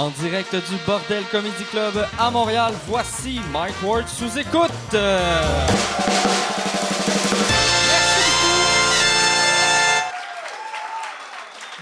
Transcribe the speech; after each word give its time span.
En 0.00 0.08
direct 0.08 0.54
du 0.54 0.76
Bordel 0.86 1.22
Comedy 1.30 1.62
Club 1.64 2.08
à 2.18 2.30
Montréal, 2.30 2.72
voici 2.86 3.38
Mike 3.52 3.74
Ward 3.84 4.08
sous 4.08 4.38
écoute. 4.38 4.70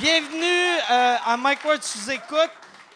Bienvenue 0.00 0.80
euh, 0.91 1.16
à 1.24 1.36
Mike 1.36 1.64
Ward 1.64 1.80
sous 1.80 2.10
écoute. 2.10 2.50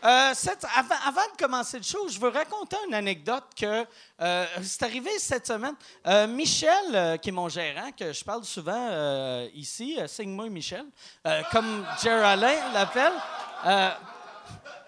Euh, 0.04 0.32
avant, 0.76 1.22
de 1.32 1.40
commencer 1.40 1.76
le 1.76 1.84
show, 1.84 2.08
je 2.08 2.18
veux 2.18 2.30
raconter 2.30 2.76
une 2.88 2.94
anecdote 2.94 3.44
que 3.56 3.86
euh, 4.20 4.46
c'est 4.60 4.82
arrivé 4.82 5.10
cette 5.20 5.46
semaine. 5.46 5.76
Euh, 6.04 6.26
Michel, 6.26 7.20
qui 7.22 7.28
est 7.28 7.32
mon 7.32 7.48
gérant, 7.48 7.92
que 7.96 8.12
je 8.12 8.24
parle 8.24 8.42
souvent 8.42 9.46
ici, 9.54 10.00
signe-moi 10.08 10.48
Michel, 10.48 10.86
comme 11.52 11.86
Jerry 12.02 12.24
Alain 12.24 12.72
l'appelle. 12.74 13.12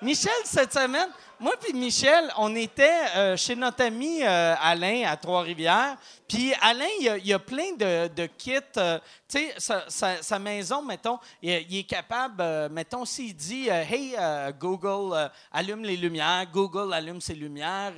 Michel, 0.05 0.33
cette 0.45 0.75
semaine, 0.75 1.09
moi 1.41 1.55
puis 1.59 1.73
Michel, 1.73 2.31
on 2.37 2.55
était 2.55 2.93
euh, 3.17 3.39
chez 3.39 3.57
notre 3.57 3.83
ami 3.83 4.23
euh, 4.23 4.55
Alain 4.61 5.05
à 5.09 5.17
Trois-Rivières. 5.17 5.97
Puis 6.35 6.53
Alain, 6.61 6.89
il 6.99 7.27
y 7.27 7.33
a, 7.33 7.39
plein 7.39 7.75
de, 7.77 8.27
kits. 8.27 8.59
euh, 8.77 8.99
tu 9.29 9.39
sais, 9.57 10.21
sa, 10.21 10.39
maison, 10.41 10.83
mettons, 10.83 11.21
il, 11.41 11.77
est 11.77 11.89
capable, 11.89 12.41
euh, 12.41 12.69
mettons, 12.69 13.05
s'il 13.05 13.37
dit 13.37 13.71
euh, 13.71 13.85
Hey, 13.89 14.17
euh, 14.19 14.51
Google, 14.51 15.15
euh, 15.15 15.29
allume 15.53 15.85
les 15.85 15.97
lumières, 15.97 16.45
Google 16.53 16.93
allume 16.93 17.21
ses 17.21 17.35
lumières. 17.35 17.93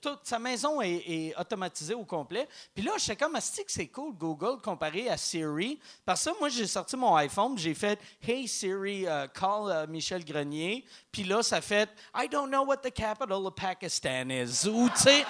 Toute 0.00 0.20
sa 0.22 0.38
maison 0.38 0.80
est, 0.82 1.34
automatisée 1.36 1.94
au 1.94 2.04
complet. 2.04 2.48
Puis 2.72 2.84
là, 2.84 2.92
j'étais 2.96 3.16
comme, 3.16 3.34
Asti 3.34 3.64
que 3.64 3.72
c'est 3.72 3.88
cool, 3.88 4.14
Google, 4.14 4.60
comparé 4.62 5.10
à 5.10 5.16
Siri. 5.16 5.80
Parce 6.04 6.24
que 6.24 6.38
moi, 6.38 6.50
j'ai 6.50 6.68
sorti 6.68 6.96
mon 6.96 7.16
iPhone, 7.16 7.58
j'ai 7.58 7.74
fait 7.74 7.98
Hey 8.22 8.46
Siri, 8.46 9.04
euh, 9.08 9.26
call 9.26 9.88
Michel 9.88 10.24
Grenier. 10.24 10.84
Puis 11.10 11.24
là, 11.24 11.42
ça 11.42 11.60
fait 11.60 11.90
I 12.14 12.28
don't 12.28 12.48
know 12.48 12.64
what 12.64 12.76
the 12.76 12.94
capital 12.94 13.44
of 13.44 13.56
Pakistan 13.56 14.30
is. 14.30 14.64
Ou, 14.64 14.88
tu 14.90 15.02
sais. 15.02 15.24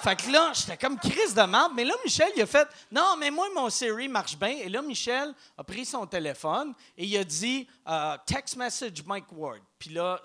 Fait 0.00 0.14
que 0.14 0.30
là, 0.30 0.52
j'étais 0.54 0.76
comme 0.76 0.96
crise 0.98 1.34
de 1.34 1.42
merde. 1.42 1.72
Mais 1.74 1.84
là, 1.84 1.94
Michel, 2.04 2.30
il 2.36 2.42
a 2.42 2.46
fait 2.46 2.68
Non, 2.90 3.16
mais 3.18 3.30
moi, 3.30 3.48
mon 3.54 3.68
Siri 3.68 4.08
marche 4.08 4.38
bien. 4.38 4.50
Et 4.50 4.68
là, 4.68 4.80
Michel 4.80 5.34
a 5.56 5.64
pris 5.64 5.84
son 5.84 6.06
téléphone 6.06 6.72
et 6.96 7.04
il 7.04 7.16
a 7.16 7.24
dit 7.24 7.66
euh, 7.88 8.16
Text 8.24 8.56
message 8.56 9.04
Mike 9.04 9.32
Ward. 9.32 9.60
Puis 9.78 9.90
là, 9.90 10.20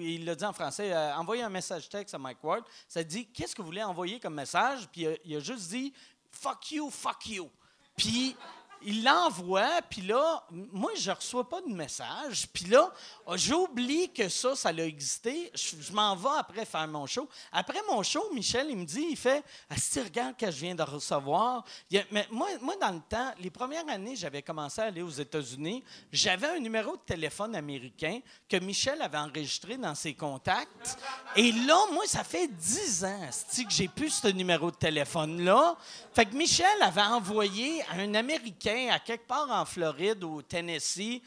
il 0.00 0.24
l'a 0.24 0.34
dit 0.34 0.44
en 0.44 0.52
français 0.52 0.92
euh, 0.92 1.16
Envoyez 1.16 1.42
un 1.42 1.48
message 1.48 1.88
texte 1.88 2.14
à 2.14 2.18
Mike 2.18 2.42
Ward. 2.42 2.62
Ça 2.86 3.02
dit 3.02 3.26
Qu'est-ce 3.26 3.54
que 3.54 3.62
vous 3.62 3.66
voulez 3.66 3.82
envoyer 3.82 4.20
comme 4.20 4.34
message? 4.34 4.88
Puis 4.92 5.02
il 5.02 5.08
a, 5.08 5.12
il 5.24 5.36
a 5.36 5.40
juste 5.40 5.70
dit 5.70 5.92
Fuck 6.30 6.70
you, 6.70 6.88
fuck 6.90 7.26
you. 7.26 7.50
Puis 7.96 8.36
il 8.82 9.04
l'envoie, 9.04 9.82
puis 9.88 10.02
là, 10.02 10.44
moi, 10.50 10.92
je 10.96 11.10
reçois 11.10 11.48
pas 11.48 11.60
de 11.60 11.72
message. 11.72 12.48
Puis 12.52 12.66
là, 12.66 12.90
oh, 13.26 13.36
j'oublie 13.36 14.10
que 14.12 14.28
ça, 14.28 14.56
ça 14.56 14.70
a 14.70 14.72
existé. 14.72 15.50
Je, 15.54 15.92
m'en 15.92 16.16
vais 16.16 16.38
après 16.38 16.64
faire 16.64 16.86
mon 16.88 17.06
show. 17.06 17.28
Après 17.52 17.80
mon 17.88 18.02
show, 18.02 18.24
Michel, 18.32 18.68
il 18.70 18.76
me 18.76 18.84
dit, 18.84 19.06
il 19.10 19.16
fait, 19.16 19.42
ah, 19.68 19.76
si 19.76 20.00
regarde 20.00 20.36
que 20.36 20.50
je 20.50 20.60
viens 20.60 20.74
de 20.74 20.82
recevoir. 20.82 21.64
Mais 22.10 22.26
moi, 22.30 22.48
moi, 22.60 22.76
dans 22.80 22.92
le 22.92 23.00
temps, 23.08 23.32
les 23.40 23.50
premières 23.50 23.88
années, 23.88 24.16
j'avais 24.16 24.42
commencé 24.42 24.80
à 24.80 24.84
aller 24.84 25.02
aux 25.02 25.10
États-Unis. 25.10 25.84
J'avais 26.12 26.48
un 26.48 26.60
numéro 26.60 26.96
de 26.96 27.02
téléphone 27.02 27.54
américain 27.54 28.20
que 28.48 28.56
Michel 28.58 29.02
avait 29.02 29.18
enregistré 29.18 29.76
dans 29.76 29.94
ses 29.94 30.14
contacts. 30.14 30.98
Et 31.36 31.52
là, 31.52 31.78
moi, 31.92 32.04
ça 32.06 32.24
fait 32.24 32.48
10 32.48 33.04
ans 33.04 33.30
que 33.56 33.70
j'ai 33.70 33.88
plus 33.88 34.10
ce 34.10 34.28
numéro 34.28 34.70
de 34.70 34.76
téléphone-là. 34.76 35.76
Fait 36.14 36.24
que 36.24 36.34
Michel 36.34 36.66
avait 36.82 37.02
envoyé 37.02 37.82
à 37.82 37.96
un 37.96 38.14
Américain 38.14 38.69
à 38.90 38.98
quelque 38.98 39.26
part 39.26 39.50
en 39.50 39.64
Floride 39.64 40.22
ou 40.24 40.36
au 40.36 40.42
Tennessee, 40.42 41.22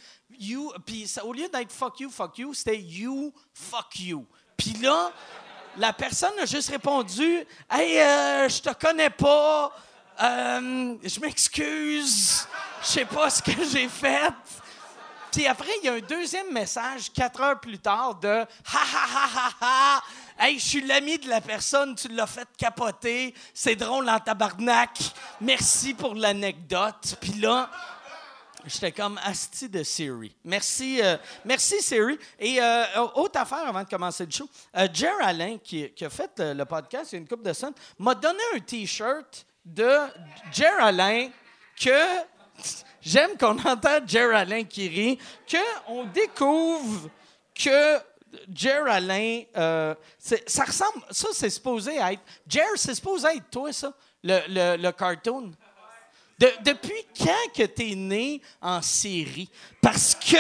puis 0.85 1.07
au 1.23 1.33
lieu 1.33 1.47
d'être 1.49 1.71
fuck 1.71 1.99
you, 1.99 2.09
fuck 2.09 2.37
you, 2.37 2.53
c'était 2.53 2.79
you, 2.79 3.33
fuck 3.53 3.99
you. 3.99 4.25
Puis 4.57 4.73
là, 4.81 5.11
la 5.77 5.93
personne 5.93 6.37
a 6.39 6.45
juste 6.45 6.69
répondu 6.69 7.45
Hey, 7.69 7.99
euh, 7.99 8.49
je 8.49 8.61
te 8.61 8.73
connais 8.73 9.09
pas, 9.09 9.71
euh, 10.21 10.95
je 11.03 11.19
m'excuse, 11.19 12.47
je 12.81 12.87
sais 12.87 13.05
pas 13.05 13.29
ce 13.29 13.41
que 13.41 13.63
j'ai 13.65 13.89
fait. 13.89 14.33
Puis 15.31 15.47
après, 15.47 15.71
il 15.81 15.85
y 15.85 15.89
a 15.89 15.93
un 15.93 15.99
deuxième 15.99 16.51
message, 16.51 17.11
quatre 17.11 17.41
heures 17.41 17.59
plus 17.59 17.79
tard, 17.79 18.15
de 18.15 18.27
Ha 18.27 18.45
ha 18.73 19.07
ha 19.15 19.29
ha 19.35 19.51
ha! 19.61 20.03
Hey, 20.37 20.57
je 20.57 20.65
suis 20.65 20.81
l'ami 20.81 21.19
de 21.19 21.29
la 21.29 21.41
personne, 21.41 21.95
tu 21.95 22.07
l'as 22.07 22.25
fait 22.25 22.47
capoter, 22.57 23.35
c'est 23.53 23.75
drôle 23.75 24.09
en 24.09 24.19
tabarnak, 24.19 24.97
merci 25.39 25.93
pour 25.93 26.15
l'anecdote. 26.15 27.17
Puis 27.21 27.33
là, 27.33 27.69
j'étais 28.65 28.91
comme 28.91 29.19
Asti 29.23 29.69
de 29.69 29.83
Siri. 29.83 30.35
Merci, 30.43 31.01
euh, 31.01 31.17
merci 31.45 31.81
Siri. 31.81 32.17
Et 32.39 32.59
euh, 32.59 32.83
autre 33.15 33.39
affaire 33.39 33.67
avant 33.67 33.83
de 33.83 33.89
commencer 33.89 34.25
le 34.25 34.31
show, 34.31 34.49
euh, 34.75 34.87
Jer 34.91 35.13
Alain, 35.21 35.57
qui, 35.63 35.91
a 36.01 36.09
fait 36.09 36.31
euh, 36.39 36.53
le 36.53 36.65
podcast 36.65 37.11
il 37.11 37.15
y 37.15 37.17
a 37.17 37.21
une 37.21 37.27
couple 37.27 37.43
de 37.43 37.53
semaines, 37.53 37.75
m'a 37.99 38.15
donné 38.15 38.41
un 38.55 38.59
T-shirt 38.59 39.45
de 39.63 39.97
Jer 40.51 40.73
Alain 40.79 41.29
que 41.79 41.99
j'aime 43.01 43.37
qu'on 43.37 43.57
entende 43.59 44.07
Jer 44.07 44.33
Alain 44.33 44.63
qui 44.63 44.87
rit, 44.87 45.19
qu'on 45.87 46.05
découvre 46.05 47.09
que 47.53 47.99
Jer 48.53 48.83
Alain, 48.87 49.41
euh, 49.55 49.93
ça 50.19 50.63
ressemble, 50.65 51.03
ça 51.11 51.27
c'est 51.33 51.49
supposé 51.49 51.97
être, 51.97 52.21
Jer, 52.47 52.65
c'est 52.75 52.95
supposé 52.95 53.27
être 53.27 53.49
toi 53.51 53.71
ça, 53.71 53.93
le, 54.23 54.39
le, 54.47 54.77
le 54.81 54.91
cartoon. 54.91 55.51
De- 56.39 56.51
depuis 56.61 57.05
quand 57.17 57.51
que 57.55 57.63
tu 57.67 57.91
es 57.91 57.95
né 57.95 58.41
en 58.61 58.81
série? 58.81 59.49
Parce 59.81 60.15
que 60.15 60.37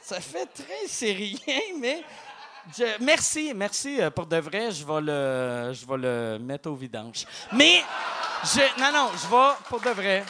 ça 0.00 0.20
fait 0.20 0.46
très 0.46 0.86
syrien, 0.88 1.60
mais 1.78 2.02
je- 2.76 3.02
merci, 3.04 3.52
merci 3.54 4.00
euh, 4.00 4.10
pour 4.10 4.26
de 4.26 4.38
vrai. 4.38 4.70
Je 4.72 4.84
vais 4.84 5.00
le, 5.00 5.72
je 5.74 5.86
vais 5.86 5.96
le 5.98 6.38
mettre 6.40 6.70
au 6.70 6.74
vidange. 6.74 7.26
Mais 7.52 7.82
je, 8.44 8.80
non, 8.80 8.90
non, 8.92 9.10
je 9.12 9.28
vais 9.28 9.54
pour 9.68 9.80
de 9.80 9.90
vrai. 9.90 10.24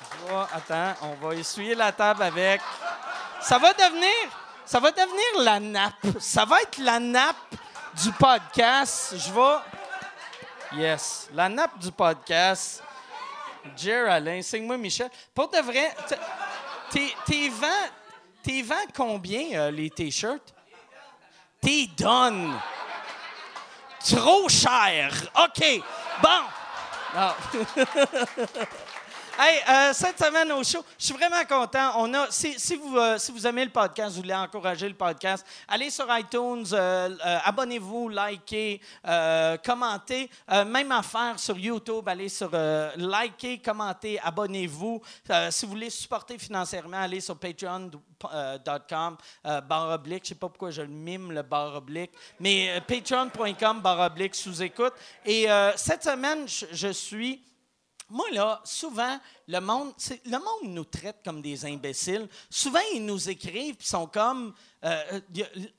Je 0.00 0.26
vais, 0.32 0.40
attends, 0.52 0.94
on 1.02 1.26
va 1.28 1.34
essuyer 1.34 1.74
la 1.74 1.92
table 1.92 2.22
avec. 2.22 2.60
Ça 3.42 3.58
va 3.58 3.72
devenir, 3.74 4.08
ça 4.64 4.80
va 4.80 4.90
devenir 4.90 5.42
la 5.44 5.60
nappe. 5.60 6.18
Ça 6.20 6.44
va 6.44 6.60
être 6.62 6.78
la 6.78 6.98
nappe 6.98 7.54
du 8.02 8.10
podcast. 8.12 9.14
Je 9.16 9.32
vais, 9.32 10.82
yes, 10.82 11.28
la 11.32 11.48
nappe 11.48 11.78
du 11.78 11.90
podcast. 11.92 12.82
Jer 13.76 14.08
Alain, 14.10 14.42
signe-moi 14.42 14.76
Michel. 14.76 15.08
Pour 15.34 15.48
de 15.48 15.58
vrai, 15.58 15.94
t'es- 17.26 17.48
t'es 18.42 18.62
vends 18.62 18.74
combien 18.94 19.58
euh, 19.58 19.70
les 19.70 19.88
t-shirts? 19.88 20.52
T'es 21.62 21.88
donne. 21.96 22.54
Trop 24.06 24.48
cher. 24.50 25.10
OK. 25.42 25.82
Bon. 26.22 26.42
Ah. 27.16 27.34
Hey, 29.36 29.60
euh, 29.68 29.92
cette 29.92 30.16
semaine 30.22 30.52
au 30.52 30.62
show, 30.62 30.84
je 30.96 31.06
suis 31.06 31.14
vraiment 31.14 31.44
content. 31.44 31.94
On 31.96 32.14
a, 32.14 32.30
si, 32.30 32.56
si 32.56 32.76
vous, 32.76 32.96
euh, 32.96 33.18
si 33.18 33.32
vous 33.32 33.44
aimez 33.44 33.64
le 33.64 33.70
podcast, 33.70 34.14
vous 34.14 34.22
voulez 34.22 34.34
encourager 34.34 34.88
le 34.88 34.94
podcast, 34.94 35.44
allez 35.66 35.90
sur 35.90 36.06
iTunes, 36.16 36.64
euh, 36.72 37.08
abonnez-vous, 37.44 38.10
likez, 38.10 38.80
commentez. 39.64 40.30
Même 40.48 40.92
affaire 40.92 41.36
sur 41.40 41.58
YouTube, 41.58 42.08
allez 42.08 42.28
sur 42.28 42.50
likez, 42.96 43.58
commentez, 43.58 44.20
abonnez-vous. 44.20 45.02
Si 45.50 45.66
vous 45.66 45.72
voulez 45.72 45.90
supporter 45.90 46.38
financièrement, 46.38 46.98
allez 46.98 47.20
sur 47.20 47.36
patreon.com, 47.36 49.16
barre 49.42 49.90
oblique. 49.94 50.24
Je 50.24 50.28
sais 50.28 50.34
pas 50.36 50.48
pourquoi 50.48 50.70
je 50.70 50.82
le 50.82 50.88
mime, 50.88 51.32
le 51.32 51.42
barre 51.42 51.82
mais 52.38 52.80
patreon.com, 52.86 53.80
barre 53.80 54.12
sous-écoute. 54.32 54.92
Et 55.26 55.48
cette 55.74 56.04
semaine, 56.04 56.46
je 56.46 56.92
suis... 56.92 57.42
Moi, 58.14 58.30
là, 58.30 58.60
souvent, 58.62 59.18
le 59.48 59.58
monde, 59.58 59.92
nous 60.62 60.84
traite 60.84 61.16
comme 61.24 61.42
des 61.42 61.64
imbéciles. 61.64 62.28
Souvent, 62.48 62.78
ils 62.94 63.04
nous 63.04 63.28
écrivent 63.28 63.74
puis 63.74 63.88
sont 63.88 64.06
comme. 64.06 64.54
euh, 64.84 65.20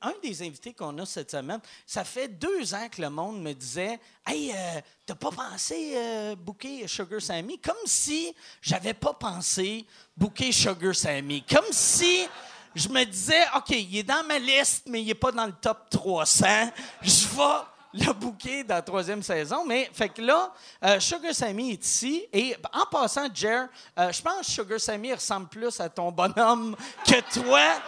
a- 0.01 0.07
un 0.09 0.13
des 0.21 0.41
invités 0.41 0.73
qu'on 0.73 0.97
a 0.97 1.05
cette 1.05 1.31
semaine, 1.31 1.61
ça 1.87 2.03
fait 2.03 2.27
deux 2.27 2.73
ans 2.73 2.89
que 2.91 3.01
le 3.01 3.09
monde 3.09 3.41
me 3.41 3.53
disait 3.53 3.99
Hey, 4.27 4.51
euh, 4.51 4.81
t'as 5.05 5.15
pas 5.15 5.31
pensé 5.31 5.93
euh, 5.95 6.35
booker 6.35 6.85
Sugar 6.89 7.21
Sammy 7.21 7.57
Comme 7.59 7.85
si 7.85 8.35
j'avais 8.61 8.93
pas 8.93 9.13
pensé 9.13 9.85
booker 10.17 10.51
Sugar 10.51 10.93
Sammy. 10.93 11.41
Comme 11.43 11.71
si 11.71 12.27
je 12.75 12.89
me 12.89 13.05
disais 13.05 13.45
OK, 13.55 13.69
il 13.69 13.97
est 13.99 14.03
dans 14.03 14.25
ma 14.25 14.39
liste, 14.39 14.87
mais 14.87 15.01
il 15.01 15.09
est 15.09 15.13
pas 15.15 15.31
dans 15.31 15.45
le 15.45 15.53
top 15.53 15.89
300. 15.89 16.69
Je 17.01 17.27
vais 17.27 17.65
le 17.95 18.13
bouquet 18.13 18.63
dans 18.63 18.75
la 18.75 18.81
troisième 18.81 19.23
saison. 19.23 19.65
Mais 19.65 19.89
fait 19.93 20.09
que 20.09 20.21
là, 20.21 20.53
euh, 20.83 20.99
Sugar 20.99 21.33
Sammy 21.33 21.71
est 21.71 21.85
ici. 21.85 22.27
Et 22.31 22.55
en 22.73 22.85
passant, 22.85 23.27
Jer, 23.33 23.67
euh, 23.97 24.11
je 24.11 24.21
pense 24.21 24.39
que 24.39 24.51
Sugar 24.51 24.79
Sammy 24.79 25.13
ressemble 25.13 25.47
plus 25.47 25.79
à 25.79 25.89
ton 25.89 26.11
bonhomme 26.11 26.75
que 27.05 27.39
toi. 27.39 27.81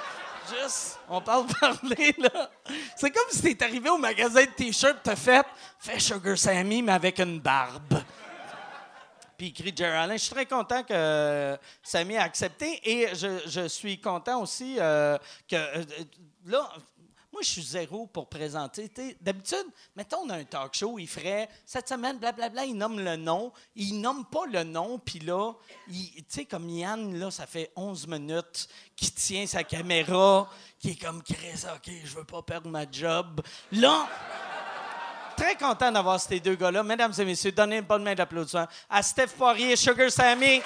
Juste, 0.49 0.99
on 1.09 1.19
parle 1.19 1.45
parler, 1.59 2.15
là. 2.17 2.49
C'est 2.95 3.11
comme 3.11 3.29
si 3.29 3.55
t'es 3.55 3.65
arrivé 3.65 3.89
au 3.89 3.97
magasin 3.97 4.41
de 4.45 4.51
t-shirts, 4.51 4.99
t'as 5.03 5.17
fait, 5.17 5.45
fais 5.77 5.99
Sugar 5.99 6.37
Sammy, 6.37 6.81
mais 6.81 6.93
avec 6.93 7.19
une 7.19 7.39
barbe. 7.39 8.01
puis 9.37 9.47
écrit 9.47 9.73
Jerry 9.75 9.97
Allen. 9.97 10.17
Je 10.17 10.23
suis 10.23 10.33
très 10.33 10.45
content 10.45 10.83
que 10.83 10.93
euh, 10.93 11.57
Samy 11.83 12.15
a 12.15 12.23
accepté 12.23 12.79
et 12.89 13.13
je, 13.13 13.41
je 13.45 13.67
suis 13.67 13.99
content 13.99 14.41
aussi 14.41 14.77
euh, 14.79 15.17
que 15.49 15.57
là. 16.45 16.69
Moi, 17.37 17.43
je 17.43 17.51
suis 17.51 17.61
zéro 17.61 18.07
pour 18.07 18.27
présenter. 18.29 18.89
D'habitude, 19.21 19.67
mettons, 19.95 20.21
on 20.25 20.29
a 20.31 20.37
un 20.37 20.43
talk 20.43 20.73
show, 20.73 20.97
il 20.97 21.07
ferait 21.07 21.47
cette 21.67 21.87
semaine, 21.87 22.17
blablabla, 22.17 22.65
il 22.65 22.73
nomme 22.73 22.99
le 22.99 23.15
nom. 23.15 23.53
Il 23.75 24.01
nomme 24.01 24.25
pas 24.25 24.47
le 24.47 24.63
nom, 24.63 24.97
puis 24.97 25.19
là, 25.19 25.53
tu 25.87 26.23
sais, 26.29 26.45
comme 26.45 26.67
Yann, 26.67 27.15
là, 27.19 27.29
ça 27.29 27.45
fait 27.45 27.71
11 27.75 28.07
minutes 28.07 28.67
qu'il 28.95 29.13
tient 29.13 29.45
sa 29.45 29.63
caméra, 29.63 30.49
qui 30.79 30.89
est 30.89 30.95
comme 30.99 31.21
Chris, 31.21 31.63
OK, 31.75 31.91
je 32.03 32.15
veux 32.15 32.23
pas 32.23 32.41
perdre 32.41 32.71
ma 32.71 32.89
job. 32.89 33.41
Là, 33.71 34.09
très 35.35 35.55
content 35.55 35.91
d'avoir 35.91 36.19
ces 36.19 36.39
deux 36.39 36.55
gars-là. 36.55 36.81
Mesdames 36.81 37.13
et 37.15 37.23
messieurs, 37.23 37.51
donnez 37.51 37.77
une 37.77 37.85
bonne 37.85 38.01
main 38.01 38.15
d'applaudissement 38.15 38.65
à 38.89 39.03
Steph 39.03 39.27
Poirier 39.37 39.73
et 39.73 39.75
Sugar 39.75 40.09
Sammy. 40.09 40.63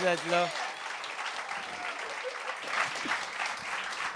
Merci 0.00 0.04
d'être 0.04 0.30
là. 0.30 0.48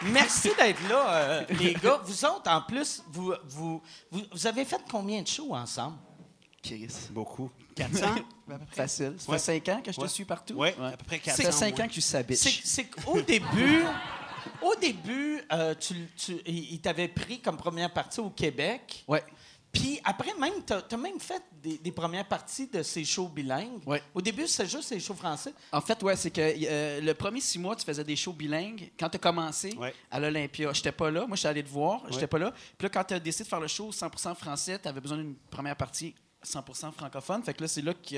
Merci 0.02 0.50
d'être 0.56 0.88
là, 0.88 1.14
euh, 1.14 1.44
les 1.58 1.75
gars. 1.75 2.00
Vous 2.04 2.25
autres, 2.25 2.48
en 2.50 2.62
plus, 2.62 3.02
vous, 3.08 3.34
vous, 3.46 3.82
vous, 4.10 4.22
vous 4.32 4.46
avez 4.46 4.64
fait 4.64 4.80
combien 4.90 5.22
de 5.22 5.26
shows 5.26 5.54
ensemble? 5.54 5.96
Chris. 6.62 6.88
Beaucoup. 7.10 7.50
400? 7.75 8.06
Facile. 8.70 9.14
Ça 9.19 9.32
Ouais. 9.32 9.38
fait 9.38 9.60
5 9.60 9.69
ans 9.76 9.82
que 9.82 9.90
je 9.92 9.96
te 9.96 10.02
Ouais. 10.02 10.08
suis 10.08 10.25
partout? 10.25 10.54
Oui, 10.56 10.69
à 10.80 10.96
peu 10.96 11.04
près 11.04 11.19
400. 11.19 11.42
Ça 11.42 11.50
fait 11.50 11.52
5 11.56 11.76
ouais. 11.76 11.82
ans 11.82 11.88
que 11.88 11.92
tu 11.92 12.00
sais, 12.00 12.25
C'est, 12.64 12.84
qu'au 12.84 13.20
début, 13.22 13.84
au 14.62 14.75
début, 14.76 15.40
euh, 15.52 15.75
tu, 15.75 16.08
tu- 16.16 16.40
il 16.46 16.80
t'avait 16.80 17.08
pris 17.08 17.40
comme 17.40 17.56
première 17.56 17.92
partie 17.92 18.20
au 18.20 18.30
Québec. 18.30 19.04
Ouais. 19.08 19.25
Puis 19.73 20.00
après, 20.03 20.32
même, 20.41 20.65
tu 20.67 20.73
as 20.73 20.97
même 20.97 21.20
fait 21.20 21.43
des, 21.62 21.76
des 21.79 21.93
premières 21.93 22.26
parties 22.26 22.67
de 22.69 22.82
ces 22.82 23.05
shows 23.05 23.29
bilingues. 23.29 23.81
Ouais. 23.87 24.03
Au 24.15 24.20
début, 24.23 24.47
c'était 24.47 24.69
juste 24.69 24.91
les 24.91 24.99
shows 25.00 25.15
français. 25.15 25.53
En 25.70 25.81
fait, 25.81 26.03
ouais, 26.03 26.17
c'est 26.17 26.31
que 26.31 26.41
euh, 26.41 27.00
le 27.00 27.15
premier 27.15 27.41
six 27.41 27.59
mois, 27.59 27.76
tu 27.76 27.85
faisais 27.85 28.03
des 28.05 28.17
shows 28.17 28.32
bilingues. 28.32 28.91
Quand 28.99 29.09
tu 29.11 29.17
as 29.17 29.20
commencé 29.20 29.75
Ouais. 29.76 29.94
à 30.11 30.19
l'Olympia, 30.20 30.73
j'étais 30.73 30.93
pas 30.93 31.11
là. 31.11 31.26
Moi, 31.26 31.37
je 31.37 31.41
suis 31.41 31.49
allé 31.49 31.62
te 31.62 31.69
voir. 31.69 32.03
J'étais 32.11 32.26
pas 32.26 32.38
là. 32.38 32.50
Puis 32.50 32.87
là, 32.87 32.88
quand 32.88 33.05
tu 33.05 33.15
as 33.15 33.20
décidé 33.20 33.44
de 33.44 33.49
faire 33.49 33.61
le 33.61 33.69
show 33.69 33.91
100% 33.91 34.35
français, 34.35 34.79
tu 34.79 34.88
avais 34.88 35.00
besoin 35.00 35.19
d'une 35.19 35.35
première 35.50 35.76
partie 35.76 36.14
100% 36.44 36.93
francophone. 36.93 37.43
Fait 37.43 37.53
que 37.53 37.62
là, 37.62 37.69
c'est 37.69 37.82
là 37.82 37.93
que 37.94 38.17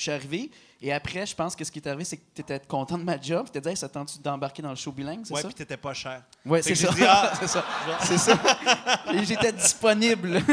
je 0.00 0.04
suis 0.04 0.12
arrivé. 0.12 0.50
Et 0.82 0.90
après, 0.94 1.26
je 1.26 1.34
pense 1.34 1.54
que 1.54 1.62
ce 1.62 1.70
qui 1.70 1.78
est 1.78 1.86
arrivé, 1.86 2.04
c'est 2.04 2.16
que 2.16 2.22
tu 2.34 2.40
étais 2.40 2.58
content 2.66 2.96
de 2.96 3.02
ma 3.04 3.20
job. 3.20 3.44
Tu 3.44 3.52
t'es 3.52 3.60
dit, 3.60 3.68
hey, 3.68 3.76
ça 3.76 3.86
tente 3.86 4.18
d'embarquer 4.22 4.62
dans 4.62 4.70
le 4.70 4.76
show 4.76 4.90
bilingue, 4.90 5.20
c'est 5.26 5.34
Ouais, 5.34 5.42
ça? 5.42 5.48
puis 5.48 5.54
t'étais 5.54 5.76
pas 5.76 5.92
cher. 5.92 6.22
Ouais, 6.46 6.62
Fait 6.62 6.74
c'est 6.74 6.86
ça. 6.86 6.94
ah, 7.06 7.32
c'est 7.38 7.46
ça. 7.48 7.64
C'est 8.02 8.16
ça. 8.16 8.38
Et 9.12 9.22
j'étais 9.26 9.52
disponible. 9.52 10.40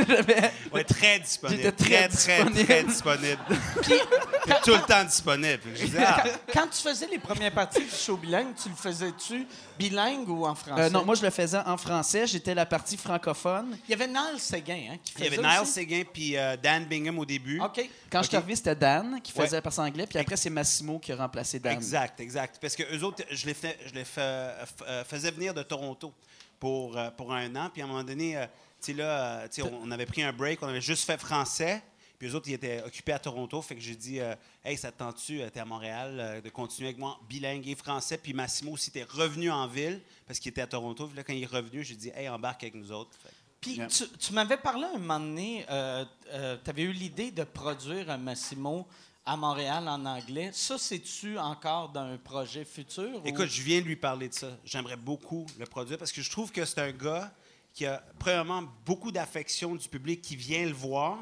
Ouais, 0.74 0.84
très 0.84 1.20
disponible. 1.20 1.62
J'étais 1.64 1.72
très 1.72 2.08
très, 2.10 2.10
très, 2.10 2.44
disponible. 2.44 2.66
très 2.66 2.84
disponible. 2.84 3.38
Puis, 3.84 4.54
Tout 4.66 4.72
le 4.72 4.82
temps 4.86 5.04
disponible. 5.06 5.62
Je 5.76 5.86
ah, 5.98 6.24
quand- 6.24 6.54
quand 6.62 6.68
tu 6.68 6.82
faisais 6.82 7.08
les 7.08 7.20
premières 7.20 7.54
parties 7.54 7.84
du 7.84 7.90
show 7.90 8.18
bilingue, 8.18 8.54
tu 8.62 8.68
le 8.70 8.76
faisais-tu 8.76 9.48
bilingue 9.80 10.28
ou 10.30 10.46
en 10.46 10.56
français? 10.56 10.84
Euh, 10.84 10.90
non, 10.90 11.06
moi, 11.06 11.16
je 11.16 11.24
le 11.24 11.30
faisais 11.30 11.58
en 11.66 11.78
français. 11.78 12.28
J'étais 12.28 12.54
la 12.54 12.66
partie 12.66 12.98
francophone. 12.98 13.78
Il 13.88 13.92
y 13.92 13.94
avait 13.94 14.08
Niall 14.08 14.38
Séguin 14.40 14.92
hein, 14.92 14.98
qui 15.04 15.14
il 15.18 15.22
y 15.26 15.30
faisait 15.30 15.40
avait 15.40 15.48
Niall? 15.56 15.66
Séguin 15.66 16.04
puis 16.12 16.38
euh, 16.38 16.58
Dan 16.62 16.84
Bingham 16.86 17.18
au 17.18 17.26
début. 17.26 17.62
OK. 17.62 17.90
Quand 18.12 18.22
je 18.24 18.28
suis 18.28 18.38
arrivé, 18.38 18.56
c'était 18.56 18.76
Dan 18.76 19.20
qui 19.24 19.32
faisait 19.46 19.62
partie 19.62 19.80
anglais. 19.80 20.08
Puis 20.08 20.20
après, 20.20 20.38
c'est 20.38 20.50
Massimo 20.50 21.00
qui 21.00 21.12
a 21.12 21.16
remplacé 21.16 21.60
Dan. 21.60 21.74
Exact, 21.74 22.20
exact. 22.20 22.58
Parce 22.62 22.76
que 22.76 22.84
eux 22.96 23.04
autres, 23.04 23.24
je 23.30 23.46
les, 23.46 23.54
fais- 23.54 23.78
je 23.86 23.94
les 23.94 24.06
fais- 24.06 24.22
euh, 24.22 25.04
faisais 25.06 25.32
venir 25.32 25.54
de 25.54 25.64
Toronto 25.64 26.14
pour, 26.60 26.98
euh, 26.98 27.10
pour 27.12 27.34
un 27.34 27.56
an. 27.56 27.70
Puis 27.72 27.82
à 27.82 27.86
un 27.86 27.88
moment 27.88 28.04
donné, 28.04 28.38
euh, 28.38 28.46
tu 28.82 28.92
sais, 28.92 28.94
là, 28.94 29.48
on, 29.64 29.88
on 29.88 29.92
avait 29.92 30.06
pris 30.06 30.24
un 30.24 30.34
break, 30.34 30.62
on 30.64 30.68
avait 30.68 30.82
juste 30.82 31.06
fait 31.06 31.18
français. 31.20 31.82
Puis 32.20 32.30
eux 32.30 32.36
autres, 32.36 32.50
ils 32.50 32.54
étaient 32.54 32.82
occupés 32.82 33.12
à 33.14 33.20
Toronto. 33.20 33.62
Fait 33.62 33.76
que 33.76 33.82
j'ai 33.82 33.96
dit, 33.96 34.20
euh, 34.20 34.34
hey, 34.66 34.76
ça 34.76 34.92
te 34.92 34.98
tente-tu, 34.98 35.40
t'es 35.54 35.60
à 35.60 35.66
Montréal, 35.66 36.18
euh, 36.20 36.42
de 36.42 36.50
continuer 36.50 36.90
avec 36.90 36.98
moi 37.00 37.20
bilingue 37.30 37.68
et 37.68 37.76
français. 37.76 38.18
Puis 38.18 38.34
Massimo 38.34 38.72
aussi 38.72 38.90
était 38.90 39.04
revenu 39.04 39.52
en 39.52 39.68
ville 39.68 40.02
parce 40.26 40.40
qu'il 40.40 40.50
était 40.50 40.62
à 40.62 40.68
Toronto. 40.68 41.06
Puis 41.08 41.16
là, 41.16 41.24
quand 41.24 41.34
il 41.34 41.44
est 41.44 41.46
revenu, 41.46 41.84
j'ai 41.84 41.96
dit, 41.96 42.12
hey, 42.16 42.28
embarque 42.28 42.64
avec 42.64 42.74
nous 42.74 42.92
autres. 42.92 43.12
Fait 43.22 43.30
Puis 43.62 43.76
Yeah. 43.76 43.86
tu, 43.88 44.08
tu 44.18 44.34
m'avais 44.34 44.58
parlé 44.58 44.86
un 44.96 44.98
moment 44.98 45.20
donné, 45.20 45.64
tu 45.68 46.70
avais 46.70 46.82
eu 46.84 46.92
l'idée 46.92 47.30
de 47.32 47.44
produire 47.44 48.10
un 48.10 48.18
Massimo 48.18 48.88
à 49.28 49.36
Montréal 49.36 49.88
en 49.90 50.06
anglais. 50.06 50.52
Ça, 50.54 50.78
c'est-tu 50.78 51.38
encore 51.38 51.90
d'un 51.90 52.18
projet 52.18 52.64
futur? 52.64 53.22
ou- 53.24 53.28
Écoute, 53.28 53.50
je 53.50 53.62
viens 53.62 53.82
de 53.82 53.86
lui 53.86 53.98
parler 53.98 54.30
de 54.30 54.34
ça. 54.34 54.48
J'aimerais 54.64 54.96
beaucoup 54.96 55.46
le 55.60 55.66
produire 55.66 55.98
parce 55.98 56.14
que 56.14 56.22
je 56.22 56.30
trouve 56.32 56.50
que 56.52 56.64
c'est 56.64 56.80
un 56.80 56.92
gars 56.94 57.32
qui 57.74 57.86
a, 57.86 58.02
premièrement, 58.18 58.64
beaucoup 58.86 59.12
d'affection 59.12 59.76
du 59.76 59.88
public 59.90 60.22
qui 60.22 60.36
vient 60.38 60.66
le 60.66 60.72
voir. 60.74 61.18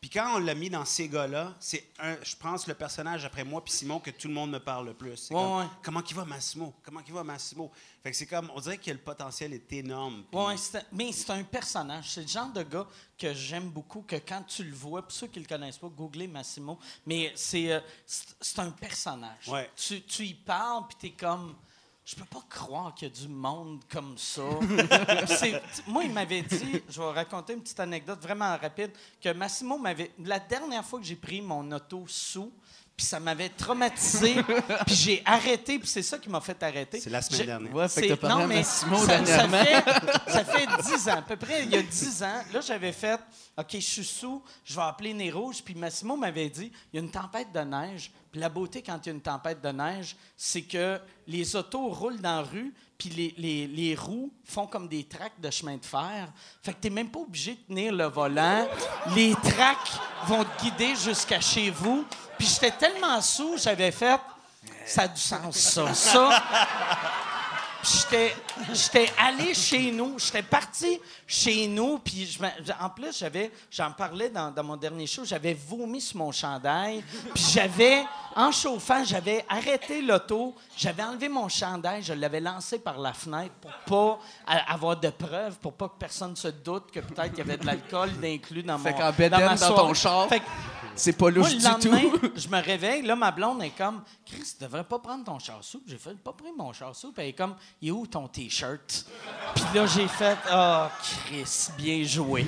Puis 0.00 0.10
quand 0.10 0.36
on 0.36 0.38
l'a 0.38 0.54
mis 0.54 0.70
dans 0.70 0.84
ces 0.84 1.08
gars-là, 1.08 1.56
c'est, 1.58 1.88
un, 1.98 2.16
je 2.22 2.36
pense, 2.36 2.68
le 2.68 2.74
personnage 2.74 3.24
après 3.24 3.42
moi 3.42 3.64
puis 3.64 3.72
Simon 3.74 3.98
que 3.98 4.10
tout 4.12 4.28
le 4.28 4.34
monde 4.34 4.52
me 4.52 4.60
parle 4.60 4.86
le 4.86 4.94
plus. 4.94 5.16
C'est 5.16 5.34
Ouais, 5.34 5.40
comme, 5.40 5.58
ouais. 5.58 5.64
Comment 5.82 6.02
qu'il 6.02 6.16
va, 6.16 6.24
Massimo? 6.24 6.72
Comment 6.84 7.02
qu'il 7.02 7.14
va, 7.14 7.24
Massimo? 7.24 7.72
Fait 8.02 8.12
que 8.12 8.16
c'est 8.16 8.26
comme, 8.26 8.48
on 8.54 8.60
dirait 8.60 8.78
que 8.78 8.90
le 8.92 8.98
potentiel 8.98 9.52
est 9.54 9.72
énorme. 9.72 10.22
Ouais, 10.32 10.56
c'est 10.56 10.78
un- 10.78 10.84
mais 10.92 11.10
c'est 11.10 11.30
un 11.30 11.42
personnage. 11.42 12.10
C'est 12.12 12.22
le 12.22 12.28
genre 12.28 12.52
de 12.52 12.62
gars 12.62 12.86
que 13.18 13.34
j'aime 13.34 13.70
beaucoup, 13.70 14.02
que 14.02 14.16
quand 14.16 14.42
tu 14.46 14.62
le 14.62 14.72
vois, 14.74 15.02
pour 15.02 15.10
ceux 15.10 15.26
qui 15.26 15.40
le 15.40 15.46
connaissent 15.46 15.78
pas, 15.78 15.88
googlez 15.88 16.28
Massimo, 16.28 16.78
mais 17.04 17.32
c'est 17.34 17.72
euh, 17.72 17.80
c'est 18.06 18.36
c'est 18.40 18.58
un 18.60 18.70
personnage. 18.70 19.48
Ouais. 19.48 19.68
Tu, 19.74 20.00
tu 20.02 20.24
y 20.24 20.34
parles, 20.34 20.84
puis 20.88 20.96
tu 21.00 21.06
es 21.06 21.10
comme... 21.18 21.56
Je 22.08 22.16
peux 22.16 22.24
pas 22.24 22.42
croire 22.48 22.94
qu'il 22.94 23.06
y 23.06 23.10
a 23.10 23.14
du 23.14 23.28
monde 23.28 23.82
comme 23.92 24.16
ça. 24.16 24.40
Moi, 25.86 26.04
il 26.04 26.10
m'avait 26.10 26.40
dit, 26.40 26.80
je 26.88 27.02
vais 27.02 27.10
raconter 27.10 27.52
une 27.52 27.60
petite 27.60 27.80
anecdote 27.80 28.22
vraiment 28.22 28.56
rapide, 28.56 28.92
que 29.20 29.30
Massimo 29.34 29.76
m'avait... 29.76 30.12
La 30.24 30.38
dernière 30.38 30.82
fois 30.86 31.00
que 31.00 31.04
j'ai 31.04 31.16
pris 31.16 31.42
mon 31.42 31.70
auto 31.70 32.06
sous, 32.06 32.50
puis 32.98 33.06
ça 33.06 33.20
m'avait 33.20 33.48
traumatisé, 33.48 34.34
puis 34.86 34.94
j'ai 34.96 35.22
arrêté, 35.24 35.78
puis 35.78 35.86
c'est 35.88 36.02
ça 36.02 36.18
qui 36.18 36.28
m'a 36.28 36.40
fait 36.40 36.60
arrêter. 36.64 36.98
C'est 36.98 37.10
la 37.10 37.22
semaine 37.22 37.40
Je- 37.42 37.46
dernière. 37.46 37.72
Ouais, 37.74 37.88
fait 37.88 38.08
que 38.08 38.26
non, 38.26 38.46
mais 38.48 38.64
ça, 38.64 38.86
ça 39.24 39.48
fait, 39.48 39.84
ça 40.32 40.44
fait 40.44 40.66
10 40.96 41.08
ans, 41.08 41.18
à 41.18 41.22
peu 41.22 41.36
près, 41.36 41.62
il 41.62 41.70
y 41.70 41.76
a 41.76 41.82
10 41.82 42.22
ans. 42.24 42.42
Là, 42.52 42.60
j'avais 42.60 42.90
fait, 42.90 43.20
OK, 43.56 43.68
je 43.74 43.78
suis 43.78 44.04
sous, 44.04 44.42
je 44.64 44.74
vais 44.74 44.82
appeler 44.82 45.14
Nez 45.14 45.30
Rouge. 45.30 45.62
Puis 45.64 45.76
Massimo 45.76 46.16
m'avait 46.16 46.48
dit, 46.48 46.72
il 46.92 46.96
y 46.96 47.00
a 47.00 47.02
une 47.04 47.10
tempête 47.12 47.52
de 47.52 47.60
neige. 47.60 48.10
Puis 48.32 48.40
la 48.40 48.48
beauté, 48.48 48.82
quand 48.82 48.98
il 49.04 49.06
y 49.06 49.12
a 49.12 49.14
une 49.14 49.20
tempête 49.22 49.60
de 49.62 49.68
neige, 49.70 50.16
c'est 50.36 50.62
que 50.62 51.00
les 51.28 51.54
autos 51.54 51.88
roulent 51.90 52.20
dans 52.20 52.42
la 52.42 52.42
rue, 52.42 52.74
puis 52.98 53.10
les, 53.10 53.32
les- 53.38 53.66
les 53.68 53.94
roues 53.94 54.32
font 54.44 54.66
comme 54.66 54.88
des 54.88 55.04
tracks 55.04 55.40
de 55.40 55.50
chemin 55.50 55.76
de 55.76 55.84
fer. 55.84 56.32
Fait 56.64 56.72
que 56.72 56.78
tu 56.82 56.88
n'es 56.88 56.94
même 56.96 57.10
pas 57.10 57.20
obligé 57.20 57.52
de 57.54 57.60
tenir 57.68 57.92
le 57.92 58.06
volant. 58.06 58.66
Les 59.14 59.32
tracks 59.34 59.92
vont 60.26 60.42
te 60.44 60.62
guider 60.64 60.94
jusqu'à 60.96 61.40
chez 61.40 61.70
vous. 61.70 62.04
Puis 62.38 62.46
j'étais 62.46 62.70
tellement 62.72 63.20
sous, 63.20 63.56
j'avais 63.58 63.90
fait, 63.90 64.20
ça 64.86 65.02
a 65.02 65.08
du 65.08 65.20
sens, 65.20 65.56
ça. 65.56 65.92
Ça, 65.94 66.42
puis 67.82 67.90
J'étais, 67.96 68.34
j'étais 68.72 69.12
allé 69.16 69.54
chez 69.54 69.92
nous, 69.92 70.18
j'étais 70.18 70.42
parti 70.42 71.00
chez 71.26 71.68
nous, 71.68 71.98
puis 72.00 72.26
je 72.26 72.38
en 72.80 72.90
plus, 72.90 73.16
j'avais, 73.16 73.52
j'en 73.70 73.92
parlais 73.92 74.28
dans, 74.30 74.50
dans 74.50 74.64
mon 74.64 74.76
dernier 74.76 75.06
show, 75.06 75.24
j'avais 75.24 75.54
vomi 75.54 76.00
sur 76.00 76.16
mon 76.16 76.32
chandail, 76.32 77.04
puis 77.32 77.44
j'avais, 77.52 78.04
en 78.34 78.50
chauffant, 78.50 79.04
j'avais 79.04 79.44
arrêté 79.48 80.02
l'auto, 80.02 80.56
j'avais 80.76 81.04
enlevé 81.04 81.28
mon 81.28 81.48
chandail, 81.48 82.02
je 82.02 82.14
l'avais 82.14 82.40
lancé 82.40 82.80
par 82.80 82.98
la 82.98 83.12
fenêtre 83.12 83.54
pour 83.86 84.18
pas 84.18 84.54
avoir 84.66 84.96
de 84.96 85.10
preuves, 85.10 85.56
pour 85.58 85.74
pas 85.74 85.88
que 85.88 85.98
personne 86.00 86.34
se 86.34 86.48
doute 86.48 86.90
que 86.90 86.98
peut-être 86.98 87.30
il 87.34 87.38
y 87.38 87.42
avait 87.42 87.58
de 87.58 87.64
l'alcool 87.66 88.10
d'inclus 88.20 88.64
dans 88.64 88.78
Fait 88.78 88.90
mon 88.90 88.98
qu'en 88.98 89.12
bedaine 89.12 89.44
ma 89.44 89.54
dans 89.54 89.74
ton 89.74 89.94
char, 89.94 90.28
Fait 90.28 90.40
que- 90.40 90.44
C'est 90.98 91.12
pas 91.12 91.26
moi, 91.26 91.30
louche 91.32 91.52
le 91.52 91.58
du 91.58 91.64
lendemain, 91.64 92.02
tout. 92.20 92.30
je 92.36 92.48
me 92.48 92.60
réveille, 92.62 93.02
là, 93.02 93.14
ma 93.16 93.30
blonde 93.30 93.62
est 93.62 93.70
comme, 93.70 94.02
Chris, 94.26 94.42
tu 94.58 94.64
devrais 94.64 94.84
pas 94.84 94.98
prendre 94.98 95.24
ton 95.24 95.38
char 95.38 95.58
soupe. 95.62 95.84
J'ai 95.86 95.96
fait, 95.96 96.16
pas 96.18 96.32
pris 96.32 96.48
mon 96.56 96.72
char 96.72 96.94
soupe. 96.94 97.18
Elle 97.18 97.28
est 97.28 97.32
comme, 97.32 97.54
il 97.80 97.88
est 97.88 97.92
où 97.92 98.06
ton 98.06 98.26
T-shirt? 98.28 99.06
Puis 99.54 99.64
là, 99.74 99.86
j'ai 99.86 100.08
fait, 100.08 100.36
ah, 100.50 100.90
Chris, 101.26 101.68
bien 101.78 102.02
joué. 102.04 102.44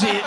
j'ai. 0.00 0.20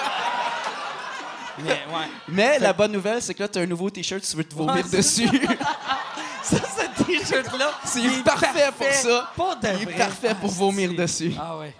Mais, 1.63 1.71
ouais. 1.71 2.07
Mais 2.27 2.59
la 2.59 2.71
bonne 2.73 2.91
nouvelle, 2.93 3.21
c'est 3.21 3.33
que 3.33 3.43
là, 3.43 3.49
tu 3.49 3.59
as 3.59 3.61
un 3.61 3.65
nouveau 3.65 3.89
T-shirt, 3.89 4.23
tu 4.23 4.35
veux 4.38 4.43
te 4.45 4.55
vomir 4.55 4.75
Ouais, 4.75 4.83
dessus. 4.83 5.27
Ça, 6.43 6.57
ce 6.57 7.03
T-shirt-là, 7.03 7.71
C'est 7.83 8.23
parfait 8.23 8.71
pour 8.77 8.88
ça. 8.88 9.31
Pas 9.35 9.55
de 9.55 9.67
Il 9.81 9.89
est 9.89 9.97
parfait 9.97 10.33
pour 10.39 10.49
vomir 10.49 10.89
c'est- 10.91 10.95
dessus. 10.95 11.33
Ah, 11.39 11.57
ouais. 11.57 11.75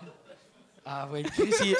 Ah, 0.92 1.08
oui. 1.12 1.24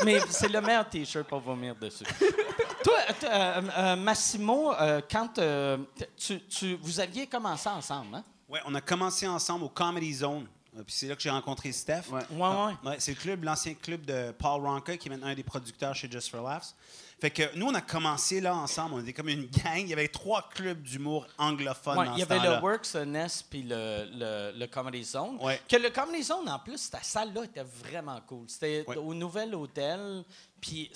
Mais 0.06 0.20
c'est 0.30 0.48
le 0.50 0.62
meilleur 0.62 0.88
T-shirt 0.88 1.28
pour 1.28 1.40
vomir 1.40 1.76
dessus. 1.76 2.04
Toi, 2.84 2.98
t- 3.20 3.26
euh, 3.28 3.62
euh, 3.78 3.96
Massimo, 3.96 4.72
euh, 4.74 5.02
quand 5.10 5.40
euh, 5.40 5.78
tu, 6.16 6.40
tu- 6.46 6.78
vous 6.82 7.00
aviez 7.00 7.26
commencé 7.26 7.68
ensemble, 7.70 8.16
hein? 8.16 8.24
Ouais, 8.48 8.60
on 8.66 8.76
a 8.76 8.82
commencé 8.82 9.28
ensemble 9.28 9.66
au 9.66 9.70
Comedy 9.70 10.14
Zone. 10.14 10.46
Euh, 10.78 10.84
Puis 10.84 10.96
c'est 10.96 11.08
là 11.08 11.16
que 11.16 11.22
j'ai 11.22 11.30
rencontré 11.32 11.72
Steph. 11.72 12.04
Ouais. 12.12 12.22
Ouais, 12.32 12.40
ouais. 12.40 12.90
Ouais, 12.92 12.96
c'est 13.00 13.12
le 13.14 13.18
club, 13.20 13.44
l'ancien 13.44 13.74
club 13.74 14.06
de 14.06 14.32
Paul 14.32 14.62
Ronca, 14.62 14.96
qui 14.98 15.08
est 15.08 15.12
maintenant 15.12 15.28
un 15.28 15.36
des 15.36 15.44
producteurs 15.44 15.96
chez 15.96 16.10
Just 16.10 16.30
for 16.30 16.42
Laughs. 16.48 16.76
Fait 17.22 17.32
que 17.32 17.54
nous, 17.58 17.66
on 17.68 17.74
a 17.76 17.82
commencé 17.82 18.40
là 18.40 18.56
ensemble. 18.56 18.96
On 18.96 19.02
était 19.02 19.12
comme 19.14 19.28
une 19.28 19.48
gang. 19.48 19.78
Il 19.80 19.90
y 19.90 19.94
avait 19.94 20.08
trois 20.08 20.48
clubs 20.50 20.82
d'humour 20.82 21.28
anglophones 21.38 21.98
Ouais, 21.98 22.06
dans 22.06 22.14
il 22.14 22.20
y 22.20 22.24
avait 22.24 22.40
le 22.40 22.60
Works, 22.62 22.94
le 22.94 23.04
Nest, 23.06 23.46
puis 23.50 23.64
le, 23.64 24.08
le, 24.14 24.58
le 24.58 24.68
Comedy 24.68 25.04
Zone. 25.04 25.38
Ouais. 25.42 25.60
Que 25.68 25.76
le 25.76 25.90
Comedy 25.90 26.24
Zone, 26.24 26.48
en 26.48 26.60
plus, 26.60 26.90
ta 26.90 27.02
salle-là 27.04 27.44
était 27.44 27.64
vraiment 27.84 28.22
cool. 28.26 28.46
C'était 28.48 28.86
Ouais. 28.88 28.96
au 28.96 29.14
Nouvel 29.14 29.54
Hôtel. 29.54 30.24
Puis 30.62 30.90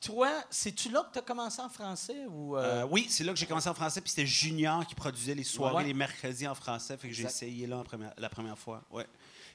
toi, 0.00 0.30
c'est-tu 0.50 0.90
là 0.90 1.04
que 1.08 1.12
tu 1.12 1.18
as 1.18 1.22
commencé 1.22 1.60
en 1.62 1.68
français 1.68 2.26
ou. 2.28 2.56
euh, 2.56 2.82
Euh, 2.82 2.88
oui, 2.90 3.06
c'est 3.08 3.24
là 3.24 3.32
que 3.32 3.38
j'ai 3.38 3.46
commencé 3.46 3.68
en 3.68 3.74
français. 3.74 4.00
Puis 4.00 4.10
c'était 4.10 4.26
Junior 4.26 4.84
qui 4.86 4.94
produisait 4.94 5.34
les 5.34 5.44
soirées 5.44 5.76
Ouais. 5.76 5.84
les 5.84 5.94
mercredis 5.94 6.46
en 6.48 6.54
français. 6.54 6.96
Fait 6.96 7.08
que 7.08 7.14
j'ai 7.14 7.24
essayé 7.24 7.66
là 7.66 7.78
en 7.78 7.84
première- 7.84 8.14
la 8.18 8.28
première 8.28 8.58
fois. 8.58 8.82
Ouais. 8.90 9.06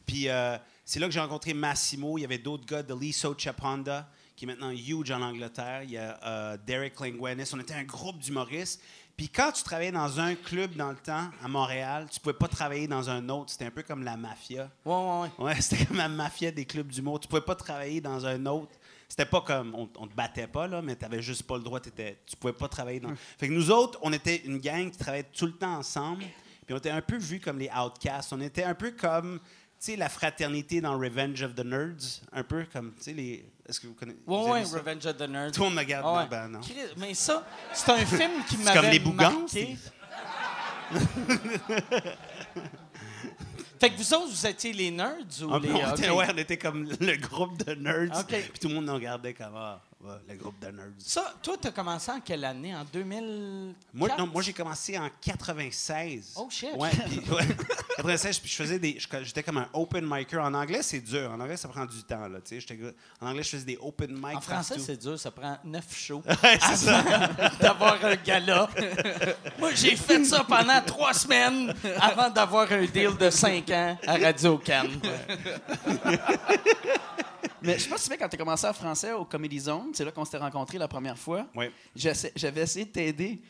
Puis 0.06 0.30
euh, 0.30 0.58
c'est 0.86 1.00
là 1.00 1.08
que 1.08 1.12
j'ai 1.14 1.20
rencontré 1.20 1.54
Massimo. 1.54 2.18
Il 2.18 2.22
y 2.22 2.26
avait 2.26 2.38
d'autres 2.40 2.66
gars 2.66 2.82
de 2.84 2.94
Liso 2.94 3.36
Chaponda, 3.38 4.08
qui 4.42 4.46
est 4.46 4.48
maintenant 4.48 4.72
huge 4.72 5.12
en 5.12 5.22
Angleterre. 5.22 5.84
Il 5.84 5.92
y 5.92 5.98
a 6.00 6.20
euh, 6.26 6.58
Derek 6.66 7.00
Langwenis. 7.00 7.52
On 7.54 7.60
était 7.60 7.76
un 7.76 7.84
groupe 7.84 8.18
d'humoristes. 8.18 8.82
Puis 9.16 9.30
quand 9.30 9.52
tu 9.52 9.62
travaillais 9.62 9.92
dans 9.92 10.20
un 10.20 10.34
club 10.34 10.74
dans 10.76 10.90
le 10.90 10.96
temps, 10.98 11.30
à 11.44 11.48
Montréal, 11.48 12.08
tu 12.12 12.20
pouvais 12.20 12.34
pas 12.34 12.48
travailler 12.48 12.88
dans 12.88 13.08
un 13.08 13.30
autre. 13.30 13.52
C'était 13.52 13.66
un 13.66 13.70
peu 13.72 13.84
comme 13.84 14.04
la 14.04 14.18
mafia. 14.18 14.72
Ouais, 14.84 14.96
ouais, 14.96 15.20
ouais. 15.38 15.46
Ouais, 15.46 15.56
c'était 15.62 15.86
comme 15.86 15.98
la 15.98 16.10
mafia 16.10 16.50
des 16.50 16.66
clubs 16.66 16.88
d'humour. 16.88 17.20
Tu 17.20 17.28
pouvais 17.28 17.44
pas 17.44 17.54
travailler 17.54 18.02
dans 18.02 18.26
un 18.26 18.44
autre. 18.48 18.72
C'était 19.08 19.26
pas 19.28 19.42
comme. 19.42 19.76
On, 19.76 19.88
on 20.00 20.08
te 20.08 20.16
battait 20.16 20.48
pas, 20.48 20.66
là, 20.66 20.82
mais 20.82 20.96
t'avais 20.96 21.22
juste 21.22 21.44
pas 21.44 21.58
le 21.58 21.64
droit. 21.64 21.80
t'étais- 21.80 22.18
tu 22.26 22.36
pouvais 22.36 22.54
pas 22.54 22.68
travailler 22.68 23.00
dans. 23.00 23.14
Fait 23.38 23.48
que 23.48 23.54
nous 23.54 23.70
autres, 23.70 24.00
on 24.02 24.12
était 24.12 24.38
une 24.38 24.58
gang 24.58 24.90
qui 24.90 24.98
travaillait 24.98 25.30
tout 25.32 25.46
le 25.46 25.54
temps 25.54 25.76
ensemble. 25.76 26.24
Puis 26.66 26.74
on 26.74 26.78
était 26.80 26.90
un 26.90 27.02
peu 27.02 27.18
vus 27.18 27.40
comme 27.40 27.60
les 27.60 27.70
outcasts. 27.70 28.34
On 28.34 28.42
était 28.42 28.64
un 28.64 28.74
peu 28.74 28.90
comme. 28.90 29.40
Tu 29.84 29.94
sais, 29.94 29.98
la 29.98 30.10
fraternité 30.10 30.80
dans 30.80 30.96
Revenge 30.96 31.42
of 31.42 31.56
the 31.56 31.66
Nerds. 31.66 32.22
Un 32.32 32.44
peu 32.44 32.66
comme. 32.72 32.94
Tu 32.98 33.02
sais, 33.04 33.14
les. 33.14 33.44
Est-ce 33.68 33.80
que 33.80 33.88
vous 33.88 33.96
connaissez. 33.96 34.20
vu 34.20 34.66
ça? 34.68 34.78
Revenge 34.78 35.06
of 35.08 35.18
the 35.18 35.28
Nerds. 35.28 35.52
Tout 35.54 35.62
le 35.62 35.66
monde 35.66 35.74
me 35.76 35.80
regarde. 35.80 36.06
Ah 36.08 36.14
ouais. 36.14 36.24
non, 36.24 36.28
ben 36.30 36.48
non. 36.50 36.60
Mais 36.98 37.16
ça, 37.16 37.44
c'est 37.74 37.90
un 37.90 38.06
film 38.06 38.32
qui 38.48 38.58
C'est 38.58 38.64
m'avait 38.64 38.80
comme 38.80 38.90
les 38.92 39.00
Bougans, 39.00 39.40
marqué. 39.40 39.78
fait 43.80 43.90
que 43.90 43.98
vous 43.98 44.14
autres, 44.14 44.30
vous 44.30 44.46
étiez 44.46 44.74
les 44.74 44.92
nerds 44.92 45.16
ou 45.42 45.52
Un 45.52 45.60
les... 45.60 45.68
peu, 45.70 45.74
on, 45.74 45.96
était, 45.96 46.10
ok. 46.12 46.18
ouais, 46.18 46.28
on 46.32 46.38
était 46.38 46.58
comme 46.58 46.88
le 47.00 47.16
groupe 47.18 47.66
de 47.66 47.74
nerds. 47.74 48.20
OK. 48.20 48.28
Puis 48.28 48.60
tout 48.62 48.68
le 48.68 48.76
monde 48.76 48.86
nous 48.86 48.94
regardait 48.94 49.34
comme. 49.34 49.56
Ah, 49.56 49.82
ouais, 50.04 50.16
le 50.30 50.36
groupe 50.36 50.60
de 50.60 50.68
nerds. 50.68 50.86
Ça, 51.00 51.34
toi, 51.42 51.56
tu 51.62 51.68
as 51.68 51.72
commencé 51.72 52.12
en 52.12 52.20
quelle 52.20 52.44
année? 52.46 52.76
En 52.76 52.84
2000? 52.84 53.74
Moi, 53.94 54.10
non, 54.18 54.28
moi 54.28 54.42
j'ai 54.42 54.54
commencé 54.54 54.98
en 54.98 55.10
96. 55.22 56.34
Oh, 56.36 56.48
shit. 56.50 56.70
Ouais, 56.76 56.90
puis, 56.90 57.20
ouais, 57.32 57.48
96, 57.98 58.40
puis 58.40 58.50
je 58.50 58.56
faisais 58.56 58.80
des. 58.80 58.98
J'étais 59.24 59.44
comme 59.44 59.58
un 59.58 59.70
open 59.74 60.06
micer. 60.06 60.38
En 60.38 60.54
anglais, 60.54 60.82
c'est 60.82 61.00
dur. 61.02 61.32
En 61.32 61.40
anglais, 61.40 61.58
ça 61.58 61.68
prend 61.68 61.86
du 61.86 62.04
temps, 62.04 62.28
là. 62.28 62.40
En 63.20 63.28
anglais, 63.28 63.44
je 63.44 63.50
faisais 63.50 63.66
des 63.66 63.78
open 63.82 64.14
mics. 64.14 64.38
En 64.38 64.42
français, 64.42 64.80
c'est 64.80 64.98
dur. 64.98 65.20
Ça 65.20 65.32
prend 65.32 65.58
neuf 65.64 65.96
shows 65.96 66.24
ça. 66.76 67.04
d'avoir 67.60 68.04
un 68.04 68.16
gala. 68.16 68.70
moi, 69.60 69.74
j'ai 69.74 69.96
fait 69.96 70.24
ça 70.26 70.44
pendant 70.44 70.82
trois 70.82 71.14
semaines 71.14 71.74
avant 72.00 72.30
d'avoir 72.30 72.72
un 72.72 72.86
deal 72.86 73.16
de 73.18 73.30
cinq 73.30 73.70
ans 73.70 73.98
à 74.08 74.18
Radio 74.18 74.58
Cannes. 74.58 75.00
Mais 77.62 77.74
je 77.78 77.84
sais 77.84 77.90
pas 77.90 77.98
si 77.98 78.10
tu 78.10 78.18
quand 78.18 78.28
tu 78.30 78.36
as 78.36 78.40
commencé 78.40 78.68
en 78.68 78.74
français 78.74 79.12
au 79.14 79.26
Comedy 79.26 79.60
Zone, 79.60 79.92
c'est 79.94 80.04
là 80.06 80.12
qu'on 80.12 80.26
s'était 80.26 80.38
rencontrés 80.38 80.78
la 80.78 80.88
première 80.88 81.18
fois. 81.18 81.48
J'essa- 81.96 82.30
J'avais 82.36 82.62
essayé 82.62 82.86
de 82.86 82.92
t'aider. 82.92 83.42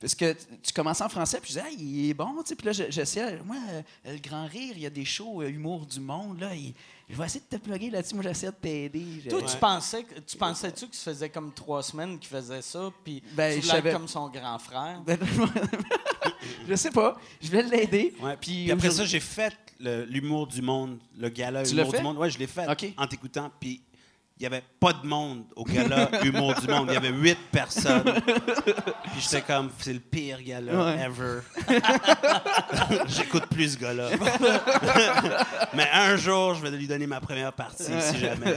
Parce 0.00 0.14
que 0.14 0.32
tu- 0.62 0.72
commençais 0.72 1.04
en 1.04 1.08
français, 1.10 1.38
puis 1.40 1.52
je 1.52 1.58
disais, 1.58 1.68
ah, 1.68 1.76
il 1.78 2.08
est 2.10 2.14
bon, 2.14 2.34
tu 2.42 2.48
sais. 2.48 2.56
Puis 2.56 2.66
là, 2.66 2.72
je- 2.72 2.90
j'essayais, 2.90 3.38
moi, 3.44 3.56
euh, 3.70 3.82
le 4.12 4.18
grand 4.18 4.46
rire, 4.46 4.72
il 4.74 4.80
y 4.82 4.86
a 4.86 4.90
des 4.90 5.04
shows 5.04 5.42
euh, 5.42 5.48
humour 5.50 5.84
du 5.84 6.00
monde, 6.00 6.40
là. 6.40 6.54
il- 6.54 6.72
je 7.08 7.16
vais 7.16 7.26
essayer 7.26 7.44
de 7.50 7.56
te 7.58 7.62
plugger 7.62 7.90
là-dessus. 7.90 8.14
Moi, 8.14 8.22
j'essaie 8.24 8.46
de 8.46 8.52
t'aider. 8.52 9.04
Toi, 9.28 9.42
tu 9.42 9.56
pensais, 9.58 10.04
que- 10.04 10.20
tu 10.20 10.36
pensais-tu 10.38 10.86
que 10.86 10.94
ça 10.96 11.10
faisait 11.10 11.28
comme 11.28 11.52
trois 11.52 11.82
semaines 11.82 12.18
qu'il 12.18 12.28
faisait 12.30 12.62
ça, 12.62 12.90
puis 13.04 13.22
Ben, 13.32 13.60
tu 13.60 13.66
savais- 13.66 13.92
comme 13.92 14.08
son 14.08 14.28
grand 14.28 14.58
frère? 14.58 15.02
Ben, 15.04 15.18
je 16.68 16.74
sais 16.76 16.90
pas. 16.90 17.16
Je 17.40 17.48
voulais 17.48 17.62
l'aider. 17.64 18.14
Ouais, 18.20 18.36
Puis, 18.40 18.52
Puis 18.64 18.72
après 18.72 18.90
ça, 18.90 19.04
j'ai 19.04 19.20
fait 19.20 19.54
l'humour 19.80 20.46
du 20.46 20.62
monde, 20.62 20.98
le 21.18 21.28
gala 21.28 21.62
Tu 21.64 21.72
humour 21.76 21.92
du 21.92 22.00
monde. 22.02 22.16
Ouais, 22.18 22.30
je 22.30 22.38
l'ai 22.38 22.46
fait 22.46 22.68
OK. 22.70 22.92
en 22.96 23.06
t'écoutant. 23.06 23.50
Puis 23.58 23.80
il 24.40 24.44
n'y 24.44 24.46
avait 24.46 24.64
pas 24.80 24.94
de 24.94 25.06
monde 25.06 25.44
au 25.54 25.64
gala 25.64 26.08
humour 26.24 26.54
du 26.54 26.66
monde. 26.66 26.86
Il 26.88 26.94
y 26.94 26.96
avait 26.96 27.10
huit 27.10 27.36
personnes. 27.52 28.02
Puis 28.24 29.20
j'étais 29.20 29.42
comme, 29.42 29.70
c'est 29.78 29.92
le 29.92 30.00
pire 30.00 30.40
gala 30.42 30.72
Ouais. 30.72 30.98
ever. 31.04 31.40
J'écoute 33.06 33.44
plus 33.50 33.74
ce 33.74 33.78
gars-là. 33.78 34.08
Mais 35.74 35.88
un 35.92 36.16
jour, 36.16 36.54
je 36.54 36.62
vais 36.62 36.70
lui 36.70 36.86
donner 36.86 37.06
ma 37.06 37.20
première 37.20 37.52
partie, 37.52 37.84
si 38.00 38.18
jamais. 38.18 38.54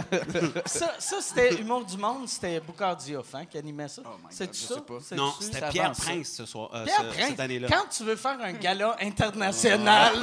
Ça, 0.65 0.93
ça 0.99 1.17
c'était 1.19 1.55
Humour 1.55 1.83
du 1.85 1.97
Monde, 1.97 2.27
c'était 2.29 2.59
Boucard 2.61 2.95
Diouf 2.95 3.35
hein, 3.35 3.43
qui 3.45 3.57
animait 3.57 3.87
ça. 3.89 4.01
Oh 4.05 4.09
je 4.31 4.35
ça? 4.37 4.75
sais 4.75 4.81
pas. 4.81 4.93
C'est-tu- 5.01 5.15
Non, 5.21 5.33
c'était 5.39 5.67
Pierre. 5.69 5.91
Prince 5.91 6.33
ce 6.37 6.45
soir, 6.45 6.69
euh, 6.73 6.85
Pierre 6.85 6.99
ce- 6.99 7.17
Prince. 7.17 7.29
cette 7.31 7.39
année-là. 7.41 7.67
Quand 7.69 7.89
tu 7.95 8.03
veux 8.03 8.15
faire 8.15 8.37
un 8.41 8.53
gala 8.53 8.95
international, 9.01 10.13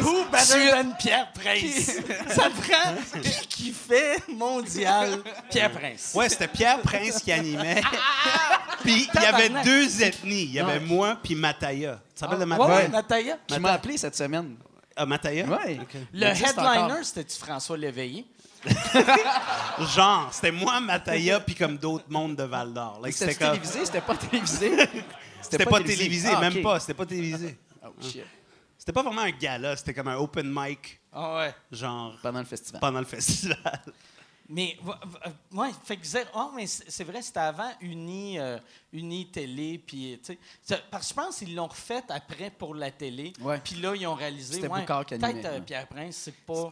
who 0.00 0.24
better 0.32 0.70
than 0.72 0.90
Pierre 0.98 1.28
Prince? 1.32 1.92
Ça 2.30 2.48
prend? 2.50 3.20
Qui 3.22 3.46
qui 3.48 3.70
fait 3.72 4.22
mondial? 4.28 4.95
Pierre 5.50 5.70
Prince. 5.72 6.12
Ouais, 6.14 6.28
c'était 6.28 6.48
Pierre 6.48 6.80
Prince 6.80 7.20
qui 7.22 7.32
animait. 7.32 7.80
Puis 8.82 9.08
il 9.14 9.20
y 9.22 9.26
avait 9.26 9.48
deux 9.64 10.02
ethnies. 10.02 10.42
Il 10.44 10.52
y 10.52 10.60
avait 10.60 10.74
Ouais. 10.74 10.80
moi 10.80 11.18
puis 11.22 11.34
Mataya. 11.34 12.00
Tu 12.14 12.20
te 12.20 12.24
rappelles 12.24 12.46
de 12.46 12.52
Ah, 12.52 12.56
Ouais, 12.56 12.58
Mataya? 12.58 12.76
ouais, 12.84 12.88
Mataya? 12.88 13.38
Qui 13.46 13.58
m'a 13.58 13.72
appelé 13.72 13.96
cette 13.98 14.14
semaine. 14.14 14.56
Ah, 14.94 15.06
Mataya? 15.06 15.44
Ouais. 15.46 15.80
Le 16.12 16.26
existe 16.26 16.56
headliner, 16.58 17.02
c'était-tu 17.04 17.38
François 17.38 17.76
Léveillé? 17.76 18.24
Genre, 19.94 20.28
c'était 20.32 20.50
moi, 20.52 20.80
Mataya, 20.80 21.40
puis 21.40 21.54
comme 21.54 21.76
d'autres 21.76 22.06
mondes 22.08 22.36
de 22.36 22.42
Val 22.44 22.72
d'Or. 22.72 23.00
Like, 23.02 23.14
C'était 23.14 23.32
C'était 23.32 23.44
comme- 23.44 23.54
télévisé, 23.54 23.84
c'était 23.86 24.00
pas 24.00 24.14
télévisé? 24.16 24.72
c'était 25.42 25.64
pas 25.66 25.80
télévisé, 25.80 26.28
Ah, 26.34 26.40
même 26.40 26.56
ok. 26.56 26.62
pas. 26.62 26.80
C'était 26.80 26.94
pas 26.94 27.06
télévisé. 27.06 27.58
Oh, 27.84 27.88
shit. 28.00 28.24
C'était 28.78 28.92
pas 28.92 29.02
vraiment 29.02 29.22
un 29.22 29.30
gala, 29.30 29.76
c'était 29.76 29.94
comme 29.94 30.08
un 30.08 30.16
open 30.16 30.46
mic, 30.52 31.00
Ah 31.12 31.36
ouais. 31.36 31.54
genre, 31.72 32.14
Pendant 32.22 32.38
le 32.40 32.44
festival. 32.44 32.80
pendant 32.80 33.00
le 33.00 33.04
festival. 33.06 33.80
Mais, 34.48 34.78
ouais, 35.52 35.70
fait 35.84 35.96
que 35.96 36.06
zéro- 36.06 36.30
oh, 36.36 36.50
mais 36.54 36.66
c'est 36.68 37.02
vrai, 37.02 37.20
c'était 37.20 37.40
avant 37.40 37.70
Uni, 37.80 38.38
euh, 38.38 38.58
Uni 38.92 39.28
Télé, 39.30 39.78
puis, 39.84 40.20
tu 40.24 40.38
sais, 40.62 40.80
parce 40.88 41.08
que 41.08 41.08
je 41.10 41.14
pense 41.14 41.36
qu'ils 41.38 41.54
l'ont 41.54 41.66
refait 41.66 42.04
après 42.08 42.50
pour 42.50 42.74
la 42.74 42.92
télé, 42.92 43.32
puis 43.64 43.74
là, 43.76 43.94
ils 43.96 44.06
ont 44.06 44.14
réalisé, 44.14 44.54
C'était 44.54 44.68
ouais, 44.68 44.86
peut-être 44.86 45.44
euh. 45.46 45.60
Pierre 45.62 45.88
Prince, 45.88 46.16
c'est 46.16 46.36
pas 46.44 46.68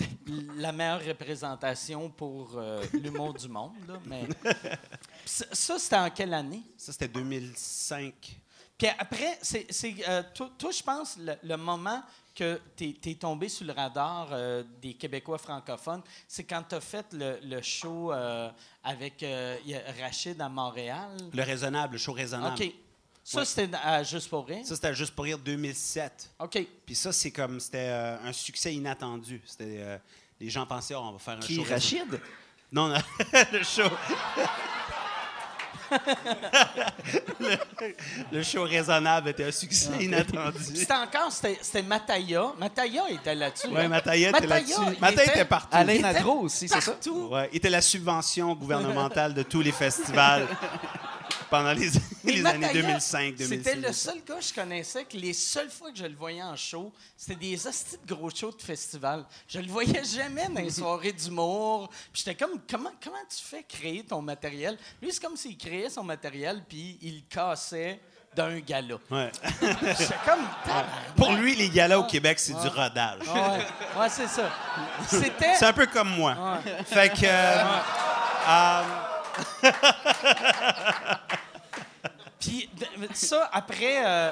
la 0.56 0.70
meilleure 0.70 1.04
représentation 1.04 2.08
pour 2.10 2.52
euh, 2.56 2.84
l'humour 2.92 3.34
du 3.34 3.48
monde, 3.48 3.72
là, 3.88 3.94
mais... 4.06 4.28
ça, 5.24 5.44
ça, 5.50 5.78
c'était 5.78 5.96
en 5.96 6.10
quelle 6.10 6.34
année? 6.34 6.62
Ça, 6.76 6.92
c'était 6.92 7.08
2005. 7.08 8.40
Puis 8.78 8.88
après, 8.98 9.38
c'est, 9.42 9.66
c'est, 9.70 9.94
euh, 10.08 10.22
toi, 10.34 10.50
toi, 10.58 10.70
je 10.70 10.82
pense, 10.82 11.16
le, 11.16 11.34
le 11.42 11.56
moment 11.56 12.02
que 12.34 12.60
tu 12.76 12.94
es, 13.04 13.14
tombé 13.14 13.48
sur 13.48 13.64
le 13.66 13.72
radar 13.72 14.28
euh, 14.32 14.64
des 14.82 14.94
Québécois 14.94 15.38
francophones, 15.38 16.02
c'est 16.26 16.44
quand 16.44 16.62
tu 16.68 16.74
as 16.74 16.80
fait 16.80 17.06
le, 17.12 17.38
le 17.42 17.62
show 17.62 18.12
euh, 18.12 18.50
avec 18.82 19.22
euh, 19.22 19.56
Rachid 20.00 20.40
à 20.40 20.48
Montréal. 20.48 21.16
Le 21.32 21.42
raisonnable, 21.42 21.92
le 21.94 21.98
show 21.98 22.12
raisonnable. 22.12 22.60
OK. 22.62 22.72
Ça, 23.22 23.38
Ouais. 23.38 23.44
c'était 23.46 23.74
à 23.82 24.02
Juste 24.02 24.28
pour 24.28 24.46
rire? 24.46 24.66
Ça, 24.66 24.74
c'était 24.74 24.94
juste 24.94 25.14
pour 25.14 25.24
rire 25.24 25.38
2007. 25.38 26.30
OK. 26.40 26.66
Puis 26.84 26.94
ça, 26.94 27.10
c'est 27.12 27.30
comme, 27.30 27.58
c'était 27.58 27.88
euh, 27.88 28.18
un 28.22 28.32
succès 28.32 28.74
inattendu. 28.74 29.40
C'était, 29.46 29.78
euh, 29.78 29.98
les 30.38 30.50
gens 30.50 30.66
pensaient, 30.66 30.94
oh, 30.94 31.00
on 31.04 31.12
va 31.12 31.18
faire 31.18 31.34
un 31.38 31.40
Qui, 31.40 31.54
show. 31.56 31.62
Rachid? 31.62 32.20
Non, 32.70 32.88
non, 32.88 32.98
le 33.52 33.62
show. 33.62 33.88
Le, 37.40 37.56
le 38.32 38.42
show 38.42 38.64
raisonnable 38.64 39.28
était 39.30 39.44
un 39.44 39.52
succès 39.52 39.90
inattendu. 40.00 40.58
C'était 40.74 40.92
encore, 40.92 41.30
c'était, 41.30 41.58
c'était 41.60 41.82
Mataya. 41.82 42.52
Mataya 42.58 43.02
était 43.10 43.34
là-dessus. 43.34 43.68
Hein? 43.76 43.88
Mataya 43.88 44.30
était 44.30 44.46
là-dessus. 44.46 44.80
Mataya 45.00 45.32
était 45.32 45.44
partout. 45.44 45.68
Alain 45.76 45.92
était 45.94 46.02
Nadro 46.02 46.40
aussi, 46.40 46.68
c'est 46.68 46.80
ça? 46.80 46.92
Partout. 46.92 47.28
Ouais, 47.30 47.48
il 47.52 47.56
était 47.58 47.70
la 47.70 47.82
subvention 47.82 48.54
gouvernementale 48.54 49.34
de 49.34 49.42
tous 49.42 49.60
les 49.60 49.72
festivals 49.72 50.46
pendant 51.54 51.72
les, 51.72 51.96
années 52.46 52.58
Mataya, 52.58 52.82
2005 52.82 53.36
2006 53.36 53.46
C'était 53.46 53.76
le 53.76 53.92
seul 53.92 54.20
gars 54.26 54.34
que 54.34 54.44
je 54.44 54.52
connaissais 54.52 55.04
que 55.04 55.16
les 55.16 55.32
seules 55.32 55.70
fois 55.70 55.92
que 55.92 55.98
je 55.98 56.04
le 56.04 56.16
voyais 56.16 56.42
en 56.42 56.56
show, 56.56 56.92
c'était 57.16 57.38
des 57.38 57.66
hosties 57.66 57.96
de 58.04 58.12
gros 58.12 58.30
shows 58.30 58.50
de 58.50 58.62
festival. 58.62 59.24
Je 59.46 59.60
le 59.60 59.68
voyais 59.68 60.02
jamais 60.16 60.48
dans 60.48 60.60
les 60.60 60.70
soirées 60.80 61.12
d'humour. 61.12 61.88
Puis 62.12 62.24
j'étais 62.24 62.34
comme, 62.34 62.58
comment, 62.68 62.90
comment 63.02 63.22
tu 63.30 63.44
fais 63.44 63.62
créer 63.62 64.02
ton 64.02 64.20
matériel? 64.20 64.76
Lui, 65.00 65.12
c'est 65.12 65.22
comme 65.22 65.36
s'il 65.36 65.56
créait 65.56 65.90
son 65.90 66.02
matériel 66.02 66.64
puis 66.68 66.98
il 67.02 67.24
cassait 67.26 68.00
d'un 68.34 68.58
gala. 68.58 68.96
Ouais. 69.08 69.30
J'étais 69.60 70.14
comme... 70.26 70.44
Pour 71.14 71.34
lui, 71.34 71.54
les 71.54 71.68
galas 71.68 71.98
au 71.98 72.04
Québec, 72.04 72.40
c'est 72.40 72.54
du 72.54 72.66
rodage. 72.66 73.20
Ouais, 73.28 74.00
ouais 74.00 74.08
c'est 74.08 74.26
ça. 74.26 74.50
C'était... 75.06 75.54
C'est 75.54 75.66
un 75.66 75.72
peu 75.72 75.86
comme 75.86 76.08
moi. 76.16 76.58
Fait 76.84 77.10
que. 77.10 77.26
euh, 77.26 77.62
euh, 78.48 78.82
Puis 82.44 82.68
ça, 83.14 83.48
après... 83.52 84.02
euh, 84.06 84.30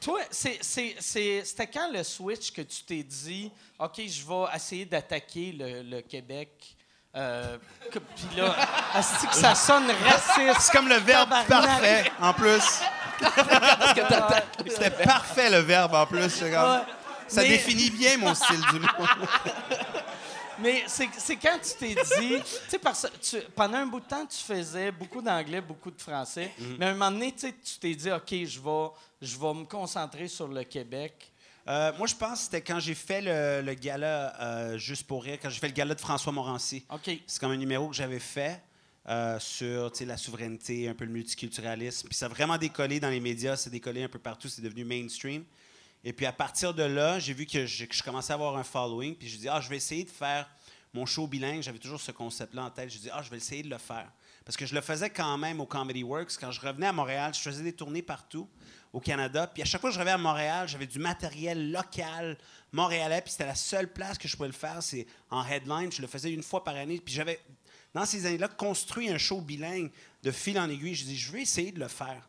toi, 0.00 0.20
c'était 0.30 1.66
quand 1.66 1.90
le 1.92 2.02
switch 2.04 2.52
que 2.52 2.62
tu 2.62 2.82
t'es 2.84 3.02
dit, 3.02 3.50
OK, 3.78 3.94
je 4.06 4.24
vais 4.26 4.44
essayer 4.54 4.84
d'attaquer 4.84 5.52
le, 5.52 5.82
le 5.82 6.00
Québec 6.02 6.50
Euh, 7.18 7.56
Puis 7.90 8.36
là, 8.36 8.54
que 9.30 9.34
ça 9.36 9.54
sonne 9.54 9.90
raciste? 10.04 10.60
C'est 10.60 10.72
comme 10.72 10.86
le 10.88 10.96
verbe 10.96 11.30
Tabarnak. 11.48 11.80
parfait, 11.80 12.12
en 12.20 12.32
plus. 12.34 12.82
C'était 14.68 14.90
parfait, 15.04 15.48
le 15.50 15.58
verbe, 15.60 15.94
en 15.94 16.04
plus. 16.06 16.28
c'est 16.28 16.50
comme- 16.52 16.70
Ouais. 16.72 16.82
Ça 17.28 17.42
définit 17.42 17.88
bien 17.90 18.18
mon 18.18 18.34
style 18.34 18.60
d'humour. 18.70 18.90
Mais 20.60 20.84
c'est 20.86 21.06
quand 21.36 21.58
tu 21.62 21.74
t'es 21.78 21.94
dit, 21.94 22.42
tu 22.68 22.78
sais, 23.20 23.40
pendant 23.54 23.78
un 23.78 23.86
bout 23.86 24.00
de 24.00 24.06
temps, 24.06 24.24
tu 24.26 24.38
faisais 24.38 24.90
beaucoup 24.90 25.20
d'anglais, 25.22 25.60
beaucoup 25.60 25.90
de 25.90 26.00
français, 26.00 26.50
Mhm. 26.58 26.76
mais 26.78 26.86
à 26.86 26.88
un 26.90 26.92
moment 26.92 27.10
donné, 27.10 27.32
tu 27.32 27.52
t'es 27.80 27.94
dit, 27.94 28.10
OK, 28.10 28.30
je 28.30 28.60
vais, 28.60 28.88
je 29.20 29.36
vais 29.38 29.54
me 29.54 29.64
concentrer 29.64 30.28
sur 30.28 30.48
le 30.48 30.64
Québec. 30.64 31.30
Euh, 31.68 31.92
moi, 31.98 32.06
je 32.06 32.14
pense 32.14 32.38
que 32.38 32.44
c'était 32.44 32.60
quand 32.62 32.78
j'ai 32.78 32.94
fait 32.94 33.20
le, 33.20 33.60
le 33.66 33.74
gala 33.74 34.40
euh, 34.40 34.78
Juste 34.78 35.04
pour 35.06 35.24
rire, 35.24 35.38
quand 35.42 35.50
j'ai 35.50 35.58
fait 35.58 35.66
le 35.68 35.72
gala 35.74 35.94
de 35.96 36.00
François 36.00 36.32
Morancy. 36.32 36.84
OK. 36.90 37.10
C'est 37.26 37.40
comme 37.40 37.50
un 37.50 37.56
numéro 37.56 37.88
que 37.88 37.96
j'avais 37.96 38.20
fait 38.20 38.62
euh, 39.08 39.38
sur 39.40 39.90
la 40.00 40.16
souveraineté, 40.16 40.88
un 40.88 40.94
peu 40.94 41.04
le 41.04 41.10
multiculturalisme. 41.10 42.06
Puis 42.08 42.16
ça 42.16 42.26
a 42.26 42.28
vraiment 42.28 42.56
décollé 42.56 43.00
dans 43.00 43.10
les 43.10 43.20
médias, 43.20 43.56
c'est 43.56 43.70
décollé 43.70 44.02
un 44.04 44.08
peu 44.08 44.18
partout, 44.20 44.48
c'est 44.48 44.62
devenu 44.62 44.84
mainstream. 44.84 45.44
Et 46.08 46.12
puis 46.12 46.24
à 46.24 46.30
partir 46.30 46.72
de 46.72 46.84
là, 46.84 47.18
j'ai 47.18 47.34
vu 47.34 47.46
que 47.46 47.66
je, 47.66 47.84
commençais 48.04 48.32
à 48.32 48.34
avoir 48.34 48.56
un 48.56 48.62
following. 48.62 49.16
Puis 49.16 49.26
je 49.26 49.38
dis, 49.38 49.48
ah, 49.48 49.60
je 49.60 49.68
vais 49.68 49.76
essayer 49.76 50.04
de 50.04 50.08
faire 50.08 50.48
mon 50.94 51.04
show 51.04 51.26
bilingue. 51.26 51.62
J'avais 51.62 51.80
toujours 51.80 52.00
ce 52.00 52.12
concept-là 52.12 52.62
en 52.62 52.70
tête. 52.70 52.90
Je 52.90 52.98
dis, 52.98 53.10
ah, 53.12 53.22
je 53.22 53.28
vais 53.28 53.38
essayer 53.38 53.64
de 53.64 53.68
le 53.68 53.76
faire. 53.76 54.08
Parce 54.44 54.56
que 54.56 54.66
je 54.66 54.76
le 54.76 54.82
faisais 54.82 55.10
quand 55.10 55.36
même 55.36 55.60
au 55.60 55.66
Comedy 55.66 56.04
Works. 56.04 56.36
Quand 56.38 56.52
je 56.52 56.60
revenais 56.60 56.86
à 56.86 56.92
Montréal, 56.92 57.34
je 57.34 57.40
faisais 57.40 57.64
des 57.64 57.72
tournées 57.72 58.02
partout 58.02 58.48
au 58.92 59.00
Canada. 59.00 59.48
Puis 59.48 59.64
à 59.64 59.66
chaque 59.66 59.80
fois 59.80 59.90
que 59.90 59.94
je 59.94 59.98
revenais 59.98 60.14
à 60.14 60.18
Montréal, 60.18 60.68
j'avais 60.68 60.86
du 60.86 61.00
matériel 61.00 61.72
local 61.72 62.38
montréalais. 62.70 63.20
Puis 63.22 63.32
c'était 63.32 63.46
la 63.46 63.56
seule 63.56 63.92
place 63.92 64.16
que 64.16 64.28
je 64.28 64.36
pouvais 64.36 64.48
le 64.48 64.54
faire, 64.54 64.80
c'est 64.84 65.08
en 65.28 65.44
headline. 65.44 65.90
Je 65.90 66.02
le 66.02 66.06
faisais 66.06 66.30
une 66.30 66.44
fois 66.44 66.62
par 66.62 66.76
année. 66.76 67.00
Puis 67.04 67.14
j'avais, 67.14 67.40
dans 67.92 68.06
ces 68.06 68.26
années-là, 68.26 68.46
construit 68.46 69.08
un 69.08 69.18
show 69.18 69.40
bilingue 69.40 69.90
de 70.26 70.32
fil 70.32 70.58
en 70.58 70.68
aiguille. 70.68 70.94
Je 70.94 71.04
dis, 71.04 71.16
je 71.16 71.30
vais 71.32 71.42
essayer 71.42 71.70
de 71.70 71.78
le 71.78 71.86
faire. 71.88 72.28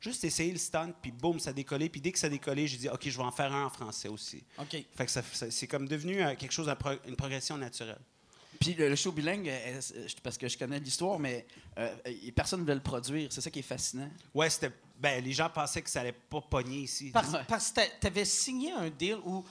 Juste 0.00 0.24
essayer 0.24 0.50
le 0.50 0.58
stunt, 0.58 0.92
puis 1.00 1.12
boum, 1.12 1.38
ça 1.38 1.50
a 1.50 1.52
décollé. 1.52 1.88
Puis 1.88 2.00
dès 2.00 2.10
que 2.12 2.18
ça 2.18 2.26
a 2.26 2.30
décollé, 2.30 2.66
j'ai 2.66 2.76
dit, 2.76 2.88
OK, 2.88 3.08
je 3.08 3.16
vais 3.16 3.22
en 3.24 3.30
faire 3.30 3.52
un 3.52 3.66
en 3.66 3.70
français 3.70 4.08
aussi. 4.08 4.42
OK. 4.58 4.70
Fait 4.96 5.04
que 5.06 5.10
ça- 5.10 5.22
ça- 5.32 5.50
c'est 5.50 5.66
comme 5.68 5.86
devenu 5.86 6.20
euh, 6.22 6.34
quelque 6.34 6.52
chose, 6.52 6.68
une 7.06 7.16
progression 7.16 7.56
naturelle. 7.56 8.00
Puis 8.58 8.72
le, 8.74 8.96
show 8.96 9.12
bilingue, 9.12 9.48
euh, 9.50 9.80
euh, 9.96 10.06
parce 10.22 10.38
que 10.38 10.48
je 10.48 10.56
connais 10.56 10.80
l'histoire, 10.80 11.18
mais 11.18 11.46
euh, 11.78 11.94
euh, 12.06 12.12
personne 12.34 12.62
ne 12.62 12.66
veut 12.66 12.74
le 12.74 12.80
produire. 12.80 13.30
C'est 13.30 13.42
ça 13.42 13.50
qui 13.50 13.58
est 13.58 13.62
fascinant. 13.62 14.10
Ouais, 14.34 14.48
c'était. 14.50 14.72
Ben, 14.98 15.22
les 15.22 15.32
gens 15.34 15.50
pensaient 15.50 15.82
que 15.82 15.90
ça 15.90 16.00
allait 16.00 16.12
pas 16.12 16.40
pogner 16.40 16.78
ici. 16.78 17.10
Parce, 17.12 17.30
Ouais. 17.30 17.40
parce 17.46 17.70
que 17.70 17.82
tu 18.00 18.06
avais 18.06 18.24
signé 18.24 18.72
un 18.72 18.88
deal 18.88 19.18
où 19.26 19.44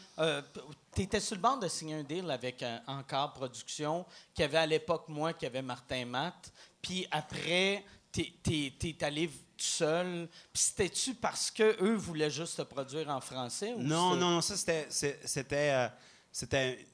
tu 0.96 1.02
étais 1.04 1.20
sur 1.20 1.36
le 1.36 1.42
bord 1.44 1.60
de 1.60 1.68
signer 1.68 1.94
un 1.94 2.04
deal 2.04 2.32
avec 2.32 2.64
euh, 2.64 2.80
Encore 2.88 3.32
Production, 3.34 4.08
qui 4.34 4.42
avait 4.42 4.58
à 4.58 4.66
l'époque 4.66 5.06
moi, 5.08 5.34
qui 5.34 5.46
avait 5.46 5.62
Martin 5.62 6.04
Matt. 6.06 6.52
Puis 6.86 7.08
après, 7.10 7.84
tu 8.12 8.22
es, 8.52 9.04
allé 9.04 9.28
tout 9.28 9.34
seul. 9.58 10.28
Puis 10.54 10.62
c'était-tu 10.64 11.16
parce 11.16 11.50
que 11.50 11.82
eux 11.84 11.96
voulaient 11.96 12.30
juste 12.30 12.58
te 12.58 12.62
produire 12.62 13.10
en 13.10 13.20
français? 13.22 13.74
Ou 13.74 13.82
Non, 13.82 14.16
non, 14.16 14.30
non, 14.32 14.42
ça 14.42 14.56
c'était. 14.56 14.86
C'était. 14.90 15.72
euh, 15.72 15.88
c'était 16.32 16.86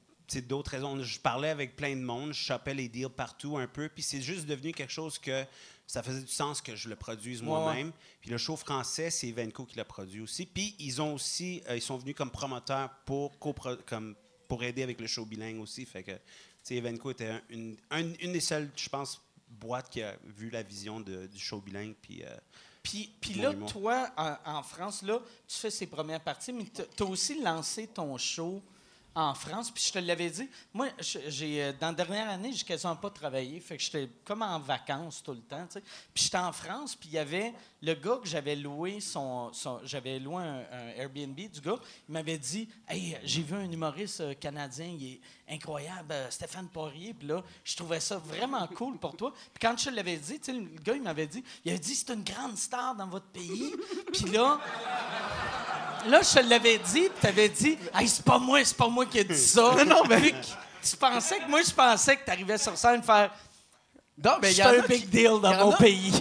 d'autres 0.47 0.71
raisons. 0.71 1.01
Je 1.03 1.19
parlais 1.19 1.49
avec 1.49 1.75
plein 1.75 1.93
de 1.95 2.01
monde, 2.01 2.31
je 2.33 2.39
chopais 2.41 2.73
les 2.73 2.87
deals 2.87 3.09
partout 3.09 3.57
un 3.57 3.67
peu, 3.67 3.89
puis 3.89 4.01
c'est 4.01 4.21
juste 4.21 4.45
devenu 4.45 4.71
quelque 4.71 4.91
chose 4.93 5.17
que 5.19 5.43
ça 5.87 6.01
faisait 6.01 6.21
du 6.21 6.31
sens 6.31 6.61
que 6.61 6.73
je 6.73 6.87
le 6.87 6.95
produise 6.95 7.41
Ouais, 7.41 7.47
moi-même. 7.47 7.91
Puis 8.21 8.29
le 8.29 8.37
show 8.37 8.55
français, 8.55 9.09
c'est 9.09 9.27
Evenco 9.27 9.65
qui 9.65 9.75
l'a 9.75 9.83
produit 9.83 10.21
aussi. 10.21 10.45
Puis 10.45 10.73
ils 10.79 11.01
ont 11.01 11.15
aussi, 11.15 11.61
euh, 11.67 11.75
ils 11.75 11.81
sont 11.81 11.97
venus 11.97 12.15
comme 12.15 12.31
promoteurs 12.31 12.89
pour, 13.05 13.37
comme, 13.85 14.15
pour 14.47 14.63
aider 14.63 14.83
avec 14.83 15.01
le 15.01 15.07
show 15.07 15.25
bilingue 15.25 15.59
aussi. 15.59 15.85
Fait 15.85 16.03
que, 16.03 16.11
tu 16.11 16.17
sais, 16.63 16.75
Evenco 16.75 17.11
était 17.11 17.27
un- 17.27 17.41
une, 17.49 17.75
un- 17.89 18.13
une 18.21 18.31
des 18.31 18.39
seules, 18.39 18.69
je 18.77 18.87
pense, 18.87 19.21
boîtes 19.59 19.89
qui 19.89 20.01
a 20.01 20.15
vu 20.37 20.49
la 20.49 20.63
vision 20.63 20.99
de- 20.99 21.27
du 21.27 21.39
show 21.39 21.59
bilingue. 21.61 21.95
Puis, 22.01 22.23
euh, 22.23 22.29
Puis, 22.83 23.11
puis 23.21 23.33
là, 23.35 23.51
humour. 23.51 23.71
toi, 23.71 24.09
en, 24.17 24.35
en 24.45 24.63
France, 24.63 25.01
là, 25.03 25.19
tu 25.47 25.57
fais 25.57 25.69
ces 25.69 25.87
premières 25.87 26.21
parties, 26.21 26.51
mais 26.53 26.65
tu 26.65 27.03
as 27.03 27.05
aussi 27.05 27.41
lancé 27.41 27.87
ton 27.87 28.17
show 28.17 28.61
en 29.13 29.33
France. 29.33 29.69
Puis 29.69 29.83
je 29.87 29.91
te 29.91 29.99
l'avais 29.99 30.29
dit, 30.29 30.49
moi, 30.73 30.87
j'ai 31.27 31.61
euh, 31.63 31.73
dans 31.77 31.87
la 31.87 31.93
dernière 31.93 32.29
année, 32.29 32.53
j'ai 32.53 32.63
quasiment 32.63 32.95
pas 32.95 33.09
travaillé. 33.09 33.59
Fait 33.59 33.75
que 33.75 33.83
j'étais 33.83 34.09
comme 34.23 34.41
en 34.41 34.57
vacances 34.59 35.21
tout 35.21 35.33
le 35.33 35.41
temps. 35.41 35.67
Puis 36.13 36.23
j'étais 36.23 36.37
en 36.37 36.53
France, 36.53 36.95
puis 36.95 37.09
il 37.09 37.15
y 37.15 37.17
avait 37.17 37.53
le 37.81 37.93
gars 37.93 38.17
que 38.23 38.27
j'avais 38.29 38.55
loué 38.55 39.01
son, 39.01 39.51
son- 39.51 39.81
j'avais 39.83 40.17
loué 40.17 40.41
un, 40.41 40.63
un 40.71 40.87
Airbnb 40.95 41.35
du 41.35 41.59
gars. 41.59 41.77
Il 42.07 42.13
m'avait 42.13 42.37
dit, 42.37 42.69
hey, 42.87 43.17
j'ai 43.25 43.41
vu 43.43 43.53
un 43.55 43.69
humoriste 43.69 44.21
euh, 44.21 44.33
canadien, 44.33 44.85
il 44.87 45.05
est 45.15 45.19
incroyable, 45.51 46.11
euh, 46.11 46.29
Stéphane 46.29 46.67
Poirier. 46.67 47.13
Puis 47.13 47.27
là, 47.27 47.41
je 47.63 47.75
trouvais 47.75 47.99
ça 47.99 48.17
vraiment 48.17 48.65
cool 48.67 48.97
pour 48.97 49.15
toi. 49.17 49.31
Puis 49.53 49.59
quand 49.61 49.77
je 49.77 49.85
te 49.85 49.89
l'avais 49.95 50.17
dit, 50.17 50.39
le 50.47 50.81
gars, 50.81 50.93
il 50.95 51.01
m'avait 51.01 51.27
dit, 51.27 51.43
il 51.65 51.71
avait 51.71 51.79
dit, 51.79 51.93
c'est 51.95 52.13
une 52.13 52.23
grande 52.23 52.57
star 52.57 52.95
dans 52.95 53.07
votre 53.07 53.27
pays. 53.27 53.73
Puis 54.13 54.25
là. 54.31 54.59
Là, 56.07 56.19
je 56.23 56.39
te 56.39 56.43
l'avais 56.47 56.79
dit, 56.79 57.09
tu 57.19 57.27
avais 57.27 57.49
dit, 57.49 57.77
hey, 57.93 58.07
c'est 58.07 58.25
pas 58.25 58.39
moi, 58.39 58.63
c'est 58.65 58.75
pas 58.77 58.87
moi 58.87 59.05
qui 59.05 59.19
ai 59.19 59.23
dit 59.23 59.37
ça. 59.37 59.75
Non, 59.77 59.85
non, 59.85 60.03
mais. 60.09 60.33
Tu 60.83 60.97
pensais 60.97 61.37
que 61.39 61.47
moi, 61.47 61.61
je 61.61 61.71
pensais 61.71 62.17
que 62.17 62.25
tu 62.25 62.31
arrivais 62.31 62.57
sur 62.57 62.75
scène 62.75 63.03
faire. 63.03 63.31
Non, 64.23 64.31
mais 64.41 64.51
C'est 64.51 64.63
un 64.63 64.81
big 64.81 65.01
qui- 65.01 65.07
deal 65.07 65.39
dans 65.41 65.53
mon 65.65 65.71
a- 65.71 65.77
pays. 65.77 66.11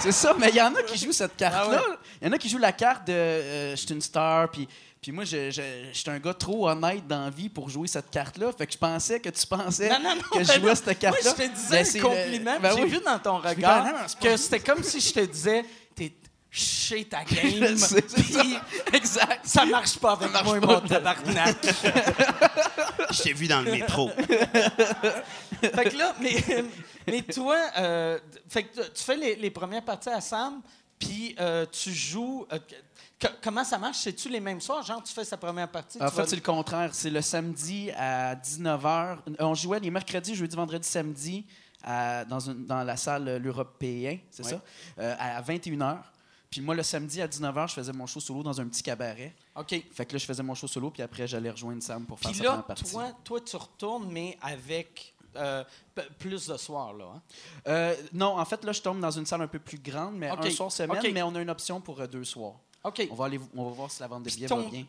C'est 0.00 0.12
ça, 0.12 0.34
mais 0.38 0.48
il 0.48 0.56
y 0.56 0.62
en 0.62 0.74
a 0.74 0.82
qui 0.82 0.96
jouent 0.98 1.12
cette 1.12 1.36
carte-là. 1.36 1.82
Ah 1.84 1.90
ouais. 1.90 1.96
Il 2.20 2.26
y 2.26 2.30
en 2.30 2.32
a 2.32 2.38
qui 2.38 2.48
jouent 2.48 2.58
la 2.58 2.72
carte 2.72 3.06
de 3.06 3.12
euh, 3.12 3.70
je 3.72 3.76
suis 3.76 3.94
une 3.94 4.00
star, 4.00 4.50
puis, 4.50 4.66
puis 5.04 5.12
moi, 5.12 5.24
je, 5.24 5.50
je, 5.50 5.60
je 5.92 5.98
suis 5.98 6.08
un 6.08 6.18
gars 6.18 6.32
trop 6.32 6.66
honnête 6.66 7.06
dans 7.06 7.24
la 7.24 7.28
vie 7.30 7.50
pour 7.50 7.68
jouer 7.68 7.86
cette 7.86 8.10
carte-là. 8.10 8.50
Fait 8.56 8.66
que 8.66 8.72
je 8.72 8.78
pensais 8.78 9.20
que 9.20 9.28
tu 9.28 9.46
pensais 9.46 9.90
Non, 9.90 9.98
non, 10.02 10.14
non. 10.16 10.22
que 10.38 10.42
je 10.42 10.58
jouais 10.58 10.74
cette 10.74 10.98
carte-là. 10.98 11.30
Moi, 11.30 11.34
je 11.38 11.44
te 11.44 11.54
disais 11.54 11.68
Ben, 11.70 11.80
un 11.80 11.84
c'est 11.84 11.98
le- 11.98 12.04
compliment. 12.04 12.58
Ben 12.58 12.72
J'ai 12.74 12.82
oui. 12.84 12.88
vu 12.88 13.00
dans 13.04 13.18
ton 13.18 13.36
regard 13.36 13.84
pas, 13.84 13.92
pas 13.92 14.06
que 14.18 14.36
c'était 14.38 14.60
comme 14.60 14.82
si 14.82 15.00
je 15.00 15.12
te 15.12 15.20
disais, 15.20 15.62
t'es 15.94 16.10
chez 16.50 17.04
ta 17.04 17.22
game. 17.24 17.66
Je 17.66 17.76
sais, 17.76 18.02
c'est 18.08 18.32
ça. 18.32 18.40
puis 18.40 18.56
Exact. 18.94 19.40
ça 19.44 19.66
marche 19.66 19.98
pas 19.98 20.12
avec 20.12 20.30
moi, 20.42 20.58
mon 20.58 20.80
tabarnak. 20.80 21.58
je 23.10 23.22
t'ai 23.22 23.34
vu 23.34 23.46
dans 23.46 23.60
le 23.60 23.72
métro. 23.72 24.08
fait 25.60 25.90
que 25.90 25.98
là, 25.98 26.14
mais, 26.18 26.34
mais 27.06 27.20
toi, 27.22 27.58
euh, 27.76 28.18
fait 28.48 28.62
que 28.62 28.80
tu 28.80 29.02
fais 29.04 29.16
les, 29.16 29.36
les 29.36 29.50
premières 29.50 29.84
parties 29.84 30.08
à 30.08 30.22
Sam, 30.22 30.62
puis 30.98 31.36
euh, 31.38 31.66
tu 31.70 31.92
joues. 31.92 32.46
euh, 32.50 32.58
que- 33.28 33.34
comment 33.42 33.64
ça 33.64 33.78
marche? 33.78 33.98
C'est-tu 33.98 34.28
les 34.28 34.40
mêmes 34.40 34.60
soirs? 34.60 34.82
Genre, 34.82 35.02
tu 35.02 35.12
fais 35.12 35.24
sa 35.24 35.36
première 35.36 35.70
partie? 35.70 35.98
En 36.02 36.08
fait, 36.10 36.22
vas- 36.22 36.26
c'est 36.26 36.36
le 36.36 36.42
contraire. 36.42 36.90
C'est 36.94 37.10
le 37.10 37.20
samedi 37.20 37.90
à 37.96 38.34
19h. 38.34 39.18
On 39.40 39.54
jouait 39.54 39.80
les 39.80 39.90
mercredis, 39.90 40.34
jeudi, 40.34 40.54
vendredi, 40.56 40.86
samedi 40.88 41.46
à- 41.82 42.24
dans, 42.24 42.40
une- 42.40 42.64
dans 42.66 42.82
la 42.82 42.96
salle 42.96 43.28
euh, 43.28 43.38
L'Européen, 43.38 44.18
c'est 44.30 44.44
ça, 44.44 44.60
euh, 44.98 45.14
à 45.18 45.40
21h. 45.42 45.98
Puis 46.50 46.60
moi, 46.60 46.74
le 46.76 46.82
samedi 46.84 47.20
à 47.20 47.26
19h, 47.26 47.66
je 47.68 47.74
faisais 47.74 47.92
mon 47.92 48.06
show 48.06 48.20
solo 48.20 48.42
dans 48.44 48.60
un 48.60 48.68
petit 48.68 48.82
cabaret. 48.82 49.34
OK. 49.56 49.70
Fait 49.92 50.06
que 50.06 50.12
là, 50.12 50.18
je 50.18 50.24
faisais 50.24 50.42
mon 50.42 50.54
show 50.54 50.68
solo, 50.68 50.90
puis 50.90 51.02
après, 51.02 51.26
j'allais 51.26 51.50
rejoindre 51.50 51.82
Sam 51.82 52.06
pour 52.06 52.18
faire 52.20 52.30
Puis 52.30 52.38
sa 52.38 52.44
là, 52.44 52.50
première 52.50 52.64
partie. 52.66 52.90
toi, 52.92 53.10
toi, 53.24 53.40
tu 53.40 53.56
retournes, 53.56 54.08
mais 54.12 54.38
avec 54.40 55.10
euh, 55.36 55.64
plus 56.20 56.46
de 56.46 56.56
soirs, 56.56 56.92
là. 56.92 57.06
hein? 57.16 57.22
Euh, 57.66 57.96
non, 58.12 58.38
en 58.38 58.44
fait, 58.44 58.62
là, 58.64 58.70
je 58.70 58.80
tombe 58.80 59.00
dans 59.00 59.10
une 59.10 59.26
salle 59.26 59.42
un 59.42 59.48
peu 59.48 59.58
plus 59.58 59.78
grande, 59.80 60.14
mais 60.14 60.28
un 60.28 60.50
soir 60.50 60.70
semaine, 60.70 61.12
mais 61.12 61.22
on 61.22 61.34
a 61.34 61.40
une 61.42 61.50
option 61.50 61.80
pour 61.80 62.00
euh, 62.00 62.06
deux 62.06 62.22
soirs. 62.22 62.54
OK. 62.84 63.08
On 63.10 63.14
va, 63.14 63.24
aller, 63.26 63.40
on 63.56 63.64
va 63.64 63.70
voir 63.70 63.90
si 63.90 64.00
la 64.00 64.06
vente 64.08 64.22
de 64.24 64.28
Puis 64.28 64.36
billets 64.36 64.48
ton, 64.48 64.62
va 64.62 64.70
bien. 64.70 64.84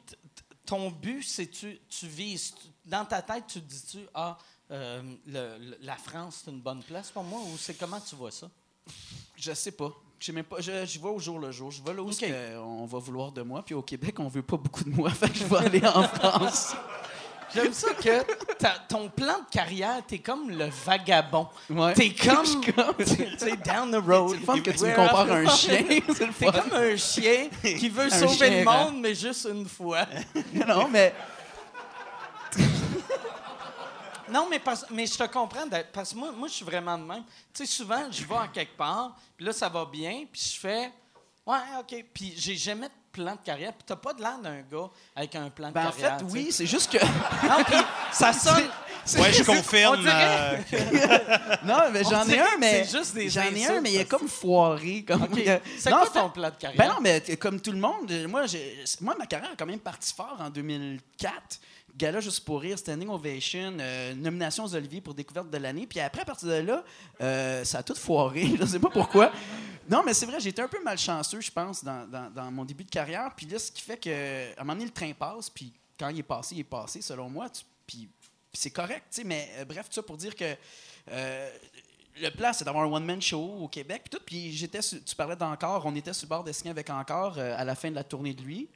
ton 0.66 0.92
but, 0.92 1.24
c'est 1.24 1.48
tu, 1.48 1.80
tu 1.90 2.08
vises. 2.08 2.54
tu- 2.54 2.68
Dans 2.90 3.06
ta 3.06 3.22
tête, 3.22 3.46
tu 3.48 3.60
dis-tu, 3.62 4.00
ah, 4.14 4.38
euh, 4.72 5.02
le- 5.28 5.58
le- 5.60 5.78
la 5.82 5.96
France, 5.96 6.42
c'est 6.44 6.52
une 6.52 6.62
bonne 6.62 6.84
place 6.84 7.10
pour 7.12 7.24
moi, 7.24 7.40
ou 7.42 7.58
c'est 7.58 7.76
comment 7.76 8.00
tu 8.02 8.16
vois 8.16 8.32
ça? 8.32 8.50
Je 9.38 9.54
sais 9.54 9.72
pas. 9.72 9.92
Je 10.20 10.28
sais 10.28 10.32
même 10.32 10.46
pas. 10.46 10.60
Je, 10.62 10.86
je 10.86 11.00
vais 11.00 11.10
au 11.10 11.20
jour 11.20 11.40
le 11.40 11.52
jour. 11.52 11.72
Je 11.72 11.82
vais 11.84 11.94
là 11.94 12.02
où 12.02 12.10
on 12.62 12.86
va 12.86 13.00
vouloir 13.00 13.32
de 13.32 13.42
moi. 13.42 13.64
Puis 13.64 13.76
au 13.76 13.82
Québec, 13.82 14.20
on 14.20 14.28
veut 14.28 14.44
pas 14.44 14.58
beaucoup 14.58 14.84
de 14.84 14.90
moi. 14.90 15.10
Fait 15.12 15.30
que 15.30 15.36
je 15.38 15.44
vais 15.46 15.58
aller 15.58 15.86
en 15.86 16.04
France. 16.04 16.74
J'aime 17.56 17.74
ça 17.74 17.94
que 17.94 18.24
ton 18.88 19.10
plan 19.10 19.40
de 19.40 19.50
carrière, 19.50 20.02
t'es 20.08 20.20
comme 20.20 20.50
le 20.50 20.70
vagabond. 20.86 21.48
Ouais. 21.70 21.94
T'es 21.94 22.10
comme, 22.14 22.46
sais, 23.06 23.56
down 23.66 23.92
the 23.92 24.06
road. 24.06 24.38
C'est 24.46 24.62
que 24.62 24.72
tu 24.72 24.84
me 24.84 24.96
compares 24.96 25.32
à 25.32 25.36
un 25.36 25.56
chien. 25.56 25.84
T'es 25.84 26.02
comme 26.52 26.74
un 26.74 26.96
chien 26.98 27.50
qui 27.62 27.90
veut 27.90 28.06
Un 28.12 28.20
sauver 28.20 28.48
chien 28.48 28.60
le 28.60 28.66
monde, 28.66 29.00
mais 29.02 29.16
juste 29.16 29.48
une 29.50 29.68
fois. 29.68 30.06
Non, 30.68 30.88
mais 30.90 31.14
Non, 34.30 34.48
mais, 34.50 34.60
parce- 34.60 34.86
mais 34.90 35.06
je 35.06 35.18
te 35.18 35.24
comprends, 35.32 35.66
parce 35.94 36.12
que 36.12 36.18
moi, 36.18 36.32
moi, 36.32 36.48
je 36.48 36.54
suis 36.54 36.66
vraiment 36.66 36.98
de 36.98 37.04
même. 37.04 37.24
Tu 37.54 37.66
sais, 37.66 37.66
souvent, 37.66 38.10
je 38.12 38.26
vais 38.26 38.36
à 38.36 38.48
quelque 38.48 38.76
part, 38.76 39.16
puis 39.38 39.46
là, 39.46 39.54
ça 39.54 39.70
va 39.70 39.86
bien, 39.86 40.26
puis 40.32 40.42
je 40.54 40.60
fais, 40.60 40.92
ouais, 41.46 41.58
OK. 41.80 42.04
Puis 42.14 42.34
j'ai 42.36 42.56
jamais 42.56 42.88
de 42.88 42.94
plan 43.16 43.34
de 43.34 43.40
carrière, 43.44 43.72
puis 43.74 43.84
t'as 43.86 43.96
pas 43.96 44.14
de 44.14 44.22
l'air 44.22 44.38
d'un 44.44 44.62
gars 44.62 44.90
avec 45.16 45.36
un 45.36 45.50
plan 45.50 45.70
de 45.70 45.74
ben, 45.74 45.88
en 45.88 45.90
carrière. 45.92 46.20
fait, 46.20 46.26
oui, 46.32 46.48
c'est 46.52 46.66
juste 46.66 46.92
que. 46.92 46.98
Non, 47.48 47.64
puis 47.66 47.76
ça 48.12 48.34
sonne. 48.34 48.64
Ouais, 49.20 49.32
je 49.32 49.44
confirme. 49.44 49.98
On 50.00 50.02
dirait- 50.02 50.66
euh, 50.74 51.58
Non, 51.64 51.78
mais 51.92 52.04
j'en 52.04 52.28
ai 52.28 52.40
un, 52.40 52.58
mais. 52.60 52.84
c'est 52.86 52.98
juste 52.98 53.14
des 53.16 53.30
J'en 53.30 53.42
ai 53.44 53.66
un, 53.68 53.80
mais 53.82 53.92
il 53.94 54.00
est 54.02 54.06
comme 54.10 54.28
foiré. 54.28 55.04
Comme... 55.08 55.24
OK. 55.24 55.38
Euh, 55.46 55.60
C'est 55.78 55.92
non, 55.92 55.98
quoi 55.98 56.10
ton 56.10 56.30
plan 56.30 56.50
de 56.50 56.56
carrière? 56.56 56.78
Ben 56.78 56.88
non, 56.94 57.00
mais 57.02 57.22
comme 57.38 57.62
tout 57.62 57.72
le 57.72 57.78
monde, 57.78 58.10
euh, 58.12 58.28
moi, 58.28 58.46
j'ai- 58.48 58.84
moi 59.02 59.16
ma 59.18 59.26
carrière 59.28 59.52
a 59.52 59.56
quand 59.56 59.66
même 59.68 59.80
parti 59.80 60.14
fort 60.14 60.38
en 60.40 60.50
2004. 60.50 61.34
Gala 61.98 62.20
juste 62.20 62.44
pour 62.44 62.62
rire, 62.62 62.78
standing 62.78 63.10
ovation, 63.10 63.78
euh, 63.80 64.14
nomination 64.16 64.66
aux 64.66 64.76
Olivier 64.76 65.02
pour 65.02 65.14
découverte 65.14 65.50
de 65.50 65.58
l'année. 65.58 65.88
Puis 65.88 66.00
après, 66.00 66.22
à 66.22 66.26
partir 66.26 66.48
de 66.50 66.56
là, 66.56 66.84
euh, 67.22 67.64
ça 67.64 67.80
a 67.80 67.84
tout 67.84 67.96
foiré. 67.96 68.44
Je 68.58 68.62
ne 68.62 68.66
sais 68.66 68.80
pas 68.80 68.90
pourquoi. 68.90 69.32
Non, 69.90 70.02
mais 70.06 70.14
c'est 70.14 70.26
vrai, 70.26 70.46
été 70.46 70.62
un 70.62 70.68
peu 70.68 70.82
malchanceux, 70.84 71.42
je 71.42 71.52
pense, 71.52 71.84
dans, 71.84 72.08
dans- 72.10 72.52
mon 72.52 72.66
début 72.66 72.84
de 72.84 72.90
carrière. 72.90 73.32
Puis 73.36 73.46
là, 73.46 73.60
ce 73.60 73.72
qui 73.72 73.82
fait 73.82 73.98
que, 73.98 74.10
à 74.58 74.62
un 74.62 74.64
moment 74.64 74.74
donné, 74.74 74.86
le 74.86 74.92
train 74.92 75.12
passe. 75.14 75.50
Puis 75.50 75.74
quand 75.98 76.10
il 76.10 76.20
est 76.20 76.24
passé, 76.24 76.56
il 76.56 76.62
est 76.62 76.64
passé, 76.64 77.02
selon 77.02 77.30
moi. 77.30 77.48
Puis, 77.86 78.10
c'est 78.52 78.72
correct, 78.72 79.06
tu 79.12 79.22
sais. 79.22 79.24
Mais 79.24 79.50
euh, 79.58 79.66
bref, 79.66 79.88
tout 79.88 79.94
ça 79.94 80.04
pour 80.04 80.18
dire 80.18 80.36
que. 80.36 80.56
le 81.08 82.30
plan, 82.32 82.52
c'est 82.54 82.66
d'avoir 82.66 82.86
un 82.86 82.92
one-man 82.92 83.22
show 83.22 83.58
au 83.62 83.68
Québec. 83.68 84.04
Puis 84.06 84.18
tout. 84.18 84.24
Puis 84.26 84.52
j'étais, 84.54 84.80
tu 84.80 85.16
parlais 85.16 85.36
d'Encore, 85.36 85.86
on 85.86 85.96
était 85.96 86.14
sur 86.14 86.26
le 86.26 86.30
bord 86.30 86.44
de 86.44 86.52
signer 86.52 86.72
avec 86.72 86.90
Encore 86.90 87.38
à 87.38 87.64
la 87.64 87.76
fin 87.76 87.90
de 87.90 87.96
la 87.96 88.04
tournée 88.04 88.34
de 88.34 88.42
lui. 88.42 88.68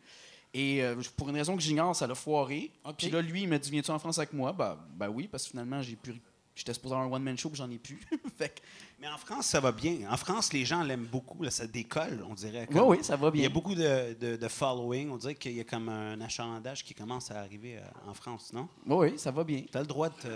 Et 0.53 0.81
euh, 0.83 0.95
pour 1.15 1.29
une 1.29 1.35
raison 1.35 1.55
que 1.55 1.61
j'ignore, 1.61 1.95
ça 1.95 2.07
l'a 2.07 2.15
foiré. 2.15 2.71
Puis 2.97 3.09
là, 3.09 3.21
lui, 3.21 3.43
il 3.43 3.47
m'a 3.49 3.59
dit 3.59 3.69
Viens-tu 3.69 3.91
en 3.91 3.99
France 3.99 4.17
avec 4.17 4.33
moi? 4.33 4.51
Ben, 4.51 4.77
ben 4.95 5.07
oui, 5.09 5.27
parce 5.27 5.43
que 5.43 5.51
finalement, 5.51 5.81
j'ai 5.81 5.95
pu. 5.95 6.15
J'étais 6.55 6.73
supposé 6.73 6.93
avoir 6.95 7.07
un 7.09 7.13
one-man 7.13 7.37
show, 7.37 7.49
j'en 7.53 7.69
ai 7.69 7.77
plus. 7.77 7.99
fait 8.37 8.49
que, 8.49 8.61
Mais 8.99 9.07
en 9.07 9.17
France, 9.17 9.45
ça 9.45 9.61
va 9.61 9.71
bien. 9.71 10.11
En 10.11 10.17
France, 10.17 10.51
les 10.51 10.65
gens 10.65 10.83
l'aiment 10.83 11.05
beaucoup. 11.05 11.41
là, 11.41 11.51
ça 11.51 11.65
décolle, 11.67 12.25
on 12.29 12.33
dirait. 12.33 12.67
oui, 12.69 12.75
comme- 12.75 12.87
oui, 12.89 12.97
ça 13.01 13.15
va 13.15 13.29
Il 13.33 13.37
y 13.37 13.39
bien. 13.41 13.49
a 13.49 13.53
beaucoup 13.53 13.75
de, 13.75 14.13
de- 14.19 14.35
de 14.35 14.47
following. 14.49 15.09
On 15.09 15.15
dirait 15.17 15.35
qu'il 15.35 15.53
y 15.53 15.61
a 15.61 15.63
comme 15.63 15.87
un 15.87 16.19
achalandage 16.19 16.83
qui 16.83 16.93
commence 16.93 17.31
à 17.31 17.39
arriver 17.39 17.77
euh, 17.77 18.09
en 18.09 18.13
France, 18.13 18.51
non? 18.51 18.67
Oui, 18.87 19.11
oui, 19.11 19.19
ça 19.19 19.31
va 19.31 19.43
bien. 19.45 19.63
Tu 19.71 19.77
as 19.77 19.81
le 19.81 19.87
droit 19.87 20.09
de 20.09 20.15
te- 20.15 20.27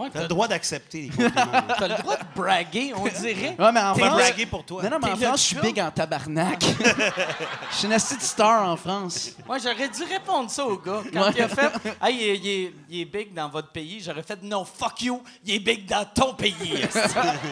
Ouais, 0.00 0.10
t'as 0.12 0.22
le 0.22 0.28
droit 0.28 0.48
d'accepter 0.48 1.02
les 1.02 1.08
compliments. 1.10 1.62
T'as 1.78 1.88
le 1.88 1.96
droit 2.02 2.16
de 2.16 2.24
braguer, 2.34 2.92
on 2.96 3.04
dirait. 3.04 3.56
Ouais, 3.58 3.72
mais 3.72 3.80
en 3.80 3.94
France. 3.94 4.10
braguer 4.10 4.46
pour 4.46 4.64
toi. 4.64 4.82
Non, 4.82 4.90
non, 4.90 4.98
mais 5.00 5.10
en 5.10 5.14
T'es 5.14 5.20
le 5.20 5.26
France, 5.26 5.40
je 5.40 5.46
suis 5.46 5.56
gars. 5.56 5.62
big 5.62 5.80
en 5.80 5.90
tabarnak. 5.90 6.64
Je 7.72 7.76
suis 7.76 7.86
une 7.86 7.92
petite 7.94 8.22
star 8.22 8.68
en 8.68 8.76
France. 8.76 9.30
Moi, 9.46 9.58
j'aurais 9.58 9.88
dû 9.88 10.02
répondre 10.04 10.50
ça 10.50 10.64
au 10.66 10.76
gars. 10.78 11.02
Quand 11.12 11.22
Ouais. 11.26 11.32
il 11.36 11.42
a 11.42 11.48
fait 11.48 11.70
Hey, 12.02 12.16
il 12.16 12.22
est, 12.22 12.36
il 12.38 12.48
est- 12.48 12.74
il 12.90 13.00
est 13.00 13.04
big 13.04 13.32
dans 13.34 13.48
votre 13.48 13.68
pays, 13.68 14.00
j'aurais 14.04 14.22
fait 14.22 14.42
Non, 14.42 14.64
fuck 14.64 15.02
you, 15.02 15.22
il 15.44 15.54
est 15.54 15.58
big 15.60 15.86
dans 15.86 16.04
ton 16.04 16.34
pays. 16.34 16.54
esti. 16.82 16.98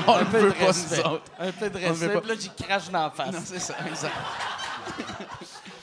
On 0.06 0.12
Un 0.14 0.20
le 0.20 0.26
peu 0.26 0.38
veut 0.38 0.48
de 0.50 0.54
pas, 0.54 0.66
respect. 0.66 0.96
nous 0.96 1.10
autres. 1.12 1.22
Un 1.38 1.52
peu 1.52 1.70
de 1.70 1.78
le 1.78 1.80
veut 1.80 1.88
respect. 1.90 2.08
pas. 2.14 2.20
Puis 2.20 2.28
là, 2.30 2.34
j'y 2.40 2.64
crache 2.64 2.90
dans 2.90 3.02
la 3.02 3.10
face. 3.10 3.32
Non, 3.32 3.40
c'est 3.44 3.58
ça, 3.60 3.74
exact. 3.88 4.12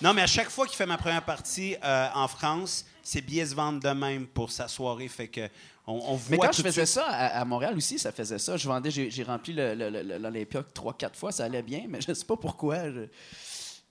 Non, 0.02 0.14
mais 0.14 0.22
à 0.24 0.28
chaque 0.28 0.50
fois 0.50 0.66
qu'il 0.68 0.76
fait 0.76 0.86
ma 0.86 0.98
première 0.98 1.24
partie 1.24 1.76
euh, 1.84 2.08
en 2.14 2.28
France, 2.28 2.86
ses 3.02 3.22
billets 3.22 3.46
se 3.48 3.56
vendent 3.56 3.80
de 3.80 3.90
même 3.90 4.28
pour 4.28 4.52
sa 4.52 4.68
soirée. 4.68 5.08
Fait 5.08 5.28
que 5.28 5.50
on, 5.88 5.94
on 5.94 6.16
voit 6.16 6.32
Mais 6.32 6.38
quand 6.38 6.48
tout 6.50 6.58
je 6.58 6.62
faisais 6.64 6.86
suite- 6.86 7.04
ça 7.04 7.08
à, 7.08 7.40
à 7.42 7.46
Montréal 7.46 7.76
aussi, 7.78 7.98
ça 8.00 8.12
faisait 8.12 8.40
ça. 8.40 8.58
Je 8.58 8.68
vendais, 8.68 8.92
j'ai 8.92 9.24
rempli 9.24 9.54
l'Olympia 9.54 10.64
trois, 10.74 10.94
quatre 10.94 11.18
fois, 11.18 11.32
ça 11.32 11.46
allait 11.46 11.62
bien, 11.64 11.86
mais 11.88 12.02
je 12.02 12.14
sais 12.14 12.26
pas 12.26 12.36
pourquoi. 12.38 12.90
je- 12.92 13.08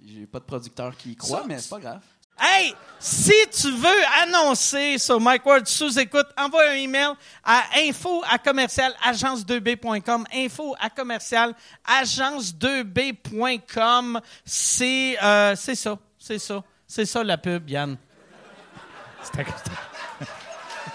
J'ai 0.04 0.26
pas 0.26 0.40
de 0.40 0.44
producteur 0.44 0.94
qui 0.96 1.12
y 1.12 1.16
croit, 1.16 1.38
Ça, 1.40 1.44
mais 1.46 1.59
c'est 1.59 1.70
pas 1.70 1.78
grave. 1.80 2.00
Hey, 2.37 2.74
si 2.98 3.33
tu 3.52 3.70
veux 3.70 4.04
annoncer 4.20 4.98
sur 4.98 5.20
Mike 5.20 5.46
Ward 5.46 5.68
sous 5.68 5.96
écoute, 6.00 6.26
envoie 6.37 6.68
un 6.70 6.74
email 6.74 7.12
à 7.44 7.62
info 7.76 8.24
à 8.28 8.38
commercial 8.38 8.92
agence2b.com. 9.09 10.24
Info 10.35 10.74
à 10.80 10.90
commercial 10.90 11.54
agence2b.com. 11.87 14.20
C'est 14.44 15.16
euh, 15.22 15.54
c'est 15.57 15.76
ça, 15.76 15.96
c'est 16.18 16.40
ça, 16.40 16.64
c'est 16.88 17.07
ça 17.07 17.22
la 17.22 17.38
pub, 17.38 17.70
Yann. 17.70 17.96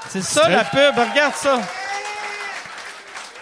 C'est 0.07 0.21
ça 0.21 0.47
la 0.47 0.63
pub, 0.63 0.97
regarde 0.97 1.35
ça. 1.35 1.61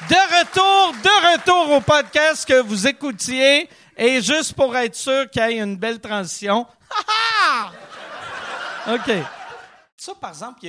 De 0.10 0.40
retour, 0.40 0.94
de 1.02 1.34
retour 1.34 1.72
au 1.78 1.82
podcast 1.82 2.46
que 2.48 2.62
vous 2.62 2.88
écoutiez. 2.88 3.70
Et 3.98 4.22
juste 4.22 4.54
pour 4.54 4.76
être 4.78 4.96
sûr 4.96 5.30
qu'il 5.30 5.42
y 5.42 5.46
ait 5.46 5.60
une 5.60 5.76
belle 5.76 6.00
transition. 6.00 6.68
OK. 8.88 9.12
Ça, 9.98 10.14
par 10.16 10.30
exemple, 10.30 10.60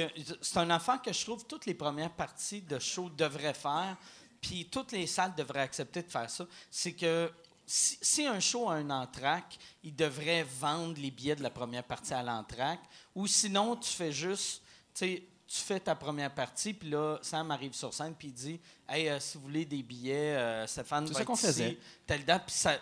c'est 0.41 0.57
un 0.57 0.71
enfant 0.71 0.97
que 0.99 1.13
je 1.13 1.25
trouve 1.25 1.45
toutes 1.47 1.67
les 1.67 1.75
premières 1.75 2.11
parties 2.11 2.63
de 2.63 2.79
show 2.79 3.11
devraient 3.11 3.55
faire, 3.55 3.97
puis 4.41 4.67
toutes 4.71 4.93
les 4.93 5.07
salles 5.07 5.35
devraient 5.37 5.61
accepter 5.61 6.03
de 6.03 6.11
faire 6.11 6.31
ça. 6.31 6.47
C'est 6.71 6.93
que 6.93 7.31
si, 7.67 7.99
si 8.01 8.27
un 8.27 8.41
show 8.41 8.71
a 8.71 8.75
un 8.75 8.89
entraque, 8.89 9.59
il 9.85 9.95
devrait 9.95 10.47
vendre 10.59 10.99
les 10.99 11.11
billets 11.11 11.37
de 11.37 11.43
la 11.43 11.51
première 11.51 11.85
partie 11.85 12.15
à 12.15 12.23
l'entraque, 12.23 12.81
ou 13.15 13.27
sinon, 13.27 13.77
tu 13.77 13.91
fais 13.91 14.11
juste, 14.11 14.63
tu 14.95 15.05
sais, 15.07 15.23
tu 15.49 15.61
fais 15.61 15.81
ta 15.81 15.95
première 15.95 16.31
partie, 16.35 16.75
puis 16.75 16.91
là, 16.91 17.19
Sam 17.23 17.51
arrive 17.51 17.73
sur 17.73 17.93
scène, 17.95 18.15
puis 18.15 18.29
il 18.29 18.35
dit 18.35 18.61
Hey, 18.89 19.09
euh, 19.09 19.19
si 19.19 19.39
vous 19.39 19.45
voulez 19.45 19.65
des 19.65 19.83
billets, 19.83 20.37
euh, 20.37 20.67
Stéphane 20.67 21.07
C'est 21.07 21.15
va 21.15 21.19
ça 21.21 21.25
qu'on 21.25 21.35
ici, 21.35 21.47
faisait. 21.47 21.79
telle 22.07 22.25
date. 22.25 22.45
Puis 22.47 22.55
ça, 22.55 22.77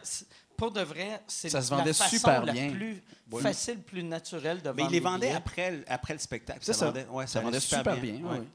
pour 0.56 0.72
de 0.72 0.80
vrai, 0.80 1.22
c'est 1.28 1.48
Ça 1.48 1.62
se 1.62 1.70
la 1.70 1.76
vendait 1.78 1.92
façon 1.92 2.16
super 2.16 2.44
la 2.44 2.52
bien. 2.52 2.70
plus 2.72 3.02
facile, 3.40 3.78
plus 3.82 4.02
naturelle 4.02 4.60
de 4.62 4.70
Mais 4.70 4.82
vendre 4.82 4.90
il 4.90 4.92
les 4.94 5.00
vendait 5.00 5.30
après, 5.32 5.70
le- 5.70 5.84
après 5.86 6.12
le 6.14 6.18
spectacle. 6.18 6.60
C'est 6.62 6.72
ça. 6.72 6.86
vendait, 6.86 7.06
ouais, 7.06 7.26
ça 7.28 7.40
vendait 7.40 7.60
super, 7.60 7.96
bien. 8.00 8.14
ouais. 8.24 8.38
ouais. 8.40 8.46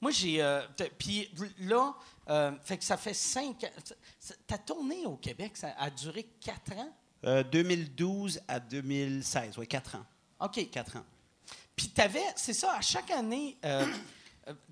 Moi, 0.00 0.10
j'ai. 0.10 0.42
euh, 0.42 0.60
Puis 0.98 1.30
là, 1.60 1.94
euh, 2.28 2.52
fait 2.64 2.76
que 2.76 2.84
ça 2.84 2.98
fait 2.98 3.14
cinq 3.14 3.64
ans. 3.64 3.94
Ta 4.46 4.58
tournée 4.58 5.06
au 5.06 5.16
Québec, 5.16 5.56
ça 5.56 5.74
a 5.78 5.88
duré 5.88 6.24
quatre 6.40 6.72
ans? 6.74 6.92
Euh, 7.24 7.42
2012 7.42 8.40
à 8.46 8.60
2016, 8.60 9.56
oui, 9.56 9.66
4 9.66 9.96
ans. 9.96 10.04
OK. 10.40 10.68
4 10.70 10.96
ans. 10.98 11.04
Puis 11.76 11.88
t'avais. 11.90 12.24
C'est 12.34 12.54
ça, 12.54 12.72
à 12.78 12.80
chaque 12.80 13.10
année. 13.10 13.56
euh, 13.64 13.84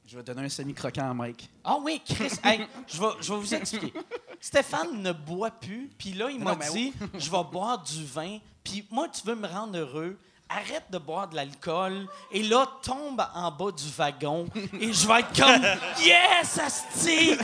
Je 0.06 0.16
vais 0.16 0.22
donner 0.22 0.42
un 0.44 0.48
semi-croquant 0.48 1.10
à 1.10 1.14
Mike. 1.14 1.48
Ah 1.62 1.76
oui, 1.80 2.00
Chris, 2.04 2.32
hey, 2.42 2.66
je, 2.88 3.00
vais, 3.00 3.08
je 3.20 3.32
vais 3.32 3.38
vous 3.38 3.54
expliquer. 3.54 3.92
Stéphane 4.40 5.00
ne 5.02 5.12
boit 5.12 5.50
plus, 5.50 5.90
puis 5.98 6.12
là, 6.12 6.28
il 6.30 6.38
m'a 6.40 6.54
dit 6.56 6.92
je 7.16 7.30
vais 7.30 7.44
boire 7.50 7.82
du 7.82 8.04
vin, 8.04 8.38
puis 8.62 8.86
moi, 8.90 9.08
tu 9.08 9.26
veux 9.26 9.34
me 9.34 9.46
rendre 9.46 9.78
heureux, 9.78 10.18
arrête 10.50 10.84
de 10.90 10.98
boire 10.98 11.28
de 11.28 11.36
l'alcool, 11.36 12.06
et 12.30 12.42
là, 12.42 12.66
tombe 12.82 13.24
en 13.34 13.50
bas 13.50 13.70
du 13.72 13.88
wagon, 13.96 14.46
et 14.78 14.92
je 14.92 15.06
vais 15.08 15.20
être 15.20 15.34
comme 15.34 15.64
Yes, 16.04 16.58
Asti 16.58 17.38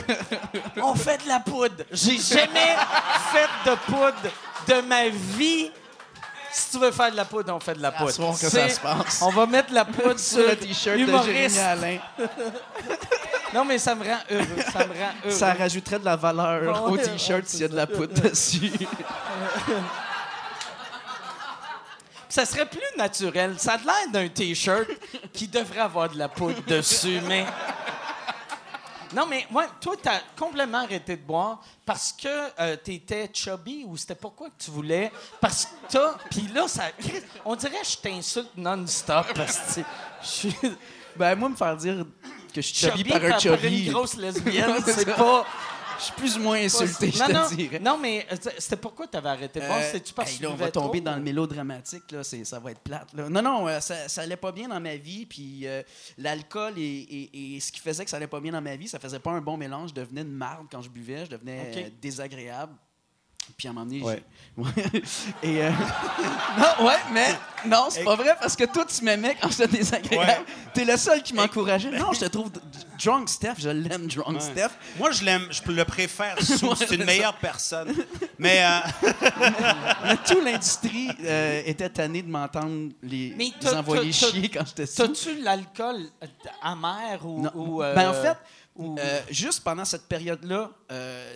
On 0.77 0.93
fait 0.93 1.23
de 1.23 1.27
la 1.27 1.39
poudre. 1.39 1.83
J'ai 1.91 2.17
jamais 2.19 2.75
fait 3.31 3.69
de 3.69 3.75
poudre 3.87 4.31
de 4.67 4.87
ma 4.87 5.09
vie. 5.09 5.71
Si 6.51 6.71
tu 6.71 6.79
veux 6.79 6.91
faire 6.91 7.11
de 7.11 7.15
la 7.15 7.25
poudre, 7.25 7.53
on 7.55 7.59
fait 7.59 7.75
de 7.75 7.81
la 7.81 7.91
poudre. 7.91 8.11
soir 8.11 8.31
que 8.31 8.49
ça 8.49 8.69
se 8.69 8.79
passe. 8.79 9.21
On 9.21 9.29
va 9.29 9.45
mettre 9.45 9.73
la 9.73 9.85
poudre 9.85 10.19
sur, 10.19 10.39
le 10.39 10.55
t-shirt 10.55 10.97
de. 10.97 11.05
Jérémy 11.05 11.59
Alain. 11.59 11.97
Non, 13.53 13.65
mais 13.65 13.77
ça 13.77 13.93
me 13.95 14.05
rend 14.05 14.19
heureux. 14.29 14.45
Ça 14.71 14.79
me 14.79 14.93
rend 14.93 15.11
heureux. 15.25 15.35
Ça 15.35 15.53
rajouterait 15.53 15.99
de 15.99 16.05
la 16.05 16.15
valeur 16.15 16.89
au 16.89 16.95
t-shirt 16.95 17.45
s'il 17.45 17.59
y 17.59 17.63
a 17.65 17.67
de 17.67 17.75
la 17.75 17.85
poudre 17.85 18.13
dessus. 18.13 18.71
Ça 22.31 22.45
serait 22.45 22.65
plus 22.65 22.79
naturel. 22.97 23.55
Ça 23.57 23.73
a 23.73 23.77
l'air 23.77 24.09
d'un 24.13 24.29
T-shirt 24.29 24.87
qui 25.33 25.49
devrait 25.49 25.81
avoir 25.81 26.09
de 26.09 26.17
la 26.17 26.29
poudre 26.29 26.61
dessus, 26.65 27.19
mais... 27.27 27.45
Non, 29.13 29.25
mais 29.27 29.45
ouais, 29.51 29.65
toi, 29.79 29.95
t'as 30.01 30.19
complètement 30.37 30.79
arrêté 30.79 31.17
de 31.17 31.21
boire 31.21 31.61
parce 31.85 32.13
que 32.13 32.27
euh, 32.59 32.77
t'étais 32.77 33.29
chubby 33.33 33.83
ou 33.85 33.97
c'était 33.97 34.15
pourquoi 34.15 34.49
que 34.49 34.63
tu 34.63 34.71
voulais? 34.71 35.11
Parce 35.39 35.65
que 35.65 35.71
t'as... 35.89 36.13
Puis 36.29 36.47
là, 36.53 36.67
ça... 36.67 36.83
On 37.43 37.55
dirait 37.55 37.81
que 37.81 37.87
je 37.87 37.97
t'insulte 37.97 38.55
non-stop 38.55 39.27
parce 39.35 39.75
que 39.75 39.81
je 40.21 40.27
suis 40.27 40.55
Ben, 41.15 41.35
moi, 41.35 41.49
me 41.49 41.55
faire 41.55 41.75
dire 41.75 42.05
que 42.53 42.61
je 42.61 42.67
suis 42.67 42.75
chubby 42.75 43.03
chubby 43.03 43.09
par 43.11 43.23
un 43.23 43.39
chubby, 43.39 43.85
une 43.85 43.91
grosse 43.91 44.15
lesbienne, 44.15 44.81
C'est 44.85 45.05
pas... 45.05 45.45
je 45.99 46.03
suis 46.05 46.13
plus 46.13 46.37
ou 46.37 46.41
moins 46.41 46.57
insulté, 46.59 47.11
je 47.11 47.19
non, 47.19 47.25
te 47.27 47.31
non, 47.31 47.47
dirais. 47.55 47.79
non, 47.79 47.97
mais 47.97 48.25
euh, 48.31 48.35
c'était 48.57 48.75
pourquoi 48.77 49.07
t'avais 49.07 49.29
arrêté 49.29 49.59
de 49.59 49.65
boire? 49.65 49.79
Euh, 49.79 49.83
C'était-tu 49.85 50.13
parce 50.13 50.31
que 50.33 50.37
tu 50.39 50.47
on 50.47 50.55
va 50.55 50.71
tomber 50.71 50.99
trop? 50.99 51.05
dans 51.11 51.15
le 51.15 51.21
mélodramatique, 51.21 52.11
là, 52.11 52.23
ça 52.23 52.59
va 52.59 52.71
être 52.71 52.79
plate. 52.81 53.13
Là. 53.13 53.29
Non, 53.29 53.41
non, 53.41 53.67
euh, 53.67 53.79
ça, 53.79 54.07
ça 54.09 54.21
allait 54.21 54.35
pas 54.37 54.51
bien 54.51 54.67
dans 54.67 54.79
ma 54.79 54.95
vie, 54.95 55.25
puis 55.25 55.61
euh, 55.67 55.83
l'alcool 56.17 56.73
et, 56.77 56.81
et- 56.81 57.55
et 57.55 57.59
ce 57.59 57.71
qui 57.71 57.79
faisait 57.79 58.03
que 58.03 58.09
ça 58.09 58.17
allait 58.17 58.27
pas 58.27 58.39
bien 58.39 58.51
dans 58.51 58.61
ma 58.61 58.75
vie, 58.75 58.87
ça 58.87 58.99
faisait 58.99 59.19
pas 59.19 59.31
un 59.31 59.41
bon 59.41 59.57
mélange. 59.57 59.89
Je 59.89 59.95
devenais 59.95 60.21
une 60.21 60.31
marde 60.33 60.67
quand 60.71 60.81
je 60.81 60.89
buvais, 60.89 61.25
je 61.25 61.31
devenais 61.31 61.91
désagréable. 62.01 62.73
Puis 63.57 63.67
à 63.67 63.71
un 63.71 63.73
moment 63.73 63.85
donné, 63.85 64.01
Ouais. 64.01 64.23
Ouais. 64.57 64.69
Et 65.43 65.63
euh, 65.63 65.69
non, 66.57 66.85
ouais, 66.85 66.97
mais 67.13 67.27
non, 67.65 67.87
c'est 67.89 68.03
pas 68.03 68.15
vrai 68.17 68.35
parce 68.39 68.55
que 68.55 68.65
toi, 68.65 68.83
tu 68.85 69.01
m'aimais 69.03 69.37
quand 69.41 69.49
j'étais 69.49 69.67
désagréable. 69.77 70.45
T'es 70.73 70.83
le 70.83 70.97
seul 70.97 71.23
qui 71.23 71.33
m'encourageait. 71.33 71.91
Non, 71.91 72.11
je 72.11 72.19
te 72.19 72.25
trouve 72.25 72.51
drunk 73.01 73.29
Steph, 73.29 73.53
je 73.59 73.69
l'aime 73.69 74.07
drunk 74.07 74.35
Ouais. 74.35 74.39
Steph. 74.41 74.69
Moi, 74.99 75.11
je 75.11 75.23
l'aime, 75.23 75.47
je 75.49 75.71
le 75.71 75.85
préfère 75.85 76.35
sous. 76.43 76.75
C'est 76.75 76.91
une 76.91 77.05
meilleure 77.05 77.37
personne. 77.37 77.93
Mais 78.37 78.61
euh, 78.61 78.79
Mais 80.05 80.17
toute 80.17 80.43
l'industrie 80.43 81.09
euh, 81.23 81.61
était 81.65 81.89
tannée 81.89 82.21
de 82.21 82.29
m'entendre 82.29 82.91
les, 83.01 83.33
Mais 83.37 83.51
les 83.61 83.73
envoyer 83.73 84.11
t'as- 84.11 84.27
chier 84.31 84.49
quand 84.49 84.65
j'étais 84.67 84.85
sous. 84.85 85.07
T'as-tu 85.07 85.41
l'alcool 85.41 86.07
euh, 86.23 86.27
amer 86.61 87.25
ou... 87.25 87.41
Non. 87.41 87.51
ou, 87.55 87.83
euh, 87.83 87.95
ben, 87.95 88.09
en 88.09 88.13
fait, 88.13 88.37
ou- 88.75 88.97
euh, 88.99 89.21
juste 89.29 89.63
pendant 89.63 89.85
cette 89.85 90.07
période-là, 90.07 90.69
euh, 90.91 91.33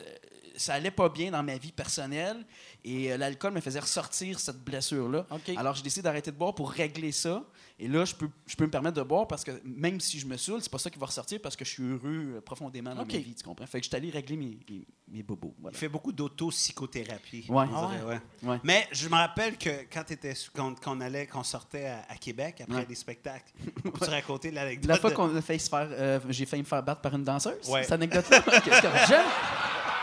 ça 0.57 0.73
allait 0.75 0.91
pas 0.91 1.09
bien 1.09 1.31
dans 1.31 1.43
ma 1.43 1.57
vie 1.57 1.71
personnelle 1.71 2.45
et 2.83 3.11
euh, 3.11 3.17
l'alcool 3.17 3.53
me 3.53 3.61
faisait 3.61 3.79
ressortir 3.79 4.39
cette 4.39 4.63
blessure-là. 4.63 5.25
Alors, 5.57 5.75
j'ai 5.75 5.83
décidé 5.83 6.01
d'arrêter 6.03 6.31
de 6.31 6.37
boire 6.37 6.53
pour 6.55 6.71
régler 6.71 7.11
ça. 7.11 7.43
Et 7.77 7.87
là, 7.89 8.05
je 8.05 8.15
peux, 8.15 8.29
je 8.47 8.55
peux 8.55 8.63
me 8.65 8.71
permettre 8.71 8.95
de 8.95 9.03
boire 9.03 9.27
parce 9.27 9.43
que 9.43 9.51
même 9.65 9.99
si 9.99 10.17
je 10.17 10.25
me 10.25 10.37
saoule, 10.37 10.61
c'est 10.61 10.71
pas 10.71 10.77
ça 10.77 10.89
qui 10.89 10.97
va 10.97 11.07
ressortir 11.07 11.39
parce 11.41 11.57
que 11.57 11.65
je 11.65 11.71
suis 11.71 11.83
heureux 11.83 12.35
euh, 12.37 12.41
profondément 12.41 12.91
dans 12.95 13.01
ma 13.05 13.13
vie, 13.19 13.35
tu 13.35 13.43
comprends? 13.43 13.65
Fait 13.67 13.79
que 13.79 13.83
je 13.85 13.89
suis 13.89 13.97
allé 13.97 14.09
régler 14.09 14.37
mes, 14.37 14.57
mes, 14.69 14.87
mes 15.09 15.23
bobos. 15.23 15.53
Voilà. 15.59 15.75
Il 15.75 15.79
fait 15.79 15.89
beaucoup 15.89 16.13
d'autopsychothérapie. 16.13 17.45
Ouais. 17.49 17.65
Ah 17.73 17.89
ouais. 18.07 18.19
Ouais. 18.43 18.59
Mais 18.63 18.87
je 18.93 19.07
me 19.09 19.15
rappelle 19.15 19.57
que 19.57 19.69
quand, 19.91 20.03
t'étais, 20.05 20.33
quand, 20.55 20.79
quand 20.79 20.97
on 20.97 21.01
allait, 21.01 21.27
qu'on 21.27 21.43
sortait 21.43 21.87
à, 21.87 22.05
à 22.09 22.15
Québec 22.15 22.61
après 22.61 22.85
des 22.85 22.95
spectacles, 22.95 23.51
peux-tu 23.83 24.09
raconter 24.09 24.51
l'anecdote? 24.51 24.87
La 24.89 24.97
fois 24.97 25.09
de- 25.09 25.15
qu'on 25.15 25.35
a 25.35 25.41
failli 25.41 25.59
se 25.59 25.69
faire, 25.69 25.87
euh, 25.91 26.19
j'ai 26.29 26.45
failli 26.45 26.63
me 26.63 26.67
faire 26.67 26.81
battre 26.83 27.01
par 27.01 27.13
une 27.15 27.23
danseuse, 27.25 27.55
cette 27.61 27.91
anecdote-là. 27.91 28.41
C'est 28.63 28.81
correct. 28.81 29.05
J'aime. 29.09 29.25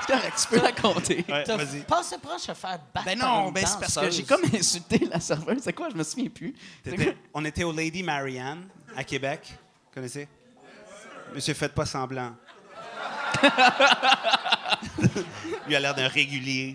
C'est 0.06 0.12
correct, 0.14 0.38
tu 0.40 0.48
peux 0.48 0.58
raconter. 0.64 1.24
Ouais, 1.28 1.44
T'as 1.44 1.56
vas-y. 1.56 1.80
passé 1.82 2.16
proche 2.18 2.48
à 2.48 2.54
faire 2.54 2.78
battre 2.92 3.06
Ben 3.06 3.18
par 3.18 3.28
non, 3.42 3.48
une 3.48 3.54
ben 3.54 3.64
c'est 3.66 3.78
parce 3.78 3.94
que 3.94 4.00
danseuse. 4.00 4.16
j'ai 4.16 4.24
comme 4.24 4.42
insulté 4.54 4.98
la 5.10 5.20
serveuse. 5.20 5.58
C'est 5.62 5.72
quoi? 5.72 5.88
Je 5.90 5.96
me 5.96 6.02
souviens 6.02 6.28
plus. 6.28 6.54
T'étais- 6.82 7.16
on 7.32 7.44
était 7.44 7.64
au 7.64 7.72
Lady 7.72 8.02
Marianne 8.02 8.66
à 8.96 9.04
Québec. 9.04 9.40
Vous 9.52 9.94
connaissez? 9.94 10.26
Monsieur, 11.34 11.54
faites 11.54 11.72
pas 11.74 11.86
semblant. 11.86 12.32
Lui 15.66 15.74
a 15.76 15.80
l'air 15.80 15.94
d'un 15.94 16.08
régulier. 16.08 16.74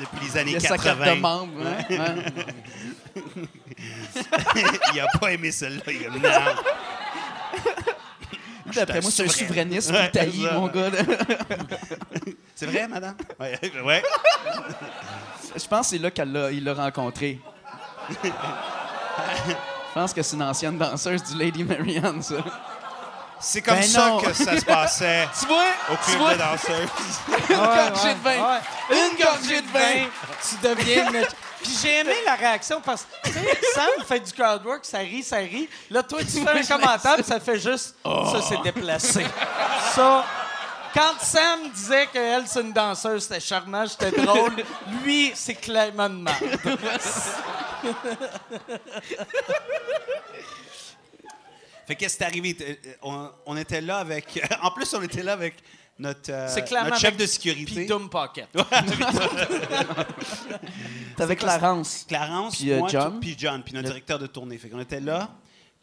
Depuis 0.00 0.26
les 0.26 0.36
années 0.36 0.50
Il 0.52 0.54
y 0.54 0.66
a 0.66 0.68
sa 0.68 0.78
carte 0.78 0.98
de 0.98 1.04
80. 1.04 1.14
membre. 1.20 1.66
hein? 1.66 1.84
Ouais. 1.90 2.24
il 4.94 5.00
a 5.00 5.06
pas 5.18 5.32
aimé 5.32 5.50
celle-là. 5.52 5.82
Il 5.88 6.06
a 6.06 6.10
dit 6.10 6.20
non. 6.20 6.30
D'après 8.74 9.00
moi, 9.00 9.10
c'est 9.10 9.24
un 9.24 9.28
souverain. 9.28 9.46
souverainiste 9.48 9.90
Ouais, 9.90 10.52
mon 10.52 10.66
gars. 10.68 10.90
C'est 12.54 12.66
vrai, 12.66 12.86
madame? 12.88 13.16
Ouais. 13.38 13.58
ouais. 13.84 14.02
Je 15.56 15.66
pense 15.66 15.86
que 15.86 15.96
c'est 15.96 15.98
là 15.98 16.10
qu'il 16.10 16.30
l'a 16.32 16.50
il 16.50 16.62
l'a 16.62 16.74
rencontré. 16.74 17.40
Je 18.22 18.28
pense 19.94 20.12
que 20.12 20.22
c'est 20.22 20.36
une 20.36 20.42
ancienne 20.42 20.76
danseuse 20.78 21.22
du 21.24 21.38
Lady 21.38 21.64
Marianne, 21.64 22.22
ça. 22.22 22.36
C'est 23.40 23.62
comme 23.62 23.76
Ben 23.76 23.82
ça 23.82 24.08
non. 24.10 24.18
que 24.18 24.32
ça 24.34 24.58
se 24.58 24.64
passait 24.66 25.26
Tu 25.40 25.46
vois? 25.46 25.64
au 25.90 25.94
Tu 26.04 26.10
club 26.10 26.18
vois? 26.18 26.34
de 26.34 26.38
danseuses. 26.38 26.88
Une 27.48 27.56
gorgée 27.56 28.14
de 28.14 28.20
vin. 28.22 28.36
Ouais. 28.36 28.60
Une 28.90 29.24
gorgée 29.24 29.62
de 29.62 29.66
vin. 29.68 30.08
tu 30.46 30.68
deviens 30.68 31.10
une... 31.10 31.26
Puis 31.62 31.72
j'ai 31.82 31.98
aimé 31.98 32.14
la 32.24 32.34
réaction 32.36 32.80
parce 32.80 33.06
que 33.22 33.28
Sam 33.74 34.04
fait 34.06 34.20
du 34.20 34.32
crowd 34.32 34.64
work, 34.64 34.84
ça 34.84 34.98
rit, 34.98 35.22
ça 35.22 35.36
rit. 35.38 35.68
Là, 35.90 36.02
toi, 36.02 36.20
tu 36.20 36.42
fais 36.42 36.48
un 36.48 36.62
commentaire, 36.78 37.14
puis 37.16 37.24
ça 37.24 37.38
fait 37.40 37.58
juste 37.58 37.96
ça, 38.04 38.40
c'est 38.48 38.62
déplacé. 38.62 39.24
Ça. 39.94 40.24
Quand 40.94 41.20
Sam 41.20 41.70
disait 41.72 42.06
qu'elle, 42.08 42.46
c'est 42.48 42.60
une 42.62 42.72
danseuse, 42.72 43.22
c'était 43.22 43.38
charmant, 43.40 43.86
c'était 43.86 44.10
drôle. 44.10 44.52
Lui, 45.04 45.30
c'est 45.34 45.54
clairement 45.54 46.08
de 46.08 46.14
mal. 46.14 46.34
Fait 51.86 51.96
qu'est-ce 51.96 52.16
qui 52.16 52.22
est 52.22 52.26
arrivé? 52.26 52.56
Euh, 52.60 52.74
On, 53.02 53.30
on 53.46 53.56
était 53.56 53.80
là 53.80 53.98
avec. 53.98 54.40
En 54.62 54.70
plus, 54.70 54.92
on 54.94 55.02
était 55.02 55.22
là 55.22 55.32
avec 55.32 55.54
notre, 56.00 56.32
euh, 56.32 56.48
notre 56.84 56.98
chef 56.98 57.12
de 57.16 57.24
Puis 57.24 57.28
sécurité. 57.28 57.86
Doom 57.86 58.08
Pocket. 58.08 58.48
Avec 61.18 61.38
Clarence. 61.38 62.04
Clarence, 62.08 62.56
Puis, 62.56 62.72
euh, 62.72 62.78
moi, 62.78 62.88
John. 62.90 63.20
puis 63.20 63.36
John, 63.38 63.62
puis 63.62 63.74
notre 63.74 63.88
directeur 63.88 64.18
de 64.18 64.26
tournée. 64.26 64.58
Fait 64.58 64.68
qu'on 64.68 64.80
était 64.80 65.00
là. 65.00 65.28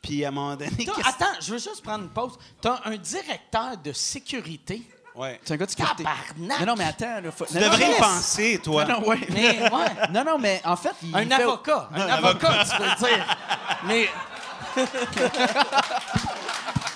Puis 0.02 0.26
à 0.26 0.30
un 0.30 0.32
moment 0.32 0.56
donné. 0.56 0.72
Attends, 1.06 1.26
je 1.40 1.52
veux 1.52 1.60
juste 1.60 1.82
prendre 1.84 2.04
une 2.04 2.10
pause. 2.10 2.38
T'as 2.62 2.82
un 2.86 2.98
directeur 2.98 3.78
de 3.84 3.94
sécurité? 3.94 4.82
Ouais. 5.16 5.40
C'est 5.44 5.54
un 5.54 5.58
gars 5.58 5.66
de 5.66 5.72
sécurité. 5.72 6.04
Tabarnak! 6.04 6.60
Non, 6.60 6.66
non, 6.68 6.76
mais 6.76 6.84
attends. 6.86 7.22
Là, 7.22 7.32
faut... 7.32 7.46
Tu 7.46 7.56
non, 7.56 7.62
non, 7.62 7.68
devrais 7.70 7.92
y 7.92 8.00
penser, 8.00 8.60
toi. 8.64 8.86
Non, 8.86 9.02
non, 9.02 9.08
ouais. 9.08 9.20
Mais, 9.30 9.62
ouais. 9.64 9.70
Non, 10.14 10.24
non, 10.24 10.38
mais 10.38 10.62
en 10.64 10.76
fait, 10.76 10.94
il 11.02 11.16
Un 11.16 11.26
fait- 11.26 11.34
avocat. 11.44 11.90
Un 11.94 12.02
avocat, 12.02 12.66
tu 12.66 12.84
veux 12.84 13.08
dire. 13.08 13.38
Mais. 13.86 14.10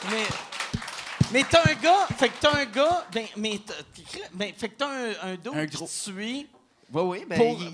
mais. 0.09 0.25
Mais 1.33 1.43
t'as 1.49 1.61
un 1.61 1.75
gars. 1.81 2.07
Fait 2.17 2.29
que 2.29 2.33
t'as 2.41 2.57
un 2.61 2.65
gars. 2.65 3.05
Ben, 3.13 3.25
mais. 3.37 3.59
t'as- 3.65 3.73
ben, 4.33 4.51
fait 4.55 4.69
que 4.69 4.75
t'as 4.77 4.87
un, 4.89 5.31
un 5.31 5.35
dos 5.35 5.51
Un 5.53 5.65
qui 5.65 5.75
gros- 5.77 5.85
te 5.85 5.91
suit. 5.91 6.47
Oui, 6.93 7.01
oui, 7.03 7.25
ben, 7.29 7.37
Pour- 7.37 7.57
il- 7.61 7.73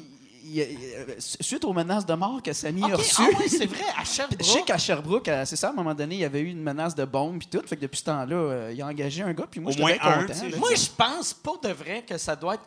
il- 0.60 0.62
euh, 0.62 1.16
suite 1.20 1.66
aux 1.66 1.74
menaces 1.74 2.06
de 2.06 2.14
mort 2.14 2.42
que 2.44 2.54
Samy 2.54 2.84
Ok, 2.84 2.92
a 2.92 2.96
reçues. 2.98 3.16
ah 3.20 3.40
ouais, 3.40 3.48
c'est 3.50 3.66
vrai, 3.66 3.84
à 3.98 4.04
Je 4.04 4.10
sais 4.10 4.16
Sherbrooke. 4.28 4.66
qu'à 4.66 4.78
Sherbrooke, 4.78 5.30
c'est 5.46 5.56
ça, 5.56 5.68
à 5.68 5.72
un 5.72 5.74
moment 5.74 5.94
donné, 5.96 6.16
il 6.16 6.22
y 6.22 6.26
avait 6.26 6.40
eu 6.42 6.50
une 6.52 6.62
menace 6.62 6.94
de 6.96 7.04
bombe 7.04 7.40
puis 7.40 7.48
tout. 7.48 7.62
Fait 7.68 7.76
que 7.76 7.82
depuis 7.82 7.98
ce 7.98 8.06
temps-là, 8.06 8.36
euh, 8.36 8.72
il 8.74 8.82
a 8.82 8.86
engagé 8.88 9.24
un 9.24 9.34
gars, 9.34 9.48
puis 9.50 9.60
moi, 9.60 9.72
un, 9.74 9.98
content. 9.98 10.10
là. 10.10 10.58
Moi, 10.58 10.76
je 10.76 10.88
pense 10.96 11.34
pas 11.34 11.54
de 11.64 11.70
vrai 11.74 12.04
que 12.08 12.18
ça 12.18 12.36
doit 12.36 12.54
être 12.56 12.64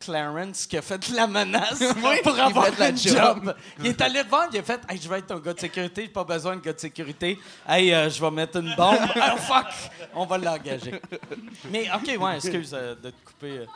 Clarence 0.00 0.66
qui 0.66 0.76
a 0.76 0.82
fait 0.82 1.08
la 1.10 1.26
menace 1.26 1.80
Oui, 2.04 2.16
pour 2.22 2.38
avoir 2.38 2.70
de 2.72 2.78
la 2.78 2.90
une 2.90 2.96
job. 2.98 3.16
job. 3.16 3.54
Il 3.80 3.86
est 3.88 4.00
allé 4.00 4.22
voir, 4.22 4.48
il 4.52 4.58
a 4.58 4.62
fait 4.62 4.80
hey, 4.88 5.00
Je 5.02 5.08
vais 5.08 5.18
être 5.18 5.26
ton 5.26 5.38
gars 5.38 5.52
de 5.54 5.60
sécurité, 5.60 6.02
j'ai 6.02 6.08
pas 6.08 6.24
besoin 6.24 6.56
de 6.56 6.60
gars 6.60 6.72
de 6.72 6.78
sécurité. 6.80 7.38
Hey, 7.68 7.92
euh, 7.92 8.08
je 8.08 8.20
vais 8.20 8.30
mettre 8.30 8.58
une 8.60 8.74
bombe. 8.76 8.96
oh 9.16 9.36
fuck 9.38 9.66
On 10.14 10.24
va 10.26 10.38
l'engager. 10.38 11.00
Mais, 11.70 11.88
OK, 11.94 12.16
ouais, 12.20 12.36
excuse 12.36 12.70
euh, 12.72 12.94
de 12.94 13.10
te 13.10 13.16
couper. 13.24 13.58
euh. 13.58 13.66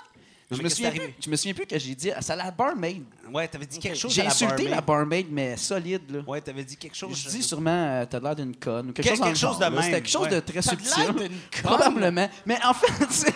Je 0.54 0.61
me, 0.61 0.68
souviens 0.68 0.90
plus, 0.90 1.14
je 1.24 1.30
me 1.30 1.37
souviens 1.37 1.54
plus 1.54 1.64
que 1.66 1.78
j'ai 1.78 1.94
dit. 1.94 2.11
C'est 2.20 2.37
la 2.37 2.50
barmaid. 2.50 3.02
Ouais, 3.32 3.48
t'avais 3.48 3.64
dit 3.64 3.78
quelque 3.78 3.96
chose 3.96 4.12
J'ai 4.12 4.20
à 4.20 4.24
la 4.24 4.30
insulté 4.32 4.68
la 4.68 4.82
barmaid. 4.82 5.26
mais 5.30 5.56
solide. 5.56 6.02
Là. 6.11 6.18
Ouais, 6.26 6.42
t'avais 6.42 6.62
dit 6.62 6.76
quelque 6.76 6.94
chose. 6.94 7.16
Je 7.18 7.30
dis 7.30 7.42
sûrement, 7.42 7.70
euh, 7.70 8.04
t'as 8.04 8.20
l'air 8.20 8.37
d'une 8.37 8.54
conne 8.56 8.90
ou 8.90 8.92
quelque 8.92 9.08
Quel- 9.08 9.12
chose 9.16 9.20
dans 9.20 9.26
le 9.28 9.30
quelque 9.32 9.40
chose 9.40 9.50
genre, 9.52 9.58
de 9.58 9.64
là. 9.64 9.70
même, 9.70 9.82
C'était 9.82 9.94
quelque 10.02 10.11
chose 10.11 10.28
de 10.28 10.40
très 10.40 10.58
de 10.58 10.61
subtil. 10.61 11.30
Probablement. 11.62 12.28
Mais 12.44 12.58
en 12.66 12.74
fait, 12.74 13.06
tu 13.06 13.12
sais. 13.14 13.35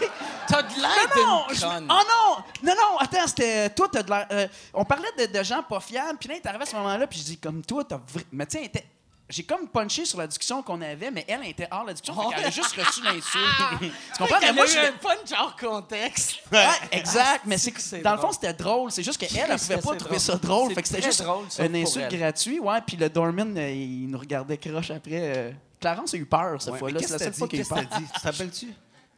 T'as 0.49 0.63
de 0.63 0.81
l'air 0.81 1.17
Non, 1.17 1.45
je-. 1.53 1.65
Oh 1.67 1.81
non! 1.89 2.45
Non, 2.63 2.75
non, 2.75 2.99
attends, 2.99 3.27
c'était. 3.27 3.71
Toi, 3.71 3.89
t'as 3.93 4.03
de 4.03 4.11
l'air. 4.11 4.27
euh, 4.33 4.49
on 4.75 4.85
parlait 4.85 5.09
de, 5.19 5.27
de 5.39 5.43
gens 5.45 5.63
pas 5.63 5.81
fiables, 5.81 6.19
puis 6.19 6.29
là, 6.29 6.35
il 6.37 6.39
est 6.39 6.47
arrivé 6.47 6.63
à 6.63 6.67
ce 6.67 6.77
moment-là, 6.77 7.07
puis 7.07 7.19
je 7.19 7.25
dis, 7.25 7.39
comme 7.39 7.63
toi, 7.65 7.85
t'as. 7.85 8.01
Mais 8.33 8.47
tiens, 8.47 8.63
était... 8.63 8.85
j'ai 9.29 9.43
comme 9.45 9.67
punché 9.69 10.05
sur 10.05 10.19
la 10.19 10.27
discussion 10.27 10.63
qu'on 10.63 10.81
avait, 10.83 11.11
mais 11.11 11.25
elle 11.29 11.41
elle 11.43 11.51
était 11.51 11.69
hors 11.71 11.85
la 11.85 11.93
discussion, 11.93 12.31
fait 12.31 12.37
qu'elle 12.37 12.45
a 12.47 12.51
juste 12.51 12.73
reçu 12.77 13.03
l'insulte. 13.03 13.35
tu 13.81 14.19
comprends? 14.19 14.37
Mais 14.41 14.47
Elle 14.49 14.55
moi, 14.55 14.67
je 14.67 14.79
un 14.79 14.93
punch 14.93 15.39
hors 15.39 15.57
contexte. 15.57 16.37
Ouais, 16.53 16.67
exact. 16.93 17.43
Mais 17.45 17.59
c'est 17.59 17.77
c'est 17.79 18.01
dans 18.03 18.13
le 18.15 18.19
fond, 18.21 18.31
c'était 18.33 18.55
drôle. 18.55 18.91
C'est 18.93 19.03
juste 19.03 19.19
qu'elle, 19.19 19.31
elle, 19.35 19.43
elle 19.43 19.49
Christ, 19.57 19.67
pouvait 19.67 19.77
pas 19.77 19.97
trouver 19.97 20.17
drôle. 20.17 20.21
ça 20.21 20.37
drôle. 20.37 20.69
C'est 20.69 20.75
Fait 20.77 20.83
que 20.83 20.89
c'était 20.89 21.03
juste 21.03 21.23
drôle, 21.23 21.45
une 21.59 21.77
insulte 21.77 22.07
elle. 22.13 22.19
gratuite. 22.19 22.61
Ouais, 22.61 22.81
puis 22.87 22.97
le 22.97 23.09
doorman, 23.11 23.57
euh, 23.59 23.71
il 23.71 24.09
nous 24.09 24.19
regardait 24.19 24.57
croche 24.59 24.91
après. 24.91 25.37
euh. 25.37 25.53
Clarence 25.81 26.15
a 26.15 26.17
eu 26.17 26.25
peur 26.25 26.61
cette 26.63 26.73
Ouais, 26.73 26.79
fois-là. 26.79 27.01
C'est 27.03 27.11
la 27.13 27.19
seule 27.19 27.35
fois 27.35 27.49
qu'il 27.49 27.61
a 27.61 27.63
eu 27.63 27.67
peur. 27.67 27.81
Tu 27.81 28.21
te 28.21 28.27
rappelles-tu? 28.27 28.73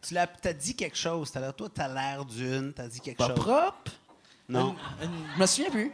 Tu 0.09 0.15
l'as, 0.15 0.27
t'as 0.27 0.55
dit 0.55 0.75
quelque 0.75 0.97
chose. 0.97 1.31
T'as 1.31 1.53
toi, 1.53 1.69
t'as 1.73 1.87
l'air 1.87 2.25
d'une. 2.25 2.73
T'as 2.73 2.89
dit 2.89 2.99
quelque 2.99 3.19
Pas 3.19 3.27
chose. 3.29 3.39
propre? 3.41 3.93
Non. 4.49 4.75
Je 5.03 5.39
me 5.41 5.47
souviens 5.47 5.71
plus. 5.71 5.93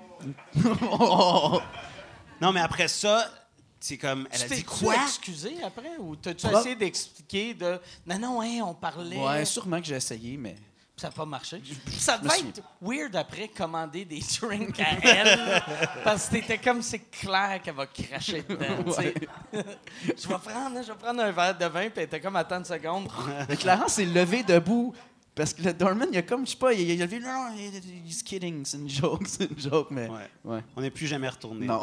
Non, 2.41 2.53
mais 2.53 2.61
après 2.61 2.89
ça, 2.89 3.29
c'est 3.81 3.97
comme. 3.97 4.29
Elle 4.31 4.43
a 4.43 4.49
Tu 4.49 4.55
dit 4.57 4.65
quoi? 4.65 4.95
excusé 5.05 5.63
après? 5.63 5.97
Ou 5.99 6.15
t'as-tu 6.17 6.47
essayé 6.47 6.77
d'expliquer 6.77 7.55
de 7.55 7.81
non 8.07 8.19
non 8.19 8.41
hein, 8.43 8.61
on 8.65 8.75
parlait 8.75 9.17
Ouais, 9.19 9.45
sûrement 9.45 9.81
que 9.81 9.87
j'ai 9.87 9.97
essayé, 9.97 10.37
mais. 10.37 10.57
Ça 10.97 11.09
n'a 11.09 11.13
pas 11.13 11.25
marché. 11.25 11.61
Ça 11.99 12.19
devait 12.19 12.39
être 12.39 12.63
weird 12.81 13.17
après 13.17 13.49
commander 13.49 14.05
des 14.05 14.21
drinks 14.41 14.79
à 14.79 14.93
elle 15.03 15.63
parce 16.05 16.29
que 16.29 16.37
t'étais 16.37 16.59
comme 16.59 16.83
c'est 16.83 17.11
clair 17.11 17.61
qu'elle 17.63 17.75
va 17.75 17.87
cracher 17.87 18.43
dedans. 18.43 18.93
je 19.53 20.29
vais 20.29 20.39
prendre 20.39 20.83
je 20.83 20.93
vais 20.93 20.99
prendre 20.99 21.21
un 21.21 21.33
verre 21.33 21.59
de 21.59 21.65
vin 21.67 21.91
puis 21.91 21.93
elle 21.97 22.05
était 22.05 22.21
comme 22.21 22.37
attends 22.37 22.59
une 22.59 22.65
seconde. 22.65 23.09
Mais 23.49 23.57
Clarence 23.57 23.95
s'est 23.95 24.05
levé 24.05 24.45
debout. 24.45 24.95
Parce 25.35 25.53
que 25.53 25.63
le 25.63 25.73
doorman, 25.73 26.09
il 26.13 26.19
a 26.19 26.23
comme, 26.23 26.47
je 26.47 26.53
sais 26.53 26.57
pas, 26.57 26.73
il 26.73 26.89
il 26.89 27.03
a 27.03 27.07
levé, 27.07 27.19
non, 27.19 27.51
non, 27.51 27.57
he's 28.07 28.23
kidding, 28.23 28.65
c'est 28.65 28.77
une 28.77 28.89
joke, 28.89 29.23
c'est 29.27 29.51
une 29.51 29.59
joke, 29.59 29.89
mais. 29.91 30.09
Ouais. 30.09 30.31
Ouais. 30.45 30.61
On 30.77 30.81
n'est 30.81 30.93
plus 30.93 31.09
jamais 31.09 31.29
retourné. 31.29 31.67
Non. 31.67 31.83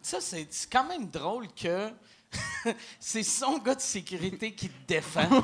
Ça 0.00 0.20
c'est 0.20 0.48
c'est 0.50 0.68
quand 0.68 0.82
même 0.82 1.08
drôle 1.08 1.46
que 1.54 1.90
c'est 3.00 3.22
son 3.22 3.58
gars 3.58 3.74
de 3.74 3.80
sécurité 3.80 4.52
qui 4.52 4.68
te 4.68 4.86
défend. 4.86 5.28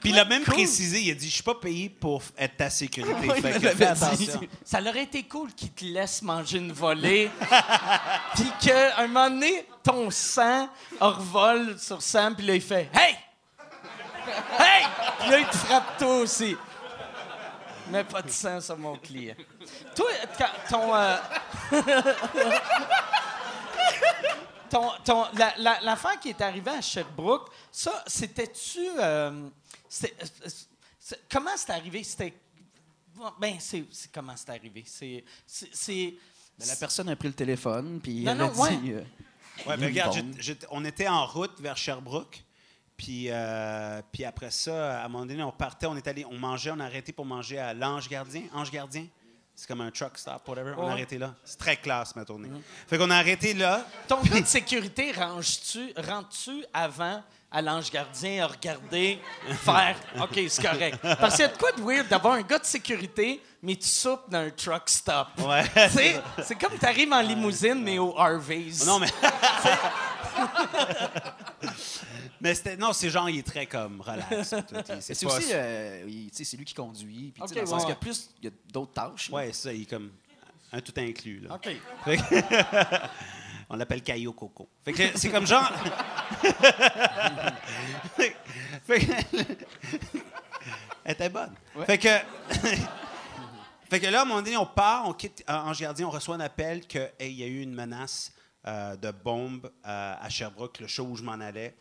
Puis 0.00 0.10
il 0.10 0.18
a 0.18 0.24
même 0.24 0.44
cool. 0.44 0.54
précisé, 0.54 1.00
il 1.00 1.10
a 1.10 1.14
dit, 1.14 1.28
je 1.28 1.34
suis 1.34 1.42
pas 1.42 1.54
payé 1.54 1.88
pour 1.88 2.22
être 2.36 2.56
ta 2.56 2.70
sécurité. 2.70 3.28
Ouais, 3.28 3.40
fait 3.40 3.60
que 3.60 3.84
attention. 3.84 4.40
Ça 4.64 4.80
aurait 4.80 5.02
été 5.02 5.24
cool 5.24 5.52
qu'il 5.52 5.72
te 5.72 5.84
laisse 5.84 6.22
manger 6.22 6.58
une 6.58 6.72
volée. 6.72 7.30
puis 8.34 8.50
qu'à 8.60 8.98
un 8.98 9.06
moment 9.06 9.30
donné, 9.30 9.66
ton 9.82 10.10
sang 10.10 10.68
revole 11.00 11.78
sur 11.78 12.00
Sam, 12.02 12.34
puis 12.34 12.46
là, 12.46 12.54
il 12.54 12.62
fait 12.62 12.88
Hey! 12.94 13.16
Hey! 14.58 14.86
Puis 15.20 15.30
là, 15.30 15.38
il 15.38 15.46
te 15.46 15.56
frappe 15.56 15.98
toi 15.98 16.18
aussi. 16.18 16.56
Mais 17.90 18.02
pas 18.02 18.22
de 18.22 18.30
sang 18.30 18.60
sur 18.60 18.76
mon 18.76 18.96
client. 18.96 19.34
Toi, 19.94 20.08
ton. 20.68 20.94
euh, 20.94 21.16
ton, 24.68 24.90
ton, 25.04 25.24
la, 25.36 25.54
la, 25.58 25.80
l'affaire 25.80 26.18
qui 26.20 26.28
est 26.30 26.40
arrivée 26.40 26.70
à 26.70 26.80
Sherbrooke, 26.80 27.50
ça, 27.72 28.02
c'était-tu. 28.06 28.86
euh, 28.98 29.48
c'était- 29.88 30.14
euh, 30.44 30.48
c'est- 30.98 31.20
comment 31.30 31.50
c'est 31.56 31.70
arrivé? 31.70 32.02
C'était. 32.04 32.34
Ben, 33.40 33.56
c'est, 33.58 33.84
c'est 33.90 34.12
comment 34.12 34.34
c'est 34.36 34.50
arrivé? 34.50 34.84
C'est. 34.86 35.24
Mais 36.58 36.66
la 36.66 36.76
personne 36.76 37.08
a 37.08 37.16
pris 37.16 37.28
le 37.28 37.34
téléphone, 37.34 38.00
puis 38.02 38.22
Non, 38.24 38.32
elle 38.32 38.38
non, 38.38 38.46
a 38.46 38.50
dit. 38.50 38.60
ouais. 38.92 38.94
euh, 38.94 39.04
Ouais, 39.66 39.76
mais 39.78 39.86
regarde, 39.86 40.14
bombe. 40.16 40.26
j'étais- 40.32 40.42
j'étais- 40.42 40.66
on 40.70 40.84
était 40.84 41.08
en 41.08 41.26
route 41.26 41.58
vers 41.60 41.76
Sherbrooke. 41.76 42.42
Puis, 42.96 43.26
euh, 43.28 44.00
puis 44.10 44.24
après 44.24 44.50
ça, 44.50 45.02
à 45.02 45.04
un 45.04 45.08
moment 45.08 45.26
donné, 45.26 45.42
on 45.42 45.52
partait, 45.52 45.84
on 45.86 45.96
est 45.96 46.06
allé, 46.08 46.24
on 46.24 46.38
mangeait, 46.38 46.70
on 46.70 46.80
a 46.80 46.84
arrêté 46.86 47.12
pour 47.12 47.26
manger 47.26 47.58
à 47.58 47.74
l'Ange 47.74 48.08
Gardien. 48.08 48.42
Ange 48.54 48.70
Gardien? 48.70 49.06
C'est 49.58 49.66
comme 49.68 49.80
un 49.80 49.90
truck 49.90 50.18
stop, 50.18 50.46
whatever. 50.46 50.74
On 50.76 50.86
a 50.86 50.92
arrêté 50.92 51.16
là. 51.16 51.34
C'est 51.42 51.58
très 51.58 51.78
classe, 51.78 52.14
ma 52.14 52.26
tournée. 52.26 52.50
Fait 52.86 52.98
qu'on 52.98 53.10
a 53.10 53.16
arrêté 53.16 53.54
là. 53.54 53.86
Ton 54.06 54.20
gars 54.20 54.42
de 54.42 54.46
sécurité, 54.46 55.12
ranges-tu, 55.12 55.94
rentres-tu 55.96 56.62
avant 56.74 57.22
à 57.50 57.62
l'ange 57.62 57.90
gardien 57.90 58.44
à 58.44 58.48
regarder, 58.48 59.18
faire 59.62 59.96
OK, 60.20 60.40
c'est 60.48 60.62
correct. 60.62 60.98
Parce 61.00 61.36
qu'il 61.36 61.44
y 61.46 61.48
a 61.48 61.52
de 61.52 61.56
quoi 61.56 61.72
de 61.72 61.80
weird 61.80 62.06
d'avoir 62.06 62.34
un 62.34 62.42
gars 62.42 62.58
de 62.58 62.66
sécurité, 62.66 63.40
mais 63.62 63.76
tu 63.76 63.88
soupes 63.88 64.28
dans 64.28 64.40
un 64.40 64.50
truck 64.50 64.90
stop. 64.90 65.28
Ouais. 65.38 65.64
C'est 66.42 66.54
comme 66.56 66.78
tu 66.78 66.84
arrives 66.84 67.12
en 67.12 67.22
limousine, 67.22 67.82
mais 67.82 67.98
au 67.98 68.14
Harvey's. 68.18 68.84
Non, 68.84 68.98
mais. 68.98 69.08
Mais 72.40 72.54
c'était. 72.54 72.76
Non, 72.76 72.92
c'est 72.92 73.10
genre, 73.10 73.28
il 73.30 73.38
est 73.38 73.46
très 73.46 73.66
comme 73.66 74.00
relax. 74.00 74.54
C'est 75.00 75.24
aussi, 75.26 75.50
euh, 75.52 76.04
il- 76.06 76.30
tu 76.30 76.36
sais, 76.38 76.44
c'est 76.44 76.56
lui 76.56 76.64
qui 76.64 76.74
conduit. 76.74 77.32
Puis, 77.34 77.42
tu 77.42 77.48
sais, 77.48 77.54
Ok, 77.54 77.54
dans 77.54 77.60
le 77.62 77.66
sens 77.66 77.74
ouais, 77.74 77.80
qu'il 77.80 77.88
y 77.90 77.92
a 77.92 77.96
plus, 77.96 78.30
il 78.42 78.44
y 78.46 78.48
a 78.48 78.52
d'autres 78.72 78.92
tâches. 78.92 79.30
là. 79.30 79.36
Ouais, 79.36 79.52
ça, 79.52 79.72
il 79.72 79.82
est 79.82 79.90
comme 79.90 80.10
un 80.72 80.80
tout 80.80 80.92
inclus. 80.96 81.40
Là. 81.40 81.54
OK. 81.54 81.68
Fait 82.04 82.16
que- 82.16 83.06
On 83.68 83.74
l'appelle 83.76 84.00
Caillou 84.02 84.32
Coco. 84.32 84.68
Fait 84.84 84.92
que 84.92 85.18
c'est 85.18 85.28
comme 85.28 85.44
genre. 85.46 85.68
fait 88.16 88.34
que- 88.86 89.12
Elle 91.04 91.12
était 91.12 91.28
bonne. 91.28 91.52
Fait 91.84 91.98
que. 91.98 92.08
fait 93.90 94.00
que 94.00 94.06
là, 94.06 94.20
à 94.20 94.22
un 94.22 94.24
moment 94.24 94.42
donné, 94.42 94.56
on 94.56 94.66
part, 94.66 95.08
on 95.08 95.12
quitte 95.12 95.44
euh, 95.48 95.52
Ange 95.54 95.80
Gardien, 95.80 96.06
on 96.06 96.10
reçoit 96.10 96.34
un 96.36 96.40
appel 96.40 96.86
qu'il 96.86 97.10
y 97.20 97.42
a 97.42 97.46
eu 97.46 97.60
une 97.60 97.74
menace 97.74 98.32
euh, 98.66 98.96
de 98.96 99.10
bombe 99.10 99.70
euh, 99.86 100.14
à 100.20 100.28
Sherbrooke, 100.28 100.80
le 100.80 100.86
show 100.88 101.04
où 101.04 101.16
je 101.16 101.22
m'en 101.22 101.32
allais. 101.32 101.74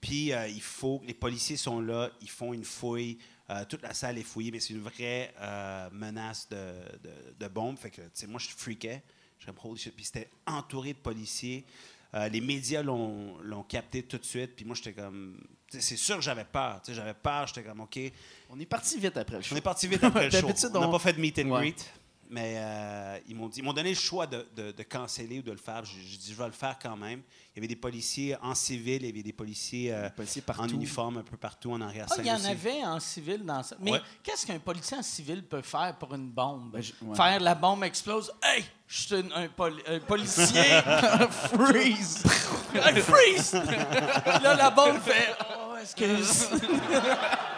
Puis 0.00 0.32
euh, 0.32 0.46
il 0.48 0.62
faut, 0.62 1.02
les 1.06 1.14
policiers 1.14 1.56
sont 1.56 1.80
là, 1.80 2.10
ils 2.20 2.30
font 2.30 2.52
une 2.52 2.64
fouille, 2.64 3.18
euh, 3.50 3.64
toute 3.68 3.82
la 3.82 3.94
salle 3.94 4.18
est 4.18 4.22
fouillée, 4.22 4.50
mais 4.50 4.60
c'est 4.60 4.74
une 4.74 4.82
vraie 4.82 5.32
euh, 5.40 5.88
menace 5.92 6.48
de, 6.48 6.56
de, 7.02 7.12
de 7.38 7.48
bombe. 7.48 7.78
Fait 7.78 7.90
que, 7.90 8.02
tu 8.02 8.08
sais, 8.14 8.26
moi, 8.26 8.38
je 8.40 8.48
freakais. 8.48 9.02
Je 9.38 9.46
comme, 9.46 9.56
holy 9.64 9.78
shit. 9.80 9.94
Puis 9.94 10.04
c'était 10.06 10.30
entouré 10.46 10.92
de 10.94 10.98
policiers. 10.98 11.64
Les 12.30 12.40
médias 12.40 12.82
l'ont 12.82 13.36
l'ont 13.42 13.62
capté 13.62 14.02
tout 14.02 14.16
de 14.16 14.24
suite. 14.24 14.56
Puis 14.56 14.64
moi, 14.64 14.74
j'étais 14.74 14.94
comme. 14.94 15.38
C'est 15.68 15.96
sûr 15.96 16.16
que 16.16 16.22
j'avais 16.22 16.46
peur. 16.46 16.80
Tu 16.80 16.92
sais, 16.92 16.94
J'avais 16.96 17.12
peur. 17.12 17.46
J'étais 17.46 17.62
comme, 17.62 17.80
OK. 17.80 17.98
On 18.48 18.58
est 18.58 18.64
parti 18.64 18.98
vite 18.98 19.18
après 19.18 19.36
le 19.36 19.42
show. 19.42 19.54
On 19.54 19.58
est 19.58 19.60
parti 19.60 19.86
vite 19.86 20.02
après 20.02 20.24
le 20.24 20.30
show. 20.40 20.48
On 20.48 20.80
n'a 20.80 20.88
on- 20.88 20.92
pas 20.92 20.98
fait 20.98 21.12
de 21.12 21.20
meet 21.20 21.38
and 21.40 21.50
Ouais. 21.50 21.60
greet. 21.72 21.90
Mais 22.30 22.54
euh, 22.56 23.18
ils 23.28 23.36
m'ont 23.36 23.48
dit, 23.48 23.60
ils 23.60 23.62
m'ont 23.62 23.72
donné 23.72 23.90
le 23.90 23.94
choix 23.96 24.26
de, 24.26 24.46
de, 24.56 24.72
de 24.72 24.82
canceller 24.82 25.38
ou 25.38 25.42
de 25.42 25.52
le 25.52 25.56
faire. 25.58 25.84
J'ai 25.84 26.16
dit, 26.18 26.32
je 26.32 26.34
vais 26.36 26.46
le 26.46 26.52
faire 26.52 26.76
quand 26.80 26.96
même. 26.96 27.22
Il 27.54 27.56
y 27.56 27.60
avait 27.60 27.68
des 27.68 27.76
policiers 27.76 28.36
en 28.42 28.54
civil, 28.54 29.02
il 29.02 29.06
y 29.06 29.10
avait 29.10 29.22
des 29.22 29.32
policiers, 29.32 29.92
euh, 29.92 30.04
Des 30.04 30.10
policiers 30.10 30.42
en 30.58 30.68
uniforme 30.68 31.18
un 31.18 31.22
peu 31.22 31.36
partout 31.36 31.72
en 31.72 31.80
arrière 31.80 32.06
Ah, 32.10 32.14
il 32.18 32.26
y 32.26 32.30
en 32.30 32.36
aussi. 32.36 32.46
avait 32.48 32.84
en 32.84 33.00
civil 33.00 33.44
dans 33.44 33.62
ça. 33.62 33.76
Mais 33.80 33.92
Ouais. 33.92 34.00
qu'est-ce 34.22 34.44
qu'un 34.46 34.58
policier 34.58 34.96
en 34.98 35.02
civil 35.02 35.42
peut 35.44 35.62
faire 35.62 35.96
pour 35.98 36.14
une 36.14 36.28
bombe? 36.30 36.70
Ben, 36.72 36.82
je- 36.82 36.92
ouais. 37.02 37.16
Faire 37.16 37.40
la 37.40 37.54
bombe 37.54 37.84
explose. 37.84 38.30
Hey, 38.42 38.64
je 38.86 39.00
suis 39.02 39.14
un, 39.14 39.30
un 39.34 39.48
poli- 39.48 39.82
un 39.86 40.00
policier. 40.00 40.62
freeze! 41.30 42.22
Freeze! 43.02 43.52
là, 44.42 44.54
la 44.54 44.70
bombe 44.70 44.98
fait. 45.00 45.34
Oh, 45.58 45.76
excuse. 45.80 46.48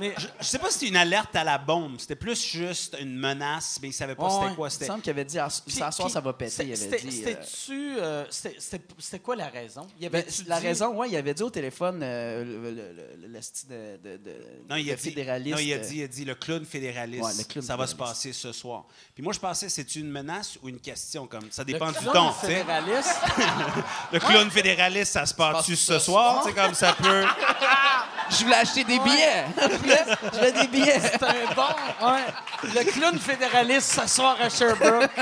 Mais 0.00 0.14
Je 0.40 0.44
sais 0.46 0.58
pas 0.58 0.68
si 0.68 0.74
c'était 0.74 0.88
une 0.88 0.96
alerte 0.96 1.34
à 1.36 1.44
la 1.44 1.58
bombe. 1.58 1.96
C'était 1.98 2.16
plus 2.16 2.40
juste 2.42 2.96
une 3.00 3.16
menace, 3.18 3.78
mais 3.82 3.88
ils 3.88 3.92
savaient 3.92 4.14
pas 4.14 4.28
c'était 4.30 4.54
quoi. 4.54 4.66
Il 4.66 4.68
me 4.68 4.68
C'était 4.70 4.86
semble 4.86 5.02
qu'il 5.02 5.10
avait 5.10 5.24
dit 5.24 5.38
Puis- 5.66 5.74
soir, 5.76 5.90
puis, 5.94 6.10
ça 6.10 6.20
va 6.20 6.32
péter. 6.32 6.54
Il 6.64 6.66
avait 6.72 6.76
c'était- 6.76 7.00
dit. 7.00 7.12
C'était-tu. 7.12 7.96
euh, 7.98 8.24
c'était- 8.30 8.56
C'était 8.58 8.84
c'était 8.98 9.18
quoi 9.18 9.36
la 9.36 9.48
raison? 9.48 9.86
Il 10.00 10.08
ben, 10.08 10.24
la 10.46 10.58
raison, 10.58 10.94
ouais, 10.94 11.10
il 11.10 11.16
avait 11.16 11.34
dit 11.34 11.42
au 11.42 11.50
téléphone 11.50 12.00
euh, 12.02 12.44
le, 12.44 12.70
le, 12.70 12.92
le- 13.20 13.28
le 13.28 13.42
style 13.42 13.68
de, 13.68 13.96
de, 14.02 14.16
de- 14.16 14.36
Non, 14.68 14.76
il 14.76 14.86
de 14.86 14.92
a, 14.92 14.96
dit, 14.96 15.02
fédéraliste. 15.02 15.56
non, 15.56 15.62
il 15.62 15.72
a 15.72 15.76
euh, 15.76 15.78
dit, 15.80 15.98
il 15.98 16.02
a 16.04 16.08
dit 16.08 16.24
le 16.24 16.34
clown 16.34 16.64
fédéraliste. 16.64 17.24
Ouais, 17.24 17.32
le 17.38 17.44
clown 17.44 17.64
ça 17.66 17.76
va 17.76 17.86
se 17.86 17.94
passer 17.94 18.32
ce 18.32 18.52
soir. 18.52 18.84
Puis 19.14 19.22
moi, 19.22 19.32
je 19.32 19.38
pensais, 19.40 19.68
c'est 19.68 19.94
une 19.96 20.10
menace 20.10 20.58
ou 20.62 20.68
une 20.68 20.80
question? 20.80 21.26
Comme, 21.26 21.50
ça 21.50 21.64
dépend 21.64 21.86
Le 21.86 21.92
du 21.92 21.98
fédéraliste? 22.40 23.16
Le 24.12 24.18
clown 24.18 24.50
fédéraliste, 24.50 25.12
ça 25.12 25.26
se 25.26 25.34
passe-tu 25.34 25.76
ce 25.76 25.98
soir? 25.98 26.42
C'est 26.44 26.54
comme 26.54 26.74
ça 26.74 26.92
peut. 26.94 27.24
Je 28.30 28.44
voulais 28.44 28.56
acheter 28.56 28.84
des 28.84 28.98
billets. 28.98 29.44
je 29.62 29.76
voulais- 29.76 30.04
je 30.32 30.60
des 30.62 30.68
billets. 30.68 31.00
C'est 31.00 31.22
un 31.22 31.54
bon. 31.54 32.06
Ouais. 32.06 32.24
Le 32.74 32.90
clown 32.92 33.18
fédéraliste 33.18 33.92
s'asseoir 33.92 34.36
à 34.40 34.48
Sherbrooke. 34.48 35.10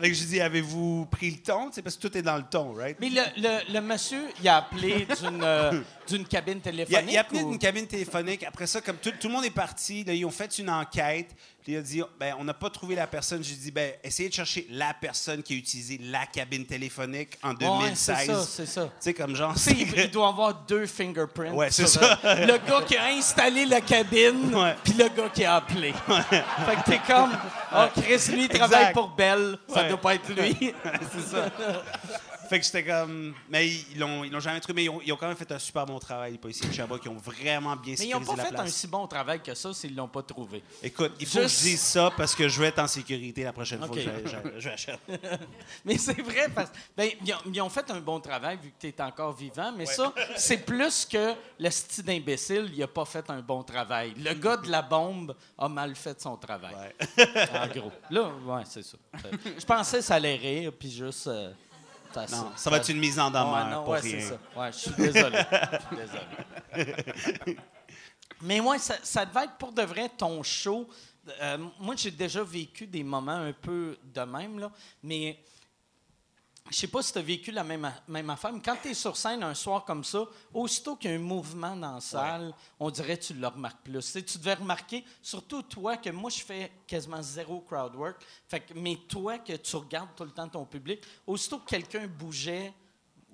Fait 0.00 0.08
que 0.08 0.14
j'ai 0.14 0.24
dit, 0.24 0.40
avez-vous 0.40 1.06
pris 1.10 1.30
le 1.30 1.36
ton? 1.36 1.68
Tu 1.68 1.74
sais, 1.74 1.82
parce 1.82 1.96
que 1.96 2.06
tout 2.08 2.16
est 2.16 2.22
dans 2.22 2.36
le 2.36 2.42
ton, 2.42 2.72
right? 2.72 2.96
Mais 3.00 3.10
le, 3.10 3.20
le, 3.36 3.72
le 3.74 3.80
monsieur, 3.82 4.22
il 4.40 4.48
a 4.48 4.56
appelé 4.56 5.06
d'une 5.20 5.42
euh, 5.44 5.72
d'une 6.08 6.26
cabine 6.26 6.60
Il 6.64 6.68
a, 6.68 6.70
téléphonique. 6.86 7.10
il 7.12 7.16
a 7.16 7.20
appelé 7.20 7.38
d'une 7.44 7.58
cabine 7.58 7.86
téléphonique. 7.86 8.44
Après 8.44 8.66
ça, 8.66 8.80
comme 8.80 8.96
tout, 8.96 9.12
tout 9.20 9.28
le 9.28 9.34
monde 9.34 9.44
est 9.44 9.50
parti, 9.50 10.04
là, 10.04 10.12
ils 10.14 10.24
ont 10.24 10.30
fait 10.30 10.58
une 10.58 10.70
enquête. 10.70 11.34
Puis 11.62 11.74
il 11.74 11.76
a 11.76 11.80
dit, 11.80 12.02
ben, 12.18 12.34
on 12.40 12.44
n'a 12.44 12.54
pas 12.54 12.70
trouvé 12.70 12.96
la 12.96 13.06
personne. 13.06 13.44
J'ai 13.44 13.54
dit, 13.54 13.70
ben, 13.70 13.92
essayez 14.02 14.28
de 14.28 14.34
chercher 14.34 14.66
la 14.70 14.92
personne 14.94 15.44
qui 15.44 15.54
a 15.54 15.56
utilisé 15.56 15.96
la 16.02 16.26
cabine 16.26 16.66
téléphonique 16.66 17.38
en 17.40 17.50
Ouais, 17.50 17.54
2016. 17.58 17.94
c'est 18.18 18.26
ça, 18.26 18.42
c'est 18.44 18.66
ça. 18.66 18.82
Tu 18.86 18.90
sais, 18.98 19.14
comme 19.14 19.36
genre. 19.36 19.56
Sais, 19.56 19.70
il, 19.72 20.10
doit 20.10 20.26
avoir 20.28 20.54
deux 20.66 20.86
fingerprints. 20.86 21.52
Ouais, 21.54 21.70
c'est 21.70 21.86
ça. 21.86 22.18
euh, 22.24 22.46
le 22.46 22.58
gars 22.68 22.82
qui 22.84 22.96
a 22.96 23.06
installé 23.06 23.64
la 23.66 23.80
cabine, 23.80 24.52
Ouais. 24.52 24.74
puis 24.82 24.94
le 24.94 25.08
gars 25.08 25.28
qui 25.32 25.44
a 25.44 25.54
appelé. 25.56 25.92
Fait 26.28 26.76
que 26.76 26.84
t'es 26.90 27.00
comme, 27.06 27.30
oh, 27.76 27.84
Chris, 27.94 28.32
lui, 28.32 28.42
il 28.42 28.48
travaille 28.48 28.92
pour 28.92 29.10
Bell. 29.10 29.56
Ça 29.68 29.82
Ouais. 29.82 29.88
doit 29.88 30.00
pas 30.00 30.14
être 30.16 30.28
lui. 30.32 30.74
c'est 31.12 31.22
ça. 31.36 31.44
Fait 32.52 32.60
que 32.60 32.66
j'étais 32.66 32.84
comme. 32.84 33.32
Mais 33.48 33.66
ils 33.66 33.98
l'ont, 33.98 34.24
ils 34.24 34.30
l'ont 34.30 34.38
jamais 34.38 34.60
trouvé, 34.60 34.74
mais 34.74 34.84
ils 34.84 34.90
ont, 34.90 35.00
ils 35.02 35.10
ont 35.10 35.16
quand 35.16 35.26
même 35.26 35.38
fait 35.38 35.50
un 35.52 35.58
super 35.58 35.86
bon 35.86 35.98
travail, 35.98 36.32
les 36.32 36.38
policiers 36.38 36.68
de 36.68 36.74
Sherbrooke. 36.74 37.00
Ils 37.02 37.08
ont 37.08 37.16
vraiment 37.16 37.74
bien 37.76 37.94
Mais 37.98 38.04
ils 38.04 38.10
n'ont 38.10 38.20
pas 38.20 38.36
la 38.36 38.44
fait 38.44 38.58
un 38.58 38.66
si 38.66 38.86
bon 38.88 39.06
travail 39.06 39.40
que 39.42 39.54
ça 39.54 39.72
s'ils 39.72 39.96
l'ont 39.96 40.06
pas 40.06 40.22
trouvé. 40.22 40.62
Écoute, 40.82 41.12
il 41.18 41.24
faut 41.26 41.40
Juste- 41.40 41.56
que 41.56 41.60
je 41.62 41.70
dise 41.70 41.80
ça 41.80 42.12
parce 42.14 42.34
que 42.34 42.50
je 42.50 42.60
vais 42.60 42.66
être 42.66 42.80
en 42.80 42.86
sécurité 42.86 43.42
la 43.44 43.54
prochaine 43.54 43.78
fois 43.78 43.88
que 43.88 44.02
je- 44.02 44.60
je 44.60 44.68
achète. 44.68 45.00
Mais 45.86 45.96
c'est 45.96 46.20
vrai, 46.20 46.50
parce 46.54 46.70
ben, 46.94 47.08
ils, 47.24 47.32
ont, 47.32 47.38
ils 47.46 47.62
ont 47.62 47.70
fait 47.70 47.90
un 47.90 48.00
bon 48.00 48.20
travail 48.20 48.58
vu 48.62 48.68
que 48.68 48.74
tu 48.80 48.88
es 48.88 49.00
encore 49.02 49.32
vivant, 49.32 49.72
mais 49.74 49.86
ça, 49.86 50.12
c'est 50.36 50.58
plus 50.58 51.06
que 51.06 51.32
le 51.58 51.70
style 51.70 52.04
d'imbécile, 52.04 52.70
il 52.74 52.82
a 52.82 52.86
pas 52.86 53.06
fait 53.06 53.30
un 53.30 53.40
bon 53.40 53.62
travail. 53.62 54.12
Le 54.18 54.34
gars 54.34 54.58
de 54.58 54.70
la 54.70 54.82
bombe 54.82 55.34
a 55.56 55.70
mal 55.70 55.96
fait 55.96 56.20
son 56.20 56.36
travail. 56.36 56.74
En 57.54 57.66
gros. 57.68 57.92
Là, 58.10 58.30
ouais, 58.44 58.62
c'est 58.66 58.82
ça. 58.84 58.98
Je 59.58 59.64
pensais 59.64 59.96
que 60.00 60.04
ça 60.04 60.16
allait 60.16 60.36
rire, 60.36 60.70
puis 60.78 60.90
juste. 60.90 61.28
euh, 61.28 61.50
ça, 62.14 62.26
Non, 62.36 62.52
ça 62.56 62.70
va 62.70 62.76
être 62.78 62.88
une 62.88 62.98
mise 62.98 63.18
en 63.18 63.28
demeure 63.30 63.52
Ouais, 63.52 63.70
non, 63.70 63.84
pour 63.84 63.92
ouais, 63.94 64.00
rien. 64.00 64.20
c'est 64.20 64.28
ça. 64.28 64.38
Ouais, 64.60 64.72
je 64.72 64.78
suis 64.78 64.90
désolé. 64.92 65.38
Je 65.72 65.86
suis 65.86 65.96
désolé. 65.96 67.58
Mais 68.42 68.60
moi, 68.60 68.78
ça, 68.78 68.96
ça 69.02 69.24
devait 69.24 69.44
être 69.44 69.56
pour 69.56 69.72
de 69.72 69.82
vrai 69.82 70.08
ton 70.08 70.42
show. 70.42 70.88
Euh, 71.40 71.58
moi, 71.78 71.94
j'ai 71.96 72.10
déjà 72.10 72.42
vécu 72.42 72.86
des 72.86 73.04
moments 73.04 73.32
un 73.32 73.52
peu 73.52 73.96
de 74.02 74.20
même, 74.22 74.58
là, 74.58 74.70
mais 75.02 75.38
je 76.70 76.76
sais 76.76 76.86
pas 76.86 77.02
si 77.02 77.12
tu 77.12 77.18
as 77.18 77.22
vécu 77.22 77.50
la 77.50 77.64
même, 77.64 77.92
même 78.08 78.30
affaire, 78.30 78.52
mais 78.52 78.60
quand 78.64 78.76
tu 78.80 78.88
es 78.88 78.94
sur 78.94 79.16
scène 79.16 79.42
un 79.42 79.52
soir 79.54 79.84
comme 79.84 80.04
ça, 80.04 80.24
aussitôt 80.54 80.96
qu'il 80.96 81.10
y 81.10 81.14
a 81.14 81.16
un 81.16 81.20
mouvement 81.20 81.76
dans 81.76 81.94
la 81.96 82.00
salle, 82.00 82.54
on 82.80 82.90
dirait 82.90 83.18
que 83.18 83.24
tu 83.24 83.34
le 83.34 83.46
remarques 83.46 83.82
plus. 83.82 83.98
Tu 83.98 84.02
sais, 84.02 84.22
tu 84.22 84.38
devais 84.38 84.54
remarquer, 84.54 85.04
surtout 85.20 85.62
toi, 85.62 85.96
que 85.98 86.08
moi, 86.10 86.30
je 86.30 86.42
fais 86.42 86.72
quasiment 86.86 87.20
zéro 87.20 87.60
crowd 87.60 87.94
work, 87.96 88.24
fait 88.48 88.60
que, 88.60 88.74
mais 88.74 88.96
toi, 89.08 89.38
que 89.38 89.54
tu 89.54 89.76
regardes 89.76 90.14
tout 90.16 90.24
le 90.24 90.30
temps 90.30 90.48
ton 90.48 90.64
public, 90.64 91.02
aussitôt 91.26 91.58
que 91.58 91.68
quelqu'un 91.68 92.06
bougeait, 92.06 92.72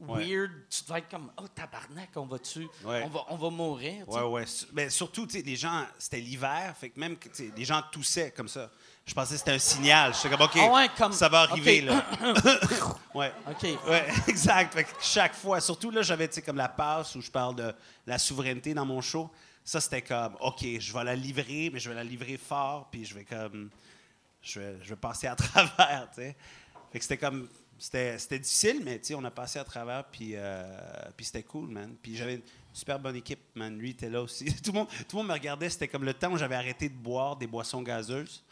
Ouais. 0.00 0.28
weird, 0.28 0.52
tu 0.70 0.84
devais 0.84 1.00
être 1.00 1.08
comme, 1.10 1.32
oh 1.42 1.48
tabarnak, 1.48 2.10
on 2.14 2.26
va-tu, 2.26 2.68
Ouais. 2.84 3.02
on, 3.04 3.08
va, 3.08 3.24
on 3.30 3.36
va 3.36 3.50
mourir. 3.50 4.08
Ouais, 4.08 4.22
ouais. 4.22 4.44
Mais 4.72 4.90
surtout, 4.90 5.26
tu 5.26 5.38
sais, 5.38 5.42
les 5.44 5.56
gens, 5.56 5.84
c'était 5.98 6.20
l'hiver, 6.20 6.72
fait 6.78 6.90
que 6.90 7.00
même, 7.00 7.16
les 7.56 7.64
gens 7.64 7.82
toussaient 7.90 8.30
comme 8.30 8.46
ça. 8.46 8.70
Je 9.09 9.14
pensais 9.14 9.33
que 9.35 9.38
c'était 9.38 9.53
un 9.53 9.59
signal. 9.59 10.12
J'étais 10.14 10.29
comme, 10.29 10.42
OK, 10.42 10.59
Ah 10.61 10.71
ouais, 10.71 10.88
comme- 10.99 11.12
ça 11.14 11.31
va 11.31 11.40
arriver, 11.40 11.81
là. 11.81 12.05
ouais. 13.14 13.33
OK. 13.49 13.62
Ouais, 13.88 14.07
exact. 14.29 14.75
Fait 14.75 14.85
que 14.85 14.90
chaque 15.01 15.35
fois, 15.35 15.62
surtout 15.62 15.90
là, 15.90 16.03
j'avais, 16.03 16.29
tu 16.29 16.35
sais, 16.35 16.42
comme 16.42 16.59
la 16.59 16.68
passe 16.68 17.14
où 17.14 17.23
je 17.23 17.31
parle 17.31 17.57
de 17.57 17.75
la 18.07 18.18
souveraineté 18.18 18.75
dans 18.75 18.85
mon 18.85 19.01
show. 19.01 19.31
Ça, 19.64 19.81
c'était 19.81 20.03
comme, 20.03 20.37
OK, 20.40 20.62
je 20.79 20.92
vais 20.92 21.05
la 21.05 21.16
livrer, 21.16 21.71
mais 21.73 21.81
je 21.81 21.88
vais 21.88 21.94
la 21.94 22.05
livrer 22.05 22.37
fort, 22.37 22.88
puis 22.90 23.07
je 23.07 23.14
vais 23.14 23.25
comme, 23.25 23.71
je 24.42 24.61
vais, 24.61 24.77
je 24.83 24.90
vais 24.90 24.97
passer 24.97 25.27
à 25.27 25.35
travers, 25.37 26.09
tu 26.14 26.21
sais. 26.21 26.37
Fait 26.92 26.99
que 26.99 27.03
c'était 27.03 27.16
comme, 27.16 27.49
c'était, 27.79 28.18
difficile, 28.38 28.83
mais 28.85 28.99
tu 28.99 29.07
sais, 29.07 29.14
on 29.14 29.25
a 29.25 29.31
passé 29.31 29.59
à 29.59 29.64
travers, 29.64 30.05
puis, 30.05 30.33
euh, 30.35 30.64
puis 31.16 31.25
c'était 31.25 31.44
cool, 31.44 31.68
man. 31.71 31.94
Puis 32.03 32.14
j'avais 32.14 32.35
une 32.35 32.42
super 32.75 32.99
bonne 32.99 33.16
équipe, 33.16 33.40
man. 33.55 33.79
Lui 33.79 33.90
était 33.90 34.11
là 34.11 34.21
aussi. 34.21 34.55
tout, 34.62 34.73
le 34.73 34.81
monde, 34.81 34.88
tout 35.09 35.16
le 35.16 35.23
monde 35.23 35.29
me 35.29 35.33
regardait, 35.33 35.71
c'était 35.71 35.88
comme 35.88 36.05
le 36.05 36.12
temps 36.12 36.31
où 36.31 36.37
j'avais 36.37 36.57
arrêté 36.57 36.90
de 36.90 36.94
boire 36.97 37.37
des 37.37 37.47
boissons 37.47 37.81
gazeuses 37.81 38.42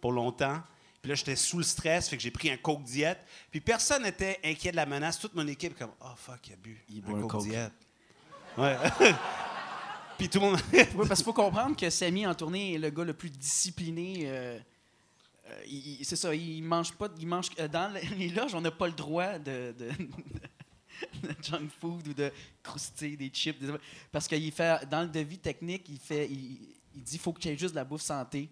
pour 0.00 0.12
longtemps. 0.12 0.60
Puis 1.02 1.08
là, 1.08 1.14
j'étais 1.14 1.36
sous 1.36 1.56
le 1.58 1.64
stress, 1.64 2.08
fait 2.08 2.16
que 2.16 2.22
j'ai 2.22 2.30
pris 2.30 2.50
un 2.50 2.56
Coke 2.58 2.82
diète. 2.82 3.24
Puis 3.50 3.60
personne 3.60 4.02
n'était 4.02 4.38
inquiet 4.44 4.70
de 4.70 4.76
la 4.76 4.84
menace. 4.86 5.18
Toute 5.18 5.34
mon 5.34 5.46
équipe, 5.48 5.78
comme, 5.78 5.92
oh 6.00 6.08
fuck, 6.16 6.46
il 6.48 6.52
a 6.52 6.56
bu 6.56 6.84
Il 6.90 7.00
boit 7.00 7.18
un 7.18 7.22
Coke, 7.22 7.30
Coke. 7.32 7.44
diète. 7.44 7.72
Ouais. 8.58 8.76
Puis 10.18 10.28
tout 10.28 10.38
le 10.40 10.46
monde. 10.46 10.60
Oui, 10.72 10.84
parce 11.08 11.20
qu'il 11.20 11.24
faut 11.24 11.32
comprendre 11.32 11.74
que 11.76 11.88
Samy 11.88 12.26
en 12.26 12.34
tournée 12.34 12.74
est 12.74 12.78
le 12.78 12.90
gars 12.90 13.04
le 13.04 13.14
plus 13.14 13.30
discipliné. 13.30 14.24
euh, 14.26 14.58
euh, 15.48 15.62
il- 15.66 16.00
il- 16.00 16.04
c'est 16.04 16.16
ça, 16.16 16.34
il 16.34 16.62
mange 16.62 16.92
pas. 16.92 17.08
Il 17.18 17.26
mange, 17.26 17.46
euh, 17.58 17.68
dans 17.68 17.90
les 18.18 18.28
loges, 18.28 18.54
on 18.54 18.60
n'a 18.60 18.70
pas 18.70 18.86
le 18.86 18.92
droit 18.92 19.38
de. 19.38 19.74
de- 19.78 19.90
de 21.22 21.34
junk 21.42 21.68
food 21.80 22.08
ou 22.08 22.12
de 22.12 22.30
croustilles, 22.62 23.16
des 23.16 23.30
chips. 23.30 23.58
des- 23.58 23.72
Parce 24.12 24.28
qu'il 24.28 24.52
fait, 24.52 24.86
dans 24.90 25.00
le 25.02 25.08
devis 25.08 25.38
technique, 25.38 25.86
il, 25.88 25.98
fait, 25.98 26.26
il, 26.30 26.58
il 26.94 27.02
dit 27.02 27.12
qu'il 27.12 27.20
faut 27.20 27.32
que 27.32 27.40
tu 27.40 27.48
aies 27.48 27.56
juste 27.56 27.72
de 27.72 27.76
la 27.76 27.84
bouffe 27.84 28.02
santé. 28.02 28.50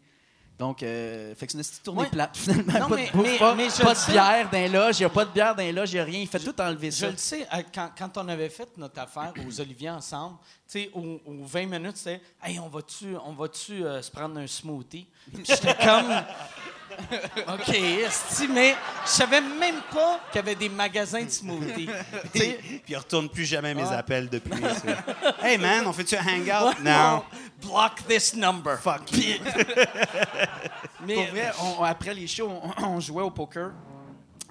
Donc, 0.58 0.82
euh, 0.82 1.34
fait 1.36 1.46
que 1.46 1.52
c'est 1.52 1.58
une 1.58 1.64
petite 1.64 1.82
tournée 1.84 2.00
Ouais. 2.02 2.08
plate, 2.08 2.36
finalement. 2.36 2.80
Non, 2.80 2.88
pas 2.88 2.96
mais- 2.96 3.06
de 3.06 3.12
bouffe, 3.12 3.26
mais- 3.26 3.38
pas, 3.38 3.54
mais 3.54 3.68
je 3.70 3.82
pas 3.82 3.94
de 3.94 4.10
bière 4.10 4.50
dans 4.50 4.58
les 4.58 4.68
loges, 4.68 4.96
il 4.98 5.02
n'y 5.02 5.06
a 5.06 5.08
pas 5.10 5.24
de 5.24 5.30
bière 5.30 5.54
dans 5.54 5.62
les 5.62 5.70
loges, 5.72 5.90
il 5.92 5.94
n'y 5.94 6.00
a 6.00 6.04
rien. 6.04 6.20
Il 6.20 6.26
fait 6.26 6.40
tout 6.40 6.60
enlever 6.60 6.90
Je 6.90 6.96
ça. 6.96 7.10
le 7.10 7.16
sais, 7.16 7.46
euh, 7.54 7.62
quand, 7.72 7.90
quand 7.96 8.18
on 8.18 8.28
avait 8.28 8.48
fait 8.48 8.68
notre 8.76 8.98
affaire 9.00 9.32
aux 9.46 9.60
Oliviers 9.60 9.90
ensemble, 9.90 10.36
tu 10.68 10.80
sais, 10.80 10.90
aux, 10.94 11.20
aux 11.24 11.44
20 11.44 11.66
minutes, 11.66 11.96
c'était 11.96 12.20
Hey, 12.42 12.58
on 12.58 12.68
va-tu 12.68 13.14
on 13.24 13.32
va-tu, 13.34 13.84
euh, 13.84 14.02
se 14.02 14.10
prendre 14.10 14.36
un 14.38 14.46
smoothie? 14.48 15.06
J'étais 15.44 15.74
comme. 15.76 16.12
OK, 17.48 17.68
esti, 17.68 18.48
mais 18.48 18.74
je 19.04 19.10
savais 19.10 19.40
même 19.40 19.80
pas 19.92 20.20
qu'il 20.30 20.36
y 20.36 20.38
avait 20.38 20.54
des 20.54 20.68
magasins 20.68 21.22
de 21.24 21.30
smoothies. 21.30 21.88
Puis 22.32 22.56
il 22.88 22.96
retourne 22.96 23.28
plus 23.28 23.44
jamais 23.44 23.74
mes 23.74 23.84
Ouais. 23.84 23.94
appels 23.94 24.28
depuis. 24.28 24.60
hey 25.42 25.56
man, 25.58 25.86
on 25.86 25.92
fait-tu 25.92 26.16
un 26.16 26.20
hangout? 26.26 26.68
ouais, 26.78 26.90
non. 26.90 27.22
Block 27.62 28.06
this 28.08 28.34
number. 28.34 28.78
Fuck. 28.78 29.02
Mais, 31.06 31.14
Pour 31.14 31.26
vrai, 31.26 31.50
on- 31.78 31.82
après 31.84 32.14
les 32.14 32.26
shows, 32.26 32.50
on, 32.78 32.84
on 32.86 33.00
jouait 33.00 33.22
au 33.22 33.30
poker, 33.30 33.70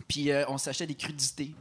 puis 0.07 0.31
euh, 0.31 0.45
on 0.47 0.57
s'achetait 0.57 0.87
des 0.87 0.95
crudités. 0.95 1.53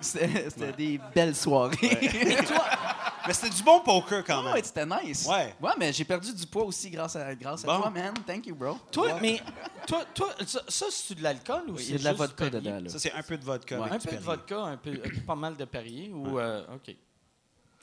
C'était 0.00 0.72
des 0.76 1.00
belles 1.14 1.34
soirées. 1.36 1.76
Mais 3.26 3.32
c'était 3.34 3.54
du 3.54 3.62
bon 3.62 3.78
poker 3.80 4.24
quand 4.24 4.42
même. 4.42 4.52
ouais, 4.54 4.62
c'était 4.64 4.84
nice. 4.84 5.26
Ouais. 5.28 5.54
Ouais, 5.60 5.70
mais 5.78 5.92
j'ai 5.92 6.04
perdu 6.04 6.34
du 6.34 6.44
poids 6.44 6.64
aussi 6.64 6.90
grâce 6.90 7.14
à, 7.14 7.32
grâce 7.36 7.62
à 7.62 7.66
toi, 7.66 7.88
man. 7.88 8.12
Thank 8.26 8.46
you, 8.48 8.54
bro. 8.56 8.76
toi, 8.90 9.16
mais 9.22 9.40
toi, 9.86 10.04
toi, 10.12 10.30
ça, 10.44 10.60
ça, 10.66 10.86
c'est 10.90 11.14
de 11.14 11.22
l'alcool 11.22 11.62
ou 11.68 11.74
Oui, 11.76 11.86
c'est 11.88 11.98
de 11.98 12.04
la 12.04 12.14
vodka 12.14 12.50
dedans, 12.50 12.80
là. 12.82 12.88
Ça, 12.88 12.98
c'est 12.98 13.12
un 13.12 13.22
peu 13.22 13.36
de 13.38 13.44
vodka. 13.44 13.76
Un 13.80 13.98
peu 14.00 14.16
de 14.16 14.20
vodka, 14.22 14.58
un 14.62 14.76
peu, 14.76 15.00
pas 15.24 15.36
mal 15.36 15.54
de 15.56 15.64
Perrier 15.64 16.10
ou 16.12 16.36
euh, 16.40 16.64
OK. 16.74 16.96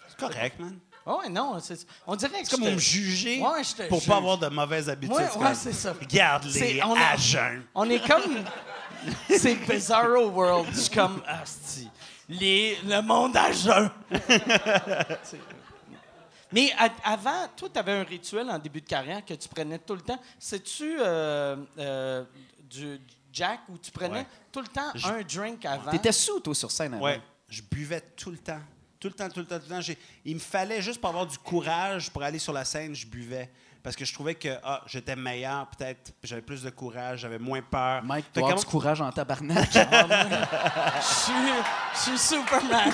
C'est 0.09 0.17
correct, 0.19 0.59
man. 0.59 0.77
Ah 1.05 1.17
ouais, 1.19 1.29
non, 1.29 1.57
c'est 1.61 1.87
on 2.05 2.15
dirait 2.17 2.41
que 2.41 2.47
C'est 2.49 2.55
comme 2.57 2.65
je 2.65 2.69
on 2.69 2.71
me 2.73 2.75
te- 2.75 2.81
juger 2.81 3.41
Ouais, 3.41 3.63
je 3.63 3.73
te 3.75 3.87
pour 3.87 4.03
pas 4.03 4.17
avoir 4.17 4.37
de 4.37 4.47
mauvaises 4.49 4.89
habitudes. 4.89 5.15
Ouais, 5.15 5.23
C'est 5.31 5.39
ouais, 5.39 5.55
c'est 5.55 5.73
ça. 5.73 5.93
Regarde-les 5.99 6.51
C'est- 6.51 6.83
on 6.83 6.93
à 6.95 7.15
jeun. 7.15 7.63
On 7.73 7.89
est 7.89 8.05
comme. 8.05 8.43
c'est 9.29 9.55
Bizarro 9.55 10.29
World. 10.29 10.69
Je 10.73 10.79
suis 10.81 10.89
comme. 10.95 11.21
Asti. 11.27 11.89
Les, 12.27 12.77
le 12.85 13.01
monde 13.01 13.35
à 13.37 13.51
jeun. 13.51 13.89
Mais 16.51 16.71
avant, 17.03 17.47
toi, 17.55 17.69
tu 17.71 17.79
avais 17.79 17.91
un 17.91 18.03
rituel 18.03 18.49
en 18.49 18.57
début 18.57 18.81
de 18.81 18.87
carrière 18.87 19.23
que 19.23 19.33
tu 19.35 19.47
prenais 19.47 19.77
tout 19.79 19.93
le 19.95 20.01
temps. 20.01 20.19
C'est-tu 20.39 20.97
euh, 20.99 21.55
euh, 21.77 22.23
du 22.69 22.99
Jack 23.31 23.59
ou 23.69 23.77
tu 23.77 23.91
prenais 23.91 24.19
Ouais. 24.19 24.25
tout 24.51 24.61
le 24.61 24.67
temps 24.67 24.91
Je- 24.95 25.07
un 25.07 25.21
drink 25.21 25.63
avant? 25.65 25.91
T'étais 25.91 26.11
sous, 26.11 26.39
toi, 26.39 26.55
sur 26.55 26.71
scène 26.71 26.95
avant. 26.95 27.03
Ouais, 27.03 27.21
je 27.49 27.61
buvais 27.61 28.01
tout 28.15 28.31
le 28.31 28.37
temps. 28.39 28.59
Tout 28.99 29.07
le 29.09 29.13
temps, 29.13 29.29
tout 29.29 29.39
le 29.41 29.45
temps, 29.45 29.59
tout 29.59 29.65
le 29.69 29.81
temps. 29.81 29.93
Il 30.25 30.35
me 30.35 30.39
fallait 30.39 30.81
juste 30.81 30.99
pour 30.99 31.09
avoir 31.09 31.25
du 31.27 31.37
courage 31.37 32.09
pour 32.09 32.21
aller 32.23 32.39
sur 32.39 32.51
la 32.51 32.65
scène, 32.65 32.95
je 32.95 33.05
buvais. 33.07 33.49
Parce 33.81 33.95
que 33.95 34.03
je 34.03 34.13
trouvais 34.13 34.35
que 34.35 34.49
ah, 34.63 34.81
j'étais 34.87 35.15
meilleur, 35.15 35.67
peut-être. 35.67 36.11
J'avais 36.23 36.41
plus 36.41 36.63
de 36.63 36.69
courage, 36.69 37.19
j'avais 37.19 37.39
moins 37.39 37.61
peur. 37.61 38.03
Mike, 38.03 38.25
tu 38.33 38.43
as 38.43 38.53
du 38.53 38.65
courage 38.65 38.99
en 38.99 39.11
tabarnak. 39.11 39.69
Je 39.73 39.79
suis, 41.01 41.33
je 41.93 41.99
suis 41.99 42.17
Superman. 42.17 42.93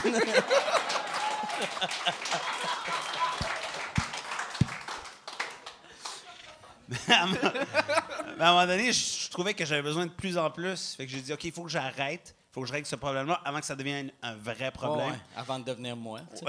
à 7.07 7.23
un 7.23 8.53
moment 8.53 8.67
donné, 8.67 8.91
je, 8.91 9.23
je 9.25 9.29
trouvais 9.31 9.53
que 9.53 9.65
j'avais 9.65 9.81
besoin 9.81 10.05
de 10.05 10.11
plus 10.11 10.37
en 10.37 10.49
plus. 10.51 10.95
Fait 10.95 11.05
que 11.05 11.11
j'ai 11.11 11.21
dit, 11.21 11.33
OK, 11.33 11.43
il 11.45 11.51
faut 11.51 11.63
que 11.63 11.69
j'arrête. 11.69 12.34
Il 12.55 12.59
faut 12.59 12.61
que 12.61 12.67
je 12.69 12.73
règle 12.73 12.87
ce 12.87 12.95
problème-là 12.95 13.41
avant 13.43 13.59
que 13.59 13.65
ça 13.65 13.75
devienne 13.75 14.13
un 14.23 14.33
vrai 14.33 14.71
problème. 14.71 15.09
Ouais, 15.09 15.17
avant 15.35 15.59
de 15.59 15.65
devenir 15.65 15.97
moi. 15.97 16.21
tu 16.31 16.37
sais. 16.37 16.45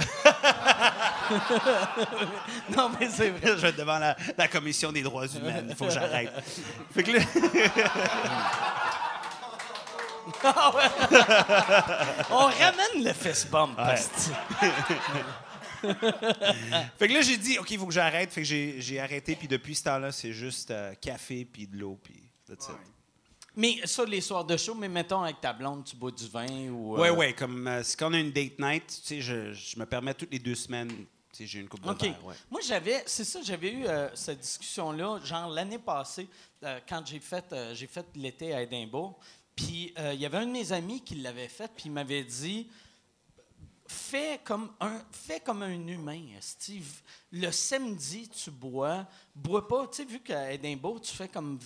non, 2.76 2.90
mais 2.90 3.08
c'est 3.10 3.30
vrai. 3.30 3.48
je 3.56 3.62
vais 3.62 3.70
être 3.70 3.76
devant 3.76 3.98
la, 3.98 4.16
la 4.38 4.46
commission 4.46 4.92
des 4.92 5.02
droits 5.02 5.26
humains. 5.26 5.64
Il 5.68 5.74
faut 5.74 5.86
que 5.86 5.90
j'arrête. 5.90 6.30
fait 6.94 7.02
que 7.02 7.10
là, 7.10 7.18
On 12.30 12.44
ramène 12.46 13.02
le 13.04 13.12
fist 13.12 13.50
bump. 13.50 13.76
asti. 13.76 14.30
fait 16.98 17.08
que 17.08 17.12
là, 17.14 17.20
j'ai 17.20 17.36
dit, 17.36 17.58
OK, 17.58 17.68
il 17.72 17.80
faut 17.80 17.86
que 17.86 17.92
j'arrête. 17.92 18.32
Fait 18.32 18.42
que 18.42 18.46
j'ai 18.46 18.80
j'ai 18.80 19.00
arrêté. 19.00 19.34
Puis 19.34 19.48
depuis 19.48 19.74
ce 19.74 19.82
temps-là, 19.82 20.12
c'est 20.12 20.32
juste 20.32 20.70
euh, 20.70 20.94
café 21.00 21.44
puis 21.44 21.66
de 21.66 21.76
l'eau. 21.76 21.98
Puis 22.00 22.30
that's 22.46 22.68
it. 22.68 22.95
Mais 23.56 23.80
ça, 23.86 24.04
les 24.04 24.20
soirs 24.20 24.44
de 24.44 24.56
show, 24.56 24.74
mais 24.74 24.88
mettons 24.88 25.22
avec 25.22 25.40
ta 25.40 25.52
blonde, 25.52 25.84
tu 25.84 25.96
bois 25.96 26.10
du 26.10 26.28
vin 26.28 26.68
ou. 26.68 26.94
euh, 26.96 27.00
Ouais, 27.00 27.10
ouais. 27.10 27.32
Comme 27.32 27.66
euh, 27.66 27.82
c'est 27.82 27.98
quand 27.98 28.10
on 28.10 28.14
a 28.14 28.18
une 28.18 28.30
date 28.32 28.58
night, 28.58 28.86
tu 28.86 28.94
sais, 29.08 29.20
je, 29.22 29.52
je 29.54 29.78
me 29.78 29.86
permets 29.86 30.12
toutes 30.14 30.30
les 30.30 30.38
deux 30.38 30.54
semaines, 30.54 30.88
tu 30.90 31.04
sais, 31.32 31.46
j'ai 31.46 31.60
une 31.60 31.68
coupe 31.68 31.80
de 31.82 31.88
OK. 31.90 32.02
verre, 32.02 32.24
ouais. 32.26 32.34
Moi, 32.50 32.60
j'avais, 32.62 33.02
c'est 33.06 33.24
ça, 33.24 33.40
j'avais 33.42 33.72
eu 33.72 33.86
euh, 33.86 34.14
cette 34.14 34.40
discussion-là, 34.40 35.20
genre 35.24 35.48
l'année 35.48 35.78
passée, 35.78 36.28
euh, 36.64 36.80
quand 36.86 37.02
j'ai 37.06 37.20
fait, 37.20 37.44
euh, 37.52 37.74
j'ai 37.74 37.86
fait 37.86 38.06
l'été 38.14 38.52
à 38.54 38.62
Édimbourg. 38.62 39.18
Puis 39.54 39.94
euh, 39.98 40.12
il 40.12 40.20
y 40.20 40.26
avait 40.26 40.36
un 40.36 40.46
de 40.46 40.52
mes 40.52 40.72
amis 40.72 41.00
qui 41.02 41.14
l'avait 41.14 41.48
fait, 41.48 41.70
puis 41.74 41.84
il 41.86 41.92
m'avait 41.92 42.24
dit 42.24 42.68
fais 43.88 44.40
comme 44.44 44.70
un, 44.80 45.00
fais 45.10 45.40
comme 45.40 45.62
un 45.62 45.86
humain, 45.86 46.20
Steve. 46.40 47.00
Le 47.32 47.50
samedi, 47.50 48.28
tu 48.28 48.50
bois, 48.50 49.06
bois 49.34 49.66
pas. 49.66 49.86
Tu 49.86 49.96
sais, 49.96 50.04
vu 50.04 50.20
qu'à 50.20 50.52
Édimbourg, 50.52 51.00
tu 51.00 51.14
fais 51.14 51.28
comme 51.28 51.58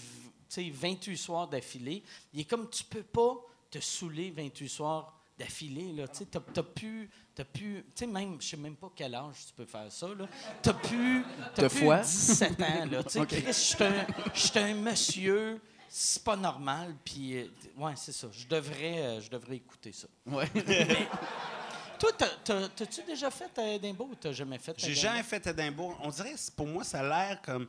28 0.56 1.16
soirs 1.16 1.48
d'affilée. 1.48 2.02
Il 2.32 2.40
est 2.40 2.44
comme 2.44 2.68
tu 2.70 2.84
peux 2.84 3.02
pas 3.02 3.36
te 3.70 3.78
saouler 3.78 4.30
28 4.30 4.68
soirs 4.68 5.16
d'affilée. 5.38 5.92
là. 5.92 6.08
Tu 6.08 6.18
sais, 6.18 6.24
t'as, 6.26 6.40
t'as 6.40 6.62
plus. 6.62 7.08
T'as 7.34 7.44
plus. 7.44 7.84
Tu 7.94 8.04
sais, 8.04 8.06
même, 8.06 8.40
je 8.40 8.48
sais 8.48 8.56
même 8.56 8.76
pas 8.76 8.90
quel 8.94 9.14
âge 9.14 9.36
tu 9.46 9.52
peux 9.54 9.64
faire 9.64 9.90
ça. 9.90 10.08
Là. 10.08 10.26
T'as 10.60 10.72
plus. 10.74 11.24
T'as 11.54 11.68
plus 11.68 11.78
foi? 11.78 11.98
17 12.00 12.60
ans. 12.62 12.86
Là. 12.90 13.04
Tu 13.04 13.10
sais, 13.10 13.26
je 13.46 13.52
suis 13.52 13.84
un, 13.84 14.06
je 14.34 14.40
suis 14.40 14.58
un 14.58 14.74
monsieur. 14.74 15.60
C'est 15.88 16.22
pas 16.22 16.36
normal. 16.36 16.94
Puis, 17.04 17.36
euh, 17.38 17.46
ouais, 17.78 17.94
c'est 17.96 18.12
ça. 18.12 18.28
Je 18.32 18.46
devrais, 18.46 19.00
euh, 19.00 19.20
je 19.20 19.28
devrais 19.30 19.56
écouter 19.56 19.92
ça. 19.92 20.06
Ouais. 20.26 20.46
Toi, 21.98 22.10
t'as- 22.16 22.36
t'as- 22.44 22.68
t'as-tu 22.68 23.02
déjà 23.02 23.30
fait 23.30 23.58
à 23.58 23.74
Édimbourg 23.74 24.08
ou 24.10 24.14
t'as 24.14 24.32
jamais 24.32 24.58
fait 24.58 24.70
à 24.70 24.74
J'ai 24.78 24.94
jamais 24.94 25.22
fait 25.22 25.46
Édimbourg. 25.46 25.98
On 26.02 26.08
dirait, 26.10 26.34
pour 26.56 26.66
moi, 26.66 26.82
ça 26.84 27.00
a 27.00 27.02
l'air 27.02 27.42
comme 27.42 27.66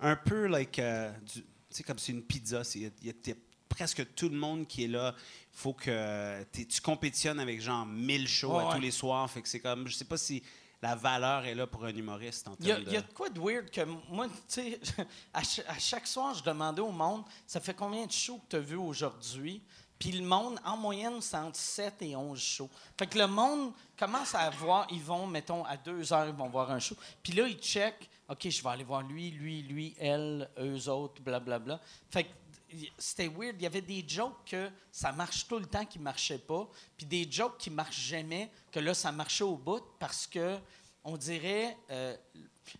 un 0.00 0.16
peu 0.16 0.46
like, 0.46 0.78
euh, 0.78 1.10
du- 1.22 1.44
sais, 1.76 1.82
comme 1.82 1.98
c'est 1.98 2.12
une 2.12 2.22
pizza. 2.22 2.62
Il 2.74 2.82
y 2.82 3.10
a- 3.10 3.12
y, 3.30 3.34
presque 3.68 4.14
tout 4.14 4.28
le 4.28 4.36
monde 4.36 4.66
qui 4.66 4.84
est 4.84 4.88
là. 4.88 5.14
Il 5.16 5.58
faut 5.58 5.72
que 5.72 6.42
tu 6.52 6.80
compétitionnes 6.80 7.38
avec 7.40 7.60
genre 7.60 7.86
1000 7.86 8.26
shows 8.28 8.56
Ouais, 8.56 8.62
à 8.64 8.68
ouais. 8.68 8.74
tous 8.74 8.80
les 8.80 8.90
soirs. 8.90 9.30
Fait 9.30 9.42
que 9.42 9.48
c'est 9.48 9.60
comme, 9.60 9.86
je 9.88 9.94
sais 9.94 10.04
pas 10.04 10.16
si 10.18 10.42
la 10.82 10.94
valeur 10.96 11.44
est 11.44 11.54
là 11.54 11.66
pour 11.66 11.84
un 11.84 11.94
humoriste 11.94 12.48
Il 12.60 12.66
y, 12.66 12.72
a, 12.72 12.78
y 12.80 12.84
de... 12.84 12.90
de 12.90 13.00
quoi 13.14 13.28
de 13.28 13.38
weird 13.38 13.70
que 13.70 13.82
moi, 14.08 14.26
tu 14.26 14.34
sais, 14.48 14.80
à, 15.34 15.44
ch- 15.44 15.64
à 15.68 15.78
chaque 15.78 16.06
soir, 16.06 16.34
je 16.34 16.42
demandais 16.42 16.80
au 16.80 16.90
monde, 16.90 17.22
ça 17.46 17.60
fait 17.60 17.74
combien 17.74 18.06
de 18.06 18.12
shows 18.12 18.38
que 18.38 18.48
tu 18.50 18.56
as 18.56 18.60
vu 18.60 18.76
aujourd'hui? 18.76 19.62
Puis 20.00 20.12
le 20.12 20.24
monde, 20.24 20.58
en 20.64 20.76
moyenne, 20.78 21.20
c'est 21.20 21.36
entre 21.36 21.58
7 21.58 22.00
et 22.00 22.16
11 22.16 22.40
shows. 22.40 22.70
Fait 22.98 23.06
que 23.06 23.18
le 23.18 23.26
monde 23.28 23.72
commence 23.98 24.34
à 24.34 24.48
voir, 24.50 24.86
ils 24.90 25.02
vont, 25.02 25.26
mettons, 25.26 25.64
à 25.66 25.76
2 25.76 26.12
heures, 26.12 26.26
ils 26.26 26.34
vont 26.34 26.48
voir 26.48 26.70
un 26.72 26.78
show. 26.80 26.96
Puis 27.22 27.34
là, 27.34 27.46
ils 27.46 27.58
checkent, 27.58 28.08
OK, 28.30 28.48
je 28.48 28.62
vais 28.62 28.68
aller 28.68 28.84
voir 28.84 29.02
lui, 29.02 29.30
lui, 29.30 29.62
lui, 29.62 29.94
elle, 29.98 30.48
eux 30.58 30.88
autres, 30.88 31.20
blablabla. 31.20 31.80
Fait 32.10 32.24
que 32.24 32.28
y- 32.76 32.90
c'était 32.96 33.28
weird. 33.28 33.56
Il 33.58 33.62
y 33.62 33.66
avait 33.66 33.80
des 33.82 34.04
jokes 34.06 34.44
que 34.46 34.70
ça 34.92 35.10
marche 35.12 35.46
tout 35.48 35.58
le 35.58 35.66
temps 35.66 35.84
qui 35.84 35.98
ne 35.98 36.04
marchaient 36.04 36.38
pas, 36.38 36.68
puis 36.96 37.06
des 37.06 37.26
jokes 37.30 37.58
qui 37.58 37.70
marchent 37.70 38.06
jamais, 38.08 38.50
que 38.70 38.78
là, 38.80 38.94
ça 38.94 39.10
marchait 39.12 39.44
au 39.44 39.56
bout 39.56 39.82
parce 39.98 40.26
que, 40.26 40.58
on 41.02 41.16
dirait, 41.16 41.76
euh, 41.90 42.16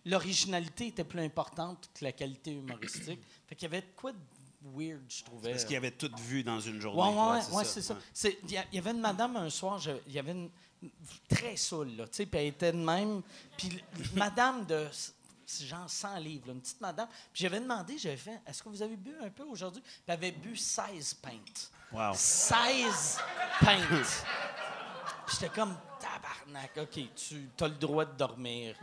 l'originalité 0.04 0.88
était 0.88 1.04
plus 1.04 1.20
importante 1.20 1.90
que 1.94 2.04
la 2.04 2.12
qualité 2.12 2.52
humoristique. 2.52 3.20
Fait 3.48 3.54
qu'il 3.56 3.64
y 3.64 3.66
avait 3.74 3.80
de 3.82 3.92
quoi 3.96 4.12
de 4.12 4.18
weird, 4.76 5.02
je 5.08 5.24
trouvais. 5.24 5.50
Parce 5.52 5.64
qu'ils 5.64 5.76
avaient 5.76 5.90
tout 5.90 6.10
vu 6.18 6.44
dans 6.44 6.60
une 6.60 6.80
journée. 6.80 7.00
Ouais, 7.00 7.08
ouais, 7.08 7.32
ouais, 7.32 7.40
c'est 7.42 7.54
ouais, 7.54 7.64
c'est 7.64 7.82
ça. 7.82 7.96
Il 8.44 8.50
y, 8.50 8.76
y 8.76 8.78
avait 8.78 8.90
une 8.90 9.00
madame 9.00 9.36
un 9.36 9.50
soir, 9.50 9.80
il 10.06 10.12
y 10.12 10.18
avait 10.18 10.32
une 10.32 10.50
très 11.28 11.56
saoule, 11.56 11.96
là, 11.96 12.04
tu 12.08 12.16
sais, 12.16 12.26
puis 12.26 12.40
elle 12.40 12.46
était 12.48 12.72
de 12.72 12.76
même. 12.78 13.22
Puis 13.56 13.82
madame 14.14 14.64
de 14.66 14.86
genre 15.66 15.88
100 15.88 16.16
livres, 16.18 16.46
là, 16.48 16.52
une 16.54 16.60
petite 16.60 16.80
madame. 16.80 17.08
Puis 17.32 17.42
j'avais 17.42 17.60
demandé, 17.60 17.98
j'avais 17.98 18.16
fait, 18.16 18.40
est-ce 18.46 18.62
que 18.62 18.68
vous 18.68 18.82
avez 18.82 18.96
bu 18.96 19.14
un 19.22 19.30
peu 19.30 19.42
aujourd'hui? 19.44 19.82
Puis 19.82 19.92
elle 20.06 20.14
avait 20.14 20.32
bu 20.32 20.56
16 20.56 21.14
pintes. 21.14 21.70
Wow. 21.92 22.12
16 22.14 23.18
pintes. 23.60 24.24
J'étais 25.32 25.48
comme, 25.48 25.76
tabarnak, 26.00 26.70
OK, 26.78 27.00
tu 27.14 27.48
as 27.60 27.68
le 27.68 27.74
droit 27.74 28.04
de 28.04 28.16
dormir 28.16 28.74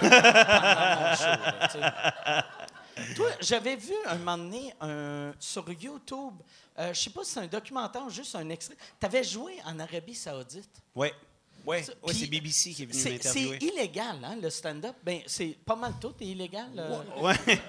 pendant 0.00 0.10
mon 0.10 1.14
show, 1.16 1.24
là, 1.24 1.68
tu 1.68 1.78
sais. 1.78 3.14
Toi, 3.16 3.26
j'avais 3.40 3.76
vu 3.76 3.92
un 4.06 4.16
moment 4.18 4.38
donné 4.38 4.72
un- 4.80 5.32
sur 5.38 5.68
YouTube, 5.70 6.34
euh, 6.78 6.92
je 6.94 7.00
sais 7.00 7.10
pas 7.10 7.24
si 7.24 7.32
c'est 7.32 7.40
un 7.40 7.46
documentaire 7.46 8.04
ou 8.04 8.10
juste 8.10 8.34
un 8.36 8.48
extrait. 8.50 8.76
Tu 9.00 9.06
avais 9.06 9.24
joué 9.24 9.60
en 9.64 9.78
Arabie 9.80 10.14
Saoudite? 10.14 10.70
Ouais. 10.94 11.12
Ouais, 11.66 11.82
Ça- 11.82 11.92
ouais, 12.02 12.12
c'est 12.14 12.26
BBC 12.26 12.72
qui 12.72 12.82
est 12.82 12.86
venu 12.86 12.98
C'est 13.00 13.10
m'interviewer. 13.12 13.58
c'est 13.60 13.66
illégal, 13.66 14.16
hein, 14.24 14.36
le 14.42 14.50
stand-up. 14.50 14.96
Ben, 15.02 15.20
c'est 15.26 15.56
pas 15.64 15.76
mal 15.76 15.94
tout 16.00 16.14
est 16.20 16.26
illégal. 16.26 16.68
euh. 16.78 17.00
Ouais. 17.20 17.34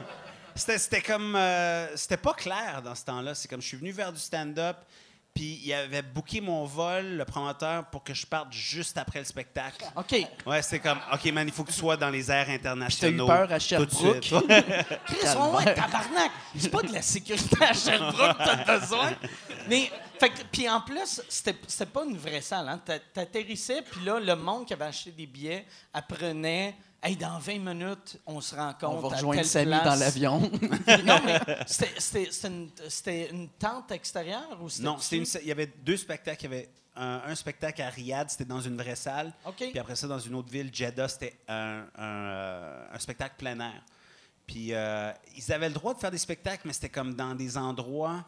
C'était, 0.58 0.78
c'était 0.78 1.02
comme. 1.02 1.36
euh, 1.36 1.98
c'était 1.98 2.16
pas 2.16 2.34
clair 2.34 2.82
dans 2.82 2.96
ce 2.96 3.04
temps-là. 3.04 3.36
C'est 3.36 3.50
comme 3.50 3.62
je 3.62 3.68
suis 3.68 3.76
venu 3.78 3.92
vers 3.92 4.14
du 4.14 4.20
stand-up. 4.20 4.78
Puis 5.34 5.60
il 5.66 5.74
avait 5.74 6.02
booké 6.02 6.40
mon 6.40 6.64
vol, 6.64 7.18
le 7.18 7.26
promoteur, 7.26 7.86
pour 7.90 8.06
que 8.06 8.14
je 8.14 8.26
parte 8.26 8.54
juste 8.54 8.98
après 8.98 9.20
le 9.20 9.26
spectacle. 9.26 9.84
OK. 9.98 10.16
Ouais, 10.46 10.62
c'était 10.62 10.80
comme, 10.80 10.98
OK, 11.12 11.26
man, 11.34 11.46
il 11.46 11.54
faut 11.54 11.66
que 11.66 11.74
tu 11.74 11.78
sois 11.78 11.98
dans 11.98 12.10
les 12.10 12.32
airs 12.32 12.48
internationaux. 12.50 13.28
peur 13.28 13.52
à 13.52 13.60
tout 13.60 13.86
de 13.86 13.92
Sherbrooke? 13.92 14.24
suite. 14.24 14.32
Ouais. 14.48 14.64
Chris, 15.08 15.18
ouais, 15.38 15.58
ouais, 15.58 15.74
tabarnak. 15.76 16.32
C'est 16.58 16.70
pas 16.70 16.84
de 16.84 16.94
la 16.94 17.02
sécurité 17.02 17.58
à 17.62 17.74
Sherbrooke 17.74 18.38
que 18.38 18.44
t'as 18.46 18.80
besoin. 18.80 19.12
Mais, 19.68 19.92
fait 20.20 20.30
que- 20.30 20.44
puis 20.52 20.70
en 20.70 20.82
plus, 20.82 21.22
c'était 21.30 21.86
pas 21.86 22.04
une 22.06 22.18
vraie 22.18 22.42
salle. 22.42 22.68
Hein. 22.70 22.82
T'a- 22.84 23.00
T'atterrissais, 23.00 23.82
puis 23.82 24.04
là, 24.06 24.20
le 24.20 24.36
monde 24.36 24.66
qui 24.66 24.74
avait 24.74 24.86
acheté 24.86 25.12
des 25.12 25.26
billets 25.28 25.66
apprenait. 25.94 26.76
Hey, 27.04 27.16
dans 27.16 27.38
20 27.38 27.60
minutes, 27.60 28.20
on 28.26 28.42
se 28.42 28.56
rend 28.56 28.74
compte. 28.74 28.96
On 28.96 29.08
va 29.10 29.10
à 29.10 29.18
rejoindre 29.18 29.42
telle 29.42 29.48
Samy 29.50 29.66
place. 29.68 29.84
dans 29.84 29.96
l'avion. 29.96 30.40
non, 31.06 31.20
mais 31.24 31.40
c'était- 31.68 32.30
une, 32.48 32.70
c'était 32.90 33.30
une 33.30 33.50
tente 33.50 33.92
extérieure 33.92 34.58
ou 34.60 34.70
c'était. 34.70 34.86
Non, 34.86 34.98
c'était 34.98 35.18
une- 35.18 35.42
il 35.44 35.48
y 35.48 35.52
avait 35.52 35.72
deux 35.84 35.98
spectacles. 35.98 36.46
Il 36.46 36.50
y 36.52 36.54
avait 36.54 36.70
un, 36.96 37.22
un 37.28 37.36
spectacle 37.36 37.80
à 37.84 37.90
Riyad, 37.90 38.30
c'était 38.32 38.46
dans 38.46 38.62
une 38.62 38.76
vraie 38.78 38.96
salle. 38.96 39.32
OK. 39.46 39.56
Puis 39.70 39.78
après 39.78 39.96
ça, 39.96 40.08
dans 40.08 40.18
une 40.18 40.34
autre 40.34 40.50
ville, 40.50 40.72
Jeddah, 40.74 41.08
c'était 41.08 41.38
un, 41.48 41.84
un, 41.96 42.04
euh, 42.04 42.86
un 42.94 43.00
spectacle 43.00 43.36
plein 43.38 43.60
air. 43.60 43.84
Puis 44.48 44.74
euh, 44.74 45.12
ils 45.36 45.52
avaient 45.54 45.68
le 45.68 45.76
droit 45.76 45.94
de 45.94 46.00
faire 46.00 46.12
des 46.12 46.18
spectacles, 46.18 46.62
mais 46.66 46.74
c'était 46.74 46.90
comme 46.90 47.14
dans 47.14 47.36
des 47.36 47.56
endroits 47.56 48.26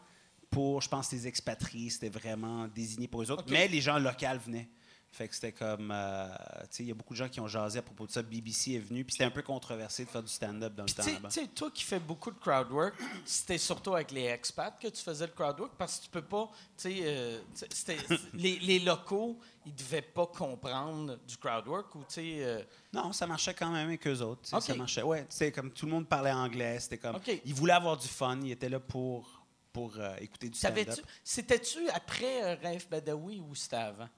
pour, 0.50 0.82
je 0.82 0.90
pense, 0.90 1.12
les 1.12 1.28
expatriés. 1.28 1.90
C'était 1.90 2.10
vraiment 2.10 2.68
désigné 2.68 3.08
pour 3.08 3.22
eux 3.22 3.32
autres. 3.32 3.44
Mais 3.50 3.68
les 3.68 3.82
gens 3.82 3.98
locaux 4.00 4.26
venaient. 4.46 4.70
Fait 5.10 5.28
que 5.28 5.34
c'était 5.34 5.54
comme. 5.54 5.90
euh, 5.92 6.28
tu 6.64 6.68
sais, 6.70 6.84
il 6.84 6.88
y 6.90 6.92
a 6.92 6.94
beaucoup 6.94 7.14
de 7.14 7.18
gens 7.18 7.30
qui 7.30 7.40
ont 7.40 7.48
jasé 7.48 7.80
à 7.80 7.82
propos 7.82 8.06
de 8.06 8.12
ça. 8.12 8.22
BBC 8.22 8.74
est 8.74 8.80
venu, 8.80 9.06
puis 9.06 9.14
c'était 9.14 9.24
un 9.24 9.32
peu 9.32 9.42
controversé 9.42 10.04
de 10.04 10.10
faire 10.10 10.22
du 10.22 10.32
stand-up 10.32 10.76
dans 10.76 10.84
le 10.84 10.86
Puis 10.88 10.96
temps 10.96 11.28
tu 11.30 11.30
sais- 11.40 11.48
toi 11.48 11.72
qui 11.74 11.84
fais 11.84 12.00
beaucoup 12.00 12.30
de 12.30 12.38
crowd 12.38 12.70
work, 12.70 12.94
c'était 13.26 13.58
surtout 13.58 13.96
avec 13.96 14.12
les 14.12 14.26
expats 14.26 14.78
que 14.80 14.90
tu 14.90 15.02
faisais 15.02 15.26
le 15.26 15.32
crowd 15.32 15.60
work 15.62 15.72
parce 15.78 15.98
que 16.00 16.04
tu 16.04 16.10
peux 16.12 16.22
pas, 16.22 16.50
tu 16.78 16.90
sais, 16.92 16.96
euh, 17.04 17.40
les, 18.34 18.60
les 18.60 18.80
locaux, 18.80 19.40
ils 19.66 19.74
devaient 19.74 20.02
pas 20.02 20.28
comprendre 20.28 21.18
du 21.26 21.38
crowd 21.38 21.68
work 21.68 21.96
ou 21.96 22.00
tu 22.00 22.06
sais. 22.16 22.36
euh, 22.44 22.62
Non, 22.94 23.14
ça 23.14 23.26
marchait 23.26 23.54
quand 23.54 23.72
même 23.72 23.88
avec 23.88 24.06
eux 24.08 24.20
autres. 24.22 24.42
tu 24.44 24.50
sais, 24.50 24.56
OK. 24.58 24.62
Ça 24.64 24.76
marchait. 24.76 25.04
Ouais, 25.04 25.22
tu 25.22 25.28
sais, 25.38 25.52
comme 25.54 25.72
tout 25.72 25.86
le 25.86 25.94
monde 25.94 26.08
parlait 26.08 26.32
anglais, 26.34 26.80
c'était 26.82 26.98
comme. 26.98 27.18
Ils 27.46 27.54
voulaient 27.54 27.74
avoir 27.74 27.98
du 27.98 28.08
fun, 28.10 28.38
ils 28.44 28.52
étaient 28.52 28.70
là 28.70 28.80
pour, 28.82 29.37
pour 29.78 29.98
euh, 29.98 30.16
écouter 30.20 30.50
du 30.50 30.58
stand-up 30.58 31.00
C'était-tu 31.24 31.88
après 31.90 32.44
euh, 32.44 32.56
Raif 32.56 32.90
Badawi 32.90 33.40
ou 33.40 33.54
c'était 33.54 33.76
avant? 33.76 34.10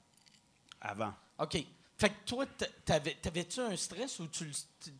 avant. 0.81 1.13
OK. 1.37 1.57
Fait 1.99 2.09
que 2.11 2.15
toi, 2.25 2.45
t'a- 2.57 2.65
t'avais- 2.85 3.17
t'avais-tu 3.21 3.59
un 3.59 3.75
stress 3.75 4.19
ou 4.19 4.27
tu 4.27 4.49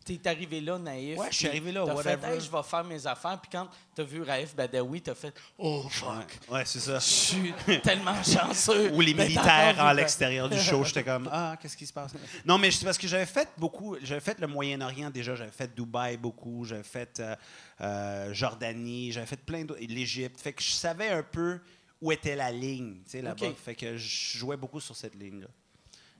t'es 0.03 0.19
arrivé 0.27 0.59
là 0.59 0.77
naïf? 0.77 1.17
Ouais, 1.17 1.27
je 1.31 1.35
suis 1.37 1.47
arrivé 1.47 1.71
là, 1.71 1.85
t'as 1.85 1.93
whatever. 1.93 2.17
fait, 2.27 2.33
Hey, 2.35 2.41
je 2.41 2.51
vais 2.51 2.63
faire 2.63 2.83
mes 2.83 3.07
affaires. 3.07 3.39
Puis 3.41 3.49
quand 3.53 3.69
t'as 3.95 4.03
vu 4.03 4.21
Raif 4.21 4.53
Badawi, 4.53 5.01
t'as 5.01 5.15
fait, 5.15 5.33
oh 5.57 5.85
fuck, 5.89 6.27
Ouais, 6.49 6.65
c'est 6.65 6.81
ça. 6.81 6.99
je 6.99 7.05
suis 7.05 7.53
tellement 7.83 8.21
chanceux. 8.23 8.91
Ou 8.91 8.99
les 8.99 9.13
militaires 9.13 9.79
à 9.81 9.93
l'extérieur 9.93 10.49
du 10.49 10.59
show, 10.59 10.83
j'étais 10.83 11.05
comme 11.05 11.29
ah 11.31 11.55
qu'est-ce 11.61 11.77
qui 11.77 11.87
se 11.87 11.93
passe? 11.93 12.11
Non 12.43 12.57
mais 12.57 12.69
c'est 12.69 12.83
parce 12.83 12.97
que 12.97 13.07
j'avais 13.07 13.25
fait 13.25 13.47
beaucoup, 13.57 13.95
j'avais 14.03 14.19
fait 14.19 14.37
le 14.41 14.47
Moyen-Orient 14.47 15.09
déjà, 15.09 15.35
j'avais 15.35 15.51
fait 15.51 15.73
Dubaï 15.73 16.17
beaucoup, 16.17 16.65
j'avais 16.65 16.83
fait 16.83 17.21
euh, 17.21 17.33
euh, 17.79 18.33
Jordanie, 18.33 19.13
j'avais 19.13 19.25
fait 19.25 19.37
plein 19.41 19.63
d'autres, 19.63 19.79
l'Égypte, 19.87 20.41
fait 20.41 20.51
que 20.51 20.61
je 20.61 20.71
savais 20.71 21.07
un 21.07 21.23
peu 21.23 21.61
où 22.01 22.11
était 22.11 22.35
la 22.35 22.51
ligne, 22.51 22.95
tu 23.05 23.11
sais 23.11 23.21
là-bas, 23.21 23.47
fait 23.63 23.75
que 23.75 23.95
je 23.95 24.37
jouais 24.37 24.57
beaucoup 24.57 24.81
sur 24.81 24.97
cette 24.97 25.15
ligne 25.15 25.41
là. 25.41 25.47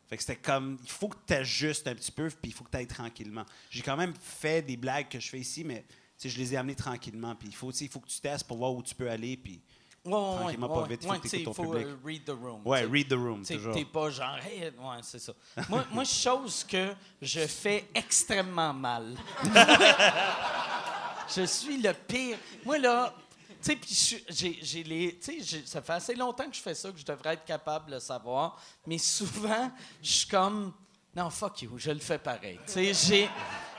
Fait 0.10 0.18
que 0.18 0.24
c'était 0.24 0.38
comme, 0.38 0.78
il 0.84 0.90
faut 0.90 1.08
que 1.08 1.18
tu 1.28 1.34
ajustes 1.34 1.88
un 1.88 1.94
petit 1.94 2.12
peu, 2.12 2.30
puis 2.30 2.50
il 2.50 2.54
faut 2.54 2.64
que 2.64 2.72
tu 2.72 2.78
ailles 2.78 2.88
tranquillement. 2.88 3.46
J'ai 3.70 3.84
quand 3.84 3.96
même 3.96 4.14
fait 4.20 4.62
des 4.64 4.76
blagues 4.76 5.08
que 5.08 5.20
je 5.20 5.30
fais 5.30 5.40
ici, 5.40 5.64
mais 5.64 5.86
je 6.24 6.36
les 6.38 6.54
ai 6.54 6.58
amenées 6.58 6.76
tranquillement. 6.76 7.36
Puis 7.36 7.50
il 7.50 7.56
faut, 7.56 7.72
il 7.72 7.90
que 7.90 8.08
tu 8.08 8.20
testes 8.20 8.48
pour 8.48 8.58
voir 8.58 8.74
où 8.74 8.82
tu 8.82 8.96
peux 8.96 9.10
aller. 9.10 9.38
Puis 9.38 9.62
Ouais, 10.06 10.14
ouais, 10.14 10.20
ouais, 10.20 10.36
Tranquillement, 10.38 10.70
pas 10.70 10.88
vite, 10.88 11.02
il 11.04 11.08
faut 11.08 11.20
que 11.20 11.28
tu 11.28 11.44
ton 11.44 11.54
faut, 11.54 11.64
public. 11.64 11.86
euh, 11.88 11.96
read 12.04 12.24
the 12.26 12.30
room. 12.30 12.62
ouais, 12.66 12.86
read 12.86 13.10
the 13.10 13.14
room, 13.14 13.46
toujours. 13.46 13.74
T'es 13.74 13.86
pas 13.86 14.10
genre, 14.10 14.38
hey, 14.38 14.64
ouais, 14.64 14.98
c'est 15.02 15.20
ça. 15.20 15.34
moi, 15.68 15.86
moi, 15.92 16.06
chose 16.06 16.64
que 16.64 16.94
je 17.22 17.46
fais 17.46 17.90
extrêmement 17.94 18.74
mal. 18.74 19.16
je 21.36 21.46
suis 21.46 21.82
le 21.82 21.94
pire. 21.94 22.38
Moi, 22.66 22.80
là, 22.80 23.14
sais, 23.62 23.76
puis 23.76 24.60
j'ai 24.60 24.84
les. 24.84 25.18
Tu 25.20 25.40
sais, 25.40 25.44
j'ai- 25.44 25.66
ça 25.66 25.82
fait 25.82 25.94
assez 25.94 26.16
longtemps 26.16 26.50
que 26.50 26.56
je 26.56 26.62
fais 26.62 26.76
ça, 26.76 26.92
que 26.92 26.98
je 26.98 27.06
devrais 27.06 27.34
être 27.34 27.46
capable 27.46 27.88
de 27.90 27.96
le 27.96 28.00
savoir. 28.00 28.62
Mais 28.86 28.98
souvent, 28.98 29.72
je 30.02 30.12
suis 30.12 30.28
comme, 30.28 30.74
non, 31.16 31.30
fuck 31.30 31.62
you, 31.64 31.78
je 31.78 31.92
le 31.92 32.00
fais 32.00 32.20
pareil. 32.20 32.60
Tu 32.68 32.72
sais, 32.74 32.94
j'ai. 32.94 33.30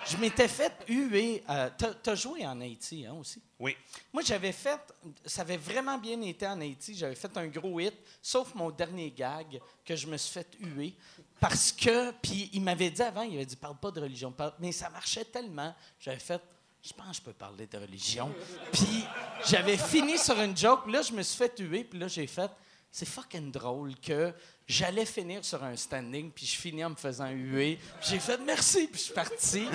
Je 0.07 0.16
m'étais 0.16 0.49
fait 0.49 0.72
huer. 0.89 1.45
euh, 1.51 1.68
T'as 1.76 1.93
t'as 1.93 2.14
joué 2.14 2.47
en 2.47 2.59
Haïti, 2.62 3.05
hein, 3.05 3.12
aussi? 3.20 3.43
Oui. 3.59 3.76
Moi, 4.14 4.22
j'avais 4.22 4.51
fait, 4.53 4.81
ça 5.26 5.43
avait 5.43 5.59
vraiment 5.59 5.99
bien 5.99 6.18
été 6.22 6.47
en 6.47 6.59
Haïti. 6.59 6.95
J'avais 6.95 7.14
fait 7.14 7.37
un 7.37 7.47
gros 7.49 7.78
hit, 7.78 7.93
sauf 8.22 8.55
mon 8.55 8.70
dernier 8.70 9.11
gag 9.11 9.61
que 9.85 9.95
je 9.95 10.07
me 10.07 10.16
suis 10.16 10.33
fait 10.33 10.49
huer. 10.59 10.95
Parce 11.39 11.70
que, 11.70 12.12
puis 12.12 12.49
il 12.55 12.62
m'avait 12.62 12.91
dit 12.91 13.03
avant, 13.03 13.22
il 13.22 13.35
avait 13.35 13.45
dit, 13.45 13.57
parle 13.57 13.76
pas 13.76 13.91
de 13.91 14.01
religion. 14.01 14.33
parle- 14.33 14.55
Mais 14.59 14.72
ça 14.72 14.89
marchait 14.89 15.24
tellement. 15.26 15.74
J'avais 16.01 16.18
fait, 16.18 16.41
je 16.83 16.93
pense 16.95 17.09
que 17.09 17.16
je 17.16 17.20
peux 17.22 17.33
parler 17.33 17.66
de 17.66 17.78
religion. 17.78 18.33
Puis 18.72 19.05
j'avais 19.47 19.76
fini 19.76 20.16
sur 20.18 20.41
une 20.41 20.57
joke. 20.57 20.87
Là, 20.87 21.03
je 21.03 21.12
me 21.12 21.22
suis 21.22 21.37
fait 21.37 21.53
huer. 21.59 21.85
Puis 21.85 21.99
là, 21.99 22.09
j'ai 22.09 22.26
fait, 22.26 22.51
c'est 22.91 23.07
fucking 23.09 23.51
drôle 23.53 23.95
que 24.01 24.33
j'allais 24.66 25.05
finir 25.05 25.45
sur 25.45 25.62
un 25.62 25.76
standing. 25.76 26.31
Puis 26.31 26.47
je 26.47 26.57
finis 26.57 26.85
en 26.85 26.91
me 26.91 26.95
faisant 26.97 27.28
huer. 27.28 27.78
J'ai 28.03 28.18
fait, 28.18 28.39
merci. 28.39 28.87
Puis 28.87 28.99
je 28.99 29.05
suis 29.05 29.14
parti. 29.14 29.66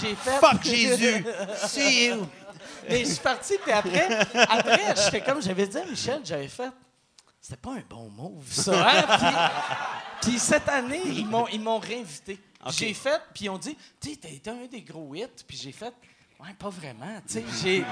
J'ai 0.00 0.14
fait. 0.16 0.38
Fuck 0.38 0.62
Jésus! 0.64 1.24
See 1.68 2.06
you! 2.08 2.26
Mais 2.88 3.00
je 3.00 3.10
suis 3.10 3.20
parti, 3.20 3.54
puis 3.62 3.72
après, 3.72 4.08
après 4.48 4.94
j'étais 4.96 5.22
comme, 5.22 5.40
j'avais 5.42 5.66
dit 5.66 5.76
à 5.76 5.84
Michel, 5.84 6.20
j'avais 6.24 6.48
fait, 6.48 6.70
c'était 7.40 7.58
pas 7.58 7.72
un 7.72 7.82
bon 7.88 8.08
move, 8.08 8.50
ça. 8.50 8.88
hein? 8.88 9.50
Puis, 10.20 10.30
puis 10.30 10.38
cette 10.38 10.68
année, 10.68 11.02
ils 11.04 11.26
m'ont 11.26 11.78
réinvité. 11.78 12.38
J'ai 12.70 12.94
fait, 12.94 13.20
puis 13.34 13.44
ils 13.46 13.48
ont 13.50 13.58
dit, 13.58 13.76
tu 14.00 14.10
sais, 14.10 14.16
t'as 14.16 14.28
été 14.28 14.50
un 14.50 14.66
des 14.66 14.82
gros 14.82 15.14
hits, 15.14 15.26
puis 15.46 15.56
j'ai 15.56 15.72
fait, 15.72 15.92
ouais, 16.40 16.54
pas 16.58 16.68
vraiment. 16.70 17.20
Tu 17.28 17.42
sais, 17.50 17.84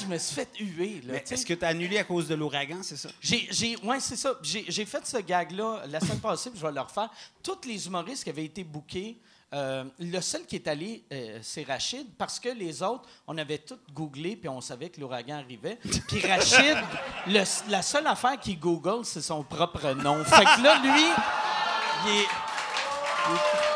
je 0.00 0.06
me 0.06 0.18
suis 0.18 0.34
fait 0.34 0.48
huer, 0.58 1.00
là. 1.04 1.14
Est-ce 1.14 1.44
que 1.46 1.54
tu 1.54 1.64
as 1.64 1.68
annulé 1.68 1.98
à 1.98 2.04
cause 2.04 2.28
de 2.28 2.34
l'ouragan, 2.34 2.82
c'est 2.82 2.96
ça? 2.96 3.08
J'ai, 3.20 3.48
j'ai, 3.50 3.76
ouais, 3.78 4.00
c'est 4.00 4.16
ça. 4.16 4.34
J'ai, 4.42 4.64
j'ai 4.68 4.84
fait 4.84 5.06
ce 5.06 5.18
gag-là 5.18 5.82
la 5.88 6.00
semaine 6.00 6.20
passée, 6.20 6.50
puis 6.50 6.58
je 6.60 6.66
vais 6.66 6.72
le 6.72 6.80
refaire. 6.80 7.10
Tous 7.42 7.58
les 7.66 7.86
humoristes 7.86 8.24
qui 8.24 8.30
avaient 8.30 8.44
été 8.44 8.64
bookés, 8.64 9.18
euh, 9.52 9.82
le 9.98 10.20
seul 10.20 10.46
qui 10.46 10.54
est 10.54 10.68
allé, 10.68 11.02
euh, 11.12 11.40
c'est 11.42 11.64
Rachid, 11.64 12.06
parce 12.16 12.38
que 12.38 12.50
les 12.50 12.84
autres, 12.84 13.08
on 13.26 13.36
avait 13.36 13.58
tout 13.58 13.78
googlé, 13.92 14.36
puis 14.36 14.48
on 14.48 14.60
savait 14.60 14.90
que 14.90 15.00
l'ouragan 15.00 15.38
arrivait. 15.38 15.76
Puis 16.06 16.20
Rachid, 16.24 16.76
le- 17.26 17.70
la 17.70 17.82
seule 17.82 18.06
affaire 18.06 18.38
qu'il 18.38 18.60
google, 18.60 19.04
c'est 19.04 19.20
son 19.22 19.42
propre 19.42 19.90
nom. 19.94 20.22
Fait 20.24 20.44
que 20.44 20.62
là, 20.62 20.78
lui, 20.80 20.90
il 22.06 22.10
est. 22.12 22.26
il 23.28 23.34
est- 23.34 23.69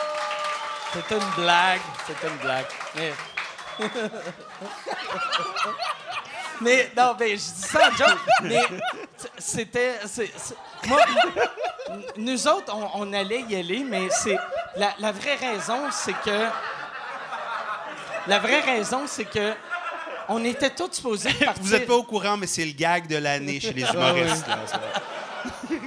C'était 0.95 1.17
une 1.17 1.43
blague. 1.43 1.81
C'était 2.07 2.29
une 2.29 2.37
blague. 2.39 2.67
Mais- 2.97 3.13
Mais 6.61 6.91
non, 6.97 7.17
mais 7.19 7.31
je 7.31 7.35
dis 7.37 7.63
ça 7.63 7.89
en 7.89 7.97
joke, 7.97 8.19
mais 8.45 8.61
c'était. 9.39 9.99
c'est- 10.07 10.33
c'est- 10.37 10.57
moi, 10.87 11.01
nous 12.17 12.47
autres, 12.47 12.73
on, 12.75 12.91
on 13.03 13.13
allait 13.13 13.41
y 13.43 13.57
aller, 13.57 13.83
mais 13.85 14.09
c'est. 14.11 14.39
La, 14.77 14.95
la 15.01 15.11
vraie 15.11 15.35
raison, 15.35 15.81
c'est 15.91 16.13
que. 16.13 16.47
La 18.29 18.39
vraie 18.39 18.61
raison, 18.61 19.03
c'est 19.07 19.25
que. 19.25 19.53
On 20.29 20.43
était 20.45 20.71
tous 20.71 20.93
supposés 20.93 21.33
partir. 21.45 21.63
Vous 21.63 21.71
n'êtes 21.73 21.87
pas 21.89 21.95
au 21.97 22.05
courant, 22.05 22.37
mais 22.37 22.47
c'est 22.47 22.65
le 22.65 22.73
gag 22.73 23.09
de 23.09 23.17
l'année 23.17 23.59
chez 23.61 23.73
les 23.73 23.83
humoristes. 23.83 24.47
là, 24.47 24.59
ça. 24.67 24.81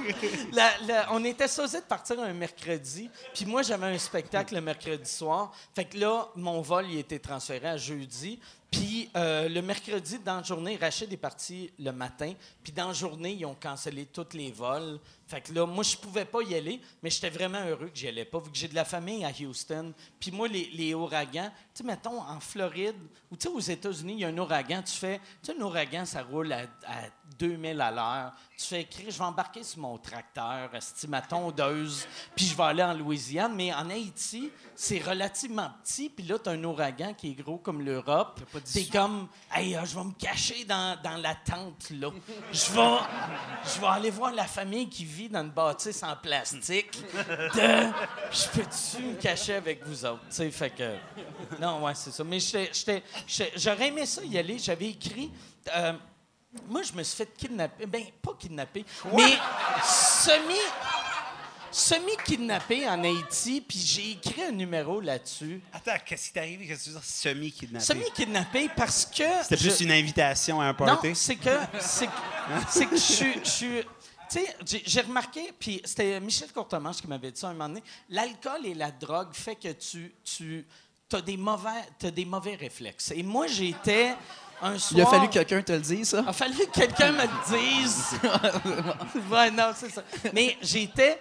On 1.10 1.24
était 1.24 1.48
supposé 1.48 1.80
de 1.80 1.86
partir 1.86 2.20
un 2.20 2.32
mercredi, 2.32 3.10
puis 3.34 3.46
moi, 3.46 3.62
j'avais 3.62 3.86
un 3.86 3.98
spectacle 3.98 4.54
le 4.54 4.60
mercredi 4.60 5.10
soir. 5.10 5.52
Fait 5.74 5.84
que 5.84 5.98
là, 5.98 6.28
mon 6.36 6.60
vol, 6.60 6.86
il 6.90 6.98
été 6.98 7.18
transféré 7.18 7.68
à 7.68 7.76
jeudi. 7.76 8.38
Puis 8.70 9.08
euh, 9.16 9.48
le 9.48 9.62
mercredi, 9.62 10.18
dans 10.18 10.36
la 10.36 10.42
journée, 10.42 10.76
Rachid 10.76 11.10
est 11.10 11.16
parti 11.16 11.70
le 11.78 11.90
matin. 11.90 12.34
Puis 12.62 12.70
dans 12.70 12.88
la 12.88 12.92
journée, 12.92 13.32
ils 13.32 13.46
ont 13.46 13.54
cancellé 13.54 14.04
tous 14.04 14.34
les 14.34 14.50
vols. 14.50 15.00
Fait 15.26 15.40
que 15.40 15.54
là, 15.54 15.64
moi, 15.64 15.82
je 15.82 15.96
pouvais 15.96 16.26
pas 16.26 16.42
y 16.42 16.54
aller, 16.54 16.80
mais 17.02 17.08
j'étais 17.08 17.30
vraiment 17.30 17.64
heureux 17.64 17.88
que 17.88 17.96
j'y 17.96 18.08
allais 18.08 18.26
pas, 18.26 18.38
vu 18.38 18.50
que 18.50 18.56
j'ai 18.56 18.68
de 18.68 18.74
la 18.74 18.84
famille 18.84 19.24
à 19.24 19.30
Houston. 19.30 19.94
Puis 20.20 20.30
moi, 20.30 20.48
les, 20.48 20.94
ouragans, 20.94 21.50
tu 21.74 21.78
sais, 21.78 21.84
mettons, 21.84 22.20
en 22.20 22.40
Floride, 22.40 22.96
ou 23.30 23.36
tu 23.36 23.48
sais, 23.48 23.54
aux 23.54 23.60
États-Unis, 23.60 24.14
il 24.14 24.20
y 24.20 24.24
a 24.24 24.28
un 24.28 24.38
ouragan, 24.38 24.82
tu 24.82 24.92
fais, 24.92 25.18
tu 25.42 25.52
sais, 25.52 25.58
un 25.58 25.62
ouragan, 25.62 26.04
ça 26.04 26.22
roule 26.22 26.52
à 26.52 26.66
2000 27.38 27.80
à 27.80 27.90
l'heure. 27.90 28.32
Tu 28.56 28.64
fais 28.66 28.80
écrire, 28.82 29.10
je 29.10 29.18
vais 29.18 29.24
embarquer 29.24 29.62
sur 29.62 29.78
mon 29.80 29.96
tracteur, 29.98 30.70
ma 31.08 31.22
tondeuse, 31.22 32.06
puis 32.34 32.46
je 32.46 32.56
vais 32.56 32.62
aller 32.64 32.82
en 32.82 32.92
Louisiane. 32.94 33.54
Mais 33.54 33.72
en 33.72 33.88
Haïti, 33.88 34.50
c'est 34.74 34.98
relativement 34.98 35.70
petit, 35.82 36.08
puis 36.08 36.24
là, 36.26 36.38
tu 36.38 36.48
as 36.48 36.52
un 36.52 36.64
ouragan 36.64 37.14
qui 37.14 37.30
est 37.30 37.34
gros 37.34 37.58
comme 37.58 37.82
l'Europe. 37.82 38.40
T'es 38.72 38.84
comme, 38.86 39.28
hey, 39.54 39.76
euh, 39.76 39.84
je 39.84 39.94
vais 39.96 40.04
me 40.04 40.12
cacher 40.12 40.64
dans, 40.64 41.00
dans 41.02 41.16
la 41.16 41.34
tente, 41.36 41.90
là. 41.90 42.10
Je 42.52 42.72
vais, 42.72 42.98
je 43.74 43.80
vais 43.80 43.86
aller 43.86 44.10
voir 44.10 44.32
la 44.32 44.46
famille 44.46 44.88
qui 44.88 45.04
vit 45.04 45.28
dans 45.28 45.42
une 45.42 45.50
bâtisse 45.50 46.02
en 46.02 46.16
plastique. 46.16 46.98
De, 47.54 47.92
je 48.32 48.48
peux-tu 48.52 49.02
me 49.02 49.14
cacher 49.20 49.54
avec 49.54 49.86
vous 49.86 50.04
autres? 50.04 50.24
Fait 50.50 50.70
que. 50.70 50.96
Non, 51.60 51.84
ouais, 51.84 51.94
c'est 51.94 52.10
ça. 52.10 52.24
Mais 52.24 52.38
j'aurais 53.56 53.88
aimé 53.88 54.06
ça 54.06 54.22
y 54.24 54.36
aller. 54.38 54.58
J'avais 54.58 54.88
écrit. 54.90 55.30
euh, 55.76 55.92
moi, 56.68 56.82
je 56.82 56.92
me 56.92 57.02
suis 57.02 57.16
fait 57.16 57.30
kidnapper. 57.36 57.86
Ben, 57.86 58.04
pas 58.22 58.32
kidnapper, 58.38 58.84
mais 59.14 59.36
semi. 59.84 60.54
Semi-kidnappé 61.70 62.88
en 62.88 63.04
Haïti, 63.04 63.60
puis 63.60 63.78
j'ai 63.78 64.12
écrit 64.12 64.42
un 64.42 64.52
numéro 64.52 65.00
là-dessus. 65.02 65.60
Attends, 65.70 65.92
qu'est-ce 66.04 66.28
qui 66.28 66.32
t'est 66.32 66.40
arrivé? 66.40 66.66
Qu'est-ce 66.66 66.78
que 66.80 66.84
tu 66.84 66.90
veux 66.90 66.96
dire 67.00 67.04
semi-kidnappé? 67.04 67.84
Semi-kidnappé 67.84 68.70
parce 68.74 69.04
que. 69.04 69.22
C'était 69.42 69.56
plus 69.58 69.78
je- 69.78 69.84
une 69.84 69.92
invitation 69.92 70.60
à 70.62 70.64
un 70.64 70.68
Non, 70.68 70.74
party? 70.74 71.14
c'est 71.14 71.36
que. 71.36 71.50
C'est 71.78 72.06
que, 72.06 72.12
c'est 72.70 72.86
que 72.86 72.96
je 72.96 73.00
suis. 73.44 73.84
Tu 74.30 74.40
sais, 74.40 74.56
j'ai- 74.86 75.00
remarqué, 75.02 75.52
puis 75.58 75.80
c'était 75.84 76.18
Michel 76.20 76.50
Courtemanche 76.52 76.96
qui 77.02 77.06
m'avait 77.06 77.32
dit 77.32 77.40
ça 77.40 77.48
un 77.48 77.52
moment 77.52 77.68
donné, 77.68 77.82
l'alcool 78.10 78.64
et 78.66 78.74
la 78.74 78.90
drogue 78.90 79.32
fait 79.32 79.54
que 79.56 79.72
tu, 79.72 80.14
tu 80.24 80.66
as 81.12 81.20
des 81.22 81.36
mauvais, 81.36 81.70
t'as 81.98 82.10
des 82.10 82.24
mauvais 82.26 82.54
réflexes. 82.54 83.10
Et 83.14 83.22
moi, 83.22 83.46
j'étais 83.46 84.14
un 84.62 84.78
soir... 84.78 84.98
Il 84.98 85.02
a 85.02 85.06
fallu 85.06 85.28
que 85.28 85.32
quelqu'un 85.32 85.62
te 85.62 85.72
le 85.72 85.80
dise, 85.80 86.08
ça? 86.08 86.20
Il 86.22 86.28
a 86.28 86.32
fallu 86.32 86.56
que 86.56 86.70
quelqu'un 86.70 87.12
me 87.12 87.22
le 87.22 87.82
dise. 87.82 88.14
ouais, 89.30 89.50
non, 89.50 89.72
c'est 89.74 89.90
ça. 89.90 90.02
Mais 90.32 90.56
j'étais, 90.62 91.18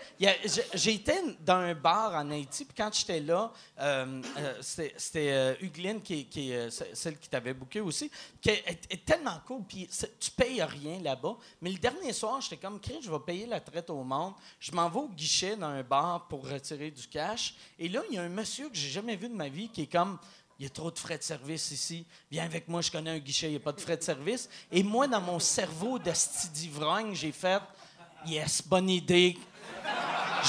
j'étais 0.74 1.22
dans 1.46 1.56
un 1.56 1.74
bar 1.74 2.14
en 2.14 2.30
Haïti, 2.32 2.66
puis 2.66 2.76
quand 2.76 2.94
j'étais 2.94 3.20
là, 3.20 3.52
euh, 3.80 4.22
euh, 4.38 4.54
c'était 4.62 5.32
euh, 5.32 5.56
Hugueline, 5.62 6.02
qui, 6.02 6.28
euh, 6.54 6.70
celle 6.70 7.18
qui 7.18 7.30
t'avait 7.30 7.54
booké 7.54 7.82
aussi, 7.82 8.10
qui 8.42 8.50
est, 8.50 9.06
tellement 9.06 9.40
cool, 9.46 9.64
puis 9.68 9.90
tu 10.20 10.32
payes 10.32 10.62
rien 10.64 11.00
là-bas. 11.02 11.36
Mais 11.62 11.72
le 11.72 11.78
dernier 11.78 12.14
soir, 12.14 12.42
j'étais 12.42 12.58
comme, 12.58 12.80
Chris, 12.80 13.00
je 13.02 13.12
vais 13.12 13.20
payer 13.20 13.46
la 13.46 13.60
traite 13.60 13.90
au 13.90 14.04
monde. 14.04 14.34
Je 14.60 14.72
m'en 14.72 14.90
vais 14.90 15.00
au 15.00 15.10
guichet 15.10 15.56
dans 15.56 15.68
un 15.68 15.84
bar 15.84 16.28
pour 16.28 16.48
retirer 16.48 16.92
du 16.92 17.08
cash. 17.08 17.56
Et 17.80 17.90
là, 17.90 18.02
il 18.10 18.16
y 18.16 18.18
a 18.18 18.24
un 18.24 18.30
monsieur 18.30 18.70
que 18.70 18.76
j'ai 18.76 18.90
jamais 18.90 19.16
vu 19.16 19.30
de 19.30 19.36
ma 19.36 19.50
vie 19.50 19.70
qui 19.70 19.84
est 19.84 19.92
comme, 19.92 20.18
il 20.60 20.64
y 20.64 20.66
a 20.66 20.70
trop 20.70 20.90
de 20.92 20.98
frais 20.98 21.18
de 21.18 21.24
service 21.24 21.72
ici. 21.72 22.06
Viens 22.32 22.46
avec 22.46 22.68
moi, 22.68 22.82
je 22.82 22.90
connais 22.92 23.12
un 23.12 23.20
guichet, 23.20 23.48
il 23.48 23.52
n'y 23.52 23.56
a 23.58 23.60
pas 23.60 23.72
de 23.72 23.80
frais 23.82 23.98
de 23.98 24.04
service. 24.04 24.50
Et 24.72 24.82
moi, 24.84 25.08
dans 25.08 25.22
mon 25.22 25.40
cerveau 25.40 26.00
de 26.00 26.12
d'ivrogne, 26.54 27.14
j'ai 27.14 27.32
fait 27.32 27.62
Yes, 28.26 28.64
bonne 28.66 28.90
idée. 28.90 29.38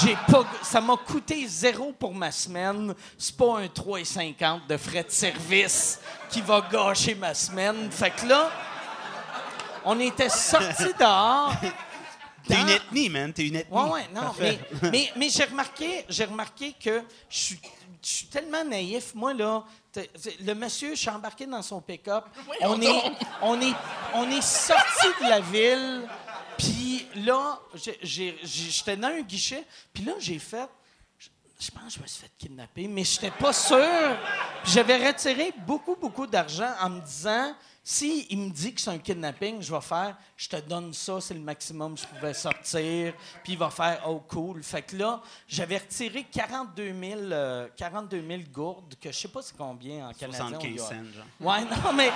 J'ai 0.02 0.16
pas, 0.30 0.44
ça 0.62 0.80
m'a 0.80 0.96
coûté 0.96 1.46
zéro 1.46 1.92
pour 1.92 2.14
ma 2.14 2.30
semaine. 2.32 2.94
C'est 3.16 3.36
pas 3.36 3.59
un 3.59 3.66
3,50 3.66 4.66
de 4.66 4.76
frais 4.76 5.04
de 5.04 5.11
service 5.11 6.00
qui 6.30 6.40
va 6.40 6.61
gâcher 6.70 7.14
ma 7.14 7.34
semaine. 7.34 7.90
Fait 7.90 8.11
que 8.11 8.26
là, 8.26 8.50
on 9.84 9.98
était 10.00 10.28
sortis 10.28 10.92
dehors. 10.98 11.52
T'es 12.46 12.54
dans- 12.54 12.62
une 12.62 12.68
ethnie, 12.70 13.09
man. 13.11 13.32
T'es 13.32 13.48
une 13.48 13.56
ethnie. 13.56 13.76
Ouais, 13.76 13.90
ouais, 13.90 14.09
non, 14.14 14.34
mais, 14.40 14.59
mais, 14.90 15.12
mais 15.16 15.28
j'ai 15.30 15.44
remarqué, 15.44 16.04
j'ai 16.09 16.24
remarqué 16.24 16.72
que 16.72 17.02
je 17.28 17.36
suis, 17.36 17.61
je 18.03 18.09
suis 18.09 18.26
tellement 18.26 18.64
naïf. 18.64 19.14
Moi, 19.14 19.34
là, 19.34 19.64
le 20.40 20.55
monsieur, 20.55 20.90
je 20.90 21.01
suis 21.01 21.11
embarqué 21.11 21.46
dans 21.46 21.62
son 21.62 21.80
pick-up. 21.80 22.24
On 22.62 22.80
est, 22.80 23.03
on, 23.42 23.61
est, 23.61 23.74
on 24.14 24.30
est 24.30 24.42
sorti 24.42 25.07
de 25.22 25.28
la 25.28 25.40
ville, 25.40 26.09
puis 26.57 27.07
là, 27.16 27.59
j'étais 28.03 28.96
dans 28.96 29.09
un 29.09 29.20
guichet, 29.22 29.64
puis 29.92 30.05
là, 30.05 30.12
j'ai 30.18 30.38
fait. 30.38 30.68
je- 31.18 31.28
Je 31.61 31.70
pense 31.72 31.84
que 31.84 31.90
je 31.99 32.01
me 32.03 32.07
suis 32.07 32.20
fait 32.22 32.30
kidnapper, 32.38 32.86
mais 32.88 33.03
je 33.05 33.14
n'étais 33.20 33.30
pas 33.36 33.53
sûr. 33.53 34.16
Puis 34.62 34.72
J'avais 34.72 35.07
retiré 35.09 35.53
beaucoup, 35.66 35.96
beaucoup 35.96 36.26
d'argent 36.26 36.72
en 36.80 36.90
me 36.90 37.01
disant 37.01 37.53
si 37.91 38.26
il 38.28 38.39
me 38.39 38.51
dit 38.51 38.74
que 38.74 38.82
c'est 38.82 38.91
un 38.91 38.99
kidnapping, 38.99 39.62
je 39.62 39.74
vais 39.74 39.80
faire 39.80 40.14
je 40.36 40.47
te 40.47 40.57
donne 40.57 40.93
ça, 40.93 41.22
c'est 41.22 41.32
le 41.32 41.41
maximum 41.41 41.95
que 41.95 42.03
je 42.03 42.07
pouvais 42.07 42.34
sortir. 42.34 43.14
Puis 43.43 43.55
il 43.55 43.59
va 43.59 43.70
faire 43.70 44.03
oh 44.07 44.22
cool. 44.28 44.62
Fait 44.62 44.82
que 44.82 44.95
là, 44.95 45.22
j'avais 45.49 45.78
retiré 45.78 46.24
42 46.30 46.93
000, 46.93 47.20
euh, 47.32 47.66
42 47.78 48.22
000 48.28 48.43
gourdes, 48.53 48.95
que 49.01 49.11
je 49.11 49.16
sais 49.16 49.28
pas 49.28 49.41
c'est 49.41 49.57
combien 49.57 50.09
en 50.11 50.12
canadien. 50.12 50.45
on 50.45 50.49
75 50.51 50.76
doit- 50.76 50.86
cents, 50.86 50.95
genre. 50.95 51.26
Ouais, 51.41 51.61
non, 51.64 51.93
mais. 51.95 52.11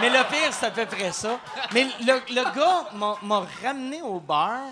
Mais 0.00 0.08
le 0.08 0.24
pire, 0.30 0.52
c'est 0.52 0.66
à 0.66 0.70
peu 0.70 0.86
près 0.86 1.12
ça. 1.12 1.38
Mais 1.74 1.84
le, 2.00 2.34
le 2.34 2.54
gars 2.56 2.88
m'a 2.94 3.16
m'a 3.22 3.46
ramené 3.62 4.00
au 4.00 4.18
bar, 4.18 4.62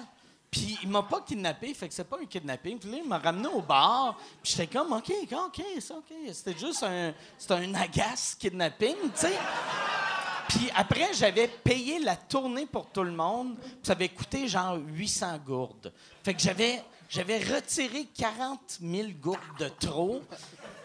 puis 0.57 0.78
il 0.82 0.88
m'a 0.88 1.02
pas 1.02 1.20
kidnappé, 1.20 1.74
fait 1.74 1.86
que 1.86 1.92
c'est 1.92 2.09
pas 2.09 2.16
un 2.18 2.24
kidnapping. 2.24 2.78
Puis 2.78 2.90
là, 2.90 2.96
il 3.02 3.07
m'a 3.07 3.18
ramené 3.18 3.46
au 3.48 3.61
bar, 3.61 4.16
puis 4.42 4.52
j'étais 4.52 4.66
comme, 4.66 4.90
OK, 4.90 5.12
OK, 5.30 5.62
c'est 5.78 5.92
OK. 5.92 6.14
C'était 6.32 6.59
juste 6.59 6.82
un, 6.82 7.12
c'était 7.36 7.54
un 7.54 7.74
agace 7.74 8.34
kidnapping, 8.38 8.96
tu 9.14 9.20
sais. 9.20 9.38
Puis 10.49 10.70
après, 10.74 11.12
j'avais 11.14 11.49
payé 11.49 11.99
la 11.99 12.16
tournée 12.16 12.66
pour 12.66 12.86
tout 12.86 13.03
le 13.03 13.12
monde, 13.12 13.57
ça 13.82 13.92
avait 13.92 14.09
coûté 14.09 14.49
genre 14.49 14.76
800 14.76 15.38
gourdes. 15.44 15.92
Fait 16.22 16.34
que 16.34 16.40
j'avais, 16.40 16.82
j'avais 17.09 17.38
retiré 17.38 18.07
40 18.16 18.78
000 18.80 19.09
gourdes 19.20 19.40
de 19.59 19.68
trop. 19.68 20.22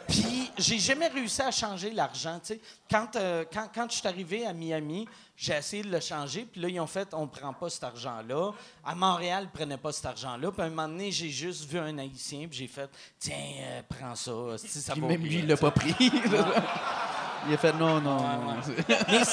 Puis 0.07 0.51
j'ai 0.57 0.77
jamais 0.77 1.07
réussi 1.07 1.41
à 1.41 1.51
changer 1.51 1.91
l'argent. 1.91 2.39
Quand, 2.89 3.15
euh, 3.15 3.45
quand, 3.51 3.67
quand 3.73 3.89
je 3.89 3.97
suis 3.97 4.07
arrivé 4.07 4.45
à 4.45 4.51
Miami, 4.51 5.07
j'ai 5.37 5.53
essayé 5.53 5.83
de 5.83 5.89
le 5.89 5.99
changer. 5.99 6.45
Puis 6.51 6.59
là, 6.59 6.67
ils 6.67 6.79
ont 6.79 6.87
fait 6.87 7.13
on 7.13 7.27
prend 7.27 7.53
pas 7.53 7.69
cet 7.69 7.83
argent-là. 7.85 8.51
À 8.83 8.93
Montréal, 8.93 9.45
ils 9.45 9.49
prenaient 9.57 9.77
pas 9.77 9.91
cet 9.91 10.05
argent-là. 10.05 10.51
Puis 10.51 10.61
à 10.61 10.65
un 10.65 10.69
moment 10.69 10.87
donné, 10.87 11.11
j'ai 11.11 11.29
juste 11.29 11.69
vu 11.69 11.79
un 11.79 11.97
Haïtien. 11.97 12.47
Puis 12.49 12.59
j'ai 12.59 12.67
fait 12.67 12.89
tiens, 13.19 13.35
euh, 13.61 13.81
prends 13.87 14.15
ça. 14.15 14.31
ça 14.57 14.93
Puis 14.93 15.01
vaut 15.01 15.07
même 15.07 15.23
lui, 15.23 15.39
il 15.39 15.47
l'a 15.47 15.57
pas 15.57 15.71
pris. 15.71 15.95
il 17.47 17.53
a 17.53 17.57
fait 17.57 17.73
non, 17.73 17.99
non. 18.01 18.17
non. 18.17 18.55
Mais 18.87 19.23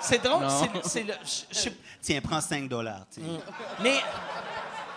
c'est- 0.00 0.18
drôle. 0.22 0.46
C'est- 0.84 1.02
le- 1.02 1.14
je- 1.24 1.44
je 1.50 1.58
sais- 1.58 1.76
Tiens, 2.02 2.20
prends 2.20 2.40
5 2.40 2.68
dollars. 2.68 3.06
Mais 3.82 3.96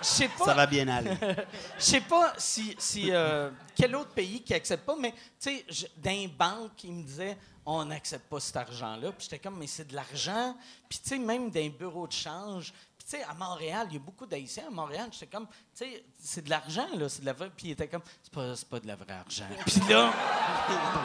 je 0.01 0.05
sais 0.07 0.27
pas. 0.29 0.45
Ça 0.45 0.53
va 0.53 0.65
bien 0.67 0.87
aller. 0.87 1.11
Je 1.79 1.83
sais 1.83 2.01
pas 2.01 2.33
si, 2.37 2.75
si 2.77 3.11
euh, 3.11 3.49
quel 3.75 3.95
autre 3.95 4.11
pays 4.11 4.41
qui 4.43 4.53
accepte 4.53 4.85
pas, 4.85 4.95
mais 4.99 5.11
tu 5.39 5.49
sais, 5.65 5.65
les 6.03 6.27
banques, 6.27 6.83
ils 6.83 6.93
me 6.93 7.03
disaient 7.03 7.37
on 7.65 7.83
n'accepte 7.83 8.29
pas 8.29 8.39
cet 8.39 8.55
argent-là. 8.57 9.11
Puis 9.11 9.23
j'étais 9.29 9.39
comme 9.39 9.57
mais 9.57 9.67
c'est 9.67 9.87
de 9.87 9.95
l'argent. 9.95 10.55
Puis 10.87 10.99
tu 11.03 11.09
sais, 11.09 11.17
même 11.17 11.49
dans 11.49 11.59
les 11.59 11.69
bureaux 11.69 12.07
de 12.07 12.13
change. 12.13 12.73
Sais, 13.07 13.23
à 13.23 13.33
Montréal, 13.35 13.87
il 13.89 13.93
y 13.93 13.95
a 13.95 13.99
beaucoup 14.01 14.25
d'Haïtiens 14.25 14.67
à 14.67 14.69
Montréal. 14.69 15.07
J'étais 15.13 15.27
comme, 15.27 15.47
tu 15.47 15.55
sais, 15.75 16.03
c'est 16.19 16.43
de 16.43 16.49
l'argent, 16.49 16.89
là, 16.93 17.07
c'est 17.07 17.21
de 17.21 17.25
la 17.25 17.31
vraie. 17.31 17.49
Puis 17.55 17.67
il 17.67 17.71
était 17.71 17.87
comme, 17.87 18.01
c'est 18.21 18.33
pas, 18.33 18.53
c'est 18.53 18.67
pas 18.67 18.81
de 18.81 18.87
la 18.87 18.97
vraie 18.97 19.13
argent. 19.13 19.45
Puis 19.65 19.79
là, 19.87 20.11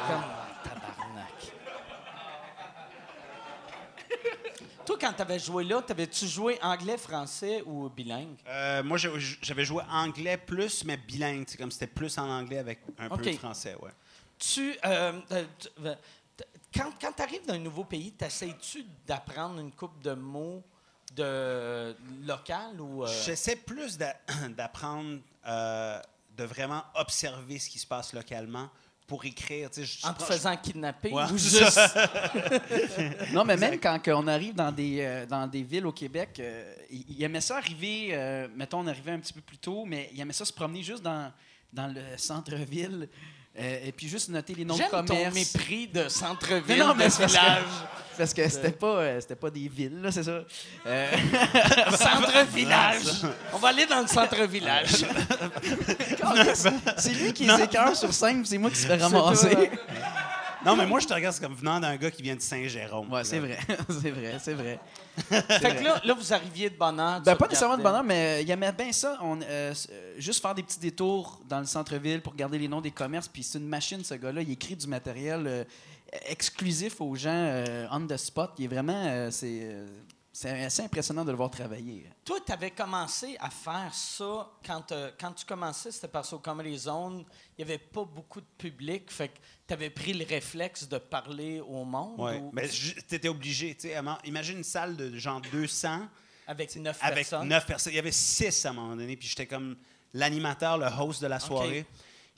comme, 0.09 0.25
tabarnak. 0.65 1.53
Toi, 4.85 4.97
quand 5.01 5.13
t'avais 5.13 5.39
joué 5.39 5.63
là, 5.63 5.81
t'avais-tu 5.81 6.27
joué 6.27 6.59
anglais, 6.61 6.99
français 6.99 7.63
ou 7.65 7.89
bilingue? 7.89 8.35
Euh, 8.49 8.83
moi, 8.83 8.99
j'avais 8.99 9.65
joué 9.65 9.85
anglais 9.89 10.37
plus, 10.37 10.85
mais 10.85 10.97
bilingue. 10.97 11.45
C'est 11.47 11.57
comme 11.57 11.71
c'était 11.71 11.87
plus 11.87 12.19
en 12.19 12.29
anglais 12.29 12.59
avec 12.59 12.81
un 12.99 13.11
peu 13.11 13.23
de 13.23 13.31
français, 13.37 13.77
ouais. 13.81 13.93
tu, 14.41 14.77
euh, 14.85 15.21
euh, 15.31 15.45
tu- 15.57 15.69
quand, 16.75 16.91
quand 17.01 17.13
tu 17.13 17.23
arrives 17.23 17.47
dans 17.47 17.55
un 17.55 17.59
nouveau 17.59 17.85
pays, 17.85 18.11
t'essayes-tu 18.11 18.85
d'apprendre 19.07 19.61
une 19.61 19.71
coupe 19.71 20.03
de 20.03 20.15
mots 20.15 20.65
de 21.17 21.97
local 22.27 22.81
ou 22.81 23.05
euh, 23.05 23.23
J'essaie 23.25 23.57
plus 23.57 23.99
d'a- 23.99 24.17
d'apprendre, 24.57 25.19
euh, 25.47 26.01
de 26.37 26.45
vraiment 26.45 26.83
observer 26.95 27.59
ce 27.59 27.69
qui 27.69 27.79
se 27.79 27.87
passe 27.87 28.13
localement 28.13 28.71
pour 29.07 29.25
écrire. 29.27 29.69
tu 29.71 29.85
sais, 29.85 30.01
je- 30.01 30.07
en 30.07 30.15
te 30.15 30.21
je- 30.21 30.25
faisant 30.33 30.57
kidnapper 30.57 31.13
Ouais, 31.13 31.25
ou 31.31 31.37
juste? 31.37 31.69
Ça. 31.71 31.91
Non, 33.33 33.45
mais 33.45 33.57
même 33.57 33.79
quand 33.79 34.01
on 34.09 34.27
arrive 34.27 34.55
dans 34.55 34.73
des, 34.73 35.01
euh, 35.01 35.27
dans 35.27 35.47
des 35.47 35.63
villes 35.63 35.87
au 35.87 35.93
Québec, 35.93 36.37
euh, 36.41 36.75
il, 36.91 37.23
aimait 37.23 37.41
ça 37.41 37.57
arriver, 37.59 38.09
euh, 38.13 38.49
mettons, 38.55 38.81
on 38.81 38.87
arrivait 38.87 39.13
un 39.13 39.19
petit 39.21 39.33
peu 39.35 39.41
plus 39.43 39.59
tôt, 39.59 39.85
mais 39.85 40.09
il 40.13 40.21
aimait 40.21 40.33
ça 40.33 40.45
se 40.45 40.53
promener 40.53 40.83
juste 40.83 41.03
dans, 41.03 41.31
dans 41.73 41.89
le 41.89 42.17
centre-ville 42.17 43.09
euh, 43.59 43.87
et 43.87 43.93
puis 43.93 44.09
juste 44.09 44.29
noter 44.31 44.55
les 44.55 44.65
noms 44.65 44.75
de 44.77 44.81
J'aime 44.91 45.05
ton 45.05 45.31
mépris 45.31 45.87
de 45.89 46.09
centre-ville, 46.09 46.79
Non, 46.79 46.89
non, 46.89 46.95
mais 46.95 47.07
de 47.07 47.11
c'est 47.11 47.23
parce 47.23 47.35
que- 47.35 47.41
village. 47.41 47.65
Parce 48.17 48.35
que 48.35 48.47
c'était 48.49 48.73
pas, 48.73 48.87
euh, 48.99 49.21
c'était 49.21 49.37
pas 49.37 49.51
des 49.51 49.69
villes, 49.69 50.01
là, 50.03 50.13
c'est 50.13 50.23
ça. 50.23 50.43
Euh, 50.87 51.11
centre-village. 51.97 53.25
On 53.55 53.59
va 53.59 53.69
aller 53.69 53.87
dans 53.87 54.01
le 54.01 54.07
centre-village. 54.07 54.91
c'est 56.99 57.11
lui 57.15 57.33
qui 57.33 57.45
écœure 57.45 57.97
sur 57.97 58.13
scène, 58.13 58.45
c'est 58.45 58.59
moi 58.59 58.71
qui 58.71 58.77
se 58.77 58.87
fait 58.87 58.97
ramasser. 58.97 59.71
Non, 60.65 60.77
mais 60.77 60.87
moi, 60.87 61.01
je 61.01 61.09
te 61.09 61.13
regarde 61.13 61.37
comme 61.41 61.57
venant 61.57 61.81
d'un 61.81 61.97
gars 61.97 62.13
qui 62.13 62.23
vient 62.23 62.37
de 62.37 62.41
Saint-Jérôme. 62.41 63.13
Ouais, 63.13 63.25
c'est 63.25 63.41
vrai, 63.41 63.59
c'est 63.89 64.11
vrai, 64.13 64.37
c'est 64.41 64.55
vrai. 64.55 64.79
Fait 65.15 65.77
que 65.77 65.85
là, 65.85 66.01
là, 66.05 66.15
vous 66.15 66.33
arriviez 66.33 66.71
de 66.71 66.75
tu 66.75 66.81
Ben, 66.81 67.21
pas 67.37 67.47
nécessairement 67.47 67.77
de 67.77 67.83
bonheur, 67.83 68.03
mais 68.03 68.43
il 68.43 68.51
aimait 68.51 68.73
bien 68.73 68.93
ça. 68.93 69.19
On, 69.21 69.41
euh, 69.41 69.75
euh, 69.91 70.15
juste 70.17 70.41
faire 70.41 70.55
des 70.55 70.63
petits 70.63 70.81
détours 70.81 71.41
dans 71.49 71.61
le 71.61 71.67
centre-ville 71.67 72.23
pour 72.23 72.35
garder 72.35 72.59
les 72.59 72.69
noms 72.69 72.81
des 72.81 72.91
commerces. 72.91 73.29
Puis 73.29 73.43
c'est 73.43 73.59
une 73.59 73.69
machine, 73.69 74.03
ce 74.03 74.15
gars-là. 74.15 74.43
Il 74.43 74.51
écrit 74.51 74.75
du 74.75 74.87
matériel 74.87 75.47
euh, 75.47 75.65
exclusif 76.27 77.01
aux 77.01 77.15
gens 77.15 77.31
euh, 77.31 77.87
on 77.91 78.07
the 78.07 78.17
spot. 78.17 78.53
Il 78.59 78.65
est 78.65 78.69
vraiment. 78.69 79.31
c'est, 79.31 79.69
c'est 80.33 80.65
assez 80.65 80.83
impressionnant 80.83 81.25
de 81.25 81.31
le 81.31 81.37
voir 81.37 81.51
travailler. 81.51 82.09
Toi, 82.25 82.39
tu 82.45 82.51
avais 82.53 82.71
commencé 82.71 83.37
à 83.39 83.51
faire 83.51 83.93
ça 83.93 84.51
quand, 84.65 84.91
euh, 84.93 85.11
quand 85.21 85.33
tu 85.33 85.45
commençais, 85.45 85.91
c'était 85.93 86.09
parce 86.09 86.31
qu'au 86.31 86.39
Comedy 86.39 86.79
Zone, 86.79 87.25
il 87.59 87.65
n'y 87.65 87.71
avait 87.71 87.79
pas 87.79 88.05
beaucoup 88.05 88.41
de 88.41 88.47
public. 88.57 89.11
Fait 89.11 89.29
que 89.29 89.39
tu 89.69 89.75
avais 89.75 89.91
pris 89.91 90.15
le 90.15 90.25
réflexe 90.25 90.89
de 90.89 90.97
parler 90.99 91.61
au 91.61 91.85
monde 91.85 92.19
Ouais. 92.19 92.39
ou- 92.39 92.51
Mais 92.53 92.67
tu 92.69 92.95
étais 93.15 93.29
obligé. 93.29 93.75
tu 93.75 93.89
sais, 93.89 93.95
à 93.95 94.01
man- 94.03 94.19
Imagine 94.25 94.59
une 94.59 94.65
salle 94.65 94.97
de 94.97 95.17
genre 95.19 95.41
200 95.53 96.09
avec 96.47 96.75
neuf 96.77 96.99
avec 97.03 97.15
personnes. 97.29 97.49
9 97.49 97.67
personnes. 97.67 97.93
Il 97.93 97.97
y 97.97 97.99
avait 97.99 98.11
6 98.13 98.65
à 98.65 98.71
un 98.71 98.73
moment 98.73 98.97
donné, 98.97 99.17
puis 99.17 99.29
j'étais 99.29 99.47
comme 99.47 99.77
l'animateur, 100.15 100.79
le 100.79 100.87
host 100.87 101.21
de 101.21 101.27
la 101.27 101.41
soirée. 101.41 101.85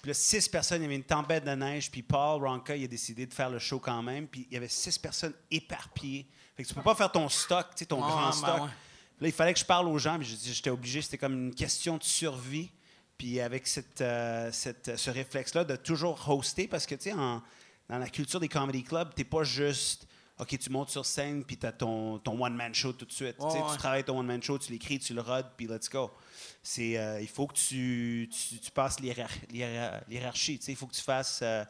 Puis 0.02 0.08
là, 0.08 0.14
6 0.14 0.48
personnes, 0.48 0.80
il 0.82 0.84
y 0.84 0.86
avait 0.86 0.96
une 0.96 1.04
tempête 1.04 1.44
de 1.44 1.52
neige, 1.52 1.90
puis 1.90 2.02
Paul 2.02 2.44
Ronca, 2.46 2.76
il 2.76 2.84
a 2.84 2.88
décidé 2.88 3.24
de 3.26 3.32
faire 3.32 3.48
le 3.50 3.58
show 3.58 3.78
quand 3.78 4.02
même, 4.02 4.26
puis 4.26 4.46
il 4.50 4.54
y 4.54 4.56
avait 4.56 4.68
6 4.68 4.98
personnes 4.98 5.32
éparpillées 5.50 6.26
Fait 6.56 6.62
que 6.62 6.68
tu 6.68 6.74
peux 6.74 6.82
pas 6.82 6.94
faire 6.94 7.10
ton 7.10 7.28
stock, 7.28 7.66
tu 7.70 7.78
sais, 7.80 7.86
ton 7.86 7.96
Ouais, 7.96 8.08
grand 8.08 8.26
ben 8.26 8.32
stock. 8.32 8.60
ouais. 8.62 8.68
Là, 9.20 9.28
il 9.28 9.32
fallait 9.32 9.54
que 9.54 9.60
je 9.60 9.64
parle 9.64 9.88
aux 9.88 9.98
gens, 9.98 10.18
mais 10.18 10.24
je- 10.24 10.36
j'étais 10.52 10.70
obligé, 10.70 11.00
c'était 11.02 11.18
comme 11.18 11.34
une 11.48 11.54
question 11.54 11.96
de 11.98 12.02
survie. 12.02 12.70
Puis 13.16 13.40
avec 13.40 13.66
cette, 13.68 14.00
euh, 14.00 14.50
cette- 14.52 14.96
ce 14.96 15.08
réflexe-là 15.10 15.64
de 15.64 15.76
toujours 15.76 16.28
hoster, 16.28 16.66
parce 16.66 16.84
que, 16.84 16.96
tu 16.96 17.02
sais, 17.04 17.12
en- 17.12 17.40
dans 17.88 17.98
la 17.98 18.08
culture 18.08 18.40
des 18.40 18.48
comedy 18.48 18.82
clubs, 18.82 19.14
t'es 19.14 19.22
pas 19.24 19.44
juste, 19.44 20.08
OK, 20.40 20.58
tu 20.58 20.68
montes 20.70 20.90
sur 20.90 21.06
scène, 21.06 21.44
puis 21.44 21.56
t'as 21.56 21.70
ton, 21.70 22.18
ton 22.18 22.42
one-man 22.44 22.74
show 22.74 22.92
tout 22.92 23.04
de 23.04 23.12
suite. 23.12 23.36
Tu 23.38 23.44
Ouais, 23.44 23.76
travailles 23.78 24.02
ton 24.02 24.18
one-man 24.18 24.42
show, 24.42 24.58
tu 24.58 24.72
l'écris, 24.72 24.98
tu 24.98 25.14
le 25.14 25.20
rodes, 25.20 25.46
puis 25.56 25.68
let's 25.68 25.88
go. 25.88 26.10
C'est, 26.60 26.98
euh, 26.98 27.20
il 27.20 27.28
faut 27.28 27.46
que 27.46 27.54
tu, 27.54 28.28
tu, 28.32 28.58
tu 28.58 28.70
passes 28.72 28.98
l'hiérar- 28.98 29.28
l'hiérar- 29.50 30.00
l'hiérarchie, 30.08 30.58
tu 30.58 30.64
sais, 30.64 30.72
il 30.72 30.76
faut 30.76 30.88
que 30.88 30.94
tu 30.94 31.02
fasses... 31.02 31.38
euh, 31.42 31.64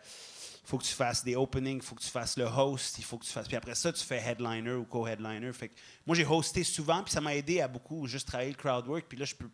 faut 0.65 0.79
que 0.79 0.85
tu 0.85 0.95
fasses 0.95 1.23
des 1.23 1.37
openings, 1.37 1.77
il 1.77 1.83
faut 1.83 1.95
que 1.95 2.03
tu 2.03 2.09
fasses 2.09 2.37
le 2.37 2.45
host, 2.47 2.97
il 2.99 3.05
faut 3.05 3.19
que 3.19 3.25
tu 3.25 3.31
fasses. 3.31 3.47
Puis 3.47 3.57
après 3.57 3.75
ça, 3.75 3.93
tu 3.93 4.03
fais 4.05 4.19
headliner 4.19 4.73
ou 4.73 4.85
co-headliner. 4.85 5.53
Fait 5.53 5.69
que 5.69 5.75
moi, 6.07 6.17
j'ai 6.17 6.25
hosté 6.25 6.65
souvent, 6.65 7.03
puis 7.03 7.13
ça 7.13 7.21
m'a 7.21 7.35
aidé 7.35 7.61
à 7.61 7.69
beaucoup 7.69 8.07
juste 8.07 8.27
travailler 8.29 8.51
le 8.51 8.57
crowd 8.57 8.87
work. 8.87 9.05
Puis 9.09 9.19
là, 9.19 9.25
je 9.25 9.35
peux 9.35 9.51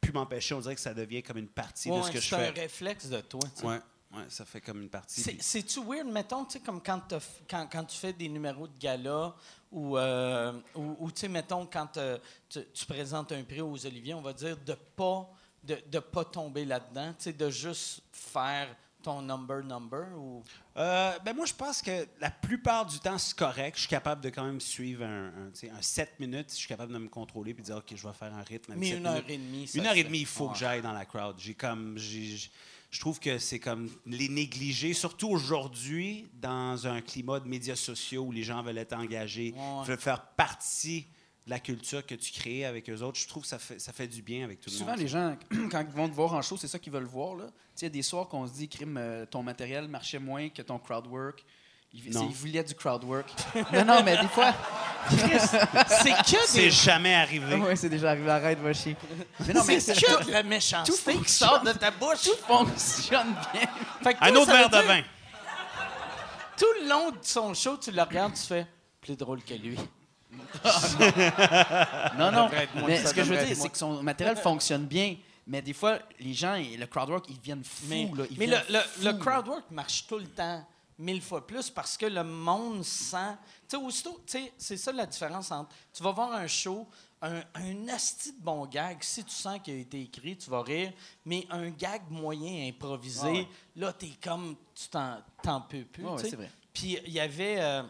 plus 0.00 0.12
m'empêcher. 0.12 0.54
On 0.54 0.60
dirait 0.60 0.74
que 0.74 0.80
ça 0.80 0.94
devient 0.94 1.22
comme 1.22 1.38
une 1.38 1.48
partie 1.48 1.90
de 1.90 2.02
ce 2.02 2.10
que 2.10 2.20
je 2.20 2.28
c'est 2.28 2.36
un 2.36 2.52
fais. 2.52 2.60
réflexe 2.62 3.06
de 3.08 3.20
toi. 3.20 3.40
tu. 3.58 3.66
Ouais, 3.66 3.80
ouais, 4.14 4.24
ça 4.28 4.44
fait 4.46 4.60
comme 4.60 4.80
une 4.82 4.88
partie. 4.88 5.22
Puis- 5.22 5.38
C'est-tu 5.40 5.80
weird, 5.84 6.06
mettons, 6.06 6.44
tu 6.44 6.52
sais, 6.54 6.60
comme 6.60 6.80
quand, 6.82 7.00
tu 7.84 7.96
fais 7.96 8.12
des 8.12 8.28
numéros 8.28 8.66
de 8.66 8.78
gala 8.78 9.34
ou, 9.70 9.98
euh, 9.98 10.52
ou, 10.74 10.96
ou, 11.00 11.10
tu 11.10 11.20
sais, 11.20 11.28
mettons, 11.28 11.66
quand 11.66 11.96
euh, 11.98 12.18
tu, 12.48 12.60
tu 12.72 12.86
présentes 12.86 13.32
un 13.32 13.42
prix 13.42 13.60
aux 13.60 13.86
Oliviers, 13.86 14.14
on 14.14 14.22
va 14.22 14.32
dire 14.32 14.56
de 14.56 14.74
pas, 14.74 15.28
de, 15.62 15.78
de 15.90 15.98
pas 15.98 16.24
tomber 16.24 16.64
là-dedans, 16.64 17.14
de 17.26 17.50
juste 17.50 18.02
faire 18.12 18.74
ton 19.06 19.22
number 19.22 19.62
number 19.62 20.04
ou... 20.18 20.42
Euh, 20.76 21.12
ben 21.24 21.34
moi, 21.34 21.46
je 21.46 21.54
pense 21.54 21.80
que 21.80 22.06
la 22.20 22.30
plupart 22.30 22.84
du 22.86 22.98
temps, 22.98 23.16
c'est 23.18 23.36
correct. 23.36 23.76
Je 23.76 23.80
suis 23.82 23.88
capable 23.88 24.20
de 24.20 24.30
quand 24.30 24.44
même 24.44 24.60
suivre 24.60 25.04
un, 25.04 25.26
un, 25.28 25.76
un 25.78 25.80
7 25.82 26.18
minutes. 26.20 26.50
Je 26.50 26.56
suis 26.56 26.68
capable 26.68 26.92
de 26.92 26.98
me 26.98 27.08
contrôler 27.08 27.54
puis 27.54 27.62
de 27.62 27.66
dire, 27.66 27.76
OK, 27.76 27.92
je 27.94 28.06
vais 28.06 28.12
faire 28.14 28.34
un 28.34 28.42
rythme. 28.42 28.74
Mais 28.76 28.90
une 28.90 29.06
heure 29.06 29.14
minutes. 29.14 29.30
et 29.30 29.38
demie, 29.38 29.66
ça 29.68 29.78
Une 29.78 29.86
heure 29.86 29.96
et 29.96 30.04
demie, 30.04 30.20
il 30.20 30.26
faut 30.26 30.46
Ouais. 30.48 30.52
que 30.52 30.58
j'aille 30.58 30.82
dans 30.82 30.92
la 30.92 31.04
crowd. 31.04 31.36
J'ai 31.38 31.54
comme, 31.54 31.96
je 31.98 33.00
trouve 33.00 33.20
que 33.20 33.38
c'est 33.38 33.58
comme 33.60 33.88
les 34.06 34.28
négliger, 34.28 34.92
surtout 34.92 35.28
aujourd'hui, 35.28 36.26
dans 36.34 36.86
un 36.86 37.00
climat 37.00 37.38
de 37.40 37.48
médias 37.48 37.76
sociaux 37.76 38.24
où 38.24 38.32
les 38.32 38.42
gens 38.42 38.62
veulent 38.62 38.78
être 38.78 38.92
engagés, 38.94 39.54
Ouais. 39.56 39.84
veulent 39.86 39.98
faire 40.00 40.20
partie 40.36 41.06
la 41.46 41.60
culture 41.60 42.04
que 42.04 42.14
tu 42.14 42.32
crées 42.32 42.64
avec 42.64 42.90
eux 42.90 43.02
autres. 43.02 43.18
Je 43.20 43.28
trouve 43.28 43.42
que 43.44 43.48
ça 43.48 43.58
fait, 43.58 43.78
ça 43.78 43.92
fait 43.92 44.08
du 44.08 44.20
bien 44.22 44.44
avec 44.44 44.60
tout 44.60 44.68
le 44.70 44.76
Souvent, 44.76 44.90
monde. 44.92 45.00
les 45.00 45.08
gens, 45.08 45.36
quand 45.70 45.80
ils 45.80 45.94
vont 45.96 46.08
te 46.08 46.14
voir 46.14 46.34
en 46.34 46.42
show, 46.42 46.56
c'est 46.56 46.68
ça 46.68 46.78
qu'ils 46.78 46.92
veulent 46.92 47.04
voir. 47.04 47.36
Là. 47.36 47.44
Tu 47.46 47.50
sais, 47.50 47.60
Il 47.76 47.82
y 47.84 47.86
a 47.86 47.90
des 47.90 48.02
soirs 48.02 48.28
qu'on 48.28 48.46
se 48.46 48.52
dit, 48.52 48.68
crime, 48.68 48.96
euh, 48.98 49.26
ton 49.26 49.42
matériel 49.42 49.86
marchait 49.88 50.18
moins 50.18 50.48
que 50.48 50.62
ton 50.62 50.78
crowd 50.78 51.06
work. 51.06 51.44
C'est- 51.94 52.00
ils 52.10 52.12
voulaient 52.34 52.64
du 52.64 52.74
crowd 52.74 53.04
work. 53.04 53.30
non, 53.72 53.84
non, 53.84 54.02
mais 54.04 54.16
des 54.20 54.28
fois. 54.28 54.52
C'est 55.08 56.10
que 56.10 56.36
C'est 56.46 56.62
des... 56.62 56.70
jamais 56.70 57.14
arrivé. 57.14 57.54
oui, 57.54 57.76
c'est 57.76 57.88
déjà 57.88 58.10
arrivé. 58.10 58.28
Arrête, 58.28 58.58
va 58.58 58.72
chier. 58.72 58.96
Mais 59.46 59.54
non, 59.54 59.62
mais 59.64 59.78
C'est 59.78 59.94
tout, 59.94 60.16
que 60.18 60.24
de 60.26 60.32
la 60.32 60.42
méchanceté 60.42 60.92
tout 60.92 60.98
qui 61.10 61.16
fonctionne. 61.18 61.48
sort 61.48 61.62
de 61.62 61.72
ta 61.72 61.92
bouche. 61.92 62.22
tout 62.24 62.36
fonctionne 62.46 63.34
bien. 63.52 63.68
Fait 64.02 64.14
que 64.14 64.18
Un 64.20 64.32
toi, 64.32 64.40
autre 64.42 64.52
verre 64.52 64.68
de 64.68 64.78
vin. 64.78 65.02
Tout 66.58 66.66
le 66.82 66.88
long 66.88 67.10
de 67.12 67.18
son 67.22 67.54
show, 67.54 67.76
tu 67.76 67.92
le 67.92 68.02
regardes, 68.02 68.34
tu 68.34 68.42
fais 68.42 68.66
plus 69.00 69.16
drôle 69.16 69.42
que 69.44 69.54
lui. 69.54 69.78
Non, 72.18 72.30
non. 72.32 72.48
Mais 72.86 73.04
ce 73.04 73.14
que 73.14 73.22
je 73.24 73.32
veux 73.34 73.44
dire, 73.46 73.56
c'est 73.56 73.68
que 73.68 73.78
son 73.78 74.02
matériel 74.02 74.36
fonctionne 74.36 74.86
bien. 74.86 75.16
Mais 75.46 75.62
des 75.62 75.72
fois, 75.74 75.98
les 76.18 76.34
gens, 76.34 76.54
et 76.56 76.76
le 76.76 76.86
crowd 76.86 77.08
work, 77.08 77.26
ils 77.28 77.38
deviennent 77.38 77.62
fous. 77.62 77.86
Mais, 77.88 78.10
là, 78.16 78.24
ils 78.30 78.38
mais 78.38 78.46
le, 78.48 78.56
le, 78.68 78.80
le 79.04 79.12
fous. 79.12 79.18
crowd 79.20 79.46
work 79.46 79.70
marche 79.70 80.04
tout 80.08 80.18
le 80.18 80.26
temps 80.26 80.66
mille 80.98 81.20
fois 81.22 81.46
plus 81.46 81.70
parce 81.70 81.96
que 81.96 82.06
le 82.06 82.24
monde 82.24 82.82
sent. 82.84 83.36
Tu 83.68 83.76
sais, 83.76 83.82
aussitôt, 83.82 84.20
tu 84.26 84.32
sais, 84.38 84.52
c'est 84.58 84.76
ça 84.76 84.90
la 84.92 85.06
différence 85.06 85.52
entre. 85.52 85.70
Tu 85.92 86.02
vas 86.02 86.10
voir 86.10 86.32
un 86.32 86.48
show, 86.48 86.88
un, 87.22 87.42
un 87.54 87.88
asti 87.88 88.32
de 88.32 88.42
bon 88.42 88.66
gag, 88.66 88.96
si 89.02 89.22
tu 89.22 89.30
sens 89.34 89.60
qu'il 89.62 89.74
a 89.74 89.78
été 89.78 90.00
écrit, 90.02 90.36
tu 90.36 90.50
vas 90.50 90.62
rire, 90.62 90.92
mais 91.24 91.46
un 91.50 91.70
gag 91.70 92.02
moyen 92.10 92.66
improvisé, 92.68 93.20
Ah 93.28 93.32
ouais. 93.32 93.48
là, 93.76 93.92
t'es 93.92 94.10
comme. 94.20 94.56
Tu 94.74 94.88
t'en, 94.88 95.60
peux 95.60 95.84
plus. 95.84 96.04
Ah 96.08 96.14
ouais, 96.14 96.22
c'est 96.28 96.34
vrai. 96.34 96.50
Puis 96.72 96.98
il 97.06 97.12
y 97.12 97.20
avait. 97.20 97.60
euh, 97.60 97.82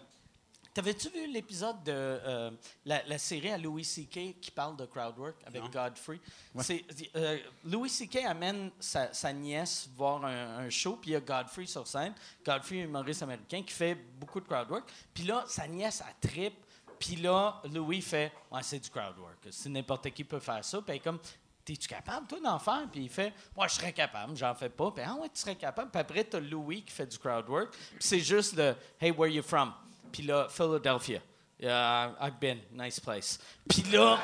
T'avais-tu 0.76 1.08
vu 1.08 1.26
l'épisode 1.32 1.82
de 1.84 1.90
euh, 1.90 2.50
la, 2.84 3.02
la 3.06 3.16
série 3.16 3.48
à 3.48 3.56
Louis 3.56 3.82
C.K. 3.82 4.38
qui 4.42 4.50
parle 4.50 4.76
de 4.76 4.84
crowdwork 4.84 5.36
avec 5.46 5.62
Non. 5.62 5.70
Godfrey? 5.70 6.20
C'est, 6.60 6.84
euh, 7.16 7.38
Louis 7.64 7.88
C.K. 7.88 8.16
amène 8.26 8.70
sa, 8.78 9.10
sa 9.14 9.32
nièce 9.32 9.88
voir 9.96 10.22
un, 10.26 10.58
un 10.58 10.68
show, 10.68 10.98
puis 11.00 11.12
il 11.12 11.14
y 11.14 11.16
a 11.16 11.20
Godfrey 11.20 11.64
sur 11.64 11.86
scène. 11.86 12.12
Godfrey, 12.44 12.80
humoriste 12.80 13.22
américain, 13.22 13.62
qui 13.62 13.72
fait 13.72 13.94
beaucoup 13.94 14.38
de 14.38 14.44
crowdwork. 14.44 14.86
Puis 15.14 15.24
là, 15.24 15.44
sa 15.48 15.66
nièce, 15.66 16.02
elle 16.06 16.28
trippe. 16.30 16.58
Puis 16.98 17.16
là, 17.16 17.62
Louis 17.72 18.02
fait 18.02 18.30
Ouais, 18.52 18.60
c'est 18.62 18.78
du 18.78 18.90
crowdwork. 18.90 19.46
Si 19.48 19.70
n'importe 19.70 20.10
qui 20.10 20.24
peut 20.24 20.40
faire 20.40 20.62
ça. 20.62 20.82
Puis 20.82 20.90
elle 20.90 20.96
est 20.96 21.00
comme 21.00 21.20
T'es-tu 21.64 21.88
capable, 21.88 22.26
toi, 22.26 22.38
d'en 22.38 22.58
faire? 22.58 22.86
Puis 22.92 23.04
il 23.04 23.08
fait 23.08 23.32
Moi, 23.56 23.66
je 23.66 23.76
serais 23.76 23.94
capable, 23.94 24.36
j'en 24.36 24.54
fais 24.54 24.68
pas. 24.68 24.90
Puis 24.90 25.02
Ah 25.06 25.14
ouais, 25.14 25.30
tu 25.30 25.40
serais 25.40 25.56
capable. 25.56 25.90
Puis 25.90 26.00
après, 26.02 26.24
t'as 26.24 26.38
Louis 26.38 26.82
qui 26.84 26.92
fait 26.92 27.06
du 27.06 27.16
crowdwork. 27.16 27.70
Puis 27.70 27.96
c'est 27.98 28.20
juste 28.20 28.54
de 28.56 28.74
Hey, 29.00 29.10
where 29.10 29.32
you 29.32 29.42
from? 29.42 29.72
Puis 30.12 30.22
là, 30.22 30.46
Philadelphia. 30.50 31.20
Yeah, 31.58 32.14
I've 32.20 32.38
been. 32.38 32.58
Nice 32.72 33.00
place. 33.00 33.38
Puis 33.68 33.82
là. 33.92 34.18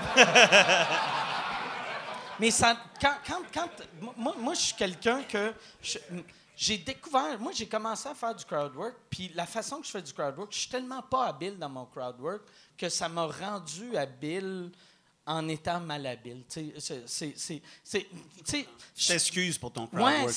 Mais 2.39 2.51
ça, 2.51 2.77
quand, 3.01 3.15
quand, 3.27 3.43
quand- 3.53 3.71
moi, 4.17 4.35
moi, 4.39 4.55
je 4.55 4.61
suis 4.61 4.75
quelqu'un 4.75 5.23
que 5.23 5.53
j'ai 6.57 6.79
découvert. 6.79 7.39
Moi, 7.39 7.53
j'ai 7.55 7.67
commencé 7.67 8.09
à 8.09 8.15
faire 8.15 8.35
du 8.35 8.45
crowd 8.45 8.75
work, 8.75 8.95
puis 9.09 9.31
la 9.35 9.47
façon 9.47 9.81
que 9.81 9.87
je 9.87 9.91
fais 9.93 10.03
du 10.03 10.13
crowd 10.13 10.37
work, 10.37 10.53
je 10.53 10.59
suis 10.61 10.69
tellement 10.69 11.03
pas 11.03 11.27
habile 11.27 11.59
dans 11.59 11.69
mon 11.69 11.85
crowd 11.87 12.19
work 12.21 12.43
que 12.77 12.89
ça 12.89 13.09
m'a 13.09 13.27
rendu 13.27 13.97
habile 13.97 14.71
en 15.25 15.49
étant 15.49 15.79
malhabile. 15.81 16.43
Je 16.55 16.95
t'excuse 19.07 19.57
pour 19.59 19.73
ton 19.73 19.87
crowd 19.87 20.03
Ouais, 20.03 20.23
work. 20.23 20.35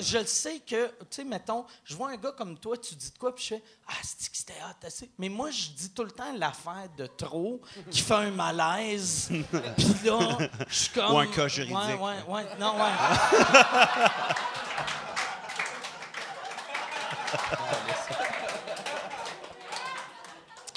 je 0.00 0.18
le 0.18 0.26
sais 0.26 0.60
que, 0.60 0.86
tu 0.88 0.94
sais, 1.10 1.24
mettons, 1.24 1.64
je 1.84 1.96
vois 1.96 2.10
un 2.10 2.16
gars 2.16 2.30
comme 2.32 2.56
toi, 2.58 2.76
tu 2.76 2.94
dis 2.94 3.10
de 3.10 3.18
quoi, 3.18 3.34
puis 3.34 3.42
je 3.44 3.48
fais 3.56 3.62
Ah, 3.88 3.92
c'est 4.02 4.30
que 4.30 4.36
c'était 4.36 4.52
hot, 4.62 4.86
assez. 4.86 5.10
Mais 5.18 5.28
moi, 5.28 5.50
je 5.50 5.70
dis 5.70 5.90
tout 5.90 6.04
le 6.04 6.12
temps 6.12 6.32
l'affaire 6.36 6.88
de 6.96 7.06
trop 7.06 7.60
qui 7.90 8.00
fait 8.02 8.14
un 8.14 8.30
malaise. 8.30 9.30
Puis 9.76 9.94
là, 10.04 10.38
je 10.68 10.74
suis 10.74 10.90
comme. 10.90 11.12
Ou 11.14 11.18
un 11.18 11.26
cas 11.26 11.48
juridique. 11.48 11.76
Ouais, 11.76 11.94
ouais, 11.94 12.22
ouais. 12.28 12.46
Non, 12.58 12.76
ouais. 12.76 12.82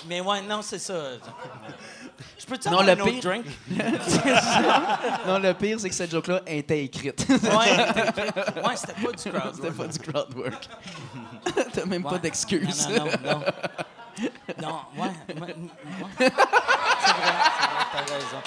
Mais 0.06 0.20
ouais, 0.22 0.42
non, 0.42 0.62
c'est 0.62 0.80
ça. 0.80 0.94
Peux-tu 2.54 2.70
Non, 2.70 2.80
avoir 2.80 2.96
le 2.96 3.02
un 3.02 3.06
autre 3.06 3.20
drink? 3.22 3.46
Non, 5.28 5.40
le 5.40 5.54
pire, 5.54 5.80
c'est 5.80 5.90
que 5.90 5.96
cette 5.96 6.12
joke-là 6.12 6.42
était 6.46 6.84
écrite. 6.84 7.26
Ouais, 7.30 7.38
ouais 7.50 8.76
c'était 8.76 8.94
pas 8.94 9.12
du 9.12 9.32
crowd 9.32 9.56
C'était 9.56 9.68
work. 9.70 9.78
pas 9.78 9.88
du 9.88 10.00
crowd 10.00 10.34
work. 10.38 10.70
T'as 11.74 11.86
même 11.86 12.04
pas 12.04 12.20
d'excuses. 12.20 12.88
Non, 12.90 13.06
non, 13.06 13.12
non. 13.24 13.42
Non, 14.62 14.80
non 14.96 15.04
ouais. 15.04 15.10
ouais. 15.42 15.56
C'est 16.20 16.30
vrai, 16.30 16.34
c'est 17.06 17.14
vrai, 17.66 17.86
t'as 17.92 18.14
raison. 18.14 18.42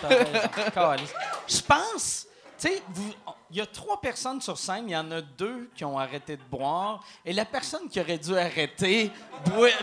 T'as 0.00 0.08
raison. 0.08 0.48
Caliste. 0.72 1.14
Je 1.48 1.60
pense, 1.62 2.26
tu 2.58 2.68
sais, 2.68 2.82
vous- 2.90 3.12
il 3.50 3.56
y 3.56 3.60
a 3.60 3.66
trois 3.66 4.00
personnes 4.00 4.40
sur 4.40 4.56
scène, 4.56 4.84
il 4.86 4.92
y 4.92 4.96
en 4.96 5.10
a 5.10 5.20
deux 5.20 5.68
qui 5.74 5.84
ont 5.84 5.98
arrêté 5.98 6.36
de 6.36 6.42
boire, 6.48 7.02
et 7.24 7.32
la 7.32 7.44
personne 7.44 7.88
qui 7.88 8.00
aurait 8.00 8.18
dû 8.18 8.38
arrêter 8.38 9.10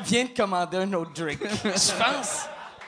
vient 0.06 0.24
de 0.24 0.30
commander 0.36 0.78
un 0.78 0.94
autre 0.94 1.12
drink. 1.14 1.42
Je 1.44 1.92
pense, 2.02 2.46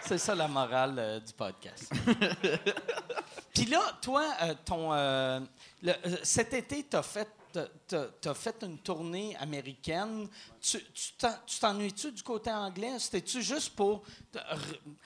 c'est 0.10 0.18
ça 0.18 0.34
la 0.36 0.48
morale 0.48 0.96
euh, 0.98 1.20
du 1.20 1.34
podcast. 1.34 1.92
Puis 3.54 3.66
là, 3.66 3.82
toi, 4.02 4.26
euh, 4.42 4.56
ton, 4.66 4.92
euh, 4.94 5.40
le- 5.84 5.94
cet 6.24 6.54
été, 6.54 6.86
tu 6.90 6.96
as 6.98 7.04
fait, 7.04 7.28
fait 8.36 8.64
une 8.64 8.78
tournée 8.80 9.36
américaine. 9.38 10.28
Tu 10.62 10.80
tu 10.94 11.12
t'en- 11.18 11.36
tu 11.46 11.60
t'ennuies-tu 11.60 12.12
du 12.12 12.24
côté 12.24 12.52
anglais? 12.52 12.98
C'était-tu 13.00 13.42
juste 13.42 13.76
pour. 13.76 14.04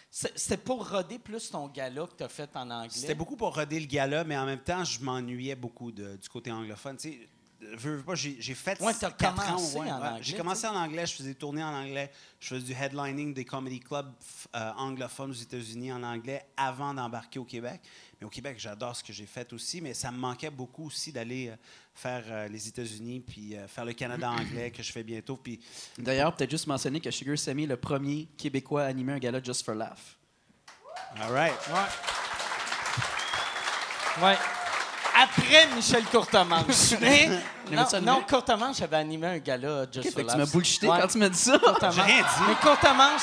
C'était 0.09 0.57
pour 0.57 0.87
roder 0.89 1.19
plus 1.19 1.49
ton 1.49 1.67
gala 1.67 2.05
que 2.07 2.15
tu 2.17 2.23
as 2.23 2.29
fait 2.29 2.49
en 2.55 2.69
anglais? 2.69 2.89
C'était 2.91 3.15
beaucoup 3.15 3.35
pour 3.35 3.53
roder 3.55 3.79
le 3.79 3.85
gala, 3.87 4.23
mais 4.23 4.37
en 4.37 4.45
même 4.45 4.59
temps, 4.63 4.83
je 4.83 4.99
m'ennuyais 5.01 5.55
beaucoup 5.55 5.91
de- 5.91 6.15
du 6.17 6.29
côté 6.29 6.51
anglophone. 6.51 6.97
Tu 6.97 7.11
sais, 7.11 7.29
veux, 7.75 7.97
veux 7.97 8.03
pas, 8.03 8.15
j'ai 8.15 8.37
j'ai 8.39 8.53
fait 8.53 8.79
Ouais, 8.81 8.93
t'as 8.93 9.11
quatre 9.11 9.39
ans, 9.39 9.55
commencé 9.55 9.77
en 9.77 9.87
anglais, 9.87 10.19
J'ai 10.21 10.37
commencé 10.37 10.67
en 10.67 10.75
anglais, 10.75 11.05
je 11.05 11.13
faisais 11.13 11.29
des 11.29 11.35
tournées 11.35 11.63
en 11.63 11.73
anglais, 11.73 12.11
je 12.39 12.47
faisais 12.47 12.65
du 12.65 12.73
headlining 12.73 13.33
des 13.33 13.45
comedy 13.45 13.79
clubs 13.79 14.11
euh, 14.55 14.71
anglophones 14.77 15.31
aux 15.31 15.33
États-Unis 15.33 15.91
en 15.91 16.03
anglais 16.03 16.45
avant 16.57 16.93
d'embarquer 16.93 17.39
au 17.39 17.45
Québec. 17.45 17.81
Mais 18.19 18.27
au 18.27 18.29
Québec, 18.29 18.55
j'adore 18.57 18.95
ce 18.95 19.03
que 19.03 19.11
j'ai 19.11 19.25
fait 19.25 19.51
aussi, 19.51 19.81
mais 19.81 19.93
ça 19.93 20.09
me 20.11 20.17
manquait 20.17 20.49
beaucoup 20.49 20.87
aussi 20.87 21.11
d'aller 21.11 21.49
euh, 21.49 21.55
faire 21.93 22.23
euh, 22.27 22.47
les 22.47 22.67
États-Unis 22.69 23.19
puis 23.19 23.55
euh, 23.55 23.67
faire 23.67 23.83
le 23.85 23.93
Canada 23.93 24.29
anglais 24.39 24.71
que 24.71 24.81
je 24.81 24.91
fais 24.91 25.03
bientôt. 25.03 25.35
Puis 25.35 25.59
D'ailleurs, 25.97 26.33
peut-être 26.35 26.51
juste 26.51 26.67
mentionner 26.67 27.01
que 27.01 27.11
Sugar 27.11 27.37
Sammy 27.37 27.63
est 27.63 27.67
le 27.67 27.77
premier 27.77 28.29
Québécois 28.37 28.83
à 28.83 28.85
animer 28.85 29.13
un 29.13 29.19
gala 29.19 29.41
Just 29.43 29.65
for 29.65 29.75
Laugh. 29.75 30.17
all 31.19 31.31
right. 31.31 31.53
Ouais. 34.21 34.37
Après 35.23 35.67
Michel 35.75 36.03
Courtemanche. 36.05 36.65
Mais, 37.01 37.29
non, 37.71 37.85
non. 38.01 38.21
Courtemanche 38.27 38.81
avait 38.81 38.97
animé 38.97 39.27
un 39.27 39.37
gala 39.37 39.85
Just 39.91 40.07
Ok, 40.07 40.11
for 40.11 40.19
fait 40.21 40.25
que 40.25 40.31
tu 40.31 40.37
m'as 40.37 40.45
bullshité 40.45 40.87
Ouais. 40.87 40.97
quand 41.01 41.07
tu 41.07 41.17
m'as 41.17 41.29
dit 41.29 41.37
ça. 41.37 41.53
J'ai 41.91 42.01
rien 42.01 42.17
dit. 42.21 42.43
Mais 42.47 42.55
Courtemanche, 42.61 43.21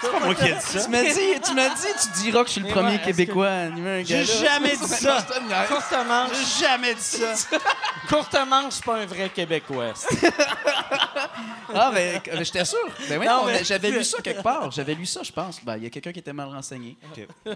C'est 0.00 0.10
pas 0.10 0.20
moi 0.20 0.34
qui 0.34 0.44
ai 0.46 0.52
dit 0.52 0.60
ça. 0.60 0.84
Tu 0.84 0.90
m'as 0.90 1.02
dit, 1.02 1.40
tu 1.44 1.54
m'as 1.54 1.68
dit, 1.68 1.86
tu 2.02 2.22
diras 2.22 2.40
que 2.42 2.46
je 2.48 2.52
suis 2.52 2.60
le 2.60 2.66
Mais 2.68 2.72
premier 2.72 2.88
ouais, 2.88 2.94
est-ce 2.96 3.04
Québécois 3.06 3.48
à 3.48 3.58
animer 3.64 3.90
un 4.00 4.04
J'ai 4.04 4.14
gala. 4.14 4.24
jamais 4.24 4.76
dit 4.76 4.86
ça. 4.88 5.26
Courte 5.68 5.94
manche. 6.08 6.30
J'ai 6.58 6.64
jamais 6.66 6.94
dit 6.94 7.00
ça. 7.02 7.34
Courte 8.08 8.36
manche, 8.48 8.72
c'est 8.74 8.84
pas 8.84 8.96
un 8.96 9.06
vrai 9.06 9.28
Québécois. 9.30 9.92
Ah, 11.72 11.92
ben, 11.94 12.20
euh, 12.32 12.38
j'étais 12.42 12.64
sûr. 12.64 12.78
Ben 13.08 13.20
oui, 13.20 13.26
Non, 13.26 13.42
on- 13.42 13.46
mais- 13.46 13.62
j'avais 13.62 13.92
lu 13.92 14.02
ça 14.02 14.20
quelque 14.20 14.42
part. 14.42 14.70
J'avais 14.72 14.94
lu 14.94 15.06
ça, 15.06 15.22
je 15.22 15.30
pense. 15.30 15.62
Ben, 15.64 15.76
il 15.76 15.84
y 15.84 15.86
a 15.86 15.90
quelqu'un 15.90 16.10
qui 16.12 16.18
était 16.18 16.32
mal 16.32 16.48
renseigné. 16.48 16.96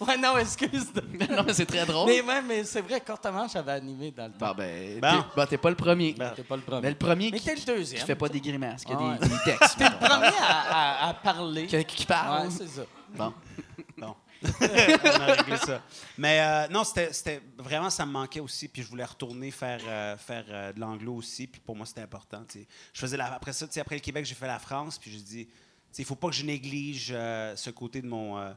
Ouais, 0.00 0.16
non, 0.18 0.36
excuse. 0.36 0.86
non, 1.30 1.42
mais 1.46 1.54
c'est 1.54 1.64
très 1.66 1.84
drôle. 1.86 2.08
Mais, 2.10 2.20
ouais, 2.20 2.42
mais 2.42 2.64
c'est 2.64 2.82
vrai, 2.82 3.00
courte 3.00 3.24
manche 3.26 3.56
avait 3.56 3.72
animé 3.72 4.12
dans 4.16 4.26
le 4.26 4.32
temps. 4.32 4.48
Bon, 4.48 4.54
ben, 4.56 5.00
Bon. 5.00 5.08
t'es- 5.10 5.24
ben, 5.36 5.46
t'es 5.46 5.56
pas 5.58 5.70
le 5.70 5.76
premier. 5.76 6.14
T'es 6.36 6.42
pas 6.42 6.56
le 6.56 6.62
premier. 6.62 6.82
Mais 6.82 6.88
le 6.90 6.96
premier 6.96 7.30
Mais 7.30 7.38
qui, 7.38 7.44
t'es 7.46 7.54
le 7.54 7.60
qui 7.60 7.64
deuxième. 7.66 8.06
fait 8.06 8.14
pas 8.14 8.28
des 8.28 8.40
grimaces, 8.40 8.84
qui 8.84 8.92
a 8.92 8.96
Ah 9.00 9.16
des, 9.18 9.28
des 9.28 9.34
textes. 9.44 9.78
T'es 9.78 9.84
le 9.84 9.96
premier 10.06 10.26
à, 10.46 11.06
à- 11.06 11.08
à 11.08 11.14
parler. 11.14 11.66
Qui, 11.68 11.84
qui 11.84 12.06
parle. 12.06 12.46
Ouais, 12.48 12.50
c'est 12.56 12.68
ça. 12.68 12.82
bon. 13.14 13.32
Bon. 13.96 14.14
On 14.42 15.20
a 15.20 15.34
réglé 15.34 15.56
ça. 15.56 15.82
Mais 16.16 16.40
euh, 16.40 16.68
non, 16.68 16.84
c'était 16.84 17.12
c'était- 17.12 17.42
vraiment, 17.58 17.90
ça 17.90 18.06
me 18.06 18.12
manquait 18.12 18.38
aussi. 18.38 18.68
Puis 18.68 18.82
je 18.82 18.88
voulais 18.88 19.04
retourner 19.04 19.50
faire, 19.50 19.80
euh, 19.84 20.16
faire 20.16 20.44
euh, 20.48 20.72
de 20.72 20.78
l'anglo 20.78 21.14
aussi. 21.16 21.48
Puis 21.48 21.60
pour 21.60 21.74
moi, 21.74 21.84
c'était 21.84 22.02
important. 22.02 22.44
tu 22.48 22.60
sais. 22.60 22.68
Je 22.92 23.00
faisais 23.00 23.16
la- 23.16 23.34
après 23.34 23.52
ça, 23.52 23.66
tu 23.66 23.72
sais, 23.72 23.80
après 23.80 23.96
le 23.96 24.00
Québec, 24.00 24.24
j'ai 24.24 24.36
fait 24.36 24.46
la 24.46 24.60
France. 24.60 24.98
Puis 24.98 25.10
j'ai 25.10 25.18
dit, 25.20 25.46
tu 25.46 25.52
sais, 25.90 26.02
il 26.02 26.04
faut 26.04 26.14
pas 26.14 26.28
que 26.28 26.36
je 26.36 26.44
néglige 26.44 27.08
euh, 27.10 27.56
ce 27.56 27.70
côté 27.70 28.00
de 28.00 28.06
mon 28.06 28.38
euh, 28.38 28.52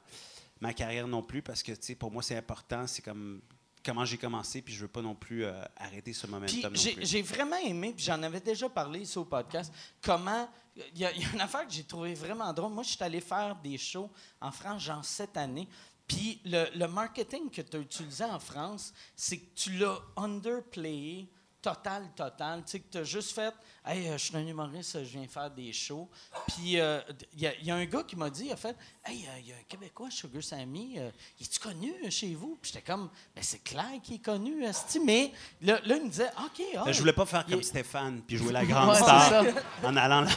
ma 0.60 0.74
carrière 0.74 1.08
non 1.08 1.24
plus. 1.24 1.42
Parce 1.42 1.64
que 1.64 1.72
tu 1.72 1.78
sais, 1.82 1.96
pour 1.96 2.12
moi, 2.12 2.22
c'est 2.22 2.38
important. 2.38 2.86
C'est 2.86 3.02
comme 3.02 3.42
comment 3.84 4.06
j'ai 4.06 4.18
commencé. 4.18 4.62
Puis 4.62 4.76
je 4.76 4.82
veux 4.82 4.88
pas 4.88 5.02
non 5.02 5.16
plus 5.16 5.44
euh, 5.46 5.54
arrêter 5.78 6.14
ce 6.14 6.28
momentum 6.28 6.72
j'ai 7.02 7.22
vraiment 7.24 7.58
aimé, 7.58 7.94
puis 7.98 8.06
j'en 8.06 8.22
avais 8.22 8.42
déjà 8.42 8.70
parlé 8.70 9.00
ici 9.00 9.18
au 9.18 9.26
podcast, 9.26 9.74
comment. 10.04 10.48
Il 10.76 11.00
y, 11.00 11.06
a 11.06 11.12
une 11.12 11.42
affaire 11.42 11.68
que 11.68 11.74
j'ai 11.74 11.84
trouvé 11.84 12.14
vraiment 12.14 12.52
drôle. 12.54 12.72
Moi, 12.72 12.84
je 12.84 12.92
suis 12.92 13.04
allé 13.04 13.20
faire 13.20 13.56
des 13.58 13.78
shows 13.78 14.10
en 14.40 14.52
France, 14.52 14.84
genre 14.84 15.04
cette 15.04 15.36
année. 15.36 15.68
Puis 16.08 16.40
le, 16.46 16.66
le 16.76 16.88
marketing 16.88 17.50
que 17.50 17.62
tu 17.62 17.78
as 17.78 17.80
utilisé 17.80 18.24
en 18.24 18.40
France, 18.40 18.94
c'est 19.16 19.38
que 19.38 19.54
tu 19.56 19.72
l'as 19.72 20.00
underplayé 20.16 21.30
total, 21.62 22.10
total. 22.16 22.64
Tu 22.66 22.72
sais, 22.72 22.80
que 22.80 22.92
tu 22.92 22.98
as 22.98 23.04
juste 23.04 23.32
fait 23.34 23.54
Hey, 23.86 24.08
euh, 24.10 24.18
je 24.18 24.26
suis 24.26 24.38
un 24.38 24.46
humoriste, 24.46 25.04
je 25.04 25.18
viens 25.18 25.28
faire 25.28 25.50
des 25.50 25.74
shows. 25.74 26.08
Puis 26.50 26.80
euh, 26.80 27.02
il 27.34 27.42
y, 27.42 27.48
a- 27.48 27.56
il 27.60 27.66
y 27.66 27.72
a 27.72 27.76
un 27.76 27.86
gars 27.86 28.04
qui 28.04 28.16
m'a 28.16 28.30
dit 28.30 28.46
il 28.46 28.52
a 28.52 28.56
fait 28.56 28.76
Hey, 29.06 29.26
euh, 29.28 29.40
il 29.40 29.48
y 29.50 29.52
a 29.52 29.56
un 29.56 29.64
Québécois, 29.68 30.10
Sugar 30.12 30.44
Sammy, 30.44 31.00
euh, 31.00 31.10
est-tu 31.40 31.60
connu 31.60 31.94
euh, 32.06 32.10
chez 32.10 32.34
vous? 32.36 32.58
Puis 32.62 32.72
j'étais 32.74 32.86
comme 32.92 33.10
Ben, 33.36 33.44
c'est 33.44 33.64
clair 33.64 33.90
qu'il 34.04 34.16
est 34.16 34.20
connu, 34.26 34.64
esti. 34.64 35.00
Mais 35.00 35.32
là, 35.62 35.80
là, 35.86 35.96
il 35.98 36.04
me 36.04 36.10
disait 36.10 36.30
OK, 36.44 36.64
ah, 36.78 36.84
Mais 36.86 36.94
je 36.94 37.00
voulais 37.00 37.14
pas 37.14 37.26
faire 37.26 37.44
il 37.48 37.52
comme 37.52 37.60
est- 37.62 37.64
Stéphane. 37.64 38.22
Puis 38.28 38.38
jouer 38.38 38.54
la 38.54 38.66
grande 38.66 38.90
Ouais, 38.90 38.96
star 38.98 39.44
en 39.84 39.96
allant 39.98 40.22
là 40.22 40.30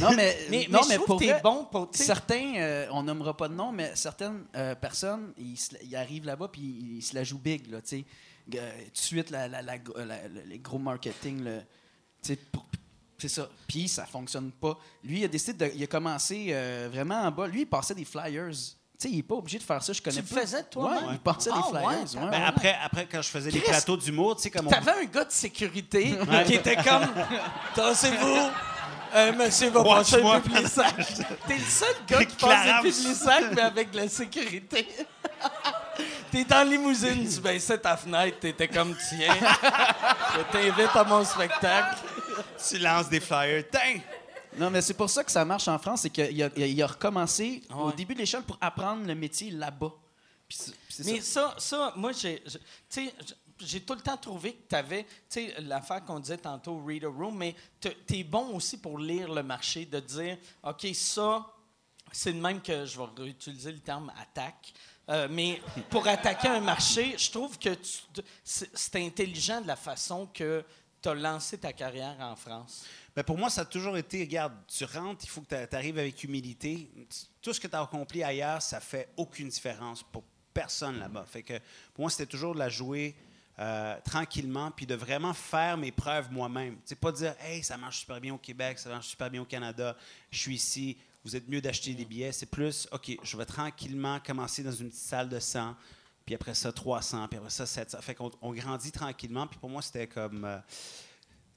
Non, 0.00 0.10
mais, 0.14 0.36
Mais, 0.50 0.66
non, 0.68 0.80
mais, 0.86 0.94
je 0.96 1.00
trouve 1.00 1.06
pour 1.06 1.18
que 1.20 1.24
t'es 1.24 1.32
vrai, 1.32 1.40
bon 1.42 1.64
pour. 1.64 1.88
certains, 1.92 2.54
euh, 2.56 2.86
on 2.90 3.02
nommera 3.02 3.34
pas 3.36 3.48
de 3.48 3.54
nom, 3.54 3.72
mais 3.72 3.92
certaines 3.96 4.44
euh, 4.54 4.74
personnes, 4.74 5.32
ils, 5.38 5.56
se 5.56 5.74
la- 5.74 5.82
ils 5.82 5.96
arrivent 5.96 6.26
là-bas 6.26 6.48
puis 6.48 6.60
ils, 6.60 6.96
ils 6.98 7.02
se 7.02 7.14
la 7.14 7.24
jouent 7.24 7.38
big, 7.38 7.70
là, 7.70 7.80
tu 7.80 7.88
sais. 7.88 7.96
Euh, 7.98 8.02
tout 8.50 8.56
de 8.56 8.98
suite, 8.98 9.30
la, 9.30 9.48
la- 9.48 9.62
la- 9.62 9.76
la- 9.96 10.04
la- 10.04 10.28
les 10.46 10.58
gros 10.58 10.78
marketing, 10.78 11.44
le- 11.44 11.60
tu 12.22 12.36
c'est 13.20 13.28
ça. 13.28 13.48
Puis 13.66 13.88
ça 13.88 14.06
fonctionne 14.06 14.52
pas. 14.52 14.78
Lui, 15.02 15.20
il 15.20 15.24
a 15.24 15.28
décidé 15.28 15.66
de, 15.68 15.72
il 15.74 15.82
a 15.82 15.86
commencé 15.88 16.48
euh, 16.50 16.88
vraiment 16.92 17.20
en 17.22 17.30
bas. 17.32 17.48
Lui, 17.48 17.62
il 17.62 17.66
passait 17.66 17.94
des 17.94 18.04
flyers. 18.04 18.50
Tu 18.50 18.56
sais, 18.96 19.10
il 19.10 19.16
n'est 19.16 19.22
pas 19.24 19.34
obligé 19.34 19.58
de 19.58 19.64
faire 19.64 19.82
ça. 19.82 19.92
Je 19.92 20.00
connais 20.00 20.18
le 20.20 20.22
pas. 20.22 20.40
faisais 20.40 20.62
toi-même? 20.64 21.04
Ouais, 21.06 21.12
il 21.14 21.18
passait 21.18 21.50
Ah, 21.52 21.56
des 21.56 21.62
flyers. 21.68 21.88
ouais, 21.88 21.96
ouais, 21.96 22.30
Ben, 22.30 22.38
ouais. 22.40 22.44
après, 22.46 22.78
après, 22.80 23.06
quand 23.10 23.20
je 23.22 23.28
faisais 23.28 23.50
des 23.50 23.58
plateaux 23.60 23.96
d'humour, 23.96 24.36
tu 24.36 24.42
sais, 24.42 24.50
comme 24.50 24.68
on 24.68 24.70
T'avais 24.70 24.92
un 24.92 25.04
gars 25.06 25.24
de 25.24 25.32
sécurité 25.32 26.16
qui 26.46 26.54
était 26.54 26.76
comme 26.76 27.08
Tassez-vous, 27.74 28.50
un 29.14 29.32
monsieur 29.32 29.70
va 29.70 29.82
passer 29.82 30.16
un. 30.22 30.40
T'es 31.48 31.56
le 31.58 31.64
seul 31.64 31.94
gars 32.06 32.24
qui 32.24 32.36
passe 32.36 32.68
un 32.68 32.76
publicissage, 32.82 33.44
mais 33.52 33.62
avec 33.62 33.90
de 33.90 33.96
la 33.96 34.08
sécurité. 34.08 34.86
T'es 36.30 36.44
dans 36.44 36.56
la 36.58 36.64
limousine, 36.64 37.26
tu 37.28 37.40
baissais 37.40 37.78
ta 37.78 37.96
fenêtre, 37.96 38.38
t'étais 38.40 38.68
comme 38.68 38.94
tiens. 39.08 39.34
Je 40.36 40.42
t'invite 40.52 40.94
à 40.94 41.04
mon 41.04 41.24
spectacle. 41.24 41.98
tu 42.68 42.78
lances 42.78 43.08
des 43.08 43.20
flyers. 43.20 43.64
Tain! 43.70 43.98
Non, 44.56 44.70
mais 44.70 44.82
c'est 44.82 44.94
pour 44.94 45.08
ça 45.08 45.22
que 45.24 45.30
ça 45.30 45.44
marche 45.44 45.68
en 45.68 45.78
France, 45.78 46.02
c'est 46.02 46.10
qu'il 46.10 46.42
a, 46.42 46.50
il 46.56 46.82
a 46.82 46.86
recommencé 46.86 47.62
au 47.74 47.92
début 47.92 48.14
de 48.14 48.18
l'échelle 48.20 48.42
pour 48.42 48.58
apprendre 48.60 49.06
le 49.06 49.14
métier 49.14 49.50
là-bas. 49.50 49.92
Puis 50.48 50.58
c'est- 50.58 50.72
puis 50.72 50.80
c'est 50.90 51.04
Mais 51.06 51.20
ça. 51.20 51.54
ça, 51.58 51.76
ça, 51.78 51.92
moi, 51.96 52.12
j'ai, 52.12 52.42
tu 52.90 53.10
j'ai 53.60 53.80
tout 53.80 53.94
le 53.94 54.00
temps 54.00 54.16
trouvé 54.16 54.52
que 54.54 54.68
tu 54.68 54.74
avais, 54.76 55.02
tu 55.04 55.08
sais, 55.28 55.54
l'affaire 55.60 56.04
qu'on 56.04 56.20
disait 56.20 56.38
tantôt, 56.38 56.80
read 56.86 57.04
a 57.04 57.08
room, 57.08 57.36
mais 57.36 57.54
tu 57.80 57.90
es 58.16 58.22
bon 58.24 58.54
aussi 58.54 58.78
pour 58.78 58.98
lire 58.98 59.32
le 59.32 59.42
marché, 59.42 59.84
de 59.84 59.98
dire, 60.00 60.38
OK, 60.62 60.86
ça, 60.94 61.44
c'est 62.12 62.32
de 62.32 62.40
même 62.40 62.60
que 62.62 62.86
je 62.86 62.96
vais 62.98 63.04
réutiliser 63.16 63.72
le 63.72 63.80
terme 63.80 64.12
attaque. 64.20 64.72
Euh, 65.08 65.26
mais 65.30 65.60
pour 65.88 66.06
attaquer 66.06 66.48
un 66.48 66.60
marché, 66.60 67.16
je 67.16 67.30
trouve 67.30 67.58
que 67.58 67.70
c'est 68.44 68.70
c'est 68.74 68.96
intelligent 68.96 69.60
de 69.60 69.66
la 69.66 69.76
façon 69.76 70.26
que 70.26 70.64
tu 71.00 71.08
as 71.08 71.14
lancé 71.14 71.58
ta 71.58 71.72
carrière 71.72 72.16
en 72.20 72.36
France. 72.36 72.84
Ben, 73.16 73.22
pour 73.22 73.38
moi, 73.38 73.50
ça 73.50 73.62
a 73.62 73.64
toujours 73.64 73.96
été, 73.96 74.20
regarde, 74.20 74.52
tu 74.66 74.84
rentres, 74.84 75.24
il 75.24 75.28
faut 75.28 75.40
que 75.40 75.66
tu 75.66 75.76
arrives 75.76 75.98
avec 75.98 76.22
humilité. 76.24 76.90
Tout 77.40 77.52
ce 77.52 77.60
que 77.60 77.66
tu 77.66 77.74
as 77.74 77.80
accompli 77.80 78.22
ailleurs, 78.22 78.60
ça 78.62 78.80
fait 78.80 79.08
aucune 79.16 79.48
différence 79.48 80.02
pour 80.02 80.24
personne 80.52 80.98
là-bas. 80.98 81.24
Fait 81.26 81.42
que 81.42 81.54
pour 81.94 82.02
moi, 82.02 82.10
c'était 82.10 82.26
toujours 82.26 82.54
de 82.54 82.58
la 82.58 82.68
jouer 82.68 83.16
euh, 83.60 83.96
tranquillement, 84.04 84.70
puis 84.70 84.86
de 84.86 84.94
vraiment 84.94 85.34
faire 85.34 85.76
mes 85.76 85.90
preuves 85.90 86.30
moi-même. 86.30 86.78
Sais, 86.84 86.94
pas 86.94 87.10
dire, 87.10 87.34
hey, 87.40 87.64
ça 87.64 87.76
marche 87.76 88.00
super 88.00 88.20
bien 88.20 88.34
au 88.34 88.38
Québec, 88.38 88.78
ça 88.78 88.88
marche 88.88 89.08
super 89.08 89.30
bien 89.30 89.42
au 89.42 89.46
Canada, 89.46 89.96
je 90.30 90.38
suis 90.38 90.54
ici, 90.54 90.96
vous 91.24 91.36
êtes 91.36 91.48
mieux 91.48 91.60
d'acheter 91.60 91.94
des 91.94 92.04
billets. 92.04 92.32
C'est 92.32 92.46
plus, 92.46 92.88
OK, 92.92 93.16
je 93.22 93.36
vais 93.36 93.44
tranquillement 93.46 94.20
commencer 94.20 94.62
dans 94.62 94.72
une 94.72 94.88
petite 94.88 95.02
salle 95.02 95.28
de 95.28 95.38
100, 95.40 95.74
puis 96.24 96.34
après 96.34 96.54
ça, 96.54 96.72
300, 96.72 97.28
puis 97.28 97.38
après 97.38 97.50
ça, 97.50 97.66
700. 97.66 97.98
Fait 98.00 98.14
qu'on 98.14 98.30
on 98.40 98.52
grandit 98.52 98.92
tranquillement, 98.92 99.46
puis 99.46 99.58
pour 99.58 99.70
moi, 99.70 99.82
c'était 99.82 100.06
comme. 100.06 100.44
euh, 100.44 100.58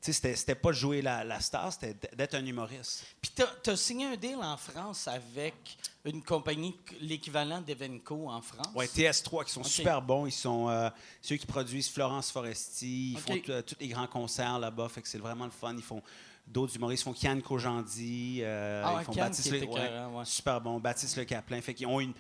tu 0.01 0.12
sais, 0.14 0.34
c'était- 0.36 0.55
pas 0.55 0.70
de 0.70 0.76
jouer 0.76 1.03
la, 1.03 1.24
la 1.24 1.39
star, 1.39 1.72
c'était 1.72 1.95
d'être 2.16 2.34
un 2.34 2.43
humoriste. 2.43 3.05
Puis 3.22 3.32
tu 3.36 3.70
as, 3.70 3.76
signé 3.78 4.07
un 4.07 4.16
deal 4.16 4.38
en 4.38 4.57
France 4.57 5.07
avec 5.07 5.78
une 6.05 6.24
compagnie, 6.24 6.76
l'équivalent 7.01 7.62
d'Evenco 7.62 8.28
en 8.28 8.41
France? 8.41 8.70
Ouais, 8.74 8.88
TS3 8.88 9.45
qui 9.45 9.51
sont 9.51 9.64
super 9.64 10.01
bons. 10.01 10.26
Ils 10.26 10.32
sont 10.32 10.70
euh, 10.70 10.89
ceux 11.22 11.36
qui 11.36 11.45
produisent 11.45 11.88
Florence 11.88 12.32
Foresti. 12.32 13.12
Ils 13.12 13.20
font 13.20 13.39
euh, 13.49 13.62
tous 13.62 13.76
les 13.80 13.89
grands 13.89 14.07
concerts 14.07 14.57
là-bas. 14.57 14.89
Fait 14.89 15.03
que 15.03 15.07
c'est 15.07 15.20
vraiment 15.20 15.45
le 15.45 15.51
fun. 15.51 15.76
Ils 15.76 15.84
font 15.84 16.01
d'autres 16.52 16.76
humoristes. 16.76 17.04
Font 17.04 17.14
Kian 17.14 17.39
Kojandi. 17.41 18.39
euh, 18.41 18.84
Ah 18.86 18.97
ils 19.02 19.06
font 19.06 19.14
Kian, 19.14 19.24
Baptiste 19.24 19.52
Le, 19.52 19.64
écœurant, 19.64 20.20
ouais. 20.20 20.26
Super 20.26 20.62
bon. 20.62 20.80
Baptiste 20.80 21.18
Le 21.18 21.26
Caplin. 21.26 21.62
Fait 21.62 21.74
qu'ils 21.74 21.88
ont 21.88 21.99
une. 21.99 22.14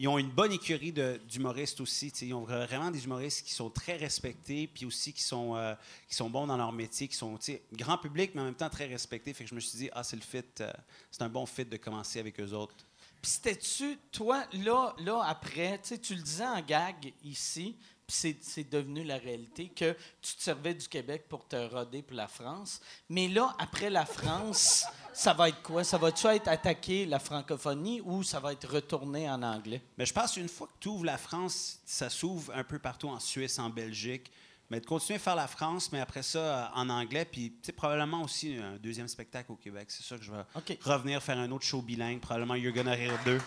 Ils 0.00 0.06
ont 0.06 0.16
une 0.16 0.30
bonne 0.30 0.52
écurie 0.52 0.92
d'humoristes 1.28 1.80
aussi. 1.80 2.12
tu 2.12 2.18
sais. 2.18 2.26
Ils 2.28 2.32
ont 2.32 2.44
vraiment 2.44 2.92
des 2.92 3.04
humoristes 3.04 3.44
qui 3.44 3.52
sont 3.52 3.68
très 3.68 3.96
respectés, 3.96 4.68
puis 4.72 4.86
aussi 4.86 5.12
qui 5.12 5.22
sont, 5.24 5.56
euh, 5.56 5.74
qui 6.08 6.14
sont 6.14 6.30
bons 6.30 6.46
dans 6.46 6.56
leur 6.56 6.70
métier, 6.70 7.08
qui 7.08 7.16
sont 7.16 7.36
grand 7.72 7.98
public, 7.98 8.30
mais 8.34 8.42
en 8.42 8.44
même 8.44 8.54
temps 8.54 8.70
très 8.70 8.86
respectés. 8.86 9.34
Fait 9.34 9.42
que 9.42 9.50
je 9.50 9.56
me 9.56 9.60
suis 9.60 9.76
dit, 9.76 9.90
ah, 9.92 10.04
c'est 10.04 10.14
le 10.14 10.22
fit, 10.22 10.44
euh, 10.60 10.70
c'est 11.10 11.22
un 11.22 11.28
bon 11.28 11.46
fit 11.46 11.64
de 11.64 11.76
commencer 11.78 12.20
avec 12.20 12.38
eux 12.38 12.52
autres. 12.52 12.76
Puis 13.20 13.32
c'était-tu, 13.32 13.98
toi, 14.12 14.44
là, 14.52 14.94
là 15.00 15.24
après, 15.26 15.80
tu 15.82 16.14
le 16.14 16.22
disais 16.22 16.46
en 16.46 16.60
gag 16.60 17.12
ici, 17.24 17.74
c'est, 18.08 18.70
devenu 18.70 19.04
la 19.04 19.18
réalité, 19.18 19.68
que 19.68 19.94
tu 20.22 20.36
te 20.36 20.42
servais 20.42 20.74
du 20.74 20.88
Québec 20.88 21.26
pour 21.28 21.46
te 21.46 21.56
roder 21.56 22.02
pour 22.02 22.16
la 22.16 22.26
France. 22.26 22.80
Mais 23.08 23.28
là, 23.28 23.54
après 23.58 23.90
la 23.90 24.06
France, 24.06 24.86
ça 25.12 25.34
va 25.34 25.50
être 25.50 25.62
quoi? 25.62 25.84
Ça 25.84 25.98
va-tu 25.98 26.26
être 26.26 26.48
attaquer 26.48 27.04
la 27.04 27.18
francophonie 27.18 28.00
ou 28.04 28.22
ça 28.22 28.40
va 28.40 28.52
être 28.52 28.68
retourné 28.68 29.28
en 29.28 29.42
anglais? 29.42 29.82
Mais 29.98 30.06
je 30.06 30.14
pense 30.14 30.32
qu'une 30.32 30.48
fois 30.48 30.66
que 30.68 30.72
tu 30.80 30.88
ouvres 30.88 31.04
la 31.04 31.18
France, 31.18 31.80
ça 31.84 32.08
s'ouvre 32.08 32.52
un 32.54 32.64
peu 32.64 32.78
partout 32.78 33.08
en 33.08 33.20
Suisse, 33.20 33.58
en 33.58 33.68
Belgique. 33.68 34.30
Mais 34.70 34.80
de 34.80 34.86
continuer 34.86 35.16
à 35.16 35.20
faire 35.20 35.36
la 35.36 35.46
France, 35.46 35.92
mais 35.92 36.00
après 36.00 36.22
ça, 36.22 36.38
euh, 36.38 36.66
en 36.74 36.90
anglais, 36.90 37.24
puis 37.24 37.54
probablement 37.74 38.22
aussi 38.22 38.56
un 38.56 38.76
deuxième 38.76 39.08
spectacle 39.08 39.50
au 39.50 39.56
Québec. 39.56 39.90
C'est 39.90 40.02
ça 40.02 40.18
que 40.18 40.24
je 40.24 40.30
vais 40.30 40.44
revenir 40.82 41.22
faire 41.22 41.38
un 41.38 41.50
autre 41.52 41.64
show 41.64 41.80
bilingue, 41.80 42.20
probablement 42.20 42.54
You're 42.54 42.74
Gonna 42.74 42.92
Rire 42.92 43.18
2. 43.24 43.40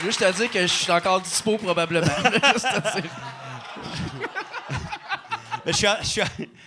Juste 0.00 0.22
à 0.22 0.32
dire 0.32 0.50
que 0.50 0.60
je 0.60 0.66
suis 0.66 0.92
encore 0.92 1.20
dispo 1.20 1.56
probablement. 1.58 2.06
Juste 2.52 2.66
à 2.66 3.00
dire. 3.00 3.10
Je, 5.66 5.72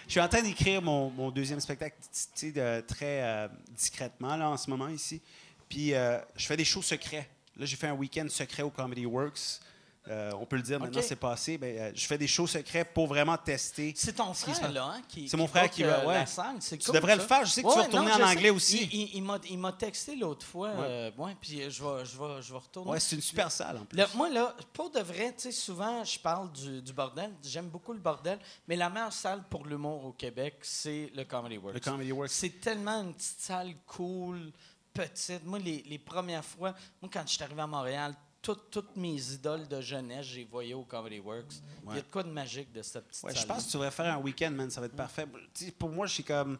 suis 0.07 0.19
en, 0.19 0.27
train 0.27 0.41
d'écrire 0.41 0.81
mon, 0.81 1.31
deuxième 1.31 1.61
spectacle 1.61 1.95
de- 2.43 2.81
très 2.81 3.23
euh, 3.23 3.47
discrètement 3.69 4.35
là, 4.35 4.49
en 4.49 4.57
ce 4.57 4.69
moment 4.69 4.89
ici. 4.89 5.21
Puis 5.69 5.93
euh, 5.93 6.19
je 6.35 6.45
fais 6.45 6.57
des 6.57 6.65
shows 6.65 6.81
secrets. 6.81 7.29
Là, 7.57 7.65
j'ai 7.65 7.77
fait 7.77 7.87
un 7.87 7.93
week-end 7.93 8.25
secret 8.29 8.63
au 8.63 8.69
Comedy 8.69 9.05
Works. 9.05 9.61
Euh, 10.09 10.31
on 10.39 10.45
peut 10.45 10.55
le 10.55 10.63
dire, 10.63 10.79
maintenant 10.79 11.01
c'est 11.03 11.15
passé. 11.15 11.57
Ben, 11.59 11.77
euh, 11.77 11.91
je 11.93 12.07
fais 12.07 12.17
des 12.17 12.27
shows 12.27 12.47
secrets 12.47 12.83
pour 12.83 13.05
vraiment 13.05 13.37
tester. 13.37 13.93
C'est 13.95 14.13
ton 14.13 14.33
Ce 14.33 14.43
qui 14.43 14.51
se 14.51 14.57
frère, 14.57 14.71
là, 14.71 14.85
hein, 14.95 15.01
qui 15.07 15.29
C'est 15.29 15.37
mon 15.37 15.47
frère 15.47 15.69
qui 15.69 15.83
va- 15.83 15.99
euh, 15.99 16.07
ouais. 16.07 16.25
la. 16.25 16.55
C'est 16.59 16.77
Tu 16.79 16.85
cool, 16.85 16.95
devrais 16.95 17.15
le 17.15 17.21
faire. 17.21 17.45
Je 17.45 17.51
sais 17.51 17.61
que 17.61 17.67
tu 17.67 17.73
vas 17.75 17.81
Ouais, 17.81 17.85
retourner 17.85 18.09
non, 18.11 18.23
en 18.25 18.29
anglais 18.29 18.43
sais. 18.45 18.49
aussi. 18.49 18.89
Il, 18.91 19.01
il- 19.01 19.15
il 19.17 19.23
m'a- 19.23 19.39
il 19.49 19.59
m'a 19.59 19.71
texté 19.73 20.15
l'autre 20.15 20.45
fois. 20.45 20.69
euh, 20.69 21.11
ouais, 21.17 21.35
puis 21.39 21.61
je 21.69 21.83
vais, 21.83 22.05
je, 22.05 22.17
vais, 22.17 22.41
je 22.41 22.51
vais 22.51 22.57
retourner. 22.59 22.91
Ouais, 22.91 22.99
c'est 22.99 23.15
une 23.15 23.21
super 23.21 23.51
salle 23.51 23.77
en 23.77 23.85
plus. 23.85 23.97
Le- 23.99 24.05
moi, 24.15 24.29
là, 24.29 24.55
pour 24.73 24.89
de 24.89 24.99
vrai, 24.99 25.31
tu 25.35 25.43
sais, 25.43 25.51
souvent, 25.51 26.03
je 26.03 26.17
parle 26.19 26.51
du, 26.53 26.81
du 26.81 26.91
bordel. 26.93 27.31
J'aime 27.43 27.67
beaucoup 27.69 27.93
le 27.93 27.99
bordel, 27.99 28.39
mais 28.67 28.75
la 28.75 28.89
meilleure 28.89 29.13
salle 29.13 29.43
pour 29.49 29.65
l'humour 29.67 30.05
au 30.05 30.11
Québec, 30.13 30.55
c'est 30.63 31.11
le 31.15 31.23
Comedy 31.23 31.57
Works. 31.59 31.75
Le 31.75 31.79
Comedy 31.79 32.11
Works. 32.11 32.31
C'est 32.31 32.59
tellement 32.59 33.01
une 33.03 33.13
petite 33.13 33.39
salle 33.41 33.75
cool, 33.85 34.51
petite. 34.91 35.45
Moi, 35.45 35.59
les, 35.59 35.83
les 35.87 35.99
premières 35.99 36.43
fois, 36.43 36.73
moi, 37.01 37.11
quand 37.13 37.21
je 37.27 37.33
suis 37.33 37.43
arrivé 37.43 37.61
à 37.61 37.67
Montréal, 37.67 38.15
toutes, 38.41 38.71
toutes 38.71 38.95
mes 38.95 39.15
idoles 39.33 39.67
de 39.67 39.81
jeunesse, 39.81 40.25
j'ai 40.25 40.45
voyé 40.45 40.73
au 40.73 40.83
Comedy 40.83 41.19
Works. 41.19 41.53
Il 41.89 41.95
y 41.95 41.99
a 41.99 42.01
de 42.01 42.07
quoi 42.07 42.23
de 42.23 42.29
magique 42.31 42.71
de 42.71 42.81
cette 42.81 43.05
petite 43.07 43.23
Ouais, 43.23 43.35
je 43.35 43.45
pense 43.45 43.65
que 43.65 43.71
tu 43.71 43.73
devrais 43.77 43.91
faire 43.91 44.13
un 44.13 44.17
week-end, 44.19 44.51
man. 44.51 44.69
Ça 44.69 44.79
va 44.81 44.87
être 44.87 44.95
parfait. 44.95 45.25
Tu 45.53 45.65
sais, 45.65 45.71
pour 45.71 45.89
moi, 45.89 46.07
je 46.07 46.13
suis 46.13 46.23
comme. 46.23 46.57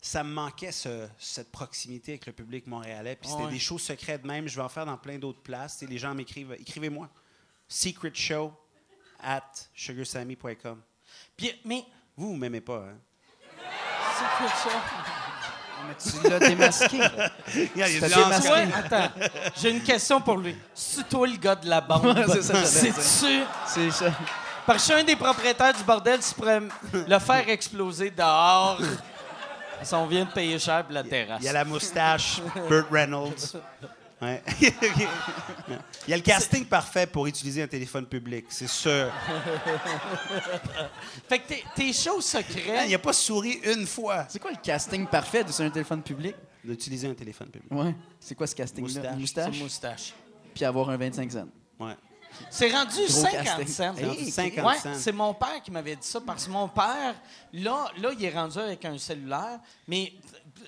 Ça 0.00 0.22
me 0.22 0.32
manquait 0.32 0.70
ce- 0.70 1.08
cette 1.18 1.50
proximité 1.50 2.12
avec 2.12 2.26
le 2.26 2.32
public 2.32 2.66
montréalais. 2.68 3.16
Puis 3.16 3.28
c'était 3.30 3.42
Ouais. 3.44 3.50
des 3.50 3.58
shows 3.58 3.78
secrets 3.78 4.16
de 4.18 4.26
même. 4.28 4.46
Je 4.46 4.54
vais 4.54 4.62
en 4.62 4.68
faire 4.68 4.86
dans 4.86 4.96
plein 4.96 5.18
d'autres 5.18 5.40
places. 5.42 5.82
Les 5.82 5.98
gens 5.98 6.14
m'écrivent. 6.14 6.52
Écrivez-moi. 6.58 7.08
Secret 7.66 8.12
show 8.14 8.52
at 9.20 9.42
sugarsammy.com. 9.74 10.80
Mais, 11.64 11.84
Vous, 12.16 12.28
vous 12.28 12.36
m'aimez 12.36 12.60
pas, 12.60 12.86
hein? 12.90 12.98
quoi 14.38 14.48
ça? 14.48 15.17
Mais 15.86 15.94
tu 16.22 16.28
l'as 16.28 16.38
démasqué. 16.38 16.98
Il 17.76 17.82
a- 17.82 17.88
il 17.88 18.00
démasqué. 18.00 18.48
attends, 18.74 19.10
j'ai 19.60 19.70
une 19.70 19.82
question 19.82 20.20
pour 20.20 20.36
lui. 20.36 20.56
C'est 20.74 21.08
toi 21.08 21.26
le 21.26 21.36
gars 21.36 21.54
de 21.54 21.68
la 21.68 21.80
bande? 21.80 22.04
Ouais, 22.06 22.24
c'est 22.28 22.42
ça, 22.42 22.64
C'est-tu... 22.64 23.42
C'est 23.66 23.90
ça. 23.90 24.06
Parce 24.66 24.82
que 24.82 24.88
je 24.88 24.92
suis 24.92 25.00
un 25.02 25.04
des 25.04 25.16
propriétaires 25.16 25.72
du 25.72 25.82
bordel, 25.82 26.20
tu 26.20 26.34
pourrais 26.34 26.60
le 26.92 27.18
faire 27.18 27.48
exploser 27.48 28.10
dehors. 28.10 28.78
Parce 29.78 29.90
qu'on 29.90 30.06
vient 30.06 30.24
de 30.24 30.30
payer 30.30 30.58
cher 30.58 30.82
pour 30.84 30.92
la 30.92 31.04
terrasse. 31.04 31.38
Il 31.40 31.44
y 31.46 31.48
a 31.48 31.52
la 31.52 31.64
moustache, 31.64 32.40
Burt 32.68 32.86
Reynolds. 32.90 33.56
Ouais. 34.20 34.42
Il 36.06 36.10
y 36.10 36.12
a 36.12 36.16
le 36.16 36.22
casting 36.22 36.64
parfait 36.64 37.06
pour 37.06 37.26
utiliser 37.26 37.62
un 37.62 37.68
téléphone 37.68 38.06
public, 38.06 38.46
c'est 38.48 38.66
sûr. 38.68 39.10
Fait 41.28 41.38
que 41.38 41.48
tes, 41.48 41.64
tes 41.74 41.92
shows 41.92 42.20
secrets... 42.20 42.86
Il 42.86 42.90
n'a 42.92 42.98
pas 42.98 43.12
souri 43.12 43.60
une 43.64 43.86
fois 43.86 44.26
C'est 44.28 44.38
quoi 44.40 44.50
le 44.50 44.56
casting 44.62 45.06
parfait 45.06 45.44
sur 45.50 45.64
un 45.64 45.70
téléphone 45.70 46.02
public? 46.02 46.34
d'utiliser 46.64 47.08
un 47.08 47.14
téléphone 47.14 47.48
public. 47.48 47.70
Ouais. 47.72 47.94
C'est 48.20 48.34
quoi 48.34 48.46
ce 48.46 48.54
casting-là? 48.54 49.14
Moustache. 49.14 49.18
Moustache? 49.18 49.58
moustache. 49.60 50.14
Puis 50.54 50.64
avoir 50.64 50.90
un 50.90 50.96
25 50.98 51.32
cents. 51.32 51.48
Ouais. 51.78 51.94
C'est 52.50 52.70
rendu 52.70 52.96
Gros 52.96 53.08
50 53.08 53.44
casting. 53.44 53.66
cents. 53.68 53.94
C'est 53.96 54.04
rendu 54.06 54.30
50 54.30 54.66
Ouais, 54.66 54.78
cents. 54.78 54.94
c'est 54.94 55.12
mon 55.12 55.32
père 55.32 55.62
qui 55.64 55.70
m'avait 55.70 55.96
dit 55.96 56.06
ça 56.06 56.20
parce 56.20 56.44
que 56.44 56.50
mon 56.50 56.68
père, 56.68 57.14
là, 57.54 57.86
là, 57.98 58.10
il 58.18 58.22
est 58.24 58.30
rendu 58.34 58.58
avec 58.58 58.84
un 58.84 58.98
cellulaire, 58.98 59.60
mais 59.86 60.12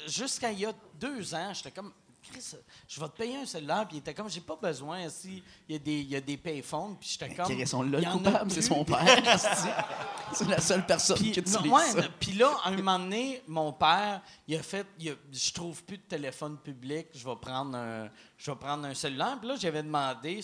jusqu'à 0.07 0.51
il 0.53 0.61
y 0.61 0.66
a 0.66 0.72
deux 0.98 1.34
ans, 1.34 1.53
j'étais 1.53 1.72
comme, 1.72 1.92
Chris, 2.31 2.57
je 2.89 3.01
vais 3.01 3.07
te 3.09 3.16
payer 3.16 3.37
un 3.39 3.47
cellulaire, 3.47 3.87
puis 3.87 3.97
il 3.97 4.01
était 4.01 4.14
comme, 4.14 4.28
j'ai 4.28 4.41
pas 4.41 4.57
besoin, 4.57 5.09
si 5.09 5.43
il 5.68 5.72
y 5.72 5.76
a 5.76 5.78
des, 5.78 5.99
il 6.01 6.11
y 6.11 6.16
a 6.16 6.20
des 6.20 6.37
payphones, 6.37 6.97
puis 6.99 7.09
j'étais 7.11 7.35
comme, 7.35 7.47
Qui 7.47 7.66
sont 7.66 7.83
là 7.83 7.89
il 7.89 7.93
le 7.99 8.03
y 8.03 8.07
en 8.07 8.11
a 8.11 8.12
coupable, 8.18 8.51
c'est 8.51 8.62
son 8.62 8.85
père. 8.85 9.05
c'est 10.33 10.49
la 10.49 10.61
seule 10.61 10.87
personne 10.87 11.16
qui 11.18 11.31
utilise 11.31 11.57
ouais, 11.57 11.91
ça. 11.91 12.03
puis 12.18 12.33
là, 12.33 12.51
à 12.64 12.68
un 12.68 12.76
moment 12.76 12.99
donné, 12.99 13.43
mon 13.49 13.72
père, 13.72 14.22
il 14.47 14.57
a 14.57 14.62
fait, 14.62 14.87
il 14.99 15.11
a- 15.11 15.14
je 15.33 15.53
trouve 15.53 15.83
plus 15.85 15.99
de 15.99 16.03
téléphone 16.03 16.57
public, 16.59 17.09
je 17.14 17.24
vais 17.24 17.37
prendre 17.37 17.76
un, 17.76 18.09
je 18.37 18.51
vais 18.51 18.57
prendre 18.57 18.87
un 18.87 18.95
cellulaire. 18.95 19.39
Puis 19.39 19.49
là, 19.49 19.57
j'avais 19.57 19.83
demandé, 19.83 20.41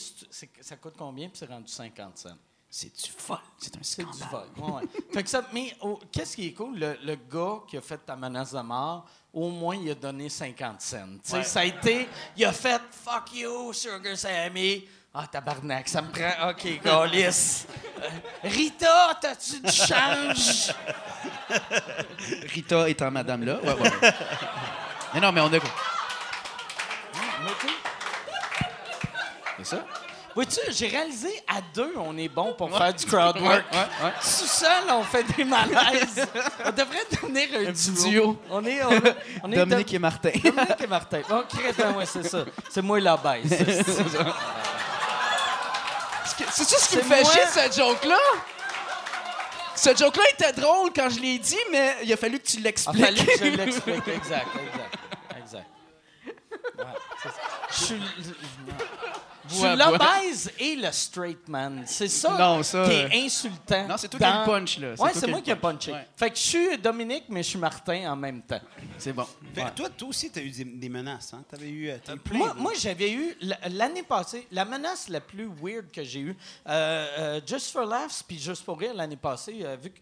ça 0.61 0.76
coûte 0.76 0.95
combien, 0.99 1.28
puis 1.28 1.39
c'est 1.39 1.47
rendu 1.49 1.68
50 1.72 2.18
cents. 2.18 2.37
C'est 2.78 2.94
du 2.94 3.10
vol. 3.26 3.38
C'est 3.56 3.74
un 3.74 3.78
C'est 3.80 4.04
du 4.04 4.12
scandale. 4.12 4.48
Ouais, 4.58 4.70
ouais. 4.70 4.82
fait 5.14 5.22
que 5.22 5.30
ça, 5.30 5.42
mais 5.50 5.74
oh, 5.80 5.98
qu'est-ce 6.12 6.36
qui 6.36 6.48
est 6.48 6.52
cool, 6.52 6.78
le, 6.78 6.98
le 7.04 7.16
gars 7.16 7.60
qui 7.66 7.78
a 7.78 7.80
fait 7.80 7.96
ta 7.96 8.14
menace 8.16 8.52
de 8.52 8.60
mort, 8.60 9.06
au 9.32 9.48
moins 9.48 9.76
il 9.76 9.90
a 9.92 9.94
donné 9.94 10.28
50 10.28 10.82
cents. 10.82 11.42
Ça 11.42 11.60
a 11.60 11.64
été, 11.64 12.06
il 12.36 12.44
a 12.44 12.52
fait 12.52 12.82
fuck 12.90 13.32
you, 13.32 13.72
Sugar 13.72 14.14
Sammy. 14.14 14.86
Ah, 15.14 15.26
tabarnak, 15.26 15.88
ça 15.88 16.02
me 16.02 16.10
prend. 16.10 16.50
OK, 16.50 16.82
Gaulis. 16.84 17.64
Rita, 18.44 19.18
t'as-tu 19.22 19.58
du 19.58 19.72
change? 19.72 20.74
Rita 22.52 22.90
étant 22.90 23.10
madame 23.10 23.42
là. 23.46 23.58
Ouais, 23.58 23.72
ouais, 23.72 23.80
ouais. 24.02 24.12
mais 25.14 25.20
non, 25.20 25.32
mais 25.32 25.40
on 25.40 25.50
a. 25.50 25.58
C'est 29.56 29.64
ça? 29.64 29.86
Vois-tu, 30.37 30.61
j'ai 30.68 30.89
réalisé 30.89 31.30
à 31.49 31.62
deux, 31.74 31.95
on 31.97 32.14
est 32.18 32.28
bon 32.28 32.53
pour 32.53 32.76
faire 32.76 32.93
du 32.93 33.07
crowd 33.07 33.41
work. 33.41 33.64
Ouais, 33.72 33.78
ouais, 33.78 34.05
ouais. 34.05 34.12
Tout 34.20 34.47
seul, 34.47 34.82
on 34.91 35.03
fait 35.03 35.24
des 35.34 35.45
malaises. 35.45 36.28
on 36.62 36.70
devrait 36.72 37.07
devenir 37.11 37.49
un, 37.55 37.72
duo. 37.72 38.11
duo. 38.11 38.43
On 38.51 38.62
est, 38.66 38.84
on, 38.84 38.91
on 39.45 39.53
est 39.53 39.57
Dominique 39.57 39.95
et 39.95 39.99
Martin. 39.99 40.28
Dominique 40.45 40.82
et 40.84 40.87
Martin. 40.87 41.22
Oh, 41.30 41.41
crétin, 41.49 41.95
ouais, 41.95 42.05
c'est 42.05 42.28
ça. 42.28 42.45
C'est 42.68 42.82
moi 42.82 43.01
la 43.01 43.16
baisse. 43.16 43.49
C'est 46.51 46.64
ça 46.64 46.78
ce 46.80 46.91
qui 46.91 46.97
me 46.97 47.03
fait 47.03 47.22
moi. 47.22 47.32
chier, 47.32 47.43
cette 47.47 47.74
joke-là? 47.74 48.18
Ce 49.74 49.97
joke-là 49.97 50.24
était 50.34 50.53
drôle 50.53 50.91
quand 50.95 51.09
je 51.09 51.18
l'ai 51.18 51.39
dit, 51.39 51.57
mais 51.72 51.97
il 52.03 52.12
a 52.12 52.16
fallu 52.18 52.39
que 52.39 52.47
tu 52.47 52.59
Il 52.59 52.62
l'expliques. 52.62 53.03
fallait 53.03 53.24
que 53.24 53.39
je 53.39 53.45
l'explique. 53.57 54.09
Exact, 54.09 54.47
exact, 54.55 54.99
exact. 55.39 55.66
Ouais. 56.78 56.84
Je 57.70 57.84
suis... 57.84 58.03
Je 59.49 59.55
suis 59.55 59.62
Bois, 59.62 59.76
bois. 59.76 59.99
l'obèse 59.99 60.51
et 60.59 60.76
le 60.76 60.90
straight 60.92 61.49
man. 61.49 61.84
C'est 61.86 62.09
ça, 62.09 62.36
Non, 62.38 62.62
ça, 62.62 62.84
qui 62.84 62.90
euh, 62.94 63.09
est 63.11 63.24
insultant. 63.26 63.86
Non, 63.88 63.97
c'est 63.97 64.09
toi 64.09 64.18
qui 64.18 64.24
as 64.24 64.32
dans- 64.32 64.40
le 64.40 64.47
punch, 64.47 64.78
là. 64.78 64.97
Toi 64.97 65.11
c'est 65.12 65.18
qui 65.20 65.24
as 65.24 65.28
moi 65.28 65.40
qui 65.42 65.51
ai 65.51 65.57
punch. 65.57 65.74
punché. 65.86 65.92
Ouais. 65.92 66.07
Fait 66.16 66.30
que 66.30 66.36
je 66.36 66.42
suis 66.42 66.78
Dominique, 66.78 67.24
mais 67.28 67.42
je 67.42 67.49
suis 67.51 67.59
Martin 67.59 68.11
en 68.12 68.16
même 68.16 68.42
temps. 68.42 68.61
C'est 68.99 69.12
bon. 69.12 69.26
Fait 69.55 69.64
toi, 69.74 69.88
toi 69.90 70.09
aussi, 70.09 70.30
tu 70.30 70.38
as 70.38 70.42
eu 70.42 70.51
des, 70.51 70.64
des 70.64 70.88
menaces. 70.88 71.32
Hein? 71.34 71.44
Tu 71.49 71.55
avais 71.55 71.68
eu, 71.68 71.88
euh, 71.90 71.97
t'as 72.05 72.14
eu 72.14 72.18
plein. 72.18 72.38
Moi, 72.38 72.55
de- 72.55 72.61
moi 72.61 72.72
j'avais 72.78 73.12
eu, 73.12 73.36
l'année 73.70 74.03
passée, 74.03 74.47
la 74.51 74.64
menace 74.64 75.09
la 75.09 75.20
plus 75.20 75.49
weird 75.62 75.90
que 75.92 76.03
j'ai 76.05 76.20
eue, 76.20 76.36
euh, 76.68 77.07
euh, 77.18 77.40
Just 77.47 77.70
for 77.72 77.84
Laughs 77.86 78.22
puis 78.26 78.38
Just 78.38 78.64
for 78.64 78.78
Rire 78.78 78.94
l'année 78.94 79.16
passée, 79.16 79.61
euh, 79.62 79.76
vu 79.80 79.90
que 79.90 79.99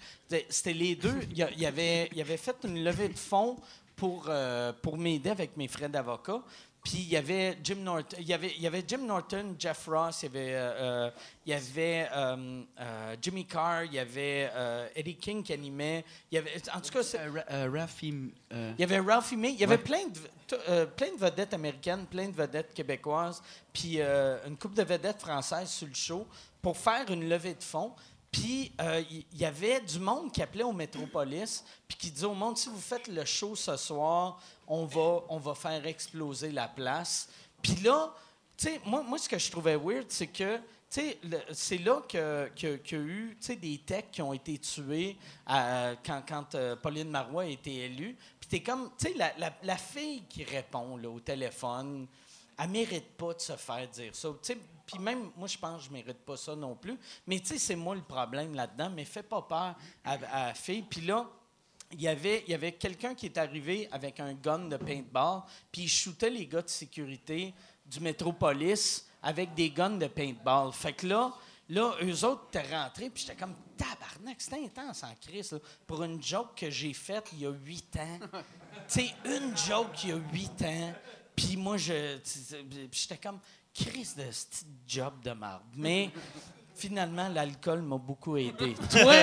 c'était- 0.48 0.72
les 0.72 0.94
deux, 0.96 1.18
il 1.30 1.38
y, 1.38 1.66
avait, 1.66 2.08
il 2.12 2.18
y 2.18 2.20
avait 2.20 2.36
fait 2.36 2.56
une 2.64 2.82
levée 2.82 3.08
de 3.08 3.18
fonds 3.18 3.56
pour, 3.96 4.26
euh, 4.28 4.72
pour 4.82 4.96
m'aider 4.98 5.30
avec 5.30 5.56
mes 5.56 5.68
frais 5.68 5.88
d'avocat. 5.88 6.40
Puis 6.84 6.98
il 6.98 7.08
y 7.08 7.16
avait 7.16 7.56
Jim 7.64 7.76
Norton, 7.76 8.14
il 8.20 8.26
y 8.26 8.34
avait, 8.34 8.52
il 8.56 8.60
y 8.62 8.66
avait 8.66 8.84
Jim 8.86 8.98
Norton, 8.98 9.56
Jeff 9.58 9.86
Ross, 9.88 10.22
il 10.22 10.26
y 10.26 10.28
avait, 10.28 10.52
euh, 10.54 10.72
euh, 11.06 11.10
il 11.46 11.50
y 11.50 11.54
avait 11.54 12.08
euh, 12.14 13.16
Jimmy 13.22 13.46
Carr, 13.46 13.84
il 13.84 13.94
y 13.94 13.98
avait 13.98 14.50
euh, 14.52 14.86
Eddie 14.94 15.16
King 15.16 15.42
qui 15.42 15.54
animait. 15.54 16.04
Il 16.30 16.34
y 16.34 16.38
avait, 16.38 16.52
en 16.74 16.80
tout 16.82 16.90
cas, 16.90 17.02
c'est- 17.02 17.26
Ra- 17.26 17.70
Rafi, 17.70 18.30
euh, 18.52 18.74
il 18.78 18.80
y 18.82 18.84
avait 18.84 19.00
Ralphie 19.00 19.36
May. 19.36 19.52
Il 19.54 19.60
y 19.60 19.64
avait 19.64 19.76
Ouais. 19.78 19.82
plein, 19.82 20.06
de, 20.08 20.84
plein 20.84 21.10
de 21.14 21.18
vedettes 21.18 21.54
américaines, 21.54 22.04
plein 22.04 22.28
de 22.28 22.36
vedettes 22.36 22.74
québécoises, 22.74 23.42
puis 23.72 23.98
une 24.00 24.56
couple 24.58 24.74
de 24.74 24.82
vedettes 24.82 25.20
françaises 25.22 25.70
sur 25.70 25.86
le 25.88 25.94
show 25.94 26.26
pour 26.60 26.76
faire 26.76 27.10
une 27.10 27.26
levée 27.30 27.54
de 27.54 27.62
fonds. 27.62 27.92
Puis 28.30 28.72
euh, 28.80 29.00
il 29.10 29.24
il 29.32 29.38
y 29.38 29.44
avait 29.44 29.80
du 29.80 30.00
monde 30.00 30.32
qui 30.32 30.42
appelait 30.42 30.64
au 30.64 30.72
Métropolis, 30.72 31.64
puis 31.86 31.96
qui 31.96 32.10
disait 32.10 32.26
au 32.26 32.34
monde 32.34 32.58
si 32.58 32.68
vous 32.68 32.80
faites 32.80 33.06
le 33.08 33.24
show 33.24 33.54
ce 33.54 33.76
soir, 33.76 34.40
on 34.68 34.84
va, 34.86 35.20
on 35.28 35.38
va 35.38 35.54
faire 35.54 35.84
exploser 35.86 36.50
la 36.50 36.68
place. 36.68 37.28
Puis 37.62 37.76
là, 37.76 38.12
tu 38.56 38.66
sais, 38.66 38.80
moi, 38.84 39.02
moi, 39.02 39.18
ce 39.18 39.28
que 39.28 39.38
je 39.38 39.50
trouvais 39.50 39.76
weird, 39.76 40.06
c'est 40.08 40.28
que, 40.28 40.60
c'est 40.88 41.78
là 41.78 42.02
que- 42.08 42.48
que- 42.54 42.76
qu'il 42.76 42.98
y 42.98 43.00
a 43.00 43.04
eu, 43.04 43.38
des 43.60 43.78
techs 43.78 44.12
qui 44.12 44.22
ont 44.22 44.32
été 44.32 44.58
tués 44.58 45.16
à- 45.46 45.94
quand, 46.06 46.22
quand 46.28 46.54
euh, 46.54 46.76
Pauline 46.76 47.10
Marois 47.10 47.42
a 47.42 47.46
été 47.46 47.86
élue. 47.86 48.16
Puis 48.38 48.48
t'es 48.48 48.60
comme, 48.62 48.90
tu 48.96 49.08
sais, 49.08 49.14
la, 49.14 49.32
la- 49.38 49.76
fille 49.76 50.22
qui 50.28 50.44
répond 50.44 50.96
là, 50.96 51.08
au 51.10 51.18
téléphone, 51.18 52.06
elle 52.56 52.68
mérite 52.68 53.16
pas 53.16 53.34
de 53.34 53.40
se 53.40 53.56
faire 53.56 53.88
dire 53.88 54.14
ça. 54.14 54.28
Puis 54.86 54.98
même, 55.00 55.30
moi, 55.36 55.48
je 55.48 55.58
pense 55.58 55.80
que 55.82 55.88
je 55.88 55.92
mérite 55.92 56.18
pas 56.18 56.36
ça 56.36 56.54
non 56.54 56.76
plus. 56.76 56.96
Mais 57.26 57.40
tu 57.40 57.46
sais, 57.46 57.58
c'est 57.58 57.74
moi 57.76 57.96
le 57.96 58.02
problème 58.02 58.54
là-dedans. 58.54 58.90
Mais 58.94 59.04
fais 59.04 59.22
pas 59.24 59.42
peur 59.42 59.74
à, 60.04 60.12
à 60.12 60.46
la 60.48 60.54
fille. 60.54 60.82
Puis 60.82 61.00
là, 61.00 61.26
il 61.94 62.02
y 62.02 62.08
avait, 62.08 62.44
il 62.46 62.50
y 62.50 62.54
avait 62.54 62.72
quelqu'un 62.72 63.14
qui 63.14 63.26
est 63.26 63.38
arrivé 63.38 63.88
avec 63.92 64.20
un 64.20 64.34
gun 64.34 64.68
de 64.68 64.76
paintball, 64.76 65.42
puis 65.70 65.82
il 65.82 65.88
shootait 65.88 66.30
les 66.30 66.46
gars 66.46 66.62
de 66.62 66.68
sécurité 66.68 67.54
du 67.86 68.00
Métropolis 68.00 69.06
avec 69.22 69.54
des 69.54 69.70
guns 69.70 69.96
de 69.98 70.06
paintball. 70.06 70.72
Fait 70.72 70.92
que 70.92 71.06
là, 71.06 71.32
là 71.68 71.94
eux 72.02 72.24
autres 72.24 72.46
étaient 72.48 72.74
rentrés, 72.74 73.10
puis 73.10 73.22
j'étais 73.22 73.36
comme 73.36 73.54
tabarnak, 73.76 74.40
c'était 74.40 74.62
intense 74.64 75.04
en 75.04 75.14
crise, 75.20 75.52
là, 75.52 75.58
pour 75.86 76.02
une 76.02 76.22
joke 76.22 76.56
que 76.56 76.70
j'ai 76.70 76.92
faite 76.92 77.28
il 77.32 77.40
y 77.40 77.46
a 77.46 77.52
huit 77.52 77.96
ans. 77.96 78.18
tu 78.88 79.00
sais, 79.00 79.14
une 79.24 79.56
joke 79.56 80.04
il 80.04 80.10
y 80.10 80.12
a 80.12 80.16
huit 80.32 80.62
ans, 80.62 80.94
puis 81.36 81.56
moi, 81.56 81.76
je, 81.76 82.18
j'étais 82.92 83.18
comme 83.18 83.40
crise 83.72 84.14
de 84.16 84.26
job 84.86 85.20
de 85.22 85.32
marde. 85.32 85.62
Mais 85.76 86.10
finalement, 86.88 87.28
l'alcool 87.28 87.82
m'a 87.82 87.96
beaucoup 87.96 88.36
aidé. 88.36 88.74
Toi, 88.90 89.14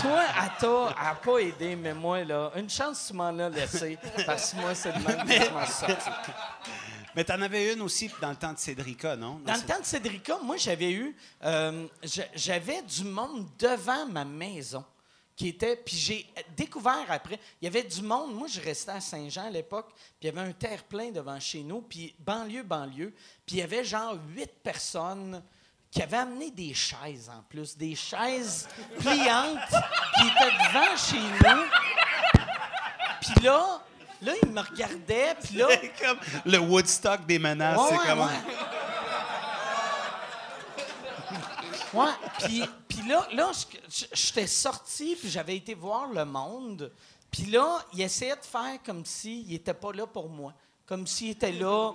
toi, 0.00 0.22
t'a 0.60 0.94
elle 1.00 1.06
a 1.08 1.14
pas 1.14 1.38
aidé, 1.38 1.76
mais 1.76 1.92
moi, 1.94 2.22
là, 2.24 2.52
une 2.56 2.70
chance 2.70 3.06
tu 3.08 3.14
m'en 3.14 3.36
as 3.38 3.48
laissé, 3.48 3.98
parce 4.26 4.52
que 4.52 4.56
moi, 4.60 4.74
c'est 4.74 4.92
le 4.92 5.00
même 5.00 5.26
que 5.26 5.32
je 5.44 5.50
m'en 5.50 5.66
sorti. 5.66 6.10
Mais 7.16 7.24
t'en 7.24 7.40
avais 7.42 7.72
une 7.72 7.80
aussi 7.82 8.10
dans 8.20 8.30
le 8.30 8.36
temps 8.36 8.52
de 8.52 8.58
Cédrica, 8.58 9.16
non? 9.16 9.40
Dans 9.44 9.54
le 9.54 9.60
temps 9.62 9.80
de 9.80 9.84
Cédrica, 9.84 10.38
moi, 10.42 10.56
j'avais 10.56 10.92
eu. 10.92 11.16
euh, 11.44 11.86
j'a- 12.02 12.28
j'avais 12.34 12.82
du 12.82 13.04
monde 13.04 13.46
devant 13.58 14.06
ma 14.06 14.24
maison 14.24 14.84
qui 15.34 15.48
était. 15.48 15.74
Puis 15.76 15.96
j'ai 15.96 16.26
découvert 16.56 17.06
après. 17.08 17.40
Il 17.60 17.64
y 17.64 17.68
avait 17.68 17.82
du 17.82 18.02
monde. 18.02 18.34
Moi, 18.34 18.46
je 18.46 18.60
restais 18.60 18.92
à 18.92 19.00
Saint-Jean 19.00 19.46
à 19.46 19.50
l'époque. 19.50 19.88
Puis 19.94 20.04
il 20.22 20.26
y 20.26 20.28
avait 20.28 20.48
un 20.48 20.52
terre-plein 20.52 21.10
devant 21.10 21.40
chez 21.40 21.62
nous. 21.64 21.80
Puis 21.80 22.14
banlieue, 22.20 22.62
banlieue. 22.62 23.12
Puis 23.46 23.56
il 23.56 23.58
y 23.58 23.62
avait 23.62 23.84
genre 23.84 24.16
huit 24.36 24.50
personnes 24.62 25.42
qui 25.90 26.02
avaient 26.02 26.18
amené 26.18 26.50
des 26.50 26.74
chaises 26.74 27.30
en 27.30 27.42
plus. 27.48 27.76
Des 27.76 27.94
chaises 27.94 28.68
pliantes 28.98 29.74
qui 30.16 30.26
étaient 30.26 30.54
devant 30.68 30.96
chez 30.96 31.20
nous. 31.20 31.64
Puis 33.20 33.44
là. 33.44 33.82
Là, 34.20 34.32
ils 34.42 34.48
me 34.48 34.60
regardaient, 34.60 35.36
puis 35.40 35.58
là, 35.58 35.68
comme 36.00 36.18
le 36.44 36.58
Woodstock 36.58 37.24
des 37.24 37.38
menaces. 37.38 37.78
Ouais, 37.78 37.84
c'est 37.88 37.98
ouais, 37.98 38.06
comme... 38.08 38.18
ouais. 38.18 38.26
Ouais, 41.94 42.10
puis, 42.40 42.64
puis 42.88 43.08
là, 43.08 43.28
là 43.32 43.52
j'étais 44.12 44.48
sorti, 44.48 45.16
puis 45.16 45.30
j'avais 45.30 45.56
été 45.56 45.74
voir 45.74 46.08
le 46.08 46.24
monde. 46.24 46.92
Puis 47.30 47.44
là, 47.46 47.78
il 47.92 48.00
essayait 48.02 48.36
de 48.36 48.44
faire 48.44 48.78
comme 48.84 49.04
s'il 49.04 49.46
n'était 49.48 49.74
pas 49.74 49.92
là 49.92 50.06
pour 50.06 50.28
moi. 50.28 50.52
Comme 50.86 51.06
s'il 51.06 51.30
était 51.30 51.52
là 51.52 51.92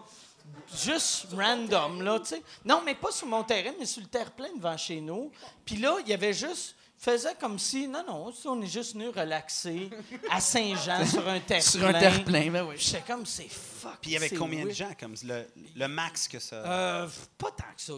juste 0.84 1.28
random, 1.36 2.02
là, 2.02 2.20
tu 2.20 2.28
sais. 2.28 2.42
Non, 2.66 2.82
mais 2.86 2.96
pas 2.96 3.12
sur 3.12 3.28
mon 3.28 3.44
terrain, 3.44 3.72
mais 3.80 3.86
sur 3.86 4.02
le 4.02 4.08
terre-plein 4.08 4.50
devant 4.56 4.78
chez 4.78 5.02
nous. 5.02 5.32
Puis 5.66 5.76
là, 5.78 5.98
il 6.02 6.10
y 6.10 6.14
avait 6.14 6.34
juste... 6.34 6.76
faisait 6.98 7.36
comme 7.40 7.60
si... 7.60 7.88
Non, 7.88 8.04
non, 8.08 8.32
si 8.32 8.48
on 8.48 8.62
est 8.62 8.68
juste 8.68 8.94
venu 8.94 9.10
relaxer 9.10 9.90
à 10.32 10.40
Saint-Jean 10.40 11.06
sur 11.06 11.28
un 11.28 11.40
terre-plein. 11.42 11.62
Sur 11.62 11.86
un 11.86 11.94
terre-plein, 11.94 12.50
ben 12.50 12.66
oui. 12.68 12.76
J'étais 12.78 13.02
comme, 13.06 13.26
c'est 13.26 13.50
fuck. 13.50 13.98
Puis 14.02 14.12
il 14.12 14.14
y 14.14 14.18
avait 14.18 14.30
combien 14.30 14.66
de 14.66 14.72
gens? 14.72 14.90
Comme 15.00 15.14
le, 15.24 15.46
le 15.76 15.88
max 15.88 16.28
que 16.30 16.40
ça. 16.40 16.56
Euh, 16.56 17.08
pas 17.38 17.52
tant 17.52 17.66
que 17.76 17.82
ça. 17.82 17.94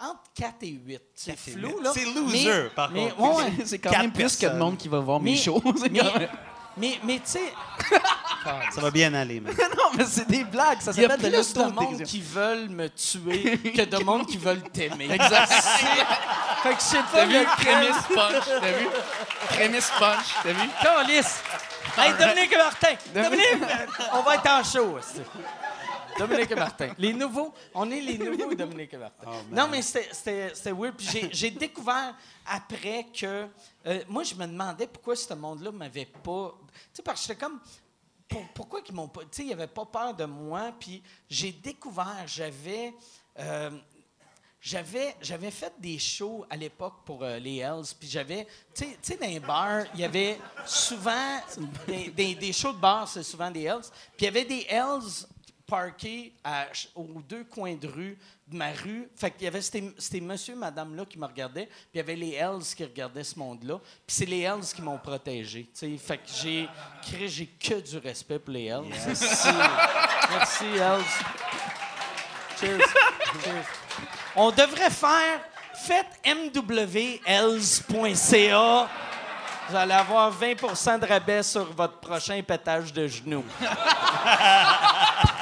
Entre 0.00 0.20
4 0.34 0.56
et 0.62 0.68
8. 0.68 1.02
C'est 1.14 1.30
4 1.36 1.48
et 1.48 1.50
flou, 1.52 1.68
8. 1.78 1.82
là. 1.84 1.90
C'est 1.94 2.04
loser, 2.06 2.44
Mais- 2.64 2.70
par 2.70 2.90
mais, 2.90 3.10
contre. 3.10 3.38
ouais. 3.44 3.52
C'est 3.64 3.78
quand 3.78 3.90
même 3.92 4.12
plus 4.12 4.36
que 4.36 4.46
de 4.46 4.56
monde 4.58 4.76
qui 4.76 4.88
va 4.88 4.98
voir 5.00 5.20
mes 5.20 5.30
Mais- 5.32 5.36
shows. 5.36 5.62
Mais, 6.76 6.98
mais 7.04 7.16
tu 7.16 7.22
sais, 7.32 7.52
Ça 8.74 8.80
va 8.80 8.90
bien 8.90 9.12
aller, 9.14 9.40
man. 9.40 9.54
non, 9.76 9.90
mais 9.96 10.04
c'est 10.04 10.26
des 10.28 10.44
blagues. 10.44 10.80
Ça 10.80 10.92
il 10.96 11.02
y 11.02 11.04
a 11.04 11.08
s'appelle 11.10 11.30
de 11.32 11.36
plus 11.36 11.52
de 11.52 11.58
monde 11.60 11.70
l'autodérision. 11.74 12.06
qui 12.06 12.20
veulent 12.22 12.68
me 12.68 12.88
tuer 12.88 13.58
que 13.76 13.82
de 13.84 14.04
monde 14.04 14.26
qui 14.26 14.38
veulent 14.38 14.62
t'aimer. 14.70 15.10
Exact. 15.12 15.52
Fait 16.62 16.74
que 16.74 16.80
je 16.80 16.84
sais 16.84 16.98
pas 16.98 17.04
T'as 17.12 17.24
vu? 17.26 17.32
lequel- 17.38 17.54
Prémisse 17.56 18.06
punch? 18.14 18.44
T'as 18.60 18.72
vu? 18.72 18.86
Prémisse 19.48 19.92
punch? 19.98 20.26
T'as 20.42 20.52
vu? 20.52 20.68
Calice! 20.82 21.42
Hey, 21.96 22.12
Dominique 22.18 22.52
et 22.52 22.56
Martin! 22.56 22.94
Dominique! 23.14 23.64
On 24.12 24.20
va 24.22 24.34
être 24.36 24.50
en 24.50 24.62
show. 24.64 24.98
c'est- 25.00 25.24
Dominique 26.18 26.50
et 26.50 26.54
Martin. 26.54 26.88
Les 26.98 27.12
nouveaux. 27.14 27.54
On 27.74 27.90
est 27.90 28.00
les 28.00 28.18
nouveaux 28.18 28.54
Dominique 28.54 28.92
et 28.92 28.98
Martin. 28.98 29.24
Oh, 29.26 29.30
non, 29.50 29.68
mais 29.70 29.80
c'était- 29.80 30.08
c'était 30.12 30.50
c'était 30.54 30.72
weird. 30.72 30.94
Puis 30.96 31.08
j'ai- 31.10 31.30
j'ai 31.32 31.50
découvert 31.50 32.14
après 32.46 33.06
que. 33.18 33.46
euh, 33.86 34.00
moi, 34.08 34.22
je 34.22 34.34
me 34.34 34.46
demandais 34.46 34.86
pourquoi 34.86 35.16
ce 35.16 35.32
monde-là 35.32 35.70
m'avait 35.72 36.04
pas. 36.22 36.52
Tu 36.58 36.78
sais, 36.94 37.02
parce 37.02 37.20
que 37.22 37.28
j'étais 37.28 37.42
comme. 37.42 37.58
Pour- 38.30 38.48
pourquoi 38.54 38.80
qu'ils 38.80 38.94
m'ont 38.94 39.08
pas. 39.08 39.22
Tu 39.22 39.28
sais, 39.32 39.42
ils 39.44 39.50
n'avaient 39.50 39.66
pas 39.66 39.84
peur 39.84 40.14
de 40.14 40.24
moi. 40.24 40.72
Puis 40.80 41.02
j'ai 41.28 41.52
découvert, 41.52 42.24
j'avais. 42.26 42.94
euh, 43.38 43.70
j'avais, 44.62 45.14
fait 45.50 45.72
des 45.78 45.98
shows 45.98 46.44
à 46.50 46.56
l'époque 46.56 46.96
pour 47.06 47.22
euh, 47.22 47.38
les 47.38 47.56
Hells, 47.60 47.94
puis 47.98 48.06
j'avais, 48.10 48.46
tu 48.74 48.84
sais- 49.00 49.16
dans 49.16 49.26
les 49.26 49.40
bars, 49.40 49.84
il 49.94 50.00
y 50.00 50.04
avait 50.04 50.38
souvent 50.66 51.40
des, 51.86 52.10
des- 52.10 52.34
shows 52.52 52.74
de 52.74 52.78
bar, 52.78 53.08
c'est 53.08 53.22
souvent 53.22 53.50
des 53.50 53.62
Hells, 53.62 53.80
puis 54.18 54.20
il 54.20 54.24
y 54.26 54.28
avait 54.28 54.44
des 54.44 54.66
Hells 54.68 55.26
parqués 55.66 56.34
à 56.44 56.66
aux 56.94 57.22
deux 57.26 57.44
coins 57.44 57.74
de 57.74 57.88
rue 57.88 58.18
de 58.50 58.56
ma 58.56 58.72
rue. 58.72 59.08
Fait 59.16 59.30
qu'il 59.30 59.44
y 59.44 59.46
avait 59.46 59.62
c'était, 59.62 59.92
c'était 59.98 60.20
monsieur, 60.20 60.54
madame 60.54 60.94
là 60.96 61.04
qui 61.04 61.18
me 61.18 61.26
regardaient, 61.26 61.66
puis 61.66 61.88
il 61.94 61.98
y 61.98 62.00
avait 62.00 62.16
les 62.16 62.32
Hells 62.34 62.74
qui 62.76 62.84
regardaient 62.84 63.24
ce 63.24 63.38
monde-là, 63.38 63.78
puis 64.06 64.16
c'est 64.16 64.26
les 64.26 64.40
Hells 64.40 64.66
qui 64.74 64.82
m'ont 64.82 64.98
protégé. 64.98 65.68
Fait 65.74 66.18
que 66.18 66.28
j'ai 66.42 66.68
créé, 67.02 67.28
j'ai 67.28 67.46
que 67.46 67.80
du 67.80 67.98
respect 67.98 68.38
pour 68.38 68.52
les 68.52 68.66
Hells. 68.66 68.84
Merci, 68.88 69.48
merci 70.30 70.64
Hells. 70.64 71.04
Cheers. 72.60 72.80
Cheers. 73.42 73.66
On 74.36 74.50
devrait 74.50 74.90
faire 74.90 75.40
faites 75.74 76.20
mwels.ca. 76.24 76.88
Vous 79.68 79.76
allez 79.76 79.94
avoir 79.94 80.30
20 80.32 80.98
de 80.98 81.06
rabais 81.06 81.42
sur 81.44 81.72
votre 81.72 81.98
prochain 82.00 82.42
pétage 82.42 82.92
de 82.92 83.06
genoux. 83.06 83.44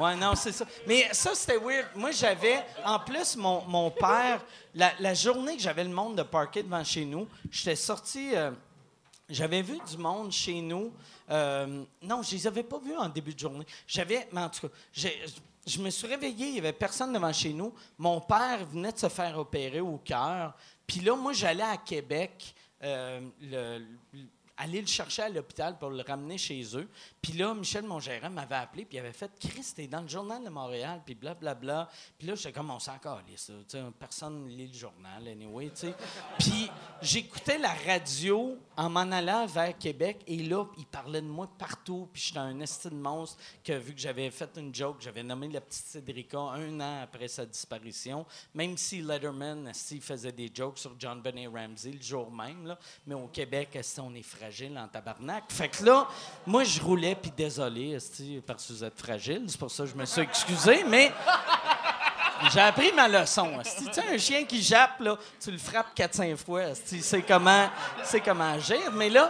Ouais, 0.00 0.16
non, 0.16 0.34
c'est 0.34 0.52
ça. 0.52 0.64
Mais 0.86 1.08
ça, 1.12 1.34
c'était 1.34 1.58
weird. 1.58 1.88
Moi, 1.94 2.10
j'avais, 2.12 2.64
en 2.84 2.98
plus, 2.98 3.36
mon, 3.36 3.62
mon 3.66 3.90
père, 3.90 4.42
la, 4.74 4.92
la 5.00 5.14
journée 5.14 5.56
que 5.56 5.62
j'avais 5.62 5.84
le 5.84 5.90
monde 5.90 6.16
de 6.16 6.22
parquet 6.22 6.62
devant 6.62 6.82
chez 6.84 7.04
nous, 7.04 7.28
j'étais 7.50 7.76
sorti. 7.76 8.30
euh, 8.34 8.50
j'avais 9.28 9.62
vu 9.62 9.78
du 9.90 9.96
monde 9.98 10.32
chez 10.32 10.60
nous. 10.60 10.92
Euh, 11.30 11.84
non, 12.02 12.22
je 12.22 12.32
les 12.32 12.46
avais 12.46 12.62
pas 12.62 12.78
vus 12.78 12.96
en 12.96 13.08
début 13.08 13.34
de 13.34 13.38
journée. 13.38 13.66
J'avais, 13.86 14.26
mais 14.32 14.40
en 14.40 14.48
tout 14.48 14.68
cas, 14.68 14.74
je 15.66 15.78
me 15.80 15.90
suis 15.90 16.06
réveillé, 16.06 16.48
il 16.48 16.54
y 16.56 16.58
avait 16.58 16.72
personne 16.72 17.12
devant 17.12 17.32
chez 17.32 17.52
nous. 17.52 17.72
Mon 17.98 18.20
père 18.20 18.64
venait 18.66 18.92
de 18.92 18.98
se 18.98 19.08
faire 19.08 19.38
opérer 19.38 19.80
au 19.80 19.98
cœur. 19.98 20.54
Puis 20.86 21.00
là, 21.00 21.14
moi, 21.14 21.32
j'allais 21.32 21.62
à 21.62 21.76
Québec. 21.76 22.54
euh, 22.82 23.20
le- 23.42 23.84
aller 24.60 24.80
le 24.82 24.86
chercher 24.86 25.22
à 25.22 25.28
l'hôpital 25.28 25.78
pour 25.78 25.88
le 25.88 26.02
ramener 26.02 26.36
chez 26.36 26.62
eux. 26.76 26.88
Puis 27.22 27.32
là, 27.32 27.54
Michel, 27.54 27.84
mon 27.84 27.98
gérant, 27.98 28.28
m'avait 28.28 28.56
appelé, 28.56 28.84
puis 28.84 28.98
avait 28.98 29.12
fait 29.12 29.30
«Chris, 29.40 29.72
t'es 29.74 29.86
dans 29.86 30.02
le 30.02 30.08
journal 30.08 30.44
de 30.44 30.50
Montréal, 30.50 31.00
puis 31.04 31.14
blablabla. 31.14 31.88
Puis 32.18 32.28
là, 32.28 32.34
j'étais 32.34 32.52
comme, 32.52 32.70
on 32.70 32.78
s'en 32.78 32.98
calisse, 32.98 33.50
personne 33.98 34.48
lit 34.48 34.66
le 34.66 34.74
journal, 34.74 35.26
anyway, 35.26 35.70
tu. 35.70 35.86
Puis 36.38 36.70
j'écoutais 37.00 37.58
la 37.58 37.72
radio 37.72 38.58
en 38.80 38.88
m'en 38.88 39.12
allant 39.12 39.44
vers 39.44 39.76
Québec, 39.76 40.22
et 40.26 40.38
là, 40.38 40.64
il 40.78 40.86
parlait 40.86 41.20
de 41.20 41.26
moi 41.26 41.46
partout, 41.58 42.08
puis 42.10 42.22
j'étais 42.22 42.38
un 42.38 42.58
esti 42.60 42.88
de 42.88 42.94
monstre, 42.94 43.36
que 43.62 43.74
vu 43.74 43.92
que 43.92 44.00
j'avais 44.00 44.30
fait 44.30 44.48
une 44.56 44.74
joke, 44.74 44.96
j'avais 45.00 45.22
nommé 45.22 45.48
la 45.48 45.60
petite 45.60 45.84
Cédrica 45.84 46.38
un 46.38 46.80
an 46.80 47.02
après 47.02 47.28
sa 47.28 47.44
disparition, 47.44 48.24
même 48.54 48.78
si 48.78 49.02
Letterman, 49.02 49.68
esti, 49.68 50.00
faisait 50.00 50.32
des 50.32 50.50
jokes 50.52 50.78
sur 50.78 50.94
John 50.98 51.20
Benet 51.20 51.48
Ramsey 51.48 51.92
le 51.92 52.00
jour 52.00 52.32
même, 52.32 52.68
là. 52.68 52.78
Mais 53.06 53.14
au 53.14 53.28
Québec, 53.28 53.68
esti, 53.74 54.00
on 54.00 54.14
est 54.14 54.22
fragile 54.22 54.78
en 54.78 54.88
tabarnak. 54.88 55.52
Fait 55.52 55.68
que 55.68 55.84
là, 55.84 56.08
moi, 56.46 56.64
je 56.64 56.80
roulais, 56.80 57.16
puis 57.16 57.32
désolé, 57.36 57.98
parce 58.46 58.66
que 58.66 58.72
vous 58.72 58.84
êtes 58.84 58.98
fragile, 58.98 59.44
c'est 59.46 59.60
pour 59.60 59.70
ça 59.70 59.84
que 59.84 59.90
je 59.90 59.94
me 59.94 60.06
suis 60.06 60.22
excusé, 60.22 60.84
mais... 60.84 61.12
J'ai 62.52 62.60
appris 62.60 62.92
ma 62.92 63.08
leçon. 63.08 63.60
esti. 63.60 63.84
Tu 63.90 64.00
un 64.00 64.18
chien 64.18 64.44
qui 64.44 64.62
jappe, 64.62 65.00
là, 65.00 65.16
tu 65.40 65.50
le 65.50 65.58
frappes 65.58 65.94
4-5 65.96 66.36
fois. 66.36 66.74
C'est 66.74 67.22
comment, 67.22 67.68
comment 68.24 68.52
agir. 68.54 68.90
Mais 68.92 69.10
là, 69.10 69.28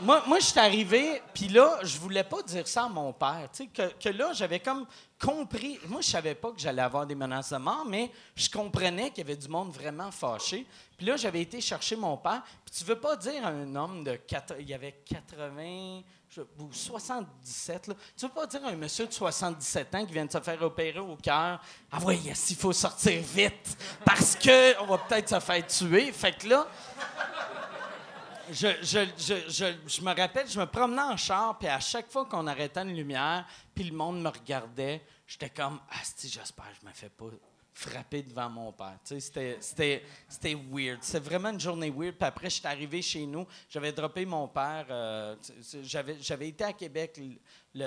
moi, 0.00 0.22
moi 0.26 0.38
je 0.38 0.44
suis 0.46 0.58
arrivé, 0.60 1.22
puis 1.34 1.48
là, 1.48 1.78
je 1.82 1.98
voulais 1.98 2.24
pas 2.24 2.42
dire 2.42 2.66
ça 2.68 2.84
à 2.84 2.88
mon 2.88 3.12
père. 3.12 3.48
Que, 3.74 3.92
que 3.94 4.08
là, 4.10 4.32
j'avais 4.32 4.60
comme 4.60 4.86
compris. 5.20 5.78
Moi, 5.86 6.00
je 6.00 6.08
savais 6.10 6.34
pas 6.34 6.50
que 6.52 6.60
j'allais 6.60 6.82
avoir 6.82 7.06
des 7.06 7.14
menaces 7.14 7.50
de 7.52 7.56
mort, 7.58 7.84
mais 7.86 8.10
je 8.36 8.48
comprenais 8.48 9.10
qu'il 9.10 9.18
y 9.26 9.26
avait 9.26 9.36
du 9.36 9.48
monde 9.48 9.72
vraiment 9.72 10.10
fâché. 10.10 10.66
Puis 10.96 11.06
là, 11.06 11.16
j'avais 11.16 11.40
été 11.40 11.60
chercher 11.60 11.96
mon 11.96 12.16
père. 12.16 12.42
Puis 12.64 12.74
tu 12.78 12.84
veux 12.84 12.98
pas 12.98 13.16
dire 13.16 13.44
à 13.44 13.48
un 13.48 13.74
homme 13.74 14.04
de. 14.04 14.18
il 14.60 14.68
y 14.68 14.74
avait 14.74 15.00
80 15.06 16.02
je- 16.02 16.02
ou 16.58 16.72
77, 16.72 17.88
là. 17.88 17.94
Tu 18.16 18.26
veux 18.26 18.32
pas 18.32 18.46
dire 18.46 18.64
à 18.64 18.68
un 18.68 18.76
monsieur 18.76 19.06
de 19.06 19.12
77 19.12 19.94
ans 19.94 20.06
qui 20.06 20.12
vient 20.12 20.26
de 20.26 20.32
se 20.32 20.40
faire 20.40 20.60
opérer 20.62 20.98
au 20.98 21.16
cœur? 21.16 21.60
Ah 21.90 21.98
oui, 22.04 22.16
yes, 22.18 22.50
il 22.50 22.56
faut 22.56 22.72
sortir 22.72 23.20
vite 23.22 23.76
parce 24.04 24.36
que 24.36 24.80
on 24.82 24.86
va 24.86 24.98
peut-être 24.98 25.28
se 25.28 25.40
faire 25.40 25.66
tuer. 25.66 26.12
Fait 26.12 26.32
que 26.32 26.48
là, 26.48 26.66
je, 28.50 30.02
me 30.02 30.16
rappelle, 30.16 30.48
je 30.48 30.58
me 30.58 30.66
promenais 30.66 31.02
en 31.02 31.16
char, 31.16 31.58
puis 31.58 31.68
à 31.68 31.80
chaque 31.80 32.10
fois 32.10 32.24
qu'on 32.26 32.46
arrêtait 32.46 32.82
une 32.82 32.94
lumière, 32.94 33.46
puis 33.74 33.84
le 33.84 33.96
monde 33.96 34.22
me 34.22 34.28
regardait, 34.28 35.04
j'étais 35.26 35.50
comme 35.50 35.80
Ah, 35.90 35.96
si, 36.02 36.28
j'espère 36.28 36.66
je 36.80 36.86
me 36.86 36.92
fais 36.92 37.10
pas 37.10 37.26
frapper 37.78 38.24
devant 38.24 38.50
mon 38.50 38.72
père. 38.72 38.98
C'était, 39.04 40.02
weird. 40.72 40.98
C'était 41.00 41.18
vraiment 41.20 41.50
une 41.50 41.60
journée 41.60 41.90
weird. 41.90 42.16
Puis 42.16 42.26
après, 42.26 42.50
j'étais 42.50 42.66
arrivé 42.66 43.00
chez 43.00 43.24
nous, 43.24 43.46
j'avais 43.70 43.92
droppé 43.92 44.26
mon 44.26 44.48
père. 44.48 44.86
euh, 44.90 45.36
j'avais, 45.82 46.48
été 46.48 46.64
à 46.64 46.72
Québec, 46.72 47.20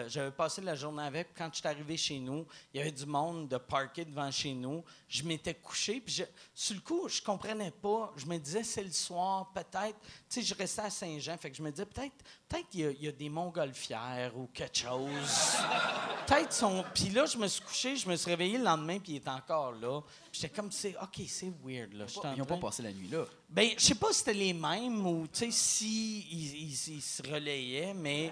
j'avais 0.07 0.31
passé 0.31 0.61
la 0.61 0.75
journée 0.75 1.03
avec. 1.03 1.29
Quand 1.37 1.49
j'étais 1.53 1.67
arrivé 1.69 1.97
chez 1.97 2.19
nous, 2.19 2.45
il 2.73 2.77
y 2.77 2.81
avait 2.81 2.91
du 2.91 3.05
monde 3.05 3.47
de 3.47 3.57
parquet 3.57 4.05
devant 4.05 4.29
chez 4.31 4.53
nous. 4.53 4.83
Je 5.07 5.23
m'étais 5.23 5.53
couché, 5.55 5.99
puis 6.01 6.13
je- 6.13 6.23
sur 6.53 6.75
le 6.75 6.81
coup, 6.81 7.07
je 7.09 7.21
comprenais 7.21 7.71
pas. 7.71 8.11
Je 8.15 8.25
me 8.25 8.37
disais, 8.37 8.63
c'est 8.63 8.83
le 8.83 8.91
soir, 8.91 9.51
peut-être. 9.53 9.99
Tu 10.01 10.07
sais, 10.29 10.41
je 10.41 10.53
restais 10.55 10.81
à 10.81 10.89
Saint-Jean, 10.89 11.37
fait 11.37 11.51
que 11.51 11.57
je 11.57 11.61
me 11.63 11.71
disais, 11.71 11.85
peut-être, 11.85 12.15
peut-être 12.47 12.67
il 12.73 12.79
y 12.79 12.85
a- 12.85 12.91
il 12.91 13.03
y, 13.03 13.07
a 13.07 13.11
des 13.11 13.29
montgolfières 13.29 14.37
ou 14.37 14.47
quelque 14.53 14.77
chose. 14.77 15.11
peut-être 16.27 16.53
son. 16.53 16.83
Puis 16.93 17.09
là, 17.09 17.25
je 17.25 17.37
me 17.37 17.47
suis 17.47 17.61
couché, 17.63 17.95
je 17.95 18.07
me 18.09 18.15
suis 18.15 18.29
réveillé 18.29 18.57
le 18.57 18.63
lendemain, 18.63 18.99
puis 18.99 19.13
il 19.13 19.15
est 19.17 19.27
encore 19.27 19.71
là. 19.73 20.01
J'étais 20.33 20.49
comme, 20.49 20.71
c'est, 20.71 20.95
ok, 21.01 21.21
c'est 21.27 21.51
weird 21.63 21.93
là. 21.93 22.05
Ils 22.33 22.39
n'ont 22.39 22.45
pas 22.45 22.55
passé 22.57 22.81
la 22.83 22.93
nuit 22.93 23.09
là. 23.09 23.25
ben, 23.49 23.69
je 23.77 23.83
sais 23.83 23.95
pas 23.95 24.07
si 24.13 24.19
c'était 24.19 24.33
les 24.33 24.53
mêmes 24.53 25.05
ou, 25.05 25.27
tu 25.27 25.39
sais, 25.39 25.51
si 25.51 26.19
ils, 26.31 26.55
ils- 26.69 26.87
ils 26.95 27.01
se 27.01 27.21
relayaient, 27.21 27.93
mais 27.93 28.31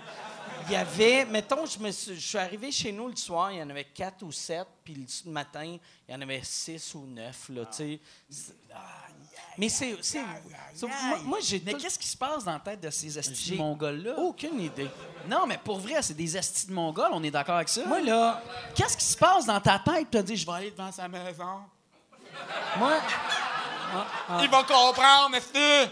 il 0.67 0.71
y 0.71 0.75
avait, 0.77 1.25
mettons, 1.25 1.65
je, 1.65 1.77
me 1.79 1.91
suis, 1.91 2.15
je 2.15 2.25
suis 2.25 2.37
arrivé 2.37 2.71
chez 2.71 2.91
nous 2.93 3.09
le 3.09 3.15
soir, 3.17 3.51
il 3.51 3.57
y 3.59 3.61
en 3.61 3.69
avait 3.69 3.83
quatre 3.83 4.23
ou 4.23 4.31
sept, 4.31 4.65
puis 4.83 4.95
le 5.25 5.31
matin, 5.31 5.77
il 6.07 6.11
y 6.11 6.15
en 6.15 6.21
avait 6.21 6.41
six 6.43 6.95
ou 6.95 7.05
neuf, 7.05 7.49
là, 7.49 7.65
tu 7.65 7.73
sais. 7.75 7.99
C'est- 8.29 8.53
Mais 9.57 9.67
c'est... 9.67 9.97
moi, 10.87 11.17
moi, 11.25 11.39
j'ai 11.41 11.61
Mais 11.65 11.73
tout- 11.73 11.79
qu'est-ce 11.79 11.99
qui 11.99 12.07
se 12.07 12.15
passe 12.15 12.45
dans 12.45 12.53
la 12.53 12.59
tête 12.59 12.79
de 12.79 12.89
ces 12.89 13.09
de 13.09 13.55
mongols-là? 13.57 14.17
aucune 14.17 14.61
idée. 14.61 14.87
Non, 15.27 15.45
mais 15.45 15.57
pour 15.57 15.79
vrai, 15.79 16.01
c'est 16.01 16.13
des 16.13 16.37
estis 16.37 16.67
de 16.67 16.71
mongols, 16.73 17.09
on 17.11 17.21
est 17.23 17.31
d'accord 17.31 17.55
avec 17.55 17.67
ça? 17.67 17.85
Moi, 17.85 17.99
là, 18.01 18.41
Qu'est-ce 18.73 18.95
qui 18.95 19.03
se 19.03 19.17
passe 19.17 19.45
dans 19.45 19.59
ta 19.59 19.79
tête? 19.79 20.07
Tu 20.09 20.17
te 20.17 20.23
dis, 20.23 20.37
je 20.37 20.45
vais 20.45 20.53
aller 20.53 20.71
devant 20.71 20.91
sa 20.93 21.07
maison. 21.09 21.59
Moi... 22.77 22.93
Il 24.41 24.49
va 24.49 24.63
comprendre, 24.63 25.31
monsieur! 25.31 25.89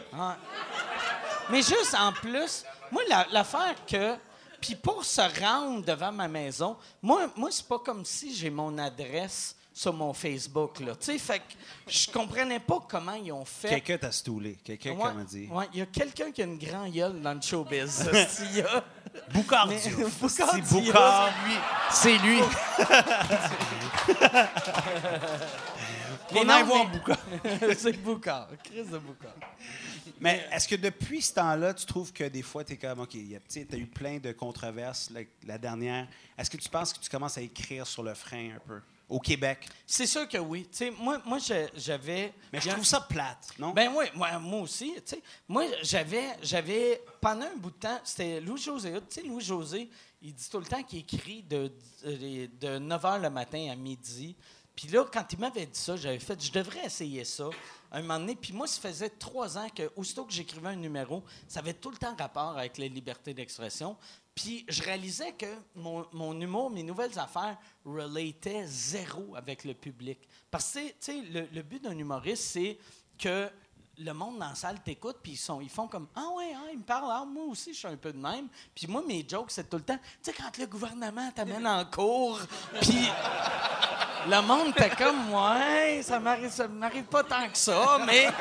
Mais 1.49 1.61
juste 1.63 1.95
en 1.97 2.11
plus, 2.11 2.63
moi, 2.91 3.01
la- 3.09 3.25
l'affaire 3.31 3.73
que. 3.89 4.15
Puis 4.61 4.75
pour 4.75 5.03
se 5.05 5.21
rendre 5.43 5.83
devant 5.85 6.11
ma 6.11 6.27
maison, 6.27 6.77
moi, 7.01 7.27
moi 7.35 7.49
c'est 7.51 7.67
pas 7.67 7.79
comme 7.79 8.03
si 8.05 8.35
j'ai 8.35 8.49
mon 8.49 8.77
adresse 8.77 9.55
sur 9.73 9.93
mon 9.93 10.11
Facebook, 10.13 10.79
là. 10.79 10.95
Tu 10.95 11.05
sais, 11.05 11.17
fait 11.19 11.39
que 11.39 11.53
je 11.87 12.09
comprenais 12.11 12.59
pas 12.59 12.79
comment 12.89 13.13
ils 13.13 13.31
ont 13.31 13.45
fait. 13.45 13.69
Quelqu'un 13.69 13.97
t'a 13.99 14.11
stoulé. 14.11 14.57
Quelqu'un 14.63 14.95
qui 14.95 15.01
Ouais, 15.01 15.13
m'a 15.13 15.23
dit. 15.23 15.47
ouais, 15.51 15.69
il 15.73 15.79
y 15.79 15.81
a 15.83 15.85
quelqu'un 15.85 16.31
qui 16.31 16.41
a 16.41 16.45
une 16.45 16.57
grande 16.57 16.91
gueule 16.91 17.21
dans 17.21 17.33
le 17.33 17.41
showbiz. 17.41 18.09
il 18.51 18.57
y 18.57 18.61
a- 18.61 18.83
Boucard 19.31 19.67
Mais- 19.67 19.77
Diouf. 19.79 20.13
Boucard 20.19 20.49
C'est. 20.53 20.61
Boucard. 20.61 21.29
C'est 21.91 22.17
lui. 22.17 22.41
Mais 26.33 26.39
On 26.41 26.45
non, 26.45 26.53
aille 26.53 26.63
voir 26.65 26.85
mais- 26.89 26.97
Boucard. 26.97 27.19
c'est 27.77 27.93
Boucard. 28.01 28.49
Chris 28.63 28.83
de 28.83 28.97
Boucard. 28.97 29.35
Mais 30.19 30.45
est-ce 30.51 30.67
que 30.67 30.75
depuis 30.75 31.21
ce 31.21 31.33
temps-là, 31.35 31.73
tu 31.73 31.85
trouves 31.85 32.11
que 32.11 32.23
des 32.25 32.41
fois, 32.41 32.63
tu 32.63 32.73
es 32.73 32.77
comme, 32.77 32.99
OK, 33.01 33.11
tu 33.11 33.67
as 33.71 33.77
eu 33.77 33.85
plein 33.87 34.17
de 34.17 34.31
controverses, 34.31 35.09
la, 35.11 35.21
la 35.45 35.57
dernière. 35.57 36.07
Est-ce 36.37 36.49
que 36.49 36.57
tu 36.57 36.69
penses 36.69 36.93
que 36.93 36.99
tu 36.99 37.09
commences 37.09 37.37
à 37.37 37.41
écrire 37.41 37.85
sur 37.85 38.03
le 38.03 38.13
frein 38.13 38.55
un 38.55 38.59
peu? 38.59 38.81
Au 39.09 39.21
Québec? 39.21 39.69
C'est 39.85 40.05
sûr 40.05 40.27
que 40.27 40.37
oui. 40.37 40.67
Moi, 40.99 41.37
j'avais. 41.77 42.33
Mais 42.51 42.59
je 42.59 42.69
trouve 42.69 42.83
ça 42.85 42.99
plate, 42.99 43.53
non? 43.57 43.71
Ben 43.71 43.89
oui, 43.95 44.05
moi, 44.13 44.37
moi 44.37 44.59
aussi. 44.61 44.95
Moi, 45.47 45.63
j'avais, 45.81 46.35
j'avais, 46.41 47.01
pendant 47.21 47.45
un 47.45 47.55
bout 47.55 47.69
de 47.71 47.75
temps, 47.77 47.99
c'était 48.03 48.41
Louis-José. 48.41 48.91
Tu 49.09 49.21
sais, 49.21 49.21
Louis-José, 49.25 49.89
il 50.21 50.33
dit 50.33 50.49
tout 50.49 50.59
le 50.59 50.65
temps 50.65 50.83
qu'il 50.83 50.99
écrit 50.99 51.41
de, 51.43 51.71
de, 52.03 52.49
de 52.59 52.79
9 52.79 53.01
h 53.01 53.21
le 53.21 53.29
matin 53.29 53.69
à 53.71 53.75
midi. 53.77 54.35
Puis 54.77 54.89
là, 54.89 55.03
quand 55.11 55.25
il 55.33 55.39
m'avait 55.39 55.65
dit 55.65 55.79
ça, 55.79 55.95
j'avais 55.95 56.19
fait, 56.19 56.39
je 56.39 56.51
devrais 56.51 56.85
essayer 56.85 57.25
ça 57.25 57.49
un 57.91 58.01
moment 58.01 58.19
donné. 58.19 58.35
Puis 58.35 58.53
moi, 58.53 58.67
ça 58.67 58.79
faisait 58.79 59.09
trois 59.09 59.57
ans 59.57 59.67
que, 59.75 59.89
aussitôt 59.95 60.23
que 60.23 60.31
j'écrivais 60.31 60.69
un 60.69 60.75
numéro, 60.75 61.23
ça 61.47 61.61
avait 61.61 61.73
tout 61.73 61.89
le 61.89 61.97
temps 61.97 62.15
rapport 62.15 62.55
avec 62.55 62.77
la 62.77 62.87
liberté 62.87 63.33
d'expression. 63.33 63.97
Puis 64.35 64.65
je 64.69 64.83
réalisais 64.83 65.31
que 65.31 65.47
mon, 65.73 66.05
mon 66.13 66.39
humour, 66.39 66.69
mes 66.69 66.83
nouvelles 66.83 67.17
affaires 67.17 67.57
relataient 67.83 68.67
zéro 68.67 69.35
avec 69.35 69.63
le 69.63 69.73
public. 69.73 70.19
Parce 70.51 70.71
que, 70.73 70.87
tu 70.89 70.95
sais, 70.99 71.21
le, 71.23 71.47
le 71.51 71.61
but 71.63 71.83
d'un 71.83 71.97
humoriste, 71.97 72.43
c'est 72.43 72.77
que 73.17 73.49
le 73.99 74.13
monde 74.13 74.37
dans 74.39 74.49
la 74.49 74.55
salle 74.55 74.79
t'écoute, 74.83 75.17
puis 75.23 75.31
ils, 75.33 75.37
sont, 75.37 75.59
ils 75.61 75.69
font 75.69 75.87
comme 75.87 76.07
Ah 76.15 76.27
ouais, 76.35 76.51
ah, 76.55 76.67
ils 76.71 76.77
me 76.79 76.83
parlent, 76.83 77.09
ah, 77.11 77.25
moi 77.25 77.45
aussi, 77.45 77.73
je 77.73 77.79
suis 77.79 77.87
un 77.87 77.95
peu 77.95 78.11
de 78.13 78.17
même. 78.19 78.47
Puis 78.75 78.85
moi, 78.87 79.01
mes 79.07 79.25
jokes, 79.27 79.49
c'est 79.51 79.67
tout 79.69 79.77
le 79.77 79.83
temps, 79.83 79.97
tu 80.23 80.31
sais, 80.31 80.33
quand 80.33 80.55
le 80.57 80.65
gouvernement 80.67 81.31
t'amène 81.33 81.65
en 81.65 81.83
cours, 81.85 82.39
puis 82.81 83.09
le 84.29 84.41
monde 84.41 84.73
t'es 84.75 84.89
comme 84.91 85.31
Ouais, 85.33 86.01
ça 86.03 86.19
m'arrive, 86.19 86.51
ça 86.51 86.67
m'arrive 86.67 87.05
pas 87.05 87.23
tant 87.23 87.47
que 87.49 87.57
ça, 87.57 87.97
mais. 88.05 88.27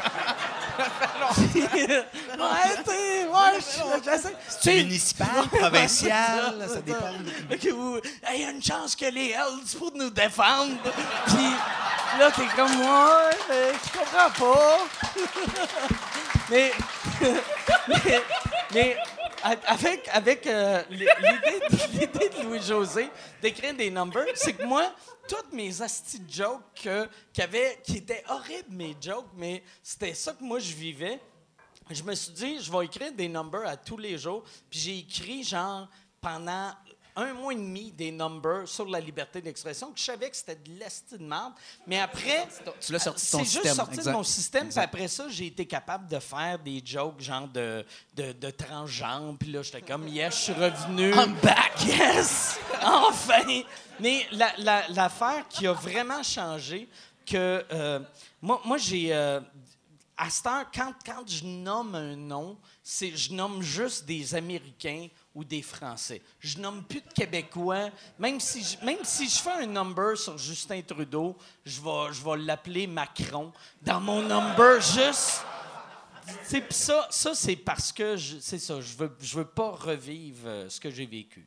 ouais, 0.77 2.83
t'es. 2.85 3.25
Ouais, 3.27 3.59
je- 3.59 4.03
j'essaie. 4.05 4.37
C'est 4.47 4.75
municipal, 4.85 5.49
provincial, 5.51 6.69
ça 6.69 6.83
dépend. 6.83 7.15
Il 7.51 8.41
y 8.41 8.45
a 8.45 8.51
une 8.51 8.63
chance 8.63 8.95
que 8.95 9.07
les 9.07 9.31
Hells 9.31 9.65
pour 9.79 9.91
nous 9.95 10.11
défendre. 10.11 10.75
Puis 11.27 11.51
là, 12.19 12.31
t'es 12.31 12.47
comme 12.55 12.75
moi, 12.77 13.31
mais 13.49 13.73
je 13.73 13.99
comprends 13.99 14.31
pas. 14.39 14.79
mais, 16.51 16.71
mais, 17.89 18.23
mais 18.75 18.97
avec, 19.67 20.09
avec 20.13 20.47
euh, 20.47 20.83
l'idée 20.91 21.09
de- 22.29 22.43
Louis-José 22.45 23.09
d'écrire 23.43 23.75
des 23.75 23.91
numbers, 23.91 24.27
c'est 24.35 24.53
que 24.55 24.65
moi, 24.65 24.93
toutes 25.29 25.53
mes 25.53 25.81
astis 25.83 26.23
jokes 26.29 26.63
que- 26.83 27.09
qui 27.83 27.97
étaient 27.97 28.25
horribles, 28.29 28.71
mes 28.71 28.97
jokes, 29.01 29.27
mais 29.37 29.63
c'était 29.83 30.15
ça 30.15 30.33
que 30.33 30.43
moi 30.43 30.59
je 30.59 30.73
vivais. 30.75 31.21
Je 31.91 32.03
me 32.03 32.15
suis 32.15 32.33
dit, 32.33 32.61
je 32.61 32.71
vais 32.73 32.85
écrire 32.85 33.13
des 33.13 33.29
numbers 33.29 33.67
à 33.67 33.77
tous 33.77 33.97
les 33.97 34.19
jours. 34.19 34.43
Puis 34.69 34.79
j'ai 34.81 34.99
écrit, 34.99 35.45
genre, 35.45 35.89
pendant 36.21 36.73
un 37.17 37.33
mois 37.33 37.53
et 37.53 37.57
demi, 37.57 37.91
des 37.93 38.11
numbers 38.13 38.69
sur 38.69 38.87
la 38.87 39.01
liberté 39.01 39.41
d'expression, 39.41 39.91
que 39.91 39.99
je 39.99 40.05
savais 40.05 40.29
que 40.31 40.37
c'était 40.37 40.55
de 40.57 40.71
l'esti 40.79 41.17
de 41.19 41.25
merde. 41.25 41.53
Mais 41.87 41.99
après, 41.99 42.47
Tu 42.81 42.93
l'as 42.93 42.99
sorti 42.99 43.31
ton 43.31 43.39
c'est 43.39 43.45
juste 43.63 43.75
sorti 43.75 43.95
exact. 43.95 44.13
de 44.13 44.17
mon 44.17 44.23
système. 44.23 44.69
Puis 44.69 44.79
après 44.79 45.09
ça, 45.09 45.27
j'ai 45.29 45.47
été 45.47 45.67
capable 45.67 46.07
de 46.09 46.19
faire 46.19 46.59
des 46.59 46.83
jokes, 46.85 47.21
genre 47.21 47.49
de, 47.49 47.85
de, 48.15 48.33
de 48.33 48.51
transgenre. 48.51 49.35
Puis 49.39 49.51
là, 49.51 49.63
j'étais 49.63 49.83
comme, 49.83 50.07
yes, 50.09 50.35
je 50.37 50.41
suis 50.43 50.53
revenu. 50.53 51.11
I'm 51.15 51.35
back! 51.43 51.73
Yes! 51.87 52.59
enfin! 52.83 53.63
Mais 53.99 54.27
la- 54.33 54.55
la- 54.59 54.89
l'affaire 54.89 55.49
qui 55.49 55.67
a 55.67 55.73
vraiment 55.73 56.23
changé, 56.23 56.89
que 57.25 57.65
euh, 57.73 58.01
moi, 58.43 58.61
moi 58.65 58.77
j'ai. 58.79 59.13
euh, 59.15 59.41
à 60.19 60.31
cette 60.31 60.47
heure, 60.47 60.65
quand, 60.75 60.95
quand 61.05 61.29
je 61.29 61.45
nomme 61.45 61.95
un 61.95 62.17
nom, 62.17 62.57
c'est 62.83 63.15
je 63.15 63.35
nomme 63.35 63.61
juste 63.61 64.07
des 64.07 64.35
Américains 64.35 65.09
ou 65.37 65.45
des 65.45 65.63
Français. 65.63 66.23
Je 66.41 66.59
nomme 66.59 66.83
plus 66.83 67.03
de 67.03 67.13
Québécois. 67.13 67.91
Même 68.19 68.41
si 68.41 68.65
je, 68.65 68.85
même 68.85 69.05
si 69.05 69.29
je 69.29 69.39
fais 69.39 69.53
un 69.53 69.67
number 69.67 70.17
sur 70.17 70.37
Justin 70.39 70.81
Trudeau, 70.81 71.37
je 71.65 71.81
vais, 71.81 72.13
je 72.13 72.25
vais 72.25 72.39
l'appeler 72.39 72.87
Macron. 72.87 73.53
Dans 73.83 74.01
mon 74.01 74.23
number, 74.23 74.81
juste... 74.81 75.45
Pis 76.49 76.61
ça, 76.71 77.07
ça 77.11 77.35
c'est 77.37 77.55
parce 77.55 77.93
que, 77.93 78.17
c'est 78.17 78.59
ça, 78.59 78.81
je 78.81 78.97
veux, 78.97 79.17
je 79.21 79.37
veux 79.37 79.45
pas 79.45 79.71
revivre 79.71 80.43
euh, 80.47 80.69
ce 80.69 80.81
que 80.81 80.91
j'ai 80.91 81.07
vécu. 81.07 81.47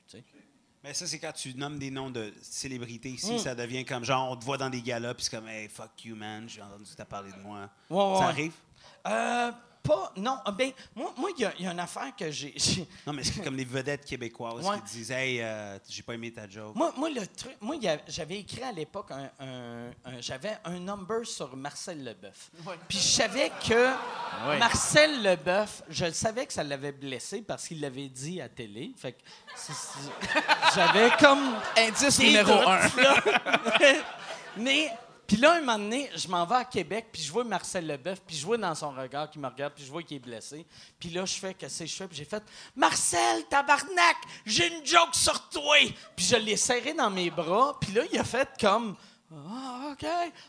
Mais 0.82 0.94
ça, 0.94 1.06
c'est 1.06 1.20
quand 1.20 1.34
tu 1.34 1.53
nommes 1.53 1.78
des 1.78 1.91
noms 1.91 2.10
de 2.10 2.34
célébrités 2.41 3.10
ici, 3.10 3.40
ça 3.40 3.56
devient 3.56 3.84
comme 3.84 4.06
genre, 4.06 4.32
on 4.32 4.38
te 4.38 4.45
voit 4.45 4.57
dans 4.57 4.70
des 4.70 4.82
galas, 4.82 5.16
puis 5.16 5.26
c'est 5.26 5.36
comme, 5.36 5.49
hey, 5.49 5.68
fuck 5.68 6.06
you, 6.06 6.16
man, 6.16 6.48
j'ai 6.48 6.61
entendu 6.61 6.86
t'as 6.95 7.03
parlé 7.03 7.30
de 7.30 7.41
moi. 7.41 7.70
Ouais, 7.90 8.20
ça 8.20 8.20
ouais. 8.20 8.32
arrive? 8.32 8.53
Euh, 9.06 9.52
pas... 9.90 10.11
Non, 10.16 10.38
ah, 10.45 10.52
ben, 10.52 10.72
moi, 10.95 11.14
moi, 11.18 11.30
il 11.36 11.41
y 11.41 11.45
a- 11.45 11.53
il 11.60 11.66
y, 11.66 11.68
a 11.68 11.72
une 11.72 11.80
affaire 11.80 12.16
que 12.16 12.30
j'ai... 12.32 12.53
Non, 13.07 13.14
mais 13.14 13.24
c'est 13.24 13.41
comme 13.44 13.56
les 13.56 13.66
vedettes 13.66 14.06
québécoises 14.06 14.66
Ouais. 14.66 14.78
qui 14.86 14.98
disent, 14.98 15.11
hey, 15.11 15.41
euh, 15.41 15.78
j'ai 15.90 16.03
pas 16.03 16.14
aimé 16.14 16.32
ta 16.32 16.48
joke. 16.48 16.76
Moi, 16.76 16.94
moi, 16.95 17.10
le 17.10 17.26
truc, 17.28 17.56
moi, 17.61 17.76
y 17.76 17.90
j'avais 18.07 18.40
écrit 18.40 18.64
à 18.64 18.72
l'époque 18.72 19.11
un, 19.11 19.30
un- 19.40 19.90
un- 20.06 20.22
j'avais 20.22 20.57
un 20.66 20.80
number 20.80 21.26
sur 21.26 21.56
Marcel 21.56 22.03
Leboeuf. 22.03 22.52
Puis 22.88 22.98
je 22.98 23.03
savais 23.03 23.52
que 23.68 23.90
Marcel 24.60 25.24
Leboeuf, 25.24 25.84
je 25.90 26.06
le 26.06 26.14
savais 26.14 26.45
que 26.45 26.53
ça 26.53 26.64
l'avait 26.64 26.91
blessé 26.91 27.41
parce 27.41 27.68
qu'il 27.68 27.82
l'avait 27.82 28.10
dit 28.10 28.40
à 28.41 28.49
télé. 28.49 28.91
Fait 28.98 29.14
que 29.14 29.20
j'avais 30.76 31.10
comme 31.20 31.56
Indice 31.78 32.20
numéro 32.20 32.53
un. 32.68 32.80
Mais 34.57 34.91
puis 35.30 35.38
là, 35.38 35.53
un 35.53 35.60
moment 35.60 35.77
donné, 35.77 36.10
je 36.15 36.27
m'en 36.27 36.43
vais 36.43 36.56
à 36.56 36.65
Québec, 36.65 37.10
puis 37.11 37.22
je 37.22 37.31
vois 37.31 37.43
Marcel 37.43 37.85
Leboeuf, 37.85 38.19
puis 38.26 38.35
je 38.35 38.43
vois 38.43 38.57
dans 38.57 38.73
son 38.73 38.89
regard 38.89 39.30
qu'il 39.30 39.39
me 39.39 39.47
regarde, 39.47 39.73
puis 39.76 39.85
je 39.85 39.91
vois 39.91 40.01
qu'il 40.01 40.18
est 40.18 40.19
blessé. 40.19 40.65
Puis 40.99 41.11
là, 41.11 41.23
je 41.23 41.35
fais 41.35 41.53
que 41.53 41.69
c'est 41.69 41.85
je 41.85 41.95
fais, 41.95 42.07
puis 42.07 42.18
j'ai 42.18 42.26
fait 42.26 42.41
Marcel, 42.76 43.45
tabarnak, 43.47 44.18
j'ai 44.43 44.76
une 44.76 44.84
joke 44.84 45.14
sur 45.14 45.47
toi. 45.49 45.77
Puis 46.15 46.26
je 46.26 46.35
l'ai 46.35 46.57
serré 46.57 46.95
dans 46.95 47.11
mes 47.11 47.30
bras, 47.30 47.77
puis 47.80 47.93
là, 47.93 48.01
il 48.11 48.18
a 48.18 48.23
fait 48.23 48.49
comme 48.60 48.95
Ah, 49.31 49.91
OK. 49.91 50.07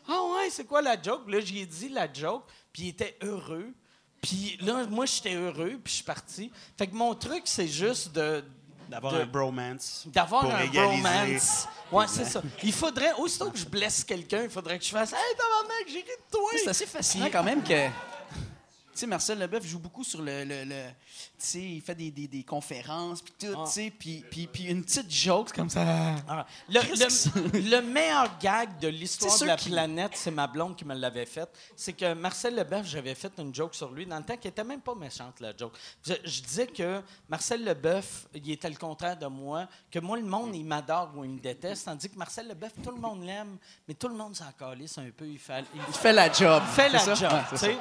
Ah 0.09 0.23
ouais, 0.33 0.49
c'est 0.49 0.65
quoi 0.65 0.81
la 0.81 1.01
joke? 1.01 1.29
Là, 1.29 1.41
j'ai 1.41 1.67
dit 1.67 1.91
la 1.91 2.11
joke, 2.11 2.45
puis 2.73 2.85
il 2.85 2.89
était 2.89 3.19
heureux. 3.21 3.75
Puis 4.23 4.57
là, 4.63 4.87
moi, 4.87 5.05
j'étais 5.05 5.35
heureux, 5.35 5.79
puis 5.85 5.91
je 5.91 5.97
suis 5.97 6.05
parti. 6.05 6.51
Fait 6.79 6.87
que 6.87 6.95
mon 6.95 7.15
truc, 7.15 7.43
c'est 7.45 7.69
juste 7.69 8.13
de 8.13 8.43
D'avoir 8.91 9.15
un 9.15 9.25
bromance. 9.27 10.03
D'avoir 10.07 10.45
un 10.47 10.65
égaliser. 10.65 11.03
bromance. 11.03 11.69
Ouais, 11.93 12.07
c'est 12.09 12.25
ça. 12.25 12.43
Il 12.63 12.73
faudrait, 12.73 13.13
aussitôt 13.19 13.51
que 13.51 13.59
je 13.59 13.65
blesse 13.67 14.03
quelqu'un, 14.05 14.43
il 14.43 14.51
faudrait 14.51 14.79
que 14.79 14.85
je 14.85 14.91
fasse 14.91 15.13
Hey, 15.13 15.37
tabarnak, 15.37 15.87
j'ai 15.87 16.01
ri 16.01 16.05
de 16.05 16.31
toi. 16.37 16.51
C'est 16.57 16.69
assez 16.69 16.87
fascinant 16.87 17.29
quand 17.31 17.45
même 17.45 17.63
que. 17.63 17.89
Tu 18.93 18.99
sais, 18.99 19.07
Marcel 19.07 19.39
Leboeuf 19.39 19.65
joue 19.67 19.79
beaucoup 19.79 20.03
sur 20.05 20.21
le. 20.21 20.45
le- 20.45 20.65
le- 20.65 20.89
tu 20.91 21.47
sais, 21.47 21.61
il 21.63 21.81
fait 21.81 21.95
des, 21.95 22.11
des- 22.11 22.27
des 22.29 22.43
conférences, 22.43 23.23
puis 23.23 23.33
tout, 23.39 23.55
Ah. 23.57 23.63
tu 23.67 23.73
sais, 23.73 23.91
puis, 23.91 24.25
une 24.69 24.85
petite 24.85 25.11
joke 25.11 25.53
comme 25.53 25.71
ça. 25.71 25.83
Ah, 26.29 26.47
le, 26.69 26.81
Qu'est-ce 26.81 27.29
le- 27.39 27.61
le 27.71 27.83
meilleur 27.83 28.37
gag 28.39 28.79
de 28.81 28.89
l'histoire 28.89 29.39
de 29.39 29.45
la 29.47 29.57
planète, 29.57 30.13
c'est 30.15 30.31
ma 30.33 30.47
blonde 30.47 30.77
qui 30.77 30.85
me 30.85 30.95
l'avait 30.95 31.25
fait. 31.25 31.49
C'est 31.77 31.93
que 31.93 32.13
Marcel 32.15 32.55
Leboeuf, 32.57 32.85
j'avais 32.87 33.15
fait 33.15 33.33
une 33.39 33.55
joke 33.55 33.75
sur 33.75 33.91
lui 33.93 34.05
dans 34.07 34.19
le 34.19 34.25
temps 34.25 34.37
qui 34.37 34.49
était 34.49 34.65
même 34.65 34.81
pas 34.81 34.95
méchante, 34.95 35.41
la 35.41 35.57
joke. 35.57 35.73
Je, 36.05 36.15
je 36.25 36.43
disais 36.43 36.67
que 36.67 37.01
Marcel 37.29 37.65
Leboeuf, 37.65 38.27
il 38.35 38.51
était 38.51 38.69
le 38.69 38.77
contraire 38.77 39.17
de 39.17 39.27
moi, 39.27 39.67
que 39.91 40.01
moi, 40.01 40.19
le 40.19 40.25
monde, 40.25 40.55
il 40.55 40.65
m'adore 40.65 41.13
ou 41.17 41.25
il 41.25 41.31
me 41.31 41.39
déteste, 41.41 41.85
tandis 41.87 42.11
que 42.11 42.17
Marcel 42.19 42.49
Leboeuf, 42.49 42.73
tout 42.83 42.91
le 42.91 43.01
monde 43.01 43.23
l'aime, 43.25 43.57
mais 43.87 43.95
tout 43.95 44.09
le 44.09 44.15
monde 44.15 44.35
s'en 44.37 44.51
calisse 44.59 44.99
un 44.99 45.09
peu. 45.17 45.27
Il 45.27 45.39
fait, 45.39 45.65
il 45.75 45.81
Il 45.89 45.95
fait 45.95 46.13
la 46.13 46.31
job. 46.31 46.63
fait 46.75 46.89
la 46.89 46.99
ça? 46.99 47.15
job, 47.15 47.33
Ouais, 47.33 47.41
tu 47.51 47.57
sais. 47.57 47.77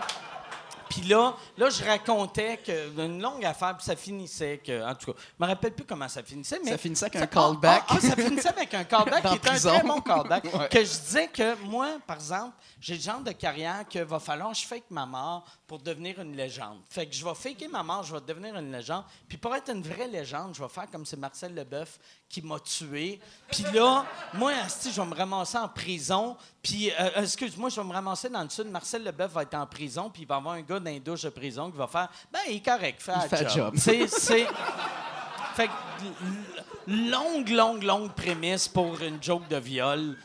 Puis 0.90 1.02
là, 1.02 1.36
là, 1.58 1.70
je 1.70 1.84
racontais 1.84 2.58
que 2.58 3.00
une 3.00 3.22
longue 3.22 3.46
affaire, 3.46 3.76
puis 3.78 3.86
ça 3.86 3.96
finissait 3.96 4.58
que, 4.58 4.84
en 4.84 4.96
tout 4.96 5.14
cas, 5.14 5.20
je 5.20 5.44
me 5.44 5.50
rappelle 5.50 5.74
plus 5.74 5.86
comment 5.86 6.08
ça 6.08 6.24
finissait, 6.24 6.60
mais 6.64 6.72
Ça 6.72 6.78
finissait 6.78 7.06
avec 7.06 7.18
un 7.18 7.24
ah, 7.24 7.28
callback. 7.28 7.84
Ah, 7.88 7.96
ah, 7.96 8.02
ça 8.02 8.16
finissait 8.16 8.50
avec 8.50 8.74
un 8.74 8.84
callback 8.84 9.24
qui 9.28 9.36
était 9.36 9.50
un 9.50 9.60
très 9.60 9.84
bon 9.84 10.02
callback. 10.02 10.46
Ouais. 10.60 10.68
Que 10.68 10.80
je 10.80 11.00
disais 11.00 11.28
que 11.28 11.56
moi, 11.64 12.00
par 12.08 12.16
exemple, 12.16 12.56
j'ai 12.82 12.96
le 12.96 13.02
genre 13.02 13.22
de 13.22 13.32
carrière 13.32 13.86
que 13.88 14.00
va 14.00 14.20
falloir 14.20 14.52
que 14.52 14.58
je 14.58 14.66
fake 14.66 14.90
ma 14.90 15.06
mort 15.06 15.46
pour 15.68 15.80
devenir 15.80 16.20
une 16.20 16.36
légende. 16.36 16.80
Fait 16.90 17.06
que 17.06 17.14
je 17.14 17.24
vais 17.24 17.36
faker 17.36 17.70
ma 17.70 17.84
mort, 17.84 18.04
je 18.04 18.16
vais 18.16 18.22
devenir 18.22 18.56
une 18.58 18.72
légende. 18.72 19.04
Puis 19.28 19.38
pour 19.38 19.56
être 19.56 19.70
une 19.70 19.84
vraie 19.84 20.08
légende, 20.08 20.56
je 20.56 20.64
vais 20.64 20.70
faire 20.70 20.90
comme 20.90 21.06
c'est 21.06 21.18
Marcel 21.18 21.54
Leboeuf 21.54 22.00
qui 22.28 22.42
m'a 22.42 22.60
tué. 22.60 23.20
Puis 23.52 23.64
là, 23.74 24.06
moi, 24.34 24.54
asti, 24.66 24.92
je 24.92 25.02
vais 25.02 25.08
me 25.08 25.16
ramasser 25.16 25.58
en 25.58 25.68
prison. 25.68 26.38
Puis, 26.62 26.92
euh, 26.92 27.10
excuse-moi, 27.24 27.70
je 27.70 27.80
vais 27.80 27.88
me 27.88 27.94
ramasser 27.94 28.28
dans 28.30 28.44
le 28.44 28.50
sud. 28.50 28.68
Marcel 28.70 29.04
Leboeuf 29.04 29.32
va 29.32 29.44
être 29.44 29.54
en 29.56 29.66
prison, 29.66 30.10
puis 30.10 30.24
il 30.24 30.28
va 30.28 30.36
avoir 30.36 30.56
un 30.56 30.62
gars 30.62 30.80
dans 30.80 30.90
les 30.92 31.00
douches 31.00 31.22
de 31.24 31.30
prison 31.30 31.72
qui 31.72 31.78
va 31.78 31.88
faire 31.88 32.10
Ben, 32.32 32.40
il 32.50 32.58
est 32.58 32.66
correct, 32.66 33.02
fais 33.02 33.14
Il 33.24 33.30
fait 33.30 33.50
job. 33.50 33.74
C'est. 33.78 34.08
c'est- 34.08 34.48
Fait 35.56 35.68
que, 35.68 35.72
longue, 36.88 37.50
longue, 37.50 37.84
longue 37.84 38.12
prémisse 38.14 38.68
pour 38.68 39.00
une 39.02 39.22
joke 39.24 39.48
de 39.48 39.58
viol 39.58 40.18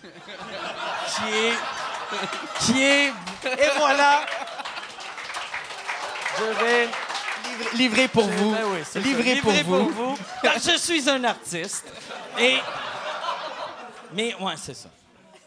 qui 1.15 1.23
est. 1.33 1.55
qui 2.61 2.83
est. 2.83 3.09
Et 3.09 3.69
voilà! 3.79 4.27
Je 6.39 6.65
vais. 6.65 6.89
Livré, 7.45 7.77
livré 7.77 8.09
pour 8.09 8.25
vous. 8.25 8.53
Ben 8.53 8.65
oui, 8.67 9.03
livré, 9.03 9.37
pour 9.37 9.53
vous. 9.53 10.19
Car 10.43 10.55
je 10.55 10.77
suis 10.79 11.09
un 11.09 11.23
artiste. 11.23 11.85
Et. 12.41 12.59
Mais, 14.13 14.35
ouais, 14.41 14.55
c'est 14.57 14.75
ça. 14.75 14.89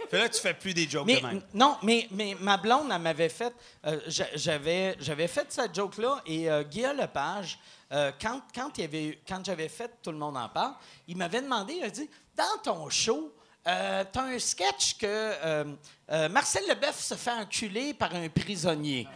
Fait 0.10 0.18
là, 0.20 0.30
tu 0.30 0.40
fais 0.42 0.54
plus 0.54 0.74
des 0.74 0.88
jokes 0.90 1.06
Mais, 1.06 1.20
de 1.22 1.26
même. 1.26 1.42
non, 1.54 1.78
mais, 1.84 2.08
mais 2.12 2.36
ma 2.40 2.58
blonde, 2.58 2.90
elle 2.94 3.02
m'avait 3.02 3.30
fait. 3.30 3.54
euh, 3.86 4.00
j'a- 4.08 4.36
j'avais, 4.36 4.96
j'avais 5.00 5.28
fait 5.28 5.46
cette 5.52 5.74
joke-là 5.76 6.22
et 6.26 6.50
euh, 6.50 6.64
Guillaume 6.64 6.98
Lepage, 6.98 7.60
euh, 7.92 8.12
quand, 8.22 8.42
quand, 8.54 8.78
il 8.78 8.84
avait, 8.86 9.20
quand 9.28 9.44
j'avais 9.46 9.70
fait 9.70 9.92
Tout 10.04 10.12
le 10.12 10.18
monde 10.18 10.38
en 10.38 10.50
parle, 10.50 10.74
il 11.08 11.18
m'avait 11.18 11.42
demandé, 11.42 11.76
il 11.80 11.84
a 11.84 11.90
dit 11.90 12.10
Dans 12.36 12.58
ton 12.64 12.90
show, 12.90 13.34
euh, 13.68 14.04
t'as 14.12 14.24
un 14.24 14.40
sketch 14.40 14.98
que 14.98 15.06
euh, 15.06 15.66
euh, 16.12 16.30
Marcel 16.30 16.64
Leboeuf 16.70 17.00
se 17.00 17.16
fait 17.16 17.32
enculer 17.32 17.94
par 17.94 18.14
un 18.16 18.30
prisonnier. 18.30 19.08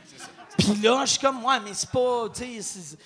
Puis 0.61 0.75
là, 0.81 1.01
je 1.05 1.11
suis 1.11 1.19
comme, 1.19 1.43
ouais, 1.43 1.59
mais 1.59 1.73
c'est 1.73 1.89
pas, 1.89 2.29
tu 2.33 2.61
sais, 2.61 2.97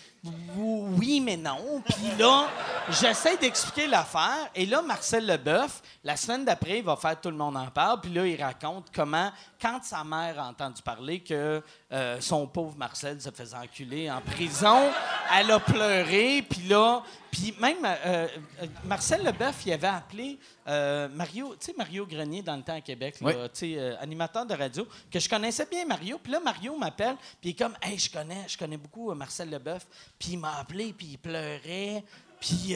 oui, 0.58 1.22
mais 1.22 1.38
non. 1.38 1.82
Puis 1.86 2.18
là, 2.18 2.48
j'essaie 2.90 3.38
d'expliquer 3.38 3.88
l'affaire. 3.88 4.50
Et 4.56 4.66
là, 4.66 4.82
Marcel 4.82 5.26
Leboeuf, 5.26 5.82
la 6.04 6.18
semaine 6.18 6.44
d'après, 6.44 6.80
il 6.80 6.84
va 6.84 6.96
faire 6.96 7.20
Tout 7.20 7.30
le 7.30 7.38
monde 7.38 7.56
en 7.56 7.68
parle. 7.68 8.02
Puis 8.02 8.12
là, 8.12 8.26
il 8.26 8.42
raconte 8.42 8.88
comment, 8.94 9.32
quand 9.62 9.84
sa 9.84 10.04
mère 10.04 10.40
a 10.40 10.48
entendu 10.48 10.82
parler 10.82 11.20
que 11.22 11.62
euh, 11.92 12.18
son 12.20 12.48
pauvre 12.48 12.76
Marcel 12.78 13.22
se 13.22 13.30
faisait 13.30 13.58
enculer 13.58 14.10
en 14.10 14.22
prison, 14.22 14.92
elle 15.34 15.52
a 15.52 15.60
pleuré. 15.60 16.42
Puis 16.50 16.68
là, 16.68 17.04
puis 17.32 17.54
même 17.60 17.84
euh, 17.84 18.28
euh, 18.62 18.68
Marcel 18.86 19.24
Leboeuf, 19.24 19.66
il 19.66 19.74
avait 19.74 19.88
appelé 19.88 20.40
euh, 20.68 21.08
Mario, 21.10 21.56
tu 21.60 21.66
sais, 21.68 21.74
Mario 21.78 22.06
Grenier 22.06 22.42
dans 22.42 22.56
le 22.56 22.62
temps 22.64 22.76
à 22.76 22.82
Québec, 22.82 23.20
là, 23.22 23.28
Oui. 23.28 23.34
tu 23.54 23.74
sais, 23.76 23.98
animateur 23.98 24.46
de 24.46 24.54
radio, 24.54 24.88
que 25.12 25.20
je 25.20 25.28
connaissais 25.30 25.66
bien 25.66 25.86
Mario. 25.86 26.18
Puis 26.22 26.32
là, 26.32 26.40
Mario 26.40 26.78
m'appelle, 26.78 27.16
puis 27.42 27.50
il 27.50 27.52
est 27.52 27.56
comme, 27.56 27.76
hey, 27.82 27.98
je 28.00 28.10
connais, 28.10 28.46
je 28.48 28.58
connais 28.58 28.78
beaucoup 28.78 29.14
Marcel 29.14 29.50
Leboeuf. 29.50 29.86
Puis 30.18 30.30
il 30.34 30.38
m'a 30.40 30.58
appelé, 30.60 30.94
puis 30.94 31.08
il 31.12 31.18
pleurait, 31.18 32.04
puis 32.40 32.76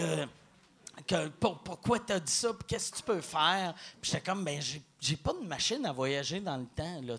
que, 1.07 1.27
pour- 1.29 1.59
pourquoi 1.59 1.99
t'as 1.99 2.19
dit 2.19 2.31
ça, 2.31 2.49
puis 2.53 2.65
qu'est-ce 2.67 2.91
que 2.91 2.97
tu 2.97 3.03
peux 3.03 3.21
faire? 3.21 3.73
Puis 4.01 4.11
j'étais 4.11 4.29
comme, 4.29 4.43
ben, 4.43 4.61
j'ai, 4.61 4.81
j'ai 4.99 5.15
pas 5.15 5.33
de 5.33 5.45
machine 5.47 5.85
à 5.85 5.93
voyager 5.93 6.39
dans 6.39 6.57
le 6.57 6.65
temps, 6.65 7.01
là. 7.03 7.15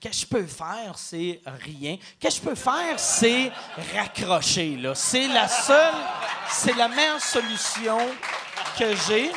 Qu'est-ce 0.00 0.08
que 0.08 0.12
je 0.12 0.26
peux 0.26 0.46
faire, 0.46 0.98
c'est 0.98 1.40
rien. 1.44 1.98
Qu'est-ce 2.18 2.40
que 2.40 2.46
je 2.46 2.50
peux 2.50 2.54
faire, 2.56 2.98
c'est 2.98 3.52
raccrocher, 3.94 4.76
là. 4.76 4.94
C'est 4.94 5.28
la 5.28 5.46
seule, 5.46 5.94
c'est 6.50 6.74
la 6.74 6.88
meilleure 6.88 7.20
solution 7.20 7.98
que 8.78 8.94
j'ai. 9.06 9.30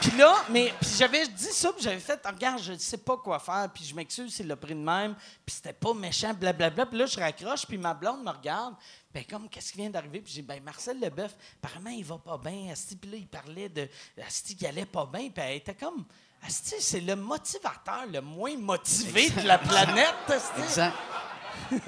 Puis 0.00 0.10
là, 0.18 0.34
mais 0.50 0.74
j'avais 0.98 1.28
dit 1.28 1.44
ça, 1.44 1.72
puis 1.72 1.84
j'avais 1.84 2.00
fait, 2.00 2.20
regarde, 2.26 2.60
je 2.60 2.72
ne 2.72 2.78
sais 2.78 2.98
pas 2.98 3.16
quoi 3.16 3.38
faire, 3.38 3.68
puis 3.72 3.84
je 3.84 3.94
m'excuse, 3.94 4.34
c'est 4.34 4.42
le 4.42 4.56
prix 4.56 4.74
de 4.74 4.80
même, 4.80 5.14
puis 5.46 5.54
c'était 5.54 5.72
pas 5.72 5.94
méchant, 5.94 6.34
blablabla. 6.34 6.86
Puis 6.86 6.98
là, 6.98 7.06
je 7.06 7.20
raccroche, 7.20 7.66
puis 7.66 7.78
ma 7.78 7.94
blonde 7.94 8.24
me 8.24 8.30
regarde, 8.30 8.74
ben 9.14 9.24
comme, 9.24 9.48
qu'est-ce 9.48 9.70
qui 9.70 9.78
vient 9.78 9.90
d'arriver? 9.90 10.20
Puis 10.20 10.32
j'ai 10.34 10.42
ben 10.42 10.60
Marcel 10.60 10.98
Leboeuf, 10.98 11.36
apparemment, 11.62 11.90
il 11.90 12.04
va 12.04 12.18
pas 12.18 12.36
bien. 12.36 12.72
Asti, 12.72 12.96
puis 12.96 13.10
là, 13.10 13.16
il 13.16 13.28
parlait 13.28 13.68
de 13.68 13.88
Asti, 14.26 14.56
qu'il 14.56 14.66
allait 14.66 14.86
pas 14.86 15.06
bien, 15.06 15.30
puis 15.30 15.44
elle 15.44 15.56
était 15.58 15.74
comme, 15.74 16.04
Asti, 16.44 16.74
c'est 16.80 17.00
le 17.00 17.14
motivateur 17.16 18.06
le 18.12 18.20
moins 18.20 18.56
motivé 18.56 19.30
de 19.30 19.42
la 19.46 19.58
planète, 19.58 20.14
Asti. 20.28 20.60
Exact. 20.62 20.94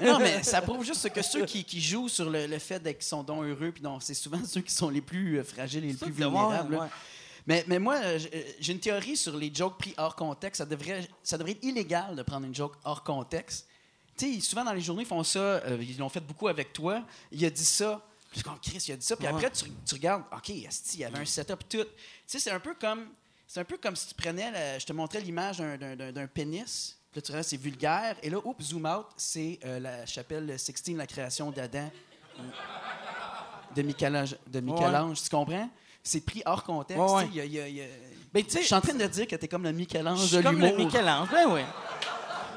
non, 0.01 0.17
mais 0.19 0.41
ça 0.43 0.61
prouve 0.61 0.83
juste 0.83 1.09
que 1.11 1.21
ceux 1.21 1.45
qui, 1.45 1.63
qui 1.63 1.81
jouent 1.81 2.07
sur 2.09 2.29
le, 2.29 2.47
le 2.47 2.59
fait 2.59 2.79
d'être- 2.79 2.99
qu'ils 2.99 3.07
sont 3.07 3.23
donc 3.23 3.43
heureux, 3.43 3.71
puis 3.71 3.81
donc 3.83 4.01
c'est 4.01 4.13
souvent 4.13 4.39
ceux 4.45 4.61
qui 4.61 4.73
sont 4.73 4.89
les 4.89 5.01
plus 5.01 5.39
euh, 5.39 5.43
fragiles 5.43 5.83
et 5.83 5.89
les 5.89 5.93
plus 5.93 6.11
vulnérables. 6.11 6.75
ouais. 6.75 6.87
Mais, 7.47 7.63
mais 7.67 7.77
moi, 7.77 7.95
euh, 7.97 8.17
j'ai- 8.17 8.31
euh, 8.33 8.43
j'ai 8.59 8.73
une 8.73 8.79
théorie 8.79 9.15
sur 9.17 9.35
les 9.37 9.53
jokes 9.53 9.77
pris 9.77 9.93
hors 9.97 10.15
contexte. 10.15 10.59
Ça 10.59 10.65
devrait, 10.65 11.07
ça 11.21 11.37
devrait 11.37 11.51
être 11.51 11.63
illégal 11.63 12.15
de 12.15 12.23
prendre 12.23 12.45
une 12.47 12.55
joke 12.55 12.73
hors 12.83 13.03
contexte. 13.03 13.67
Tu 14.17 14.35
sais, 14.35 14.39
souvent 14.39 14.63
dans 14.63 14.73
les 14.73 14.81
journaux, 14.81 15.01
ils 15.01 15.07
font 15.07 15.23
ça. 15.23 15.39
euh, 15.39 15.77
ils 15.81 15.97
l'ont 15.97 16.09
fait 16.09 16.21
beaucoup 16.21 16.47
avec 16.47 16.71
toi. 16.73 17.03
Il 17.31 17.43
a 17.45 17.49
dit 17.49 17.65
ça. 17.65 18.01
Puis 18.31 18.39
je 18.39 18.39
suis 18.39 18.43
comme, 18.43 18.59
Chris, 18.59 18.83
il 18.87 18.93
a 18.93 18.97
dit 18.97 19.05
ça. 19.05 19.15
Puis 19.15 19.27
Ouais. 19.27 19.33
après, 19.33 19.51
tu, 19.51 19.65
tu 19.85 19.93
regardes, 19.95 20.23
OK, 20.31 20.49
asti, 20.67 20.97
il 20.97 20.99
y 21.01 21.05
avait 21.05 21.19
un 21.19 21.25
setup 21.25 21.59
tout. 21.69 21.77
Tu 21.83 21.85
sais, 22.25 22.39
c'est 22.39 22.51
un 22.51 22.59
peu 22.59 22.73
comme. 22.73 23.05
C'est 23.47 23.59
un 23.59 23.63
peu 23.63 23.77
comme 23.77 23.95
si 23.95 24.07
tu 24.07 24.15
prenais, 24.15 24.51
je 24.79 24.85
te 24.85 24.93
montrais 24.93 25.19
l'image 25.19 25.57
d'un- 25.59 25.95
pénis, 26.27 26.97
puis 27.11 27.19
là 27.19 27.21
tu 27.21 27.31
c'est 27.43 27.57
vulgaire, 27.57 28.15
et 28.23 28.29
là, 28.29 28.37
oups, 28.43 28.63
zoom 28.65 28.85
out, 28.85 29.05
c'est 29.15 29.59
euh, 29.65 29.79
la 29.79 30.05
chapelle 30.05 30.57
Sixtine, 30.59 30.97
la 30.97 31.07
création 31.07 31.51
d'Adam 31.51 31.89
de 33.75 33.81
Michel-Ange, 33.81 34.37
de 34.47 34.59
Michel-Ange, 34.61 35.21
tu 35.21 35.29
comprends? 35.29 35.69
C'est 36.03 36.21
pris 36.21 36.41
hors 36.45 36.63
contexte. 36.63 37.01
Ouais, 37.01 37.11
ouais. 37.13 37.27
y 37.33 37.41
a- 37.41 37.45
il 37.45 37.51
y 37.53 37.59
a- 37.59 37.67
il 37.67 37.75
y 37.77 37.81
a- 37.81 37.85
Ben, 38.33 38.43
je 38.47 38.59
suis 38.59 38.73
en 38.75 38.81
train 38.81 38.93
de 38.93 39.05
dire 39.05 39.27
que 39.27 39.35
t'es 39.35 39.47
comme 39.47 39.63
le 39.63 39.71
Michel-Ange 39.71 40.21
de 40.21 40.27
suis 40.27 40.43
comme 40.43 40.59
le 40.59 40.67
l'humour. 40.67 40.85
Michel-Ange, 40.85 41.29
ben 41.31 41.45
oui. 41.49 41.61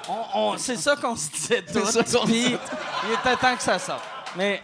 On- 0.08 0.24
on- 0.34 0.58
c'est 0.58 0.76
ça 0.76 0.96
qu'on 0.96 1.16
se 1.16 1.30
disait 1.30 1.62
tous. 1.72 2.24
puis 2.26 2.56
il 2.56 3.12
était 3.20 3.36
temps 3.36 3.56
que 3.56 3.62
ça 3.62 3.78
sorte. 3.78 4.02
Mais, 4.36 4.62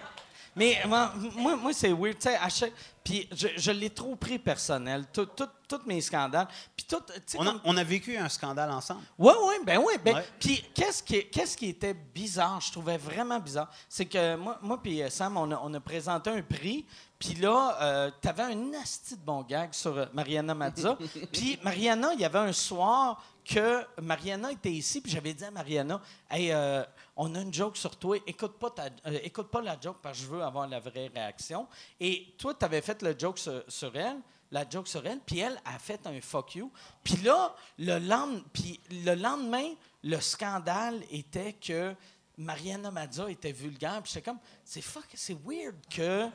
mais 0.56 0.78
moi, 0.86 1.12
moi, 1.36 1.56
moi, 1.56 1.72
c'est 1.72 1.92
weird. 1.92 2.18
tu 2.18 2.28
sais, 2.28 2.36
à 2.36 2.48
chaque- 2.48 2.72
Puis 3.04 3.28
je, 3.32 3.48
je 3.56 3.70
l'ai 3.70 3.90
trop 3.90 4.16
pris 4.16 4.38
personnel. 4.38 5.04
Tous 5.12 5.80
mes 5.86 6.00
scandales. 6.00 6.48
Puis 6.76 6.86
tout, 6.88 7.02
On 7.36 7.46
a, 7.46 7.52
comme- 7.52 7.60
on 7.64 7.76
a 7.76 7.84
vécu 7.84 8.16
un 8.16 8.28
scandale 8.28 8.70
ensemble. 8.70 9.02
oui, 9.18 9.32
oui, 9.46 9.54
ben 9.64 9.78
oui. 9.78 9.94
Ben, 10.04 10.16
Ouais. 10.16 10.24
Puis 10.40 10.64
qu'est-ce 10.74 11.02
qui, 11.02 11.26
qu'est-ce 11.28 11.56
qui 11.56 11.68
était 11.68 11.94
bizarre, 11.94 12.60
je 12.60 12.72
trouvais 12.72 12.96
vraiment 12.96 13.38
bizarre, 13.40 13.70
c'est 13.88 14.06
que 14.06 14.36
moi, 14.36 14.58
moi 14.62 14.80
puis 14.82 15.02
euh, 15.02 15.10
Sam, 15.10 15.36
on 15.36 15.50
a, 15.52 15.60
on 15.62 15.72
a 15.74 15.80
présenté 15.80 16.30
un 16.30 16.42
prix, 16.42 16.86
puis 17.18 17.34
là, 17.34 18.10
tu 18.20 18.28
avais 18.28 18.42
un 18.42 18.72
asti 18.82 19.16
de 19.16 19.20
bon 19.24 19.42
gag 19.42 19.72
sur 19.72 19.96
euh, 19.96 20.06
Mariana 20.12 20.54
Mazza. 20.54 20.96
puis 21.32 21.58
Mariana, 21.62 22.10
il 22.14 22.20
y 22.20 22.24
avait 22.24 22.38
un 22.38 22.52
soir 22.52 23.22
que 23.44 23.84
Mariana 24.00 24.52
était 24.52 24.70
ici, 24.70 25.00
puis 25.00 25.10
j'avais 25.12 25.32
dit 25.34 25.44
à 25.44 25.50
Mariana, 25.50 26.00
hey, 26.30 26.50
euh, 26.52 26.82
on 27.16 27.34
a 27.34 27.40
une 27.40 27.52
joke 27.54 27.76
sur 27.76 27.96
toi, 27.96 28.18
écoute 28.26 28.58
pas, 28.58 28.70
ta- 28.70 28.84
euh, 29.06 29.18
écoute 29.22 29.48
pas 29.50 29.60
la 29.62 29.78
joke 29.80 29.98
parce 30.02 30.18
que 30.18 30.24
je 30.24 30.28
veux 30.30 30.42
avoir 30.42 30.66
la 30.68 30.80
vraie 30.80 31.10
réaction. 31.14 31.66
Et 32.00 32.34
toi, 32.38 32.54
tu 32.54 32.64
avais 32.64 32.80
fait 32.82 33.00
le 33.02 33.14
joke 33.18 33.38
sur, 33.38 33.62
sur 33.68 33.94
elle 33.96 34.16
la 34.50 34.68
joke 34.68 34.86
sur 34.86 35.04
elle, 35.04 35.18
puis 35.18 35.40
elle 35.40 35.60
a 35.64 35.78
fait 35.80 36.06
un 36.06 36.20
fuck 36.20 36.54
you. 36.54 36.70
Puis 37.02 37.16
là, 37.24 37.56
le, 37.78 37.98
lend- 37.98 38.40
puis 38.52 38.78
le 38.90 39.14
lendemain, 39.14 39.70
le 40.04 40.20
scandale 40.20 41.02
était 41.10 41.54
que 41.54 41.92
Mariana 42.38 42.90
Mazza 42.92 43.28
était 43.30 43.50
vulgaire. 43.50 44.00
Puis 44.02 44.12
j'étais 44.14 44.30
comme, 44.30 44.38
c'est 44.64 44.80
fuck, 44.82 45.06
c'est 45.14 45.36
weird 45.44 45.74
que. 45.90 46.26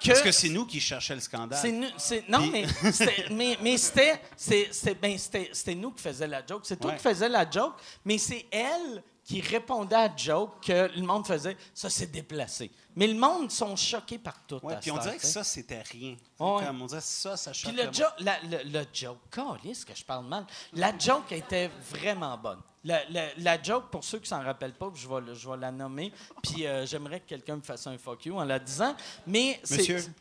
que 0.00 0.08
Parce 0.08 0.22
que 0.22 0.32
c'est 0.32 0.48
nous 0.48 0.66
qui 0.66 0.80
cherchions 0.80 1.14
le 1.14 1.20
scandale. 1.20 1.60
c'est 1.98 2.28
non, 2.28 2.40
Puis- 2.40 2.50
mais 2.50 2.66
c'était, 2.92 3.26
mais, 3.30 3.56
mais 3.60 3.76
c'était, 3.78 4.20
c'est- 4.36 4.72
c'est- 4.72 4.94
ben, 4.94 5.16
c'était, 5.16 5.50
c'était 5.52 5.74
nous 5.76 5.92
qui 5.92 6.02
faisions 6.02 6.26
la 6.26 6.44
joke. 6.44 6.62
C'est 6.64 6.78
toi 6.80 6.90
Ouais. 6.90 6.96
qui 6.96 7.02
faisais 7.02 7.28
la 7.28 7.48
joke, 7.48 7.74
mais 8.04 8.18
c'est 8.18 8.46
elle 8.50 9.04
qui 9.24 9.40
répondait 9.40 9.94
à 9.96 10.08
la 10.08 10.16
joke 10.16 10.64
que 10.66 10.90
le 10.96 11.02
monde 11.02 11.26
faisait. 11.26 11.56
Ça, 11.74 11.88
c'est 11.88 12.06
déplacé. 12.10 12.70
Mais 12.96 13.06
le 13.06 13.14
monde 13.14 13.50
sont 13.50 13.74
choqués 13.76 14.18
par 14.18 14.34
tout. 14.46 14.58
Ouais, 14.62 14.76
puis 14.80 14.90
on 14.90 14.98
dirait 14.98 15.16
que 15.16 15.26
ça, 15.26 15.42
c'était 15.44 15.80
rien. 15.82 16.16
Ouais. 16.38 16.64
Comme 16.66 16.82
on 16.82 16.86
dirait 16.86 17.00
ça, 17.00 17.36
ça 17.36 17.52
choque 17.52 17.72
Puis 17.72 17.82
le, 17.82 17.92
jo- 17.92 18.04
la- 18.18 18.40
le, 18.42 18.62
le 18.70 18.84
joke, 18.92 19.18
calisse 19.30 19.84
que 19.84 19.94
je 19.94 20.04
parle 20.04 20.26
mal. 20.26 20.44
La 20.74 20.96
joke 20.98 21.30
était 21.32 21.70
vraiment 21.90 22.36
bonne. 22.36 22.60
La, 22.84 23.00
la- 23.10 23.28
la 23.38 23.62
joke, 23.62 23.90
pour 23.90 24.02
ceux 24.02 24.18
qui 24.18 24.28
s'en 24.28 24.42
rappellent 24.42 24.74
pas, 24.74 24.90
je 24.94 25.08
vais, 25.08 25.20
le- 25.20 25.34
je 25.34 25.48
vais 25.48 25.56
la 25.56 25.70
nommer, 25.70 26.12
puis 26.42 26.66
euh, 26.66 26.84
j'aimerais 26.84 27.20
que 27.20 27.28
quelqu'un 27.28 27.56
me 27.56 27.62
fasse 27.62 27.86
un 27.86 27.96
fuck 27.96 28.26
you 28.26 28.36
en 28.36 28.44
la 28.44 28.58
disant. 28.58 28.94
Mais 29.26 29.60
c'est- 29.62 29.76
Monsieur. 29.78 30.04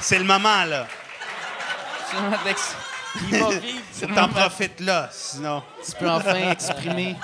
C'est 0.00 0.18
le 0.18 0.24
moment, 0.24 0.64
là. 0.64 0.86
Il 3.30 3.38
va 3.38 3.50
vivre. 3.50 4.14
T'en 4.14 4.28
profites 4.28 4.80
là, 4.80 5.08
sinon. 5.12 5.62
tu 5.84 5.92
peux 5.98 6.08
enfin 6.10 6.50
exprimer 6.50 7.16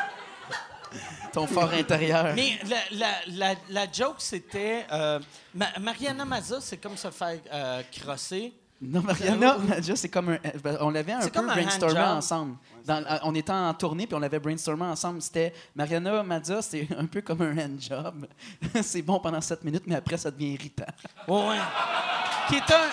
ton 1.33 1.47
fort 1.47 1.71
intérieur. 1.73 2.33
Mais 2.35 2.59
la, 2.69 2.77
la, 2.93 3.09
la, 3.29 3.55
la 3.71 3.93
joke, 3.93 4.17
c'était. 4.19 4.85
euh, 4.93 5.19
Ma- 5.55 5.79
Mariana 5.81 6.25
Mazza, 6.25 6.59
c'est 6.61 6.77
comme 6.77 6.97
se 6.97 7.11
faire 7.11 7.39
euh, 7.53 7.83
crosser. 7.91 8.53
Non, 8.85 9.01
Mariana, 9.01 9.57
Nadja, 9.69 9.95
c'est 9.95 10.09
comme 10.09 10.31
un. 10.31 10.39
ben, 10.63 10.77
On 10.81 10.91
l'avait 10.91 11.13
un 11.13 11.21
peu 11.21 11.31
comme 11.31 11.49
un 11.49 11.55
brainstormé 11.55 12.01
ensemble. 12.01 12.57
Dans- 12.85 12.97
euh, 13.05 13.19
on 13.23 13.33
était 13.37 13.53
en 13.53 13.73
tournée, 13.75 14.07
puis 14.09 14.17
on 14.17 14.19
l'avait 14.19 14.41
brainstormé 14.41 14.85
ensemble. 14.87 15.23
C'était 15.23 15.55
Mariana 15.77 16.23
Madja, 16.25 16.61
c'est 16.61 16.89
un 16.99 17.07
peu 17.07 17.21
comme 17.23 17.43
un 17.43 17.57
handjob. 17.59 18.27
c'est 18.83 19.03
bon 19.03 19.21
pendant 19.21 19.41
7 19.41 19.63
minutes, 19.63 19.85
mais 19.87 19.95
après, 19.95 20.17
ça 20.17 20.33
devient 20.33 20.55
irritant. 20.55 20.85
Ouais, 21.29 21.49
ouais. 21.51 21.59
Qui 22.49 22.57
est 22.57 22.73
un 22.75 22.89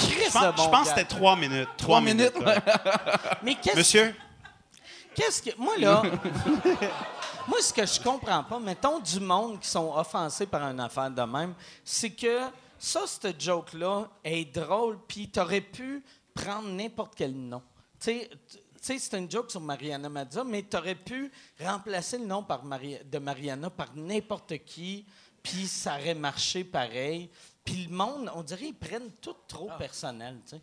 Chris 0.00 0.24
Je 0.26 0.32
pense, 0.32 0.42
de 0.42 0.56
bon 0.56 0.62
je 0.64 0.68
pense 0.68 0.82
que 0.82 0.88
c'était 0.88 1.04
trois 1.04 1.36
minutes. 1.36 1.68
Trois 1.76 2.00
minutes, 2.00 2.34
minutes. 2.34 2.46
ouais. 2.46 2.72
Mais 3.42 3.54
qu'est-ce 3.56 3.76
Monsieur? 3.76 4.14
Qu'est-ce 5.14 5.42
que. 5.42 5.50
Moi, 5.58 5.76
là. 5.78 6.02
moi, 7.48 7.60
ce 7.60 7.72
que 7.72 7.84
je 7.84 8.00
comprends 8.00 8.44
pas, 8.44 8.58
mettons 8.58 8.98
du 8.98 9.20
monde 9.20 9.60
qui 9.60 9.68
sont 9.68 9.92
offensés 9.94 10.46
par 10.46 10.62
une 10.70 10.80
affaire 10.80 11.10
de 11.10 11.22
même, 11.22 11.54
c'est 11.84 12.10
que 12.10 12.40
ça, 12.78 13.00
cette 13.06 13.40
joke-là 13.40 14.08
est 14.24 14.44
drôle, 14.54 14.98
puis 15.06 15.28
t'aurais 15.28 15.60
pu 15.60 16.02
prendre 16.34 16.68
n'importe 16.68 17.12
quel 17.16 17.34
nom. 17.34 17.62
Tu 18.00 18.06
sais, 18.06 18.30
tu 18.50 18.58
sais, 18.80 18.98
c'est 18.98 19.18
une 19.18 19.30
joke 19.30 19.50
sur 19.50 19.60
Mariana 19.60 20.08
Mazza, 20.08 20.42
mais 20.44 20.62
t'aurais 20.62 20.94
pu 20.94 21.30
remplacer 21.62 22.16
le 22.16 22.24
nom 22.24 22.42
par 22.42 22.62
de 22.62 23.18
Mariana 23.18 23.68
par 23.68 23.88
n'importe 23.94 24.64
qui, 24.64 25.04
puis 25.42 25.66
ça 25.66 25.96
aurait 25.98 26.14
marché 26.14 26.64
pareil. 26.64 27.28
Puis 27.72 27.86
le 27.86 27.94
monde, 27.96 28.30
on 28.34 28.42
dirait, 28.42 28.66
ils 28.68 28.74
prennent 28.74 29.10
tout 29.20 29.36
trop 29.46 29.70
personnel, 29.78 30.38
tu 30.44 30.56
sais. 30.56 30.60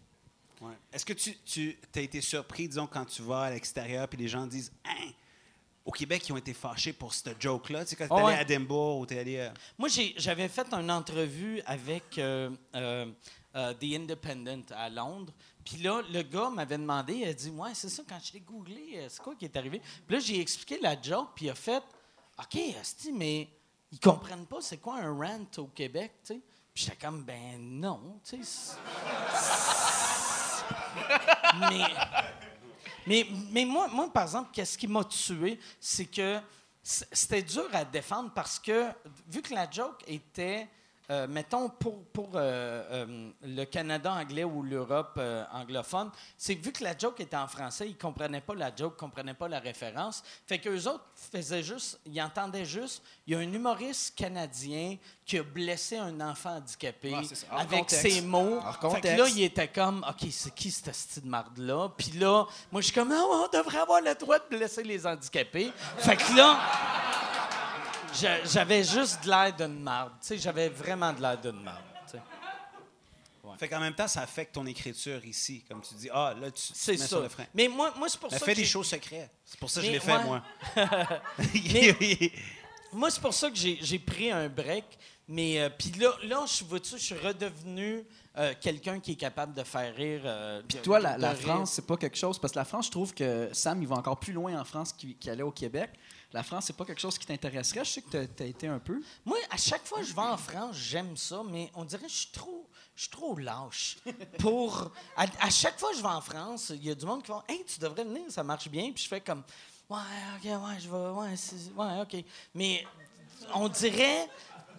Ouais. 0.61 0.73
Est-ce 0.91 1.05
que 1.05 1.13
tu, 1.13 1.37
tu 1.45 1.77
as 1.95 1.99
été 2.01 2.19
surpris, 2.19 2.67
disons, 2.67 2.87
quand 2.87 3.05
tu 3.05 3.21
vas 3.21 3.41
à 3.43 3.49
l'extérieur 3.51 4.07
puis 4.07 4.17
les 4.17 4.27
gens 4.27 4.47
disent 4.47 4.71
Hein, 4.85 5.11
au 5.85 5.91
Québec, 5.91 6.27
ils 6.27 6.33
ont 6.33 6.37
été 6.37 6.53
fâchés 6.53 6.93
pour 6.93 7.13
cette 7.13 7.39
joke-là? 7.41 7.85
Tu 7.85 7.91
sais, 7.91 7.95
quand 7.95 8.07
tu 8.07 8.13
Ah 8.13 8.15
allé 8.17 8.25
ouais. 8.25 8.33
à 8.33 8.41
Edinburgh 8.41 8.99
ou 9.01 9.05
tu 9.05 9.13
es 9.13 9.19
allé. 9.19 9.37
euh, 9.37 9.49
Moi, 9.77 9.87
j'avais 10.17 10.47
fait 10.47 10.67
une 10.73 10.89
entrevue 10.91 11.61
avec 11.65 12.17
euh, 12.17 12.49
euh, 12.75 13.05
The 13.53 13.83
Independent 13.83 14.71
à 14.75 14.89
Londres. 14.89 15.31
Puis 15.63 15.77
là, 15.77 16.01
le 16.11 16.23
gars 16.23 16.49
m'avait 16.49 16.77
demandé, 16.77 17.13
il 17.13 17.27
a 17.27 17.33
dit 17.33 17.49
Ouais, 17.51 17.73
c'est 17.73 17.89
ça, 17.89 18.01
quand 18.09 18.19
je 18.23 18.33
l'ai 18.33 18.39
googlé, 18.39 19.05
c'est 19.09 19.21
quoi 19.21 19.35
qui 19.35 19.45
est 19.45 19.55
arrivé? 19.55 19.79
Puis 20.07 20.15
là, 20.15 20.19
j'ai 20.19 20.39
expliqué 20.41 20.79
la 20.81 20.99
joke, 20.99 21.29
puis 21.35 21.45
il 21.45 21.49
a 21.51 21.55
fait 21.55 21.83
OK, 22.39 22.57
Asti, 22.81 23.11
mais 23.11 23.47
ils 23.91 23.99
comprennent 23.99 24.45
pas 24.47 24.59
c'est 24.61 24.77
quoi 24.77 24.97
un 24.97 25.13
rant 25.15 25.45
au 25.57 25.67
Québec, 25.67 26.11
tu 26.25 26.33
sais. 26.33 26.41
J'étais 26.77 26.95
comme 26.95 27.23
Ben 27.23 27.57
non, 27.57 28.21
tu 28.23 28.43
sais. 28.43 28.75
mais. 31.59 31.83
Mais, 33.07 33.25
mais 33.49 33.65
moi, 33.65 33.87
moi, 33.87 34.13
par 34.13 34.23
exemple, 34.23 34.49
qu'est-ce 34.53 34.77
qui 34.77 34.85
m'a 34.85 35.03
tué, 35.05 35.59
c'est 35.79 36.05
que 36.05 36.39
c'était 36.83 37.41
dur 37.41 37.67
à 37.73 37.83
défendre 37.83 38.31
parce 38.35 38.59
que, 38.59 38.89
vu 39.27 39.41
que 39.41 39.55
la 39.55 39.67
joke 39.71 40.03
était, 40.05 40.67
euh, 41.09 41.25
mettons, 41.27 41.69
pour, 41.69 42.03
pour 42.07 42.31
euh, 42.35 42.83
euh, 42.91 43.29
le 43.41 43.63
Canada 43.63 44.11
anglais 44.11 44.43
ou 44.43 44.61
l'Europe 44.61 45.19
anglophone, 45.53 46.11
c'est 46.37 46.55
vu 46.55 46.71
que 46.73 46.83
la 46.83 46.97
joke 46.97 47.19
était 47.21 47.37
en 47.37 47.47
français, 47.47 47.85
ils 47.87 47.93
ne 47.93 47.97
comprenaient 47.97 48.41
pas 48.41 48.55
la 48.55 48.75
joke, 48.75 48.93
ils 48.93 48.95
ne 48.95 48.99
comprenaient 48.99 49.33
pas 49.33 49.47
la 49.47 49.59
référence. 49.59 50.21
Fait 50.45 50.59
qu'eux 50.59 50.85
autres 50.87 51.05
faisaient 51.15 51.63
juste, 51.63 51.99
ils 52.05 52.21
entendaient 52.21 52.65
juste, 52.65 53.01
il 53.25 53.33
y 53.33 53.35
a 53.35 53.39
un 53.39 53.53
humoriste 53.53 54.17
canadien 54.17 54.97
qui 55.25 55.37
a 55.37 55.43
blessé 55.43 55.97
un 55.97 56.19
enfant 56.21 56.57
handicapé 56.57 57.13
Ouais, 57.13 57.23
avec 57.51 57.79
contexte. 57.79 58.01
ses 58.01 58.21
mots. 58.21 58.59
Fait 58.93 59.01
que 59.01 59.07
là, 59.17 59.27
il 59.29 59.43
était 59.43 59.67
comme, 59.67 60.05
OK, 60.09 60.27
c'est 60.31 60.53
qui 60.53 60.71
cette 60.71 60.93
style 60.93 61.23
de 61.23 61.27
marde-là? 61.29 61.89
Puis 61.97 62.11
là, 62.11 62.45
moi, 62.71 62.81
je 62.81 62.87
suis 62.87 62.93
comme, 62.93 63.11
Ah, 63.11 63.23
on 63.23 63.57
devrait 63.57 63.79
avoir 63.79 64.01
le 64.01 64.13
droit 64.15 64.39
de 64.39 64.57
blesser 64.57 64.83
les 64.83 65.05
handicapés. 65.07 65.71
Fait 65.97 66.15
que 66.17 66.35
là, 66.35 66.59
j'avais 68.45 68.83
juste 68.83 69.23
de 69.23 69.29
l'air 69.29 69.55
d'une 69.55 69.79
marde. 69.81 70.13
Tu 70.21 70.27
sais, 70.27 70.37
j'avais 70.37 70.69
vraiment 70.69 71.13
de 71.13 71.21
l'air 71.21 71.37
d'une 71.39 71.61
marde. 71.63 71.83
tu 72.05 72.13
sais. 72.13 72.21
Fait 73.57 73.67
qu'en 73.69 73.79
même 73.79 73.95
temps, 73.95 74.07
ça 74.07 74.21
affecte 74.21 74.53
ton 74.53 74.65
écriture 74.65 75.23
ici. 75.25 75.63
Comme 75.67 75.81
tu 75.81 75.95
dis, 75.95 76.09
ah, 76.13 76.33
là, 76.39 76.51
tu, 76.51 76.61
tu 76.73 76.91
mets 76.91 76.97
ça. 76.97 77.07
sur 77.07 77.21
le 77.21 77.29
frein. 77.29 77.45
Mais 77.55 77.67
moi, 77.67 77.93
moi 77.97 78.07
c'est 78.09 78.19
pour 78.19 78.29
Ça 78.29 78.37
ça 78.39 78.45
fait 78.45 78.53
que 78.53 78.57
des 78.57 78.65
choses 78.65 78.87
secrètes. 78.87 79.31
C'est 79.45 79.59
pour 79.59 79.69
ça 79.69 79.79
que 79.81 79.87
je 79.87 79.91
Mais 79.91 79.97
l'ai 79.97 80.03
fait, 80.03 80.15
ouais. 80.15 80.23
moi. 80.23 80.43
Mais- 81.99 82.31
Moi, 82.93 83.11
c'est 83.11 83.19
pour 83.21 83.33
ça 83.33 83.49
que 83.51 83.55
j'ai 83.57 83.99
pris 83.99 84.31
un 84.31 84.47
break. 84.47 84.85
Mais 85.27 85.59
euh, 85.59 85.69
puis 85.69 85.91
là, 85.99 86.09
là 86.23 86.45
je, 86.47 86.63
vois-tu, 86.63 86.91
je 86.97 87.03
suis 87.03 87.15
redevenu 87.17 88.05
euh, 88.37 88.53
quelqu'un 88.61 89.01
qui 89.01 89.11
est 89.11 89.15
capable 89.17 89.53
de 89.53 89.63
faire 89.63 89.93
rire. 89.93 90.21
euh, 90.23 90.61
Puis 90.65 90.77
toi, 90.77 90.97
la, 90.99 91.17
la. 91.17 91.35
France, 91.35 91.71
c'est 91.73 91.85
pas 91.85 91.97
quelque 91.97 92.15
chose. 92.17 92.39
Parce 92.39 92.53
que 92.53 92.59
la 92.59 92.63
France, 92.65 92.85
je 92.85 92.91
trouve 92.91 93.13
que 93.13 93.49
Sam, 93.51 93.81
il 93.81 93.87
va 93.89 93.95
encore 93.97 94.17
plus 94.19 94.31
loin 94.31 94.57
en 94.57 94.63
France 94.63 94.93
qu'il 94.93 95.17
qu'il 95.17 95.29
allait 95.31 95.43
au 95.43 95.51
Québec. 95.51 95.89
La 96.33 96.43
France, 96.43 96.65
c'est 96.65 96.75
pas 96.75 96.85
quelque 96.85 96.99
chose 96.99 97.17
qui 97.17 97.25
t'intéresserait? 97.25 97.85
Je 97.85 97.91
sais 97.91 98.01
que 98.01 98.25
tu 98.25 98.43
as 98.43 98.45
été 98.45 98.67
un 98.67 98.79
peu. 98.79 99.01
Moi, 99.25 99.37
à 99.49 99.57
chaque 99.57 99.85
fois 99.85 99.99
que 99.99 100.05
je 100.05 100.13
vais 100.13 100.21
en 100.21 100.37
France, 100.37 100.75
j'aime 100.75 101.15
ça, 101.15 101.41
mais 101.49 101.71
on 101.73 101.85
dirait 101.85 102.03
que 102.03 102.11
je 102.11 102.17
suis 102.17 102.31
trop, 102.31 102.67
je 102.95 103.03
suis 103.03 103.11
trop 103.11 103.35
lâche. 103.37 103.97
Pour, 104.39 104.91
à, 105.15 105.25
à 105.39 105.49
chaque 105.49 105.79
fois 105.79 105.91
que 105.91 105.97
je 105.97 106.01
vais 106.01 106.09
en 106.09 106.21
France, 106.21 106.71
il 106.75 106.85
y 106.85 106.91
a 106.91 106.95
du 106.95 107.05
monde 107.05 107.23
qui 107.23 107.31
va 107.31 107.43
Hey, 107.47 107.63
tu 107.65 107.79
devrais 107.79 108.03
venir, 108.03 108.23
ça 108.29 108.43
marche 108.43 108.67
bien. 108.67 108.91
Puis 108.91 109.03
je 109.03 109.09
fais 109.09 109.21
comme 109.21 109.43
Ouais, 109.89 109.97
OK, 110.35 110.43
ouais, 110.43 110.79
je 110.79 110.89
vais. 110.89 110.97
Ouais, 110.97 111.35
ouais, 111.77 112.01
OK. 112.01 112.25
Mais 112.53 112.85
on 113.53 113.69
dirait 113.69 114.27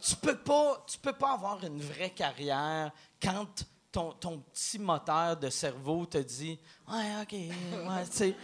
tu 0.01 0.17
peux 0.17 0.37
pas 0.37 0.85
tu 0.87 0.99
peux 0.99 1.13
pas 1.13 1.33
avoir 1.33 1.63
une 1.65 1.81
vraie 1.81 2.11
carrière 2.11 2.93
quand 3.21 3.65
ton, 3.99 4.13
ton 4.13 4.39
petit 4.53 4.79
moteur 4.79 5.37
de 5.37 5.51
cerveau 5.51 6.07
te 6.07 6.19
dit 6.19 6.59
Ouais, 6.89 7.05
OK, 7.23 7.33
ouais, 7.33 8.05
tu 8.11 8.17
sais. 8.17 8.35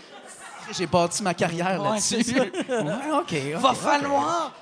J'ai 0.73 0.87
bâti 0.87 1.23
ma 1.23 1.35
carrière 1.35 1.81
Ouais, 1.81 1.91
là-dessus. 1.91 2.25
ouais, 2.41 3.13
OK. 3.13 3.33
ok, 3.33 3.61
Va 3.61 3.75
falloir. 3.75 4.53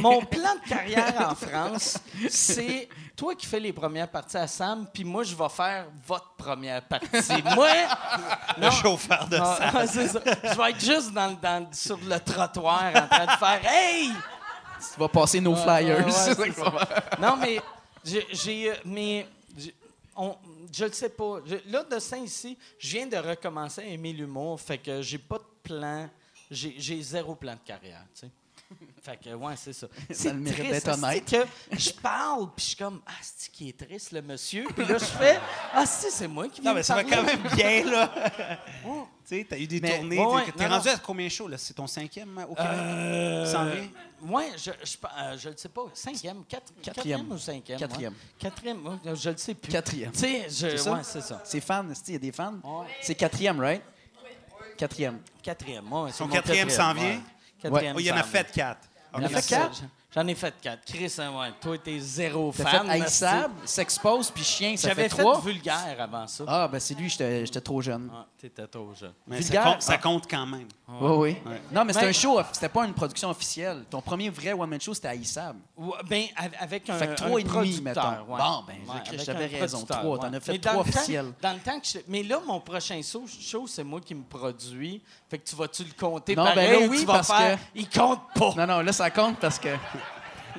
Mon 0.00 0.20
plan 0.24 0.54
de 0.62 0.68
carrière 0.68 1.28
en 1.30 1.34
France, 1.34 1.98
c'est 2.28 2.88
toi 3.16 3.34
qui 3.34 3.46
fais 3.46 3.58
les 3.58 3.72
premières 3.72 4.08
parties 4.08 4.36
à 4.36 4.46
Sam, 4.46 4.86
puis 4.92 5.02
moi, 5.02 5.24
je 5.24 5.34
vais 5.34 5.48
faire 5.48 5.86
votre 6.06 6.34
première 6.36 6.82
partie. 6.82 7.42
moi, 7.56 7.68
Le 8.58 8.70
chauffeur 8.70 9.26
de 9.28 9.38
c'est 9.88 10.08
ça. 10.08 10.20
Je 10.44 10.56
vais 10.56 10.70
être 10.70 10.80
juste 10.84 11.12
dans, 11.12 11.28
le- 11.28 11.36
dans- 11.36 11.72
sur 11.72 11.98
le 12.06 12.20
trottoir 12.20 12.82
en 12.94 13.06
train 13.08 13.26
de 13.26 13.30
faire 13.38 13.60
Hey! 13.64 14.10
Tu 14.92 15.00
vas 15.00 15.08
passer 15.08 15.40
nos 15.40 15.56
flyers. 15.56 15.98
ouais, 15.98 16.04
ouais, 16.04 16.10
c'est 16.10 16.34
ça 16.34 16.42
c'est 16.42 16.48
que 16.50 16.54
ça 16.54 16.68
va. 16.70 16.86
Non, 17.18 17.36
mais 17.36 17.58
j'ai. 18.04 18.26
j'ai, 18.32 18.70
euh, 18.70 18.74
mais. 18.84 19.26
On- 20.16 20.36
je 20.72 20.84
le 20.84 20.92
sais 20.92 21.08
pas. 21.10 21.40
Là, 21.66 21.84
de 21.84 21.98
ça 21.98 22.16
ici, 22.18 22.56
je 22.78 22.96
viens 22.96 23.06
de 23.06 23.16
recommencer 23.16 23.82
à 23.82 23.86
aimer 23.86 24.12
l'humour, 24.12 24.60
fait 24.60 24.78
que 24.78 25.02
j'ai 25.02 25.18
pas 25.18 25.38
de 25.38 25.44
plan. 25.62 26.08
J'ai 26.50 27.02
zéro 27.02 27.34
plan 27.34 27.54
de 27.54 27.60
carrière. 27.60 28.06
Fait 29.02 29.18
que, 29.22 29.34
ouais, 29.34 29.54
c'est 29.56 29.72
ça. 29.72 29.86
C'est 30.10 30.32
le 30.32 30.38
mérite 30.38 30.70
d'être 30.70 30.88
honnête. 30.88 31.24
que 31.30 31.76
je 31.76 31.90
parle, 31.92 32.46
puis 32.56 32.62
je 32.64 32.68
suis 32.68 32.76
comme, 32.76 33.00
ah, 33.06 33.10
c'est 33.20 33.50
qui 33.52 33.68
est 33.68 33.78
triste, 33.86 34.12
le 34.12 34.22
monsieur? 34.22 34.64
Puis 34.74 34.86
là, 34.86 34.96
je 34.98 35.04
fais, 35.18 35.38
ah, 35.72 35.84
si, 35.86 36.06
c'est 36.10 36.28
moi 36.28 36.48
qui 36.48 36.60
viens 36.60 36.70
Non, 36.70 36.76
mais 36.76 36.82
ça 36.82 36.94
va 36.94 37.04
quand 37.04 37.22
même 37.22 37.42
bien, 37.54 37.84
là. 37.84 38.10
tu 38.82 38.90
sais, 39.24 39.46
t'as 39.48 39.58
eu 39.58 39.66
des 39.66 39.80
Mais- 39.80 39.98
tournées. 39.98 40.18
Ouais, 40.18 40.34
ouais, 40.34 40.52
t'es 40.56 40.66
rendu 40.66 40.88
non. 40.88 40.94
à 40.94 40.98
combien 40.98 41.26
de 41.26 41.30
shows, 41.32 41.48
là? 41.48 41.58
C'est 41.58 41.74
ton 41.74 41.86
cinquième 41.86 42.36
hein, 42.38 42.46
au 42.48 42.54
Québec? 42.54 42.70
Euh, 42.72 43.46
S'en 43.52 43.64
vient? 43.66 43.88
Ouais, 44.22 44.50
je, 44.56 44.70
je, 44.82 44.96
euh, 45.18 45.36
je 45.36 45.48
le 45.50 45.56
sais 45.58 45.68
pas. 45.68 45.82
Cinquième, 45.92 46.44
quatre- 46.46 46.72
Quatrième. 46.82 46.94
quatrième 47.20 47.32
ou 47.32 47.38
cinquième? 47.38 47.78
Quatrième. 47.78 48.12
ouais. 48.12 48.18
Quatrième, 48.38 48.98
je 49.14 49.30
le 49.30 49.36
sais 49.36 49.54
plus. 49.54 49.70
Quatrième. 49.70 50.12
Tu 50.12 50.18
sais. 50.20 50.46
C'est 50.48 50.78
ça? 50.78 50.92
Ouais, 50.94 51.00
c'est 51.02 51.20
ça. 51.20 51.42
C'est 51.44 51.60
fan, 51.60 51.90
est-ce 51.90 52.02
qu'il 52.04 52.14
y 52.14 52.16
a 52.16 52.20
des 52.20 52.32
fans? 52.32 52.54
C'est 53.02 53.14
quatrième, 53.14 53.60
right? 53.60 53.82
Quatrième. 54.78 55.20
Quatrième, 55.42 55.92
ouais. 55.92 56.10
Son 56.12 56.26
quatrième 56.28 56.70
s'en 56.70 56.94
vient? 56.94 57.20
Ouais. 57.64 57.70
Quatrième 57.70 57.96
Oh, 57.96 58.00
il 58.00 58.06
y 58.06 58.12
en 58.12 58.16
a 58.16 58.22
fait 58.22 58.50
quatre. 58.52 58.88
Il 59.16 59.20
y 59.20 59.24
en 59.24 59.26
a 59.26 59.28
fait 59.28 59.48
quatre? 59.48 59.82
J'en 60.14 60.26
ai 60.28 60.34
fait 60.34 60.54
quatre. 60.62 60.84
Chris, 60.86 61.12
hein, 61.18 61.30
ouais. 61.38 61.48
Toi, 61.60 61.76
t'es 61.78 61.98
zéro 61.98 62.52
T'as 62.56 62.64
fan. 62.64 62.86
fait. 62.86 62.92
Aïssab, 62.92 63.50
S'expose, 63.64 64.30
puis 64.30 64.44
Chien, 64.44 64.76
ça 64.76 64.88
J'avais 64.88 65.08
fait 65.08 65.16
fait, 65.16 65.22
trois. 65.22 65.40
vulgaire 65.40 65.96
avant 65.98 66.26
ça. 66.28 66.44
Ah, 66.46 66.68
ben 66.68 66.78
c'est 66.78 66.94
lui, 66.94 67.08
j'étais 67.08 67.44
trop 67.60 67.80
jeune. 67.82 68.04
Ouais, 68.04 68.20
T'étais 68.38 68.66
trop 68.66 68.92
jeune. 68.94 69.12
Mais 69.26 69.40
ça 69.42 69.62
compte, 69.62 69.82
ça 69.82 69.92
Ah. 69.94 69.98
compte 69.98 70.30
quand 70.30 70.46
même. 70.46 70.68
Oui, 71.00 71.36
oui. 71.46 71.52
Non, 71.72 71.84
mais 71.84 71.92
c'était 71.94 72.06
un 72.06 72.12
show, 72.12 72.38
c'était 72.52 72.68
pas 72.68 72.84
une 72.84 72.92
production 72.92 73.30
officielle. 73.30 73.84
Ton 73.90 74.02
premier 74.02 74.28
vrai 74.30 74.52
one-man 74.52 74.80
show, 74.80 74.92
c'était 74.94 75.08
Aïssab. 75.08 75.56
Ouais, 75.76 75.96
ben, 76.08 76.24
av- 76.36 76.50
avec 76.60 76.88
un, 76.90 76.98
Fait 76.98 77.06
que 77.08 77.14
trois 77.14 77.40
et 77.40 77.42
demi, 77.42 77.54
producteur, 77.54 77.82
mettons. 77.82 78.32
ouais. 78.34 78.38
Bon, 78.40 78.64
ben, 78.66 79.18
j'avais 79.24 79.44
un 79.56 79.60
raison. 79.60 79.84
Trois, 79.84 80.18
t'en 80.18 80.32
as 80.32 80.40
fait 80.40 80.52
Mais 80.52 80.58
trois 80.58 80.80
officiels. 80.80 81.32
dans 81.40 81.52
le 81.54 81.58
temps 81.60 81.80
que 81.80 81.86
je... 81.86 81.98
Mais 82.06 82.22
là, 82.22 82.38
mon 82.46 82.60
prochain 82.60 83.00
show, 83.02 83.24
show, 83.26 83.66
c'est 83.66 83.82
moi 83.84 84.00
qui 84.00 84.14
me 84.14 84.22
produis. 84.22 85.02
Fait 85.30 85.38
que 85.38 85.48
tu 85.48 85.56
vas-tu 85.56 85.84
le 85.84 85.92
compter 85.98 86.36
Non, 86.36 86.44
ben 86.44 86.54
pareil 86.54 86.80
là, 86.82 86.86
ou 86.86 86.90
oui, 86.90 87.00
tu 87.00 87.06
vas 87.06 87.14
parce 87.14 87.28
faire... 87.28 87.56
que- 87.56 87.62
Il 87.74 87.88
compte 87.88 88.20
pas. 88.34 88.52
Non, 88.56 88.66
non, 88.66 88.80
là, 88.82 88.92
ça 88.92 89.10
compte 89.10 89.38
parce 89.38 89.58
que. 89.58 89.70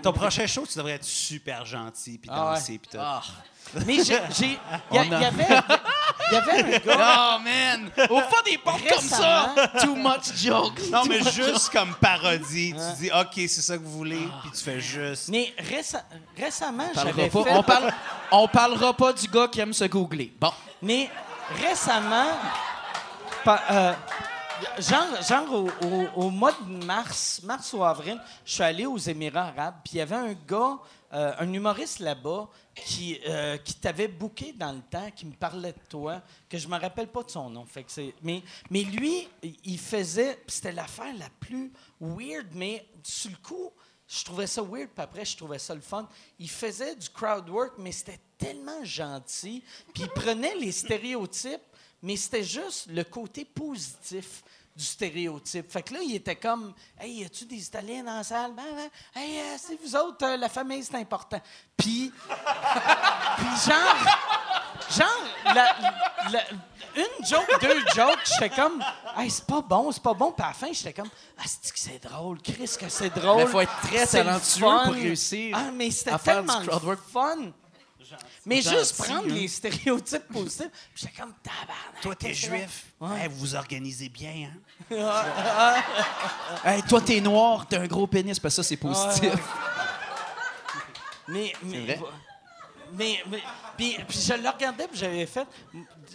Ton 0.01 0.13
prochain 0.13 0.45
show, 0.47 0.65
tu 0.65 0.77
devrais 0.77 0.93
être 0.93 1.03
super 1.05 1.65
gentil 1.65 2.17
puis 2.17 2.30
Ah 2.34 2.51
ouais. 2.51 2.55
danser 2.55 2.77
puis 2.80 2.89
tout. 2.91 2.97
Ah. 2.99 3.22
Mais 3.85 3.95
j'ai... 4.03 4.19
j'ai- 4.38 4.59
Il 4.91 4.95
y, 4.95 4.97
a- 4.99 5.01
On 5.01 5.11
a- 5.11 5.15
il 5.17 5.22
y 5.22 5.26
avait... 5.26 5.47
Il 6.31 6.34
y 6.34 6.38
avait 6.38 6.76
un 6.76 6.80
gars... 6.80 7.38
Oh, 7.38 7.39
man! 7.43 7.89
Au 8.09 8.19
fond 8.22 8.41
des 8.45 8.57
portes 8.59 8.88
comme 8.88 9.03
ça! 9.03 9.53
Too 9.81 9.95
much 9.95 10.34
joke! 10.35 10.80
Non, 10.91 11.03
mais 11.05 11.22
juste 11.31 11.69
comme 11.72 11.93
parodie. 11.95 12.73
Tu 12.73 13.03
dis, 13.03 13.11
OK, 13.11 13.34
c'est 13.35 13.61
ça 13.61 13.77
que 13.77 13.84
vous 13.84 13.91
voulez, 13.97 14.27
puis 14.41 14.51
tu 14.51 14.63
fais 14.63 14.80
juste. 14.80 15.30
Mais 15.30 15.53
réce- 15.57 15.95
récemment, 16.38 16.85
On 16.91 16.95
parlera 16.95 17.15
j'avais 17.17 17.30
pas- 17.30 17.43
fait... 17.43 17.51
on, 17.53 17.63
parle, 17.63 17.93
on 18.31 18.47
parlera 18.47 18.93
pas 18.93 19.13
du 19.13 19.27
gars 19.27 19.47
qui 19.47 19.59
aime 19.59 19.73
se 19.73 19.85
googler. 19.85 20.31
Bon. 20.39 20.51
Mais 20.81 21.09
récemment... 21.61 22.27
pa- 23.43 23.63
euh, 23.72 23.93
Genre, 24.80 25.69
au, 26.15 26.30
mois 26.30 26.52
de 26.52 26.86
mars, 26.86 27.41
mars 27.44 27.73
ou 27.73 27.84
avril, 27.84 28.19
je 28.45 28.53
suis 28.53 28.64
allé 28.64 28.86
aux 28.86 28.98
Émirats 28.98 29.48
arabes, 29.48 29.76
puis 29.84 29.94
il 29.94 29.98
y 29.98 30.02
avait 30.02 30.15
un 30.15 30.34
gars, 30.34 30.77
euh, 31.14 31.34
un 31.40 31.53
humoriste 31.53 31.99
là-bas, 31.99 32.48
qui, 32.76 33.19
euh, 33.27 33.57
qui 33.57 33.76
t'avait 33.76 34.07
booké 34.07 34.53
dans 34.53 34.72
le 34.73 34.82
temps, 34.82 35.10
qui 35.15 35.26
me 35.26 35.34
parlait 35.34 35.72
de 35.72 35.80
toi, 35.90 36.22
que 36.49 36.57
je 36.57 36.68
me 36.68 36.77
rappelle 36.77 37.07
pas 37.07 37.23
de 37.23 37.32
son 37.32 37.49
nom. 37.49 37.65
Mais, 38.22 38.44
mais 38.69 38.84
lui, 38.84 39.27
il 39.64 39.80
faisait, 39.80 40.40
c'était 40.48 40.73
l'affaire 40.73 41.14
la 41.18 41.30
plus 41.40 41.72
weird, 41.99 42.48
mais 42.53 42.86
sur 43.03 43.32
le 43.32 43.38
coup, 43.38 43.72
je 44.07 44.23
trouvais 44.23 44.48
ça 44.48 44.61
weird, 44.61 44.90
puis 44.90 45.03
après, 45.03 45.26
je 45.26 45.36
trouvais 45.36 45.60
ça 45.60 45.73
le 45.73 45.82
fun. 45.82 46.07
Il 46.38 46.49
faisait 46.49 46.95
du 46.95 47.10
crowd 47.10 47.49
work, 47.49 47.73
mais 47.80 47.91
c'était 47.91 48.19
tellement 48.38 48.84
gentil, 48.84 49.64
puis 49.94 50.03
il 50.03 50.10
prenait 50.10 50.56
les 50.56 50.72
stéréotypes, 50.72 51.64
mais 52.06 52.15
c'était 52.15 52.44
juste 52.44 52.88
le 52.90 53.03
côté 53.03 53.44
positif 53.44 54.44
du 54.76 54.84
stéréotype. 54.84 55.72
Fait 55.72 55.82
que 55.84 55.94
là, 55.94 55.99
il 56.03 56.15
était 56.15 56.36
comme 56.36 56.73
Hey, 56.99 57.22
y 57.22 57.26
a-tu 57.26 57.45
des 57.45 57.57
Italiens 57.65 58.03
dans 58.03 58.18
la 58.18 58.23
salle? 58.23 58.52
Ben, 58.53 58.64
ben, 58.76 58.90
hey, 59.22 59.40
euh, 59.40 59.56
c'est 59.57 59.80
vous 59.82 59.95
autres, 59.95 60.26
euh, 60.26 60.38
la 60.38 60.49
famille, 60.49 60.84
c'est 60.84 60.95
important. 60.98 61.41
Puis, 61.77 62.11
puis 63.38 63.48
genre, 63.65 63.95
genre, 64.98 65.53
la- 65.53 65.76
la- 66.32 66.44
une 66.98 67.26
joke, 67.26 67.60
deux 67.61 67.84
jokes, 67.95 68.19
j'étais 68.26 68.49
comme 68.49 68.84
Hey, 69.18 69.30
c'est 69.30 69.45
pas 69.45 69.61
bon, 69.61 69.91
c'est 69.94 70.03
pas 70.03 70.14
bon. 70.14 70.32
Puis 70.34 70.44
à 70.44 70.48
la 70.49 70.53
fin, 70.53 70.68
j'étais 70.73 70.94
comme 70.94 71.10
Ah, 71.38 71.44
c'est 71.45 71.72
que 71.73 71.80
c'est 71.80 71.99
drôle, 72.03 72.41
Chris, 72.41 72.76
que 72.80 72.90
c'est 72.90 73.10
drôle. 73.10 73.38
Mais 73.38 73.48
faut 73.48 73.61
être 73.61 73.82
très 73.82 74.06
talentueux 74.06 74.60
pour 74.86 74.94
réussir 74.94 75.56
Ah, 75.57 75.72
mais 75.73 75.90
c'était 75.91 76.11
du 76.11 76.19
tellement 76.19 76.60
le 76.60 76.68
crowd 76.68 76.84
work. 76.84 76.99
fun. 77.11 77.52
Mais 78.45 78.61
juste 78.61 78.97
prendre 78.97 79.26
hein. 79.26 79.34
les 79.34 79.47
stéréotypes 79.47 80.27
positifs, 80.27 80.69
j'étais 80.95 81.13
comme 81.19 81.34
tabarnak. 81.41 82.01
Toi, 82.01 82.15
t'es 82.15 82.34
juif. 82.34 82.85
Ouais. 82.99 83.22
Hey, 83.22 83.27
vous 83.27 83.38
vous 83.38 83.55
organisez 83.55 84.09
bien, 84.09 84.49
hein? 84.91 85.81
Hey, 86.63 86.84
toi, 86.84 87.01
t'es 87.01 87.19
noir, 87.22 87.65
t'as 87.67 87.81
un 87.81 87.88
gros 87.88 88.05
pénis, 88.07 88.39
parce 88.39 88.55
que 88.55 88.63
ça, 88.63 88.67
c'est 88.67 88.77
positif. 88.77 89.34
Mais, 91.27 91.53
mais, 91.63 91.85
vrai? 91.85 91.99
mais, 92.93 93.23
mais- 93.30 93.43
puis, 93.76 93.97
puis 94.07 94.19
je 94.19 94.34
le 94.34 94.47
regardais, 94.47 94.88
puis 94.88 94.97
j'avais 94.97 95.26
fait, 95.26 95.47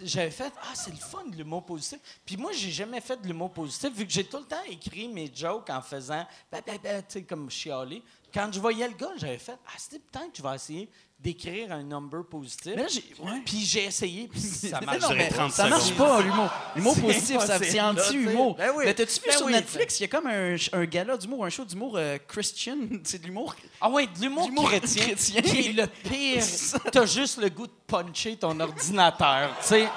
j'avais 0.01 0.31
fait, 0.31 0.53
ah, 0.61 0.73
c'est 0.73 0.91
le 0.91 0.97
fun 0.97 1.25
de 1.25 1.35
l'humour 1.35 1.65
positif. 1.65 1.99
Puis 2.25 2.37
moi, 2.37 2.51
j'ai 2.53 2.71
jamais 2.71 3.01
fait 3.01 3.21
de 3.21 3.27
l'humour 3.27 3.51
positif, 3.51 3.93
vu 3.93 4.05
que 4.05 4.11
j'ai 4.11 4.23
tout 4.23 4.37
le 4.37 4.45
temps 4.45 4.63
écrit 4.69 5.09
mes 5.09 5.29
jokes 5.33 5.69
en 5.69 5.81
faisant, 5.81 6.25
ben, 6.49 6.61
ben, 6.65 6.79
ben, 6.81 7.03
tu 7.03 7.19
sais, 7.19 7.23
comme 7.23 7.49
chialer. 7.49 8.01
Quand 8.33 8.49
je 8.51 8.59
voyais 8.59 8.87
le 8.87 8.93
gars, 8.93 9.11
j'avais 9.17 9.37
fait, 9.37 9.57
ah, 9.67 9.73
c'était 9.77 9.99
peut-être 9.99 10.31
que 10.31 10.37
je 10.37 10.43
vais 10.43 10.55
essayer 10.55 10.89
d'écrire 11.23 11.71
un 11.71 11.83
number 11.83 12.23
positif. 12.25 12.73
Mais 12.75 12.81
là, 12.83 12.87
j'ai- 12.89 13.03
ouais. 13.23 13.41
Puis 13.45 13.59
j'ai 13.63 13.83
essayé, 13.85 14.27
puis 14.27 14.39
ça 14.41 14.81
marche. 14.81 15.01
non, 15.01 15.09
mais 15.15 15.29
30 15.29 15.51
ça 15.51 15.67
marche 15.67 15.83
secondes. 15.83 15.97
pas, 16.07 16.21
l'humour. 16.21 16.49
L'humour 16.75 16.95
C'est 16.95 17.01
positif, 17.01 17.39
ça- 17.41 17.55
impossible, 17.55 17.75
là, 17.77 17.89
anti-humour. 17.91 18.55
tu 18.55 18.61
sais. 18.61 18.67
Ben 18.67 18.73
oui. 18.77 18.83
Mais 18.87 18.93
T'as-tu 18.95 19.13
vu 19.13 19.19
Ben 19.27 19.37
sur 19.37 19.45
oui, 19.45 19.51
Netflix, 19.53 19.99
il 19.99 20.01
y 20.01 20.05
a 20.05 20.07
comme 20.07 20.27
un, 20.27 20.55
un 20.73 20.85
gala 20.85 21.17
d'humour, 21.17 21.45
un 21.45 21.49
show 21.49 21.63
d'humour 21.65 21.93
euh, 21.97 22.17
Christian, 22.27 22.77
c'est 23.03 23.21
de 23.21 23.27
l'humour. 23.27 23.55
Ah 23.79 23.89
ouais, 23.89 24.07
de 24.07 24.19
l'humour 24.21 24.45
D'humour 24.47 24.65
chrétien, 24.69 25.03
chrétien. 25.05 25.41
qui 25.41 25.59
est 25.69 25.73
le 25.73 25.87
pire. 25.87 26.43
T'as 26.91 27.05
juste 27.05 27.37
le 27.39 27.49
goût 27.49 27.67
de 27.67 27.73
puncher 27.85 28.35
ton 28.37 28.59
ordinateur, 28.59 29.51
tu 29.61 29.67
sais. 29.67 29.87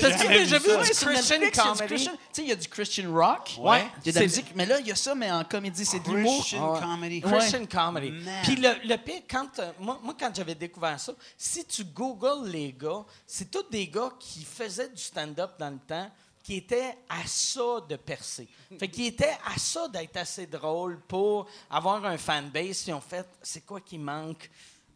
T'as-tu 0.00 0.28
déjà 0.28 0.58
vu 0.58 0.70
Ouais, 0.70 0.82
du 0.82 0.94
sur 0.94 1.08
Christian 1.08 1.38
Netflix, 1.38 1.58
il 1.58 1.66
y 1.66 1.68
a 1.68 1.72
du 1.72 1.78
comedy? 1.78 1.86
Christian- 1.94 2.12
Tu 2.12 2.18
sais, 2.32 2.42
il 2.42 2.48
y 2.48 2.52
a 2.52 2.56
du 2.56 2.68
Christian 2.68 3.12
rock. 3.14 3.50
Ouais. 3.58 3.84
Il 4.04 4.06
y 4.06 4.08
a 4.10 4.12
de 4.12 4.18
la 4.18 4.24
musique, 4.24 4.52
mais 4.54 4.66
là, 4.66 4.78
il 4.80 4.86
y 4.86 4.92
a 4.92 4.96
ça, 4.96 5.14
mais 5.14 5.30
en 5.30 5.44
comédie, 5.44 5.84
c'est 5.84 6.00
de 6.00 6.10
l'humour. 6.10 6.40
Christian 6.40 6.72
ouais. 6.74 6.80
comedy. 6.80 7.20
Christian 7.20 7.66
comedy. 7.66 8.12
Puis 8.42 8.56
le, 8.56 8.70
le 8.88 8.96
pire, 8.96 9.22
quand, 9.30 9.58
euh, 9.58 9.70
moi, 9.80 9.98
moi, 10.02 10.14
quand 10.18 10.34
j'avais 10.34 10.54
découvert 10.54 10.98
ça, 11.00 11.12
si 11.36 11.64
tu 11.64 11.84
googles 11.84 12.48
les 12.48 12.72
gars, 12.72 13.04
c'est 13.26 13.50
tous 13.50 13.64
des 13.70 13.86
gars 13.88 14.10
qui 14.18 14.44
faisaient 14.44 14.88
du 14.88 15.02
stand-up 15.02 15.52
dans 15.58 15.70
le 15.70 15.78
temps, 15.78 16.10
qui 16.42 16.56
étaient 16.56 16.98
à 17.08 17.24
ça 17.24 17.60
de 17.88 17.94
percer. 17.94 18.48
Fait 18.76 18.88
qu'ils 18.88 19.06
étaient 19.06 19.36
à 19.46 19.56
ça 19.58 19.86
d'être 19.86 20.16
assez 20.16 20.46
drôle 20.46 20.98
pour 21.06 21.46
avoir 21.70 22.04
un 22.04 22.18
fanbase. 22.18 22.84
Ils 22.88 22.92
ont 22.94 23.00
fait, 23.00 23.24
c'est 23.40 23.64
quoi 23.64 23.80
qui 23.80 23.96
manque? 23.96 24.50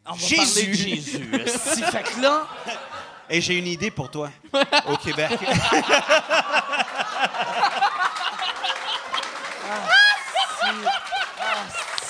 On 0.09 0.12
va 0.15 0.19
Jésus. 0.27 0.37
parler 0.37 0.66
de 0.66 0.73
Jésus. 0.74 1.31
esti. 1.45 1.83
fait 1.83 2.03
que 2.03 2.20
là, 2.20 2.47
Et 3.28 3.41
j'ai 3.41 3.55
une 3.59 3.66
idée 3.66 3.91
pour 3.91 4.09
toi 4.09 4.31
au 4.89 4.97
Québec. 4.99 5.31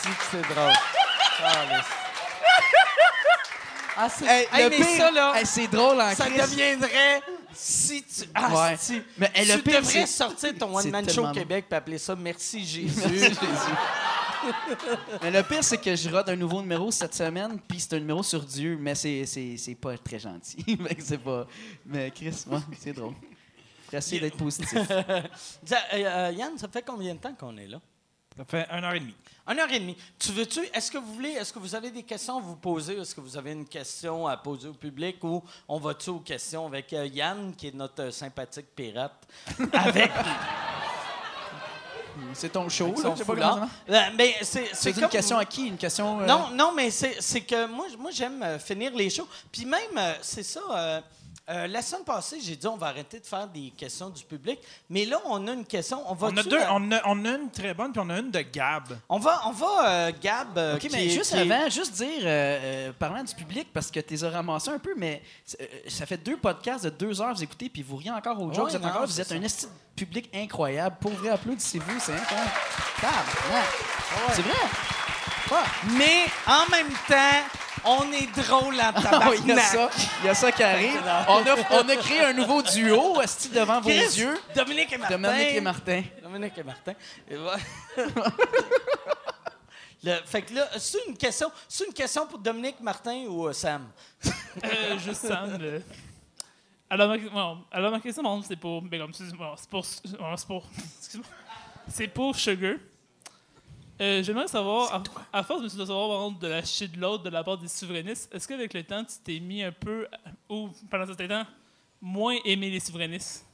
si 0.03 0.09
que 0.09 0.25
c'est 0.31 0.55
drôle. 0.55 0.73
Ah, 1.43 1.53
laisse. 1.71 1.85
Ah, 3.99 4.09
c'est... 4.11 4.27
Hey, 4.27 4.47
Hey, 4.53 4.65
le 4.65 4.71
mais 4.71 4.77
pire, 4.77 4.97
ça, 4.99 5.11
là, 5.11 5.33
hey, 5.37 5.47
c'est 5.47 5.69
drôle 5.69 6.01
en 6.01 6.15
ça 6.15 6.27
Christ. 6.27 6.51
deviendrait 6.51 7.23
si 7.55 8.03
tu. 8.05 8.29
Ah, 8.35 8.49
Ouais. 8.51 8.77
si. 8.79 9.03
Mais, 9.17 9.31
hey, 9.35 9.47
le 9.47 9.55
tu 9.57 9.63
pire, 9.63 9.81
devrais 9.81 10.07
sortir 10.07 10.53
ton 10.59 10.79
c'est 10.79 10.87
one-man 10.89 11.05
show 11.09 11.15
tellement 11.15 11.31
au 11.31 11.35
Québec 11.35 11.65
et 11.71 11.75
appeler 11.75 11.99
ça 11.99 12.15
Merci 12.15 12.67
Jésus. 12.67 12.93
Merci, 13.01 13.19
Jésus. 13.21 13.37
mais 15.23 15.31
le 15.31 15.43
pire, 15.43 15.63
c'est 15.65 15.79
que 15.79 15.95
je 15.95 16.09
rate 16.11 16.29
un 16.29 16.37
nouveau 16.37 16.61
numéro 16.61 16.91
cette 16.91 17.15
semaine, 17.15 17.59
puis 17.67 17.81
c'est 17.81 17.95
un 17.95 18.01
numéro 18.01 18.23
sur 18.23 18.43
Dieu, 18.43 18.77
mais 18.81 18.95
c'est, 18.95 19.27
c'est, 19.27 19.57
c'est 19.57 19.75
pas 19.75 19.97
très 19.99 20.19
gentil. 20.19 20.65
C'est 20.99 21.19
pas... 21.19 21.47
Mais 21.85 22.11
Chris, 22.11 22.45
ouais, 22.49 22.59
c'est 22.79 22.93
drôle. 22.93 23.15
Faut 23.91 23.97
essayer 23.97 24.21
d'être 24.21 24.37
positif. 24.37 24.73
Euh, 24.91 25.83
euh, 25.95 26.33
Yann, 26.33 26.59
ça 26.59 26.69
fait 26.69 26.85
combien 26.85 27.15
de 27.15 27.21
temps 27.21 27.35
qu'on 27.35 27.57
est 27.57 27.67
là? 27.67 27.81
Ça 28.37 28.45
fait 28.45 28.67
une 28.71 28.85
heure 28.85 28.95
et 28.95 29.01
demie. 29.01 29.15
Une 29.49 29.59
heure 29.59 29.71
et 29.73 29.81
demie. 29.81 29.97
Tu 30.19 30.33
veux-tu, 30.33 30.61
est-ce 30.75 30.91
que 30.91 30.99
vous 30.99 31.15
voulez, 31.15 31.31
est-ce 31.31 31.53
que 31.53 31.59
vous 31.59 31.75
avez 31.75 31.91
des 31.91 32.03
questions 32.03 32.37
à 32.37 32.41
vous 32.41 32.57
poser? 32.57 32.99
Est-ce 32.99 33.15
que 33.15 33.21
vous 33.21 33.37
avez 33.37 33.53
une 33.53 33.65
question 33.65 34.27
à 34.27 34.37
poser 34.37 34.69
au 34.69 34.75
public 34.75 35.23
ou 35.25 35.43
on 35.69 35.79
va-tu 35.79 36.11
aux 36.11 36.21
questions 36.21 36.67
avec 36.67 36.93
euh, 36.93 37.07
Yann, 37.07 37.55
qui 37.55 37.69
est 37.69 37.75
notre 37.75 38.03
euh, 38.03 38.11
sympathique 38.11 38.67
pirate, 38.75 39.27
avec 39.73 40.11
C'est 42.35 42.53
ton 42.53 42.69
show, 42.69 42.89
là, 42.89 43.03
son 43.03 43.15
je 43.15 43.19
sais 43.19 43.25
pas 43.25 43.35
comment 43.35 43.69
ça. 43.89 44.09
Euh, 44.19 44.33
c'est, 44.43 44.91
une 44.91 45.09
question 45.09 45.39
à 45.39 45.45
qui? 45.45 45.69
Une 45.69 45.77
question... 45.77 46.21
euh, 46.21 46.27
Non, 46.27 46.51
non, 46.53 46.73
mais 46.75 46.91
c'est 46.91 47.41
que 47.41 47.67
moi, 47.67 47.87
moi 47.99 48.11
j'aime 48.13 48.43
euh, 48.43 48.59
finir 48.59 48.93
les 48.95 49.11
shows. 49.11 49.29
Puis 49.53 49.65
même, 49.65 49.81
c'est 50.23 50.43
ça. 50.43 51.03
Euh, 51.49 51.67
la 51.69 51.81
semaine 51.83 52.05
passée, 52.05 52.39
j'ai 52.43 52.57
dit 52.57 52.67
on 52.67 52.77
va 52.77 52.89
arrêter 52.89 53.21
de 53.21 53.27
faire 53.27 53.47
des 53.47 53.73
questions 53.77 54.11
du 54.11 54.25
public. 54.25 54.59
Mais 54.91 55.05
là, 55.05 55.19
on 55.27 55.47
a 55.47 55.53
une 55.53 55.65
question. 55.65 56.03
On 56.11 56.15
va 56.15 56.29
On 56.29 56.37
a 56.37 56.43
deux, 56.43 56.59
on 56.71 56.91
a, 56.93 57.01
on 57.07 57.25
a 57.25 57.29
une 57.37 57.51
très 57.51 57.73
bonne, 57.75 57.93
puis 57.93 58.03
on 58.05 58.11
a 58.11 58.19
une 58.19 58.31
de 58.31 58.41
Gab. 58.41 58.99
on 59.09 59.19
va, 59.19 59.43
on 59.47 59.53
va 59.53 59.89
euh, 60.09 60.13
Gab. 60.21 60.59
euh, 60.59 60.75
OK, 60.75 60.81
qui 60.81 60.89
mais 60.91 61.07
est- 61.07 61.11
juste 61.11 61.31
qui 61.33 61.39
est- 61.39 61.51
avant, 61.53 61.71
juste 61.71 61.93
dire, 61.95 62.09
euh, 62.23 62.59
euh, 62.89 62.93
parlant 62.99 63.23
du 63.23 63.35
public, 63.35 63.69
parce 63.73 63.91
que 63.91 64.01
tu 64.01 64.15
les 64.15 64.25
as 64.25 64.31
ramassés 64.31 64.71
un 64.71 64.79
peu, 64.79 64.95
mais 64.97 65.23
euh, 65.61 65.65
ça 65.89 66.05
fait 66.07 66.17
deux 66.19 66.37
podcasts 66.37 66.85
de 66.85 66.91
deux 66.91 67.21
heures, 67.23 67.35
vous 67.35 67.43
écoutez, 67.45 67.69
puis 67.69 67.83
vous 67.83 67.97
riez 67.97 68.11
encore 68.11 68.41
aux 68.43 68.53
jokes. 68.53 68.65
Ouais, 68.65 68.71
vous 68.71 68.77
êtes, 68.77 68.83
non, 68.83 68.89
encore, 68.89 69.07
vous 69.07 69.21
êtes 69.21 69.33
un 69.33 69.43
esti 69.43 69.67
public 69.95 70.29
incroyable. 70.35 70.97
Pour 71.01 71.13
vrai, 71.13 71.31
applaudissez-vous, 71.31 72.01
c'est 72.01 72.13
incroyable. 72.13 72.51
Tabarnak. 73.01 73.67
C'est 74.35 74.43
vrai? 74.43 74.53
Ouais. 75.51 75.97
Mais 75.97 76.25
en 76.47 76.69
même 76.71 76.93
temps, 77.09 77.45
on 77.87 78.13
est 78.13 78.27
drôle 78.41 78.75
en 78.81 78.93
Ah 78.95 79.01
tabarnak. 79.03 79.31
oui, 79.31 79.39
il 79.45 79.49
y 79.49 79.53
a 79.53 79.61
ça, 79.61 79.91
il 80.23 80.27
y 80.27 80.29
a 80.29 80.35
ça 80.35 80.53
qui 80.53 80.63
arrive. 80.63 81.01
On 81.29 81.39
a, 81.47 81.83
on 81.83 81.89
a 81.89 81.97
créé 81.97 82.21
un 82.25 82.33
nouveau 82.33 82.63
duo, 82.63 83.21
esti, 83.23 83.49
devant 83.51 83.81
vos 83.81 83.89
Chris, 83.89 84.19
yeux. 84.19 84.39
Dominique 84.55 84.93
et 84.93 84.99
Martin. 84.99 85.19
Dominique 85.19 85.55
et 85.55 85.61
Martin. 85.61 86.03
Dominique 86.23 86.59
et 86.59 86.63
Martin. 86.63 86.93
Et 87.31 87.37
voilà. 87.37 87.59
Le- 90.05 90.21
fait 90.25 90.43
que 90.43 90.55
là, 90.55 90.69
c'est 90.79 90.99
une 91.09 91.17
question, 91.17 91.51
c'est 91.69 91.87
une 91.87 91.93
question 91.93 92.27
pour 92.27 92.39
Dominique 92.39 92.81
Martin 92.81 93.25
ou 93.29 93.49
euh, 93.49 93.53
Sam? 93.53 93.89
Euh, 94.65 94.99
juste 94.99 95.27
Sam. 95.27 95.57
le- 95.59 95.83
Alors, 96.89 97.09
ma, 97.09 97.17
bon, 97.19 97.59
alors, 97.73 97.91
ma 97.91 98.01
question, 98.01 98.23
bon, 98.23 98.43
c'est 98.43 98.57
pour. 98.57 98.83
comme, 98.89 99.13
c'est 99.13 99.25
pour. 99.37 99.47
bon, 99.47 99.55
C'est 99.57 99.69
pour. 100.47 100.65
excuse-moi. 100.99 101.27
C'est 101.89 102.09
pour 102.09 102.37
Sugar. 102.37 102.75
Euh, 104.01 104.23
J'aimerais 104.23 104.47
savoir, 104.49 105.03
à, 105.33 105.39
à 105.39 105.43
force 105.43 105.63
de 105.63 105.69
savoir 105.69 106.09
par 106.09 106.27
exemple, 106.27 106.43
de 106.43 106.49
la 106.49 106.65
shit 106.65 106.93
de 106.93 107.01
l'autre 107.01 107.25
de 107.25 107.31
la 107.31 107.43
part 107.43 107.57
des 107.59 107.69
souverainistes, 107.69 108.29
est-ce 108.35 108.47
qu'avec 108.47 108.75
le 108.75 108.83
temps, 108.85 109.03
tu 109.05 109.15
t'es 109.25 109.41
mis 109.41 109.63
un 109.63 109.73
peu, 109.73 110.07
ou 110.51 110.69
pendant 110.91 111.07
ce 111.07 111.13
temps, 111.13 111.45
moins 112.01 112.37
aimer 112.45 112.69
les 112.71 112.81
souverainistes? 112.81 113.47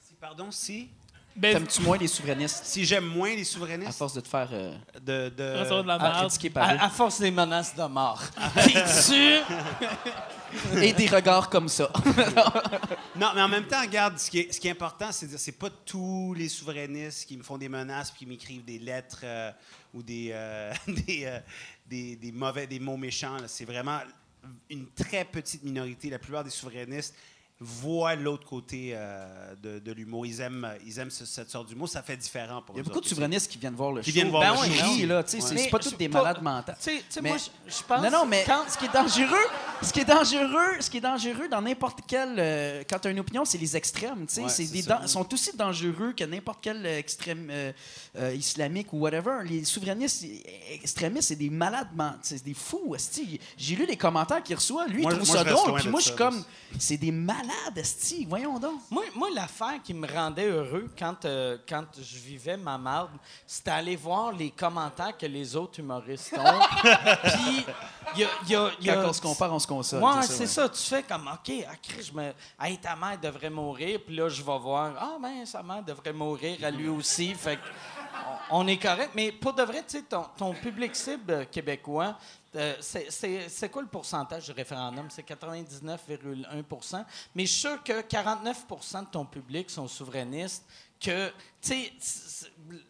Si, 0.00 0.14
pardon, 0.14 0.50
si, 0.50 0.88
Ben, 1.36 1.52
T'aimes-tu 1.52 1.82
moins 1.82 1.98
les 1.98 2.08
souverainistes? 2.08 2.64
Si 2.64 2.84
j'aime 2.84 3.04
moins 3.06 3.28
les 3.34 3.42
à 3.42 3.44
souverainistes 3.44 3.98
force 3.98 4.14
de 4.14 4.20
te 4.20 4.28
faire 4.28 4.48
euh, 4.52 4.74
de, 5.00 5.28
de- 5.28 5.82
de 5.82 5.86
la 5.86 6.10
critiquer 6.22 6.50
par? 6.50 6.68
À, 6.68 6.84
à 6.86 6.88
force 6.88 7.20
des 7.20 7.30
menaces 7.30 7.76
de 7.76 7.82
mort. 7.84 8.22
Tu. 9.06 9.38
Et 10.80 10.92
des 10.92 11.08
regards 11.08 11.50
comme 11.50 11.68
ça. 11.68 11.90
Non, 13.16 13.28
mais 13.34 13.40
en 13.40 13.48
même 13.48 13.66
temps, 13.66 13.80
regarde, 13.80 14.18
ce 14.18 14.30
qui 14.30 14.38
est, 14.40 14.70
important, 14.70 15.10
c'est 15.10 15.24
de 15.24 15.30
dire, 15.30 15.40
c'est 15.40 15.52
pas 15.52 15.70
tous 15.70 16.34
les 16.34 16.50
souverainistes 16.50 17.26
qui 17.26 17.38
me 17.38 17.42
font 17.42 17.56
des 17.56 17.68
menaces 17.68 18.10
puis 18.10 18.20
qui 18.20 18.26
m'écrivent 18.26 18.64
des 18.64 18.78
lettres 18.78 19.20
euh, 19.24 19.50
ou 19.94 20.02
des, 20.02 20.28
euh, 20.32 20.70
euh, 21.08 21.40
des, 21.86 22.16
des 22.16 22.32
mauvais, 22.32 22.66
des 22.66 22.78
mots 22.78 22.98
méchants. 22.98 23.38
C'est 23.46 23.64
vraiment 23.64 24.00
une 24.68 24.86
très 24.88 25.24
petite 25.24 25.62
minorité. 25.62 26.10
La 26.10 26.18
plupart 26.18 26.44
des 26.44 26.50
souverainistes 26.50 27.14
voient 27.58 28.14
l'autre 28.16 28.46
côté 28.46 28.90
euh, 28.92 29.54
de, 29.62 29.78
de 29.78 29.92
l'humour. 29.92 30.26
Ils 30.26 30.40
aiment, 30.42 30.68
ils 30.84 30.98
aiment 30.98 31.10
ce- 31.10 31.24
cette 31.24 31.48
sorte 31.50 31.68
d'humour. 31.68 31.88
Ça 31.88 32.02
fait 32.02 32.16
différent 32.16 32.60
pour 32.60 32.74
Il 32.74 32.78
y 32.78 32.80
a 32.80 32.82
eux 32.82 32.84
beaucoup 32.84 32.94
de 32.94 32.98
autres 32.98 33.06
aussi. 33.06 33.14
souverainistes 33.14 33.50
qui 33.50 33.56
viennent 33.56 33.74
voir 33.74 33.92
le 33.92 34.02
Qui 34.02 34.10
show. 34.10 34.14
viennent 34.14 34.28
voir 34.30 34.42
Ben 34.42 34.52
le 34.52 34.68
oui, 34.68 34.74
show 34.76 34.82
ben 34.84 34.90
aussi. 34.90 35.00
Oui, 35.00 35.06
là, 35.06 35.24
tu 35.24 35.30
sais, 35.30 35.36
Ouais. 35.54 35.62
c'est 35.64 35.70
pas 35.70 35.78
tous 35.78 35.96
des 35.96 36.08
malades 36.08 36.42
mentaux. 36.42 36.72
Tu 36.72 36.82
sais, 36.82 36.96
tu 36.98 37.04
sais, 37.08 37.20
Mais- 37.22 37.28
moi, 37.30 37.38
je 37.38 37.72
je 37.78 37.82
pense. 37.82 38.02
Non, 38.02 38.10
non, 38.10 38.26
mais 38.26 38.44
quand- 38.46 38.64
ce 38.68 38.76
qui 38.76 38.84
est 38.84 38.92
dangereux, 38.92 39.36
ce 39.82 39.92
qui 39.92 40.00
est 40.00 40.04
dangereux, 40.04 40.80
ce 40.80 40.90
qui 40.90 40.98
est 40.98 41.00
dangereux 41.00 41.48
dans 41.48 41.62
n'importe 41.62 42.00
quel, 42.06 42.34
euh, 42.38 42.82
quand 42.88 42.98
tu 42.98 43.08
as 43.08 43.10
une 43.10 43.20
opinion, 43.20 43.44
c'est 43.46 43.58
les 43.58 43.74
extrêmes. 43.76 44.26
tu 44.26 44.34
sais. 44.34 44.42
Ouais, 44.42 44.48
c'est 44.50 44.66
c'est 44.66 44.72
des 44.72 44.82
ça. 44.82 44.98
dan- 44.98 45.06
sont 45.08 45.32
aussi 45.32 45.56
dangereux 45.56 46.12
que 46.14 46.24
n'importe 46.24 46.58
quel 46.60 46.84
euh, 46.84 46.98
extrême 46.98 47.48
euh, 47.50 47.72
euh, 48.18 48.34
islamique 48.34 48.92
ou 48.92 48.98
whatever. 48.98 49.38
Les 49.44 49.64
souverainistes 49.64 50.24
euh, 50.24 50.74
extrémistes, 50.74 51.28
c'est 51.28 51.36
des 51.36 51.50
malades, 51.50 51.88
men- 51.96 52.18
c'est 52.22 52.44
des 52.44 52.52
fous. 52.54 52.94
esti. 52.94 53.40
J'ai 53.56 53.76
lu 53.76 53.86
les 53.86 53.96
commentaires 53.96 54.42
qu'il 54.42 54.56
reçoit. 54.56 54.86
Lui, 54.88 55.02
Moi, 55.02 55.12
il 55.12 55.16
trouve 55.16 55.28
moi, 55.28 55.36
ça 55.38 55.42
je 55.42 55.48
reste 55.48 55.56
drôle. 55.56 55.68
loin 55.70 55.78
Puis 55.78 55.86
de 55.86 55.90
moi, 55.90 56.00
je 56.00 56.04
ça, 56.04 56.10
suis 56.10 56.18
comme, 56.18 56.44
c'est 56.78 56.96
des 56.96 57.12
malades, 57.12 57.44
esti. 57.76 58.24
Voyons 58.24 58.58
donc. 58.58 58.80
Moi, 58.90 59.04
moi 59.14 59.28
l'affaire 59.34 59.80
qui 59.82 59.94
me 59.94 60.06
rendait 60.06 60.48
heureux 60.48 60.88
quand, 60.98 61.24
euh, 61.24 61.58
quand 61.68 61.84
je 61.98 62.18
vivais 62.18 62.56
ma 62.56 62.78
marde, 62.78 63.10
c'était 63.46 63.70
aller 63.70 63.96
voir 63.96 64.32
les 64.32 64.50
commentaires 64.50 65.16
que 65.16 65.26
les 65.26 65.54
autres 65.56 65.80
humoristes 65.80 66.34
ont. 66.38 66.60
Puis, 67.24 67.66
il 68.14 68.20
y 68.20 68.24
a. 68.24 68.28
il 68.44 68.50
y 68.50 68.54
a- 68.56 68.70
il 68.80 68.86
y 68.86 68.90
a- 68.90 68.94
Quand 68.94 69.08
on 69.08 69.12
se 69.12 69.20
compare, 69.20 69.52
on 69.52 69.58
se 69.58 69.66
console. 69.66 70.02
Ouais, 70.02 70.22
c'est 70.22 70.28
ça, 70.28 70.34
c'est 70.34 70.40
ouais. 70.40 70.46
ça. 70.46 70.68
Tu 70.68 70.82
fais 70.82 71.02
comme, 71.02 71.28
OK, 71.32 71.52
ah, 71.68 71.74
je 72.00 72.12
me... 72.12 72.32
hey, 72.60 72.78
ta 72.78 72.96
mère 72.96 73.18
devrait 73.20 73.50
mourir. 73.50 74.00
Puis 74.04 74.16
là, 74.16 74.28
je 74.28 74.42
vais 74.42 74.58
voir, 74.58 74.92
ah, 74.98 75.16
ben, 75.20 75.44
sa 75.46 75.62
mère 75.62 75.82
devrait 75.82 76.12
mourir 76.12 76.58
à 76.64 76.70
lui 76.70 76.88
aussi. 76.88 77.34
Fait 77.34 77.56
que 77.56 77.62
on 78.50 78.66
est 78.66 78.78
correct. 78.78 79.10
Mais 79.14 79.32
pour 79.32 79.52
de 79.52 79.62
vrai, 79.62 79.82
tu 79.86 79.98
sais, 79.98 80.02
ton, 80.02 80.24
ton 80.36 80.52
public 80.54 80.94
cible 80.94 81.46
québécois, 81.46 82.16
euh, 82.56 82.74
c'est- 82.80 83.68
quoi 83.68 83.82
le 83.82 83.88
pourcentage 83.88 84.46
du 84.46 84.52
référendum? 84.52 85.08
C'est 85.10 85.22
99,1 85.22 87.04
Mais 87.34 87.44
je 87.46 87.50
suis 87.52 87.60
sûr 87.60 87.82
que 87.82 88.00
49% 88.02 89.02
de 89.02 89.06
ton 89.08 89.24
public 89.24 89.70
sont 89.70 89.88
souverainistes. 89.88 90.64
Que, 90.98 91.28
tu 91.28 91.34
sais, 91.68 91.92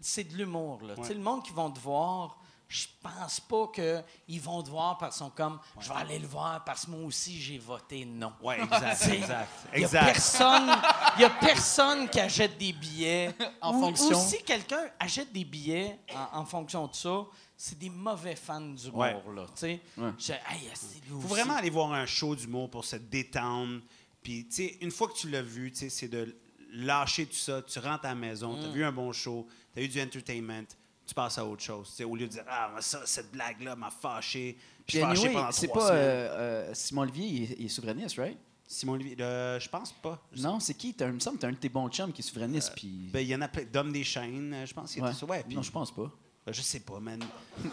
c'est- 0.01 0.24
de 0.24 0.34
l'humour, 0.36 0.80
là. 0.82 0.94
Tu 0.97 1.05
sais, 1.05 1.14
le 1.14 1.20
monde 1.20 1.43
qui 1.43 1.52
vont 1.52 1.70
te 1.70 1.80
voir 1.80 2.38
je 2.68 2.86
pense 3.01 3.38
pas 3.38 3.68
qu'ils 3.72 4.40
vont 4.40 4.60
te 4.60 4.68
voir 4.68 4.98
parce 4.98 5.16
qu'ils 5.16 5.24
sont 5.24 5.30
comme 5.30 5.60
je 5.78 5.88
vais 5.88 5.94
aller 6.01 6.18
le 6.18 6.26
voir 6.26 6.64
parce 6.64 6.84
que 6.84 6.90
moi 6.90 7.05
aussi 7.06 7.40
j'ai 7.40 7.59
voté 7.59 8.05
non. 8.05 8.32
Ouais, 8.43 8.59
exact, 8.60 9.48
Il 9.72 9.82
y 9.82 9.84
a 9.84 9.88
personne, 9.88 10.72
il 11.16 11.20
y 11.22 11.24
a 11.24 11.30
personne 11.30 12.09
qui 12.09 12.18
achète 12.18 12.59
des 12.59 12.72
billets 12.72 13.32
En 13.60 13.72
Ou- 13.76 13.80
fonction. 13.82 14.18
Ou 14.18 14.28
si 14.28 14.43
quelqu'un 14.43 14.82
achète 14.98 15.32
des 15.32 15.44
billets 15.44 15.97
en, 16.34 16.40
en 16.40 16.44
fonction 16.44 16.88
de 16.88 16.94
ça, 16.97 17.24
c'est 17.57 17.78
des 17.78 17.91
mauvais 17.91 18.37
fans 18.37 18.61
d'humour 18.61 18.99
Ouais. 19.01 19.15
là, 19.35 19.47
tu 19.47 19.53
sais. 19.57 19.81
Ouais. 19.97 20.11
Je- 20.19 20.33
hey, 20.33 20.70
c'est 20.74 21.01
lui 21.05 21.11
faut 21.11 21.16
aussi. 21.19 21.27
vraiment 21.28 21.55
aller 21.55 21.70
voir 21.70 21.93
un 21.93 22.07
show 22.07 22.35
d'humour 22.37 22.69
pour 22.70 22.85
se 22.85 22.97
détendre. 22.97 23.81
Puis, 24.23 24.47
tu 24.47 24.55
sais, 24.57 24.77
une 24.81 24.91
fois 24.91 25.09
que 25.09 25.15
tu 25.16 25.28
l'as 25.31 25.43
vu, 25.43 25.70
tu 25.70 25.78
sais, 25.78 25.89
c'est 25.89 26.09
de 26.09 26.37
lâcher 26.73 27.27
tout 27.27 27.35
ça. 27.37 27.62
Tu 27.62 27.78
rentres 27.78 28.05
à 28.05 28.09
la 28.09 28.15
maison, 28.15 28.57
Mm. 28.57 28.61
tu 28.61 28.66
as 28.66 28.70
vu 28.70 28.85
un 28.85 28.93
bon 28.93 29.12
show, 29.12 29.47
tu 29.73 29.81
as 29.81 29.83
eu 29.83 29.89
du 29.89 30.01
entertainment, 30.03 30.65
tu 31.07 31.15
passes 31.15 31.39
à 31.39 31.47
autre 31.47 31.62
chose. 31.62 31.89
Tu 31.91 31.95
sais, 31.97 32.05
au 32.05 32.15
lieu 32.16 32.27
de 32.27 32.33
dire 32.33 32.45
Ah, 32.49 32.73
ça, 32.81 33.07
cette 33.07 33.31
blague-là 33.33 33.77
m'a 33.77 33.91
fâché. 33.91 34.57
Je 34.81 34.85
Puis 34.85 35.03
anyway, 35.03 35.33
pendant 35.33 35.53
c'est 35.53 35.69
pas 35.69 35.91
euh, 35.93 36.28
euh, 36.70 36.74
Simon 36.74 37.03
Olivier, 37.03 37.27
il 37.27 37.43
est, 37.45 37.57
il 37.61 37.66
est 37.66 37.69
souverainiste, 37.69 38.16
right? 38.19 38.37
Simon 38.69 38.95
Olivier, 38.95 39.16
euh, 39.20 39.59
je 39.61 39.69
pense 39.69 39.93
pas. 39.93 40.20
Je 40.33 40.43
Non, 40.43 40.59
c'est 40.61 40.74
qui? 40.74 40.93
T'as- 40.93 41.07
Il 41.07 41.12
me 41.12 41.20
semble 41.20 41.37
que 41.37 41.43
t'as 41.43 41.49
un 41.49 41.53
de 41.53 41.57
tes 41.57 41.69
bons 41.69 41.89
chums 41.89 42.12
qui 42.12 42.20
est 42.20 42.24
souverainiste. 42.24 42.73
puis... 42.74 43.09
Ben, 43.12 43.20
il 43.20 43.28
y 43.28 43.35
en 43.35 43.41
a 43.43 43.49
plein. 43.49 43.65
Dom 43.65 43.93
des 43.93 44.03
chaînes, 44.05 44.53
euh, 44.53 44.66
je 44.66 44.74
pense 44.74 44.97
Ouais. 44.97 45.11
était. 45.12 45.24
Ouais, 45.24 45.45
Non, 45.51 45.62
je 45.62 45.70
pense 45.70 45.95
pas. 45.95 46.11
Euh, 46.48 46.52
je 46.52 46.62
sais 46.62 46.81
pas, 46.81 46.98
man. 47.01 47.20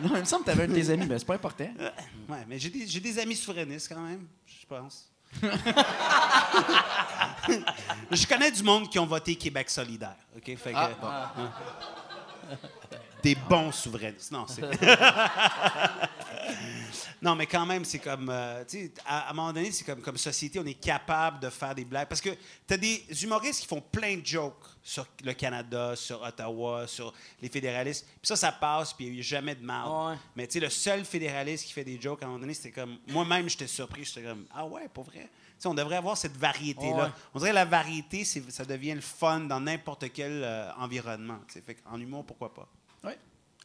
Non, 0.00 0.10
il 0.14 0.20
me 0.20 0.24
semble 0.24 0.44
que 0.44 0.50
t'avais 0.50 0.62
un 0.64 0.68
de 0.68 0.74
tes 0.74 0.90
amis, 0.90 1.06
mais 1.08 1.18
c'est 1.18 1.24
pas 1.24 1.34
important. 1.34 1.68
Euh, 1.80 1.90
ouais, 2.28 2.44
mais 2.46 2.56
j'ai 2.58 2.70
des, 2.70 2.86
j'ai 2.86 3.00
des 3.00 3.18
amis 3.18 3.34
souverainistes 3.34 3.88
quand 3.92 4.00
même, 4.00 4.28
je 4.46 4.64
pense. 4.66 5.10
je 8.12 8.26
connais 8.26 8.50
du 8.52 8.62
monde 8.62 8.88
qui 8.88 8.98
ont 9.00 9.06
voté 9.06 9.34
Québec 9.34 9.68
solidaire. 9.68 10.16
OK? 10.36 10.44
Fait 10.56 10.72
que, 10.72 10.76
Ah. 10.76 11.32
Des 13.22 13.34
bons 13.34 13.72
souverainistes. 13.72 14.30
Non, 14.30 14.46
c'est. 14.46 14.62
non, 17.22 17.34
mais 17.34 17.46
quand 17.46 17.66
même, 17.66 17.84
c'est 17.84 17.98
comme. 17.98 18.28
euh, 18.30 18.64
tu 18.64 18.78
sais, 18.78 18.92
à, 19.04 19.28
à 19.28 19.30
un 19.30 19.34
moment 19.34 19.52
donné, 19.52 19.70
c'est 19.72 19.84
comme, 19.84 20.00
comme 20.00 20.16
société, 20.16 20.58
on 20.58 20.66
est 20.66 20.74
capable 20.74 21.40
de 21.40 21.50
faire 21.50 21.74
des 21.74 21.84
blagues. 21.84 22.08
Parce 22.08 22.20
que 22.20 22.30
tu 22.66 22.74
as 22.74 22.76
des 22.76 23.04
humoristes 23.22 23.60
qui 23.60 23.66
font 23.66 23.80
plein 23.80 24.16
de 24.16 24.24
jokes 24.26 24.54
sur 24.82 25.06
le 25.24 25.32
Canada, 25.32 25.94
sur 25.96 26.22
Ottawa, 26.22 26.86
sur 26.86 27.12
les 27.42 27.48
fédéralistes. 27.48 28.06
Puis 28.06 28.28
ça, 28.28 28.36
ça 28.36 28.52
passe, 28.52 28.92
puis 28.92 29.06
il 29.06 29.12
n'y 29.12 29.16
a 29.18 29.20
eu 29.20 29.24
jamais 29.24 29.54
de 29.54 29.64
mal. 29.64 29.86
Ouais. 29.88 30.18
Mais 30.36 30.46
tu 30.46 30.54
sais, 30.54 30.60
le 30.60 30.70
seul 30.70 31.04
fédéraliste 31.04 31.66
qui 31.66 31.72
fait 31.72 31.84
des 31.84 32.00
jokes, 32.00 32.22
à 32.22 32.26
un 32.26 32.28
moment 32.28 32.40
donné, 32.40 32.54
c'était 32.54 32.72
comme. 32.72 32.98
Moi-même, 33.08 33.48
j'étais 33.48 33.66
surpris. 33.66 34.04
J'étais 34.04 34.22
comme. 34.22 34.46
Ah 34.54 34.66
ouais, 34.66 34.88
pas 34.88 35.02
vrai? 35.02 35.22
Tu 35.22 35.62
sais, 35.62 35.68
on 35.68 35.74
devrait 35.74 35.96
avoir 35.96 36.16
cette 36.16 36.36
variété-là. 36.36 37.06
Ouais. 37.06 37.10
On 37.34 37.38
dirait 37.40 37.50
que 37.50 37.56
la 37.56 37.64
variété, 37.64 38.24
ça 38.24 38.64
devient 38.64 38.94
le 38.94 39.00
fun 39.00 39.40
dans 39.40 39.58
n'importe 39.60 40.12
quel 40.12 40.44
euh, 40.44 40.70
environnement. 40.74 41.38
Fait 41.48 41.78
en 41.84 42.00
humour, 42.00 42.24
pourquoi 42.24 42.54
pas? 42.54 42.68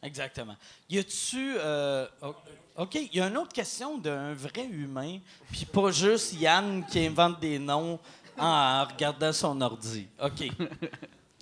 Exactement. 0.02 0.54
Y 0.90 0.98
a-tu. 0.98 1.54
euh, 1.56 2.06
o- 2.20 2.34
OK, 2.76 2.94
il 2.96 3.14
y 3.16 3.20
a 3.22 3.28
une 3.28 3.38
autre 3.38 3.52
question 3.54 3.96
d'un 3.96 4.34
vrai 4.34 4.66
humain, 4.66 5.18
puis 5.50 5.64
pas 5.64 5.90
juste 5.92 6.34
Yann 6.34 6.84
qui 6.86 7.06
invente 7.06 7.40
des 7.40 7.58
noms 7.58 7.98
en 8.36 8.84
regardant 8.84 9.32
son 9.32 9.60
ordi. 9.60 10.08
OK. 10.22 10.48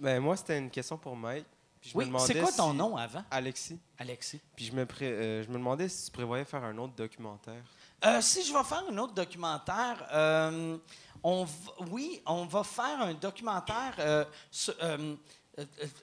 Ben, 0.01 0.21
moi, 0.21 0.37
c'était 0.37 0.59
une 0.59 0.69
question 0.71 0.97
pour 0.99 1.15
Mike. 1.17 1.45
Puis 1.81 1.91
je 1.91 1.97
Oui, 1.97 2.11
c'est 2.27 2.39
quoi 2.41 2.51
ton 2.51 2.73
si- 2.73 2.77
nom 2.77 2.97
avant, 2.97 3.23
Alexis. 3.31 3.79
Alexis? 3.99 4.41
Puis 4.57 4.65
je 4.67 4.73
me, 4.73 4.85
pré- 4.85 5.07
euh, 5.13 5.43
je 5.45 5.49
me 5.49 5.55
demandais 5.55 5.89
si 5.89 6.07
tu 6.07 6.11
prévoyais 6.11 6.45
faire 6.45 6.65
un 6.65 6.77
autre 6.79 6.95
documentaire. 6.97 7.63
Euh, 8.05 8.21
si 8.21 8.45
je 8.45 8.53
vais 8.53 8.65
faire 8.65 8.83
un 8.91 8.99
autre 8.99 9.15
documentaire, 9.15 10.05
euh, 10.13 10.77
on 11.23 11.47
oui, 11.91 12.21
on 12.27 12.47
va 12.47 12.65
faire 12.65 13.01
un 13.01 13.15
documentaire. 13.15 14.27
sur- 14.51 14.75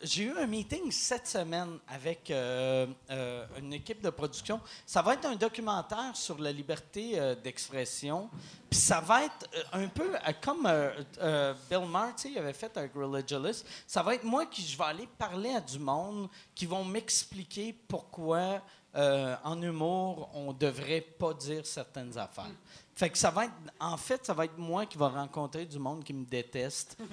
J'ai 0.04 0.26
eu 0.26 0.38
un 0.38 0.46
meeting 0.46 0.92
cette 0.92 1.28
semaine 1.28 1.80
avec 1.88 2.30
euh, 2.30 2.86
euh, 3.10 3.48
une 3.58 3.74
équipe 3.74 4.00
de 4.02 4.12
production. 4.12 4.62
Ça 4.86 5.02
va 5.02 5.16
être 5.16 5.26
un 5.26 5.36
documentaire 5.36 6.16
sur 6.16 6.38
la 6.40 6.52
liberté 6.52 7.20
euh, 7.20 7.34
d'expression. 7.34 8.30
Puis 8.70 8.80
ça 8.80 9.02
va 9.02 9.24
être 9.26 9.50
euh, 9.56 9.84
un 9.84 9.88
peu 9.88 10.14
euh, 10.16 10.20
comme 10.40 10.68
euh, 10.68 10.92
euh, 11.20 11.56
Bill 11.68 11.88
Maher, 11.88 12.14
avait 12.38 12.54
fait 12.54 12.78
un 12.78 12.88
Religulous. 12.94 13.64
Ça 13.88 14.04
va 14.04 14.14
être 14.14 14.24
moi 14.24 14.46
qui 14.46 14.62
je 14.62 14.78
vais 14.78 14.84
aller 14.84 15.08
parler 15.18 15.50
à 15.50 15.62
du 15.62 15.80
monde 15.80 16.30
qui 16.54 16.68
vont 16.68 16.86
m'expliquer 16.86 17.74
pourquoi 17.88 18.62
euh, 18.96 19.36
en 19.44 19.60
humour, 19.64 20.30
on 20.36 20.54
devrait 20.54 21.02
pas 21.02 21.34
dire 21.34 21.66
certaines 21.66 22.16
affaires. 22.20 22.52
Fait 22.96 23.10
que 23.10 23.18
ça 23.18 23.32
va 23.32 23.46
être, 23.46 23.54
en 23.80 23.98
fait, 23.98 24.26
ça 24.26 24.34
va 24.34 24.46
être 24.46 24.58
moi 24.58 24.86
qui 24.86 24.98
va 24.98 25.10
rencontrer 25.10 25.66
du 25.66 25.80
monde 25.80 26.04
qui 26.04 26.14
me 26.14 26.26
déteste. 26.26 26.98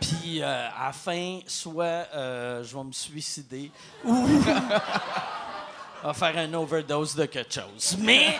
Puis 0.00 0.42
euh, 0.42 0.68
à 0.70 0.86
la 0.86 0.92
fin, 0.92 1.40
soit 1.46 1.84
euh, 2.14 2.62
je 2.64 2.76
vais 2.76 2.84
me 2.84 2.92
suicider 2.92 3.70
ou 4.04 4.26
va 6.02 6.12
faire 6.14 6.36
une 6.44 6.54
overdose 6.54 7.14
de 7.14 7.24
quelque 7.26 7.52
chose. 7.54 7.96
Mais 8.00 8.36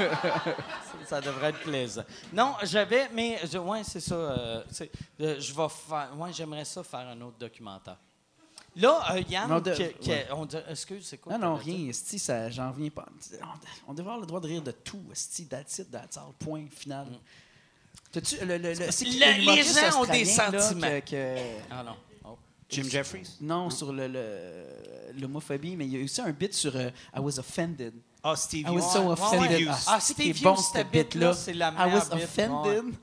ça, 1.07 1.21
devrait 1.21 1.51
être 1.51 1.61
plaisant. 1.61 2.05
Non, 2.33 2.55
j'avais, 2.63 3.09
mais 3.13 3.41
je, 3.51 3.59
ouais, 3.59 3.83
c'est 3.85 4.01
ça. 4.01 4.15
euh, 4.15 4.63
c'est- 4.71 4.91
euh, 5.21 5.41
je 5.41 5.53
vais 5.53 5.69
faire, 5.69 6.11
ouais, 6.17 6.33
j'aimerais 6.33 6.65
ça 6.65 6.83
faire 6.85 7.01
un 7.09 7.21
autre 7.23 7.39
documentaire. 7.39 7.97
Là, 8.79 9.01
euh, 9.13 9.23
Yann, 9.29 9.49
Non, 9.49 9.59
de- 9.61 9.73
qui- 9.73 9.95
qui- 9.95 10.11
ouais. 10.11 10.29
on 10.33 10.45
dit- 10.45 10.59
excuse, 10.69 11.07
c'est 11.07 11.17
quoi? 11.17 11.39
Non, 11.39 11.49
non, 11.51 11.55
rien. 11.57 11.89
Esti, 11.89 12.19
ça, 12.19 12.51
j'en 12.51 12.71
reviens 12.71 12.91
pas. 12.91 13.07
On, 13.87 13.91
on 13.91 13.95
devrait 13.95 14.11
avoir 14.13 14.21
le 14.21 14.27
droit 14.27 14.41
de 14.41 14.49
rire 14.49 14.61
de 14.63 14.73
tout. 14.73 15.01
Esti, 15.11 15.47
that's 15.47 15.79
it, 15.79 15.91
that's 15.91 16.19
all. 16.19 16.33
Point 16.39 16.67
final. 16.71 17.07
T'as-tu 18.13 18.37
le, 18.45 18.57
le, 18.59 18.73
le- 18.73 18.75
c'est 18.91 19.05
qui 19.05 19.19
Le- 19.19 19.39
l'humoriste 19.41 19.75
les 19.83 19.91
gens 19.91 20.01
ont 20.03 20.05
des 20.07 20.25
là, 20.25 20.61
sentiments. 20.61 21.01
que- 21.01 21.11
que- 21.11 21.37
Ah 21.71 21.83
non. 21.85 21.97
Oh. 22.25 22.39
Jim 22.71 22.85
Jeffries? 22.89 23.29
non, 23.41 23.69
sur 23.71 23.93
le, 23.93 24.07
le- 24.09 25.21
l'homophobie, 25.21 25.77
mais 25.77 25.87
il 25.87 25.97
y 25.97 26.01
a 26.01 26.05
aussi 26.05 26.21
un 26.21 26.31
bit 26.31 26.53
sur 26.55 26.75
euh, 26.77 26.89
I 27.15 27.19
was 27.21 27.39
offended. 27.39 27.95
Ah, 28.23 28.35
Steve 28.37 28.67
I 28.67 28.71
was 28.71 28.93
so 28.93 29.11
offended. 29.13 29.67
ouais. 29.69 29.75
Ah, 29.87 29.99
c'est 30.01 30.15
Steve 30.15 30.43
bon, 30.43 30.57
cette 30.57 30.87
ce 30.87 30.91
bit-là, 30.91 31.03
bit-là? 31.05 31.35
c'est 31.35 31.53
la 31.53 31.69
I 31.79 31.93
was 31.95 32.15
bit, 32.17 32.25
offended. 32.25 32.95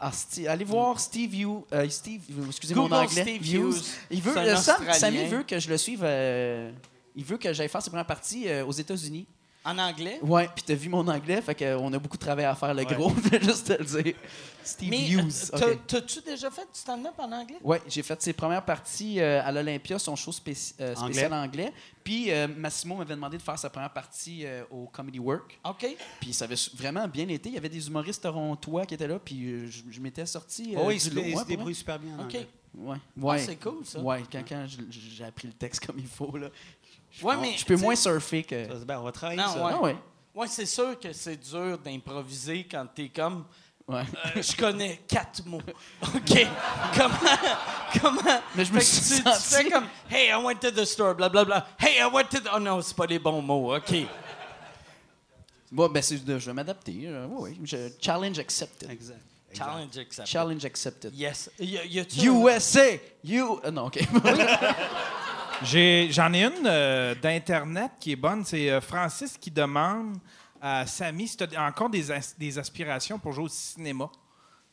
Ah, 0.00 0.10
sti- 0.12 0.46
allez 0.48 0.64
voir 0.64 1.00
Steve 1.00 1.34
Hughes. 1.34 1.62
euh, 1.72 1.88
Steve, 1.88 2.20
excusez 2.46 2.74
mon 2.74 2.82
Google 2.84 2.94
anglais. 2.94 3.22
Steve 3.22 3.54
Hughes. 3.54 3.82
Il 4.10 4.22
veut, 4.22 4.32
C'est 4.32 4.38
un 4.40 4.44
euh, 4.44 4.56
Sam. 4.56 4.92
Sammy 4.92 5.24
veut 5.26 5.42
que 5.42 5.58
je 5.58 5.68
le 5.68 5.76
suive. 5.76 6.02
euh, 6.04 6.70
il 7.16 7.24
veut 7.24 7.36
que 7.38 7.52
j'aille 7.52 7.68
faire 7.68 7.82
ses 7.82 7.90
premières 7.90 8.06
parties 8.06 8.48
euh, 8.48 8.64
aux 8.64 8.70
États-Unis. 8.72 9.26
En 9.70 9.78
anglais? 9.78 10.18
Ouais, 10.22 10.48
puis 10.54 10.64
t'as 10.66 10.74
vu 10.74 10.88
mon 10.88 11.06
anglais, 11.08 11.42
fait 11.42 11.54
qu'on 11.54 11.92
a 11.92 11.98
beaucoup 11.98 12.16
de 12.16 12.22
travail 12.22 12.44
à 12.46 12.54
faire, 12.54 12.72
le 12.72 12.84
gros, 12.84 13.12
je 13.24 13.28
vais 13.28 13.40
juste 13.42 13.66
te 13.66 13.72
le 13.74 14.02
dire. 14.02 14.14
Steve 14.64 14.90
Mais 14.90 15.08
Hughes. 15.08 15.50
euh, 15.54 15.74
t'as-tu 15.86 16.20
déjà 16.20 16.50
fait 16.50 16.62
du 16.62 16.68
stand-up 16.78 17.14
en 17.18 17.30
anglais? 17.32 17.56
Ouais, 17.62 17.80
j'ai 17.88 18.02
fait 18.02 18.20
ses 18.22 18.32
premières 18.32 18.64
parties 18.64 19.18
euh, 19.20 19.42
à 19.42 19.50
l'Olympia, 19.52 19.98
son 19.98 20.14
show 20.16 20.30
spéci- 20.30 20.74
euh, 20.80 20.94
spécial 20.94 21.32
anglais. 21.32 21.72
Puis 22.04 22.30
euh, 22.30 22.46
Massimo 22.48 22.96
m'avait 22.96 23.14
demandé 23.14 23.36
de 23.38 23.42
faire 23.42 23.58
sa 23.58 23.70
première 23.70 23.92
partie 23.92 24.44
euh, 24.44 24.64
au 24.70 24.86
Comedy 24.86 25.18
Work. 25.18 25.58
OK. 25.64 25.86
Puis 26.20 26.32
ça 26.34 26.44
avait 26.44 26.56
vraiment 26.74 27.06
bien 27.08 27.28
été. 27.28 27.48
Il 27.48 27.54
y 27.54 27.58
avait 27.58 27.68
des 27.70 27.86
humoristes 27.88 28.22
torontois 28.22 28.84
qui 28.86 28.94
étaient 28.94 29.08
là, 29.08 29.18
puis 29.18 29.46
euh, 29.52 29.66
je, 29.70 29.82
je 29.90 30.00
m'étais 30.00 30.26
sorti. 30.26 30.74
euh, 30.74 30.80
Oh, 30.80 30.88
oui, 30.88 30.96
il 30.96 31.10
du 31.10 31.16
se, 31.32 31.36
Ouais, 31.36 31.44
débrouille 31.46 31.74
super 31.74 31.98
bien. 31.98 32.12
en 32.16 32.20
OK. 32.20 32.24
anglais. 32.24 32.48
Ouais. 32.76 32.96
Ah, 32.96 33.24
Ouais. 33.24 33.38
c'est 33.38 33.56
cool, 33.56 33.84
ça. 33.84 33.98
Ouais, 34.00 34.22
quand, 34.30 34.44
j'ai 34.90 35.24
appris 35.24 35.48
le 35.48 35.54
texte 35.54 35.84
comme 35.86 35.98
il 35.98 36.06
faut, 36.06 36.36
là. 36.36 36.48
Je, 37.18 37.24
Ouais, 37.24 37.36
mais, 37.36 37.56
je 37.56 37.64
peux 37.64 37.76
tu 37.76 37.82
moins 37.82 37.96
surfer 37.96 38.44
que. 38.44 38.84
Bien, 38.84 39.00
on 39.00 39.02
va 39.02 39.12
travailler 39.12 39.40
Non, 39.40 39.52
ça. 39.52 39.64
ouais. 39.64 39.72
Ah 39.74 39.82
ouais. 39.82 39.96
Ouais, 40.34 40.46
c'est 40.46 40.66
sûr 40.66 40.98
que 41.00 41.12
c'est 41.12 41.36
dur 41.36 41.78
d'improviser 41.78 42.64
quand 42.70 42.86
t'es 42.94 43.08
comme 43.08 43.44
Ouais. 43.88 44.02
Euh, 44.36 44.42
je 44.42 44.54
connais 44.54 45.00
quatre 45.08 45.44
mots. 45.46 45.62
OK. 46.02 46.46
comment. 46.94 47.18
Comment? 48.00 48.40
Mais 48.54 48.64
je 48.66 48.72
me 48.74 48.80
suis 48.80 49.16
tu, 49.16 49.22
tu 49.22 49.30
senti- 49.30 49.54
fais 49.64 49.70
comme 49.70 49.86
Hey, 50.10 50.28
I 50.28 50.34
went 50.44 50.56
to 50.60 50.70
the 50.70 50.84
store, 50.84 51.14
blablabla. 51.14 51.66
Hey, 51.78 51.98
I 51.98 52.04
went 52.12 52.26
to 52.30 52.38
the. 52.38 52.48
Oh 52.54 52.60
non, 52.60 52.82
c'est 52.82 52.94
pas 52.94 53.06
les 53.06 53.18
bons 53.18 53.40
mots. 53.40 53.74
OK. 53.74 53.94
Bon, 55.72 55.88
ben, 55.88 56.02
c'est 56.02 56.22
de- 56.22 56.38
je 56.38 56.46
vais 56.46 56.52
m'adapter. 56.52 57.00
euh, 57.06 57.26
oui, 57.30 57.56
oui. 57.58 57.66
Je- 57.66 57.88
challenge 58.00 58.38
accepted. 58.38 58.90
Exact. 58.90 59.20
Challenge 59.54 59.96
accepted. 59.98 60.26
Challenge 60.26 60.64
accepted. 60.66 61.14
Yes. 61.14 61.50
Y 61.58 61.78
a- 61.78 61.84
y 61.86 61.98
a-tu 62.00 62.20
un- 62.28 62.32
USA! 62.34 62.98
You... 63.24 63.58
euh, 63.64 63.70
non, 63.70 63.86
OK. 63.86 63.98
J'en 65.64 66.32
ai, 66.32 66.44
une 66.44 66.66
euh, 66.66 67.14
d'Internet 67.16 67.92
qui 68.00 68.12
est 68.12 68.16
bonne. 68.16 68.44
C'est 68.44 68.70
euh, 68.70 68.80
Francis 68.80 69.36
qui 69.36 69.50
demande 69.50 70.16
à 70.60 70.86
Samy 70.86 71.26
si 71.28 71.36
tu 71.36 71.44
as 71.56 71.62
encore 71.64 71.90
des, 71.90 72.10
as- 72.10 72.36
des 72.38 72.58
aspirations 72.58 73.18
pour 73.18 73.32
jouer 73.32 73.44
au 73.44 73.48
cinéma. 73.48 74.08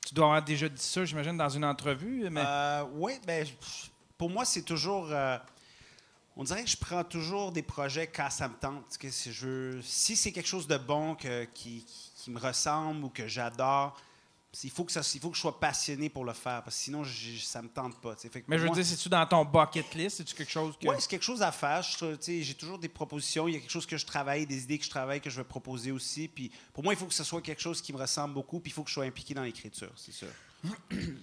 Tu 0.06 0.14
dois 0.14 0.26
avoir 0.26 0.42
déjà 0.44 0.70
dit 0.70 0.82
ça, 0.82 1.04
j'imagine, 1.04 1.36
dans 1.38 1.50
une 1.50 1.66
entrevue. 1.66 2.28
Euh, 2.36 2.84
oui, 2.94 3.14
ben, 3.26 3.46
pour 4.18 4.30
moi, 4.30 4.46
c'est 4.46 4.62
toujours. 4.62 5.10
on 6.38 6.44
dirait 6.44 6.64
que 6.64 6.70
je 6.70 6.78
prends 6.78 7.04
toujours 7.04 7.52
des 7.52 7.64
projets 7.64 8.06
quand 8.08 8.30
ça 8.30 8.48
me 8.48 8.54
tente. 8.54 8.86
Si 9.82 10.16
c'est 10.16 10.32
quelque 10.32 10.48
chose 10.48 10.68
de 10.68 10.78
bon 10.78 11.16
que- 11.16 11.46
qui 11.46 11.84
me 12.28 12.40
ressemble 12.40 13.04
ou 13.06 13.10
que 13.10 13.28
j'adore, 13.28 14.00
il 14.64 14.70
faut, 14.70 14.84
que 14.84 14.92
ça, 14.92 15.02
il 15.14 15.20
faut 15.20 15.30
que 15.30 15.36
je 15.36 15.42
sois 15.42 15.60
passionné 15.60 16.10
pour 16.10 16.24
le 16.26 16.34
faire. 16.34 16.64
Parce 16.64 16.76
que 16.78 16.84
sinon, 16.84 17.04
j- 17.04 17.40
ça 17.40 17.62
me 17.62 17.68
tente 17.70 18.00
pas. 18.00 18.16
Fait 18.16 18.30
que 18.30 18.46
mais 18.48 18.58
je 18.58 18.62
veux 18.64 18.68
moi- 18.68 18.76
dire, 18.76 18.86
c'est-tu 18.86 19.10
dans 19.10 19.26
ton 19.26 19.44
bucket 19.46 19.94
list? 19.96 20.18
C'est-tu 20.18 20.34
quelque 20.36 20.52
chose 20.52 20.76
que. 20.80 20.88
Oui, 20.88 20.96
c'est 21.00 21.10
quelque 21.10 21.24
chose 21.24 21.42
à 21.42 21.52
faire. 21.52 21.82
Je 21.82 22.16
J'ai 22.42 22.54
toujours 22.54 22.80
des 22.80 22.90
propositions. 22.90 23.48
Il 23.48 23.54
y 23.54 23.58
a 23.58 23.60
quelque 23.60 23.72
chose 23.72 23.86
que 23.86 23.98
je 23.98 24.06
travaille, 24.06 24.46
des 24.46 24.64
idées 24.64 24.78
que 24.80 24.86
je 24.86 24.90
travaille, 24.90 25.20
que 25.22 25.30
je 25.30 25.38
veux 25.38 25.44
proposer 25.44 25.92
aussi. 25.92 26.28
Puis 26.28 26.52
pour 26.74 26.84
moi, 26.84 26.94
il 26.94 26.98
faut 26.98 27.06
que 27.08 27.14
ce 27.14 27.24
soit 27.24 27.42
quelque 27.42 27.62
chose 27.62 27.82
qui 27.82 27.92
me 27.94 27.98
ressemble 27.98 28.34
beaucoup. 28.34 28.60
Puis 28.60 28.72
il 28.72 28.74
faut 28.74 28.84
que 28.84 28.90
je 28.90 28.94
sois 28.96 29.06
impliqué 29.06 29.34
dans 29.34 29.44
l'écriture, 29.44 29.92
c'est 29.96 30.14
sûr. 30.14 30.28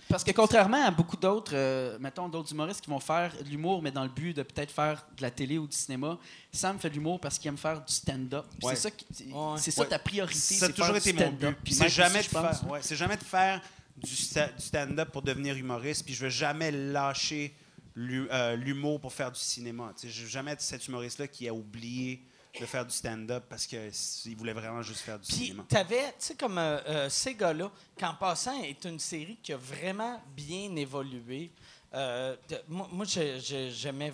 Parce 0.08 0.22
que 0.22 0.30
contrairement 0.30 0.84
à 0.84 0.90
beaucoup 0.90 1.16
d'autres, 1.16 1.52
euh, 1.54 1.98
mettons, 1.98 2.28
d'autres 2.28 2.52
humoristes 2.52 2.80
qui 2.80 2.90
vont 2.90 3.00
faire 3.00 3.32
de 3.42 3.48
l'humour, 3.48 3.82
mais 3.82 3.90
dans 3.90 4.04
le 4.04 4.08
but 4.08 4.34
de 4.36 4.42
peut-être 4.42 4.70
faire 4.70 5.04
de 5.16 5.22
la 5.22 5.30
télé 5.30 5.58
ou 5.58 5.66
du 5.66 5.76
cinéma, 5.76 6.18
Sam 6.52 6.78
fait 6.78 6.90
de 6.90 6.94
l'humour 6.94 7.20
parce 7.20 7.38
qu'il 7.38 7.48
aime 7.48 7.56
faire 7.56 7.84
du 7.84 7.92
stand-up. 7.92 8.44
Puis 8.58 8.66
Ouais. 8.68 8.74
C'est 8.76 8.80
ça, 8.82 8.90
qui- 8.90 9.06
c'est 9.10 9.24
Ouais. 9.26 9.56
c'est 9.58 9.70
ça 9.72 9.82
Ouais. 9.82 9.88
ta 9.88 9.98
priorité. 9.98 10.38
Ça 10.38 10.66
a 10.66 10.68
c'est 10.68 10.74
toujours 10.74 10.94
faire 10.94 11.02
du 11.02 11.08
été 11.08 11.12
mon 11.24 11.26
stand-up. 11.30 11.54
but. 11.56 11.64
Puis 11.64 11.74
C'est 11.74 11.88
jamais, 11.88 12.20
aussi, 12.20 12.28
de 12.28 12.34
je 12.34 12.38
pense. 12.40 12.58
faire- 12.60 12.70
ouais, 12.70 12.78
c'est 12.82 12.96
jamais 12.96 13.16
de 13.16 13.24
faire 13.24 13.60
du, 13.96 14.10
sta- 14.14 14.54
du 14.56 14.62
stand-up 14.62 15.10
pour 15.10 15.22
devenir 15.22 15.56
humoriste. 15.56 16.04
Puis 16.04 16.14
je 16.14 16.22
veux 16.24 16.30
jamais 16.30 16.70
lâcher 16.70 17.54
l'hu- 17.96 18.28
euh, 18.30 18.54
l'humour 18.56 19.00
pour 19.00 19.12
faire 19.12 19.32
du 19.32 19.40
cinéma. 19.40 19.92
Tu 19.96 20.06
sais, 20.06 20.12
Je 20.12 20.22
veux 20.22 20.28
jamais 20.28 20.52
être 20.52 20.62
cet 20.62 20.86
humoriste-là 20.86 21.26
qui 21.26 21.48
a 21.48 21.54
oublié 21.54 22.22
de 22.60 22.66
faire 22.66 22.84
du 22.84 22.92
stand-up 22.92 23.44
parce 23.48 23.66
qu'il 23.66 24.36
voulait 24.36 24.52
vraiment 24.52 24.82
juste 24.82 25.00
faire 25.00 25.18
du 25.18 25.26
Puis, 25.26 25.46
cinéma. 25.46 25.64
t'avais, 25.68 26.08
tu 26.10 26.14
sais, 26.18 26.34
comme 26.34 26.58
euh, 26.58 26.80
euh, 26.86 27.08
ces 27.08 27.34
gars-là, 27.34 27.70
qu'en 27.98 28.14
passant, 28.14 28.62
est 28.62 28.84
une 28.84 28.98
série 28.98 29.38
qui 29.42 29.52
a 29.52 29.56
vraiment 29.56 30.20
bien 30.36 30.74
évolué. 30.76 31.50
Euh, 31.94 32.36
de- 32.48 32.62
moi, 32.68 32.88
moi, 32.92 33.06
j'aimais. 33.06 34.10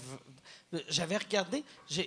v- 0.73 0.83
J'avais 0.89 1.17
regardé. 1.17 1.65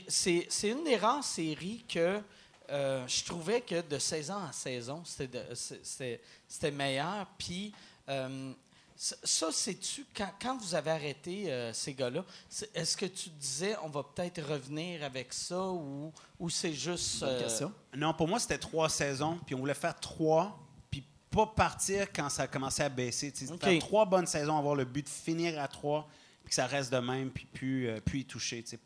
C'est 0.08 0.48
une 0.64 0.84
des 0.84 0.96
rares 0.98 1.24
séries 1.24 1.84
que 1.88 2.22
euh, 2.70 3.06
je 3.08 3.24
trouvais 3.26 3.60
que 3.62 3.82
de 3.82 3.98
saison 4.00 4.36
en 4.36 4.52
saison, 4.54 5.04
c'était 5.06 6.72
meilleur. 6.72 7.28
Puis. 7.38 7.74
Ça, 9.04 9.52
c'est-tu, 9.52 10.06
quand, 10.16 10.30
quand 10.40 10.58
vous 10.58 10.76
avez 10.76 10.92
arrêté 10.92 11.52
euh, 11.52 11.74
ces 11.74 11.96
gars-là, 11.96 12.24
est-ce 12.76 12.96
que 12.96 13.08
tu 13.08 13.30
disais 13.32 13.76
on 13.84 13.90
va 13.90 14.04
peut-être 14.04 14.44
revenir 14.44 15.04
avec 15.04 15.34
ça 15.34 15.60
ou, 15.60 16.14
ou 16.40 16.50
c'est 16.52 16.74
juste. 16.74 17.24
Euh, 17.24 17.42
question. 17.42 17.74
Non, 17.98 18.14
pour 18.14 18.28
moi, 18.28 18.40
c'était 18.40 18.60
trois 18.60 18.90
saisons, 18.90 19.40
puis 19.44 19.56
on 19.56 19.58
voulait 19.58 19.74
faire 19.74 20.00
trois, 20.00 20.56
puis 20.92 21.04
pas 21.32 21.48
partir 21.48 22.14
quand 22.14 22.30
ça 22.30 22.44
a 22.44 22.48
commencé 22.48 22.84
à 22.84 22.90
baisser. 22.90 23.32
tu 23.32 23.48
sais. 23.48 23.52
OK. 23.52 23.64
Faire 23.64 23.80
trois 23.80 24.06
bonnes 24.06 24.28
saisons, 24.28 24.56
avoir 24.56 24.76
le 24.76 24.86
but 24.86 25.04
de 25.04 25.10
finir 25.10 25.60
à 25.60 25.68
trois, 25.68 26.08
puis 26.44 26.50
que 26.50 26.56
ça 26.56 26.68
reste 26.68 26.94
de 26.94 27.00
même, 27.00 27.32
puis 27.32 27.46
plus, 27.46 27.90
euh, 27.90 28.00
plus 28.02 28.20
y 28.20 28.26
toucher. 28.26 28.62
tu 28.62 28.70
sais. 28.70 28.80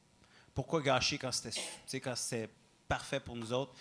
Pourquoi 0.53 0.81
gâcher 0.81 1.17
quand 1.17 1.31
c'était 1.33 2.49
parfait 2.87 3.19
pour 3.19 3.35
nous 3.35 3.51
autres? 3.51 3.73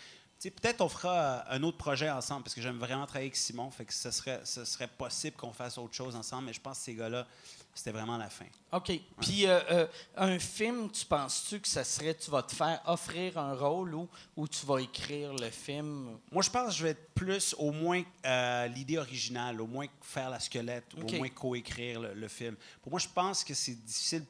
Sais, 0.44 0.50
Peut-être 0.50 0.82
on 0.82 0.90
fera 0.90 1.14
euh, 1.14 1.56
un 1.56 1.62
autre 1.62 1.78
projet 1.78 2.10
ensemble, 2.10 2.42
parce 2.42 2.54
que 2.54 2.60
j'aime 2.60 2.76
vraiment 2.76 3.06
travailler 3.06 3.28
avec 3.28 3.36
Simon, 3.36 3.70
fait 3.70 3.86
que 3.86 3.94
ce 3.94 4.10
serait, 4.10 4.42
ce 4.44 4.66
serait 4.66 4.88
possible 4.88 5.34
qu'on 5.38 5.54
fasse 5.54 5.78
autre 5.78 5.94
chose 5.94 6.14
ensemble, 6.14 6.44
mais 6.44 6.52
je 6.52 6.60
pense 6.60 6.76
que 6.80 6.84
ces 6.84 6.94
gars-là, 6.94 7.26
c'était 7.74 7.92
vraiment 7.92 8.18
la 8.18 8.28
fin. 8.28 8.44
OK. 8.72 8.92
Puis 9.22 9.46
euh, 9.46 9.58
euh, 9.70 9.86
un 10.16 10.38
film, 10.38 10.90
tu 10.90 11.06
penses-tu 11.06 11.60
que 11.60 11.68
ça 11.68 11.82
serait, 11.82 12.14
tu 12.14 12.30
vas 12.30 12.42
te 12.42 12.54
faire 12.54 12.78
offrir 12.84 13.38
un 13.38 13.54
rôle 13.54 13.94
ou, 13.94 14.06
ou 14.36 14.46
tu 14.46 14.66
vas 14.66 14.80
écrire 14.80 15.32
le 15.32 15.48
film? 15.48 16.18
Moi, 16.30 16.42
je 16.42 16.50
pense 16.50 16.68
que 16.68 16.74
je 16.74 16.82
vais 16.84 16.90
être 16.90 17.14
plus, 17.14 17.54
au 17.58 17.72
moins, 17.72 18.02
euh, 18.26 18.66
l'idée 18.66 18.98
originale, 18.98 19.62
au 19.62 19.66
moins 19.66 19.86
faire 20.02 20.28
la 20.28 20.40
squelette, 20.40 20.84
OK. 20.96 21.10
au 21.10 21.16
moins 21.16 21.28
coécrire 21.30 22.00
le, 22.00 22.12
le 22.12 22.28
film. 22.28 22.54
Pour 22.82 22.92
moi, 22.92 23.00
je 23.00 23.08
pense 23.08 23.42
que 23.42 23.54
c'est 23.54 23.82
difficile 23.82 24.26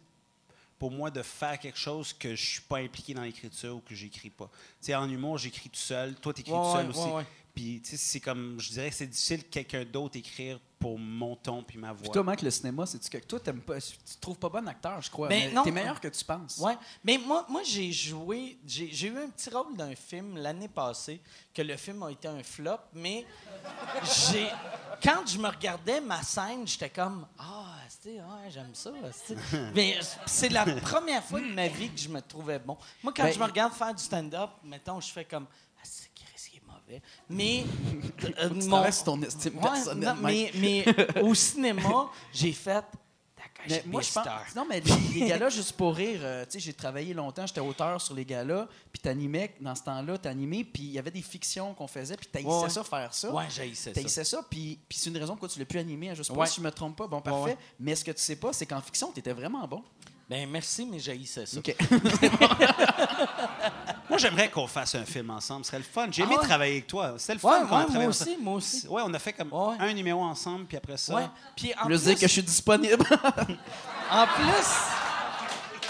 pour 0.78 0.90
moi 0.90 1.10
de 1.10 1.22
faire 1.22 1.58
quelque 1.58 1.78
chose 1.78 2.12
que 2.12 2.34
je 2.34 2.44
suis 2.44 2.60
pas 2.62 2.78
impliqué 2.78 3.14
dans 3.14 3.22
l'écriture 3.22 3.76
ou 3.76 3.80
que 3.80 3.94
j'écris 3.94 4.30
pas. 4.30 4.50
Tu 4.80 4.86
sais, 4.86 4.94
en 4.94 5.08
humour, 5.08 5.38
j'écris 5.38 5.70
tout 5.70 5.78
seul. 5.78 6.14
Toi, 6.16 6.34
tu 6.34 6.40
écris 6.40 6.52
Ouais, 6.52 6.58
tout 6.58 6.76
seul 6.76 6.90
ouais, 6.90 7.20
aussi. 7.20 7.26
Puis, 7.54 7.80
tu 7.82 7.90
sais, 7.90 7.96
c'est 7.96 8.20
comme, 8.20 8.60
je 8.60 8.70
dirais 8.70 8.90
que 8.90 8.96
c'est 8.96 9.06
difficile 9.06 9.44
que 9.44 9.50
quelqu'un 9.50 9.84
d'autre 9.84 10.16
écrire 10.16 10.58
pour 10.84 10.98
mon 10.98 11.34
ton 11.34 11.62
puis 11.62 11.78
ma 11.78 11.92
voix. 11.94 12.02
Puis 12.02 12.10
toi, 12.10 12.22
Mike, 12.22 12.42
le 12.42 12.50
cinéma, 12.50 12.84
c'est-tu 12.84 13.08
que 13.08 13.16
toi, 13.24 13.40
t'aimes 13.40 13.62
pas, 13.62 13.80
tu 13.80 13.96
te 13.96 14.20
trouves 14.20 14.36
pas 14.36 14.50
bon 14.50 14.68
acteur, 14.68 15.00
je 15.00 15.10
crois. 15.10 15.28
Ben, 15.28 15.48
mais 15.48 15.50
non. 15.50 15.62
t'es 15.62 15.70
meilleur 15.70 15.98
que 15.98 16.08
tu 16.08 16.22
penses. 16.22 16.58
Ouais. 16.58 16.76
Mais 17.02 17.16
moi, 17.16 17.46
moi 17.48 17.62
j'ai 17.64 17.90
joué, 17.90 18.58
j'ai 18.66 18.90
j'ai 18.92 19.08
eu 19.08 19.16
un 19.16 19.30
petit 19.30 19.48
rôle 19.48 19.74
d'un 19.78 19.94
film 19.94 20.36
l'année 20.36 20.68
passée, 20.68 21.22
que 21.54 21.62
le 21.62 21.78
film 21.78 22.02
a 22.02 22.10
été 22.10 22.28
un 22.28 22.42
flop, 22.42 22.80
mais 22.92 23.24
j'ai. 24.28 24.46
Quand 25.02 25.26
je 25.26 25.38
me 25.38 25.48
regardais 25.48 26.02
ma 26.02 26.22
scène, 26.22 26.66
j'étais 26.66 26.90
comme 26.90 27.26
Ah, 27.38 27.78
c'est 27.88 28.16
ouais, 28.16 28.50
j'aime 28.50 28.74
ça. 28.74 28.90
Mais 29.74 29.98
c'est 30.26 30.50
la 30.50 30.66
première 30.66 31.24
fois 31.24 31.40
de 31.40 31.46
ma 31.46 31.68
vie 31.68 31.88
que 31.88 31.98
je 31.98 32.10
me 32.10 32.20
trouvais 32.20 32.58
bon. 32.58 32.76
Moi, 33.02 33.14
quand 33.16 33.22
Ben, 33.22 33.32
je 33.32 33.38
me 33.38 33.44
regarde 33.44 33.72
faire 33.72 33.94
du 33.94 34.02
stand-up, 34.02 34.50
mettons, 34.62 35.00
je 35.00 35.10
fais 35.10 35.24
comme 35.24 35.46
Ah, 35.78 35.82
c'est 35.84 36.10
Chris, 36.14 36.50
il 36.52 36.58
est 36.58 36.66
mauvais. 36.86 37.02
Mais. 37.28 37.64
euh, 38.40 38.50
mon- 38.66 38.82
ton 39.04 39.22
estime 39.22 39.56
Ouais, 39.56 39.62
personnelle, 39.62 40.08
non, 40.08 40.22
mais, 40.22 40.50
mais 40.56 40.84
au 41.22 41.34
cinéma, 41.34 42.10
j'ai 42.32 42.52
fait. 42.52 42.84
Mais 43.66 43.82
moi, 43.86 44.02
je 44.02 44.12
pense. 44.12 44.26
Non, 44.54 44.66
mais 44.68 44.80
les, 44.80 45.20
les 45.20 45.26
galas, 45.28 45.48
juste 45.48 45.72
pour 45.72 45.94
rire, 45.94 46.20
euh, 46.22 46.44
tu 46.44 46.52
sais, 46.52 46.60
j'ai 46.60 46.74
travaillé 46.74 47.14
longtemps, 47.14 47.46
j'étais 47.46 47.60
auteur 47.62 47.98
sur 47.98 48.14
les 48.14 48.26
galas, 48.26 48.68
puis 48.92 49.00
t'animais, 49.00 49.54
dans 49.58 49.74
ce 49.74 49.82
temps-là, 49.84 50.18
t'animais, 50.18 50.64
puis 50.64 50.82
il 50.82 50.90
y 50.92 50.98
avait 50.98 51.10
des 51.10 51.22
fictions 51.22 51.72
qu'on 51.72 51.86
faisait, 51.86 52.14
puis 52.18 52.26
t'haïssais 52.26 52.48
Ouais, 52.50 52.68
ça, 52.68 52.84
faire 52.84 53.14
ça. 53.14 53.32
Ouais, 53.32 53.44
j'haïssais 53.48 53.90
ça. 53.90 53.94
T'haïssais 53.94 54.24
ça, 54.24 54.42
puis, 54.50 54.78
puis 54.86 54.98
c'est 54.98 55.08
une 55.08 55.16
raison 55.16 55.32
pourquoi 55.32 55.48
tu 55.48 55.58
l'as 55.58 55.64
plus 55.64 55.78
animé. 55.78 56.14
Je 56.14 56.22
sais 56.22 56.32
pas 56.34 56.40
Ouais. 56.40 56.46
si 56.46 56.56
je 56.56 56.60
me 56.60 56.70
trompe 56.70 56.96
pas. 56.96 57.06
Bon, 57.06 57.22
parfait. 57.22 57.52
ouais. 57.52 57.58
Mais 57.80 57.94
ce 57.96 58.04
que 58.04 58.10
tu 58.10 58.20
sais 58.20 58.36
pas, 58.36 58.52
c'est 58.52 58.66
qu'en 58.66 58.82
fiction, 58.82 59.10
t'étais 59.12 59.32
vraiment 59.32 59.66
bon. 59.66 59.82
Ben 60.28 60.48
merci, 60.48 60.86
mais 60.86 60.98
j'haïssais 60.98 61.46
ça. 61.46 61.58
OK. 61.58 61.74
Moi, 64.08 64.18
j'aimerais 64.18 64.50
qu'on 64.50 64.66
fasse 64.66 64.94
un 64.94 65.04
film 65.04 65.30
ensemble. 65.30 65.64
Ce 65.64 65.70
serait 65.70 65.78
le 65.78 65.84
fun. 65.84 66.06
J'ai 66.10 66.22
Ah 66.22 66.26
aimé 66.26 66.36
ouais? 66.36 66.44
travailler 66.46 66.72
avec 66.74 66.86
toi. 66.86 67.14
C'était 67.18 67.34
le 67.34 67.40
Ouais, 67.40 67.58
fun 67.58 67.62
ouais, 67.62 67.66
moi 67.68 67.84
ensemble. 67.84 68.06
aussi, 68.06 68.36
moi 68.40 68.54
aussi. 68.54 68.86
Ouais, 68.88 69.02
on 69.04 69.12
a 69.12 69.18
fait 69.18 69.32
comme 69.32 69.52
Ouais. 69.52 69.76
un 69.78 69.92
numéro 69.92 70.22
ensemble, 70.22 70.66
puis 70.66 70.76
après 70.76 70.96
ça, 70.96 71.14
Ouais. 71.14 71.26
Puis 71.56 71.72
en 71.74 71.88
Je 71.88 71.94
veux 71.94 71.98
plus, 71.98 72.04
dire 72.04 72.14
que 72.14 72.20
je 72.26 72.32
suis 72.32 72.42
disponible. 72.42 73.04
en 74.10 74.26
plus, 74.26 74.74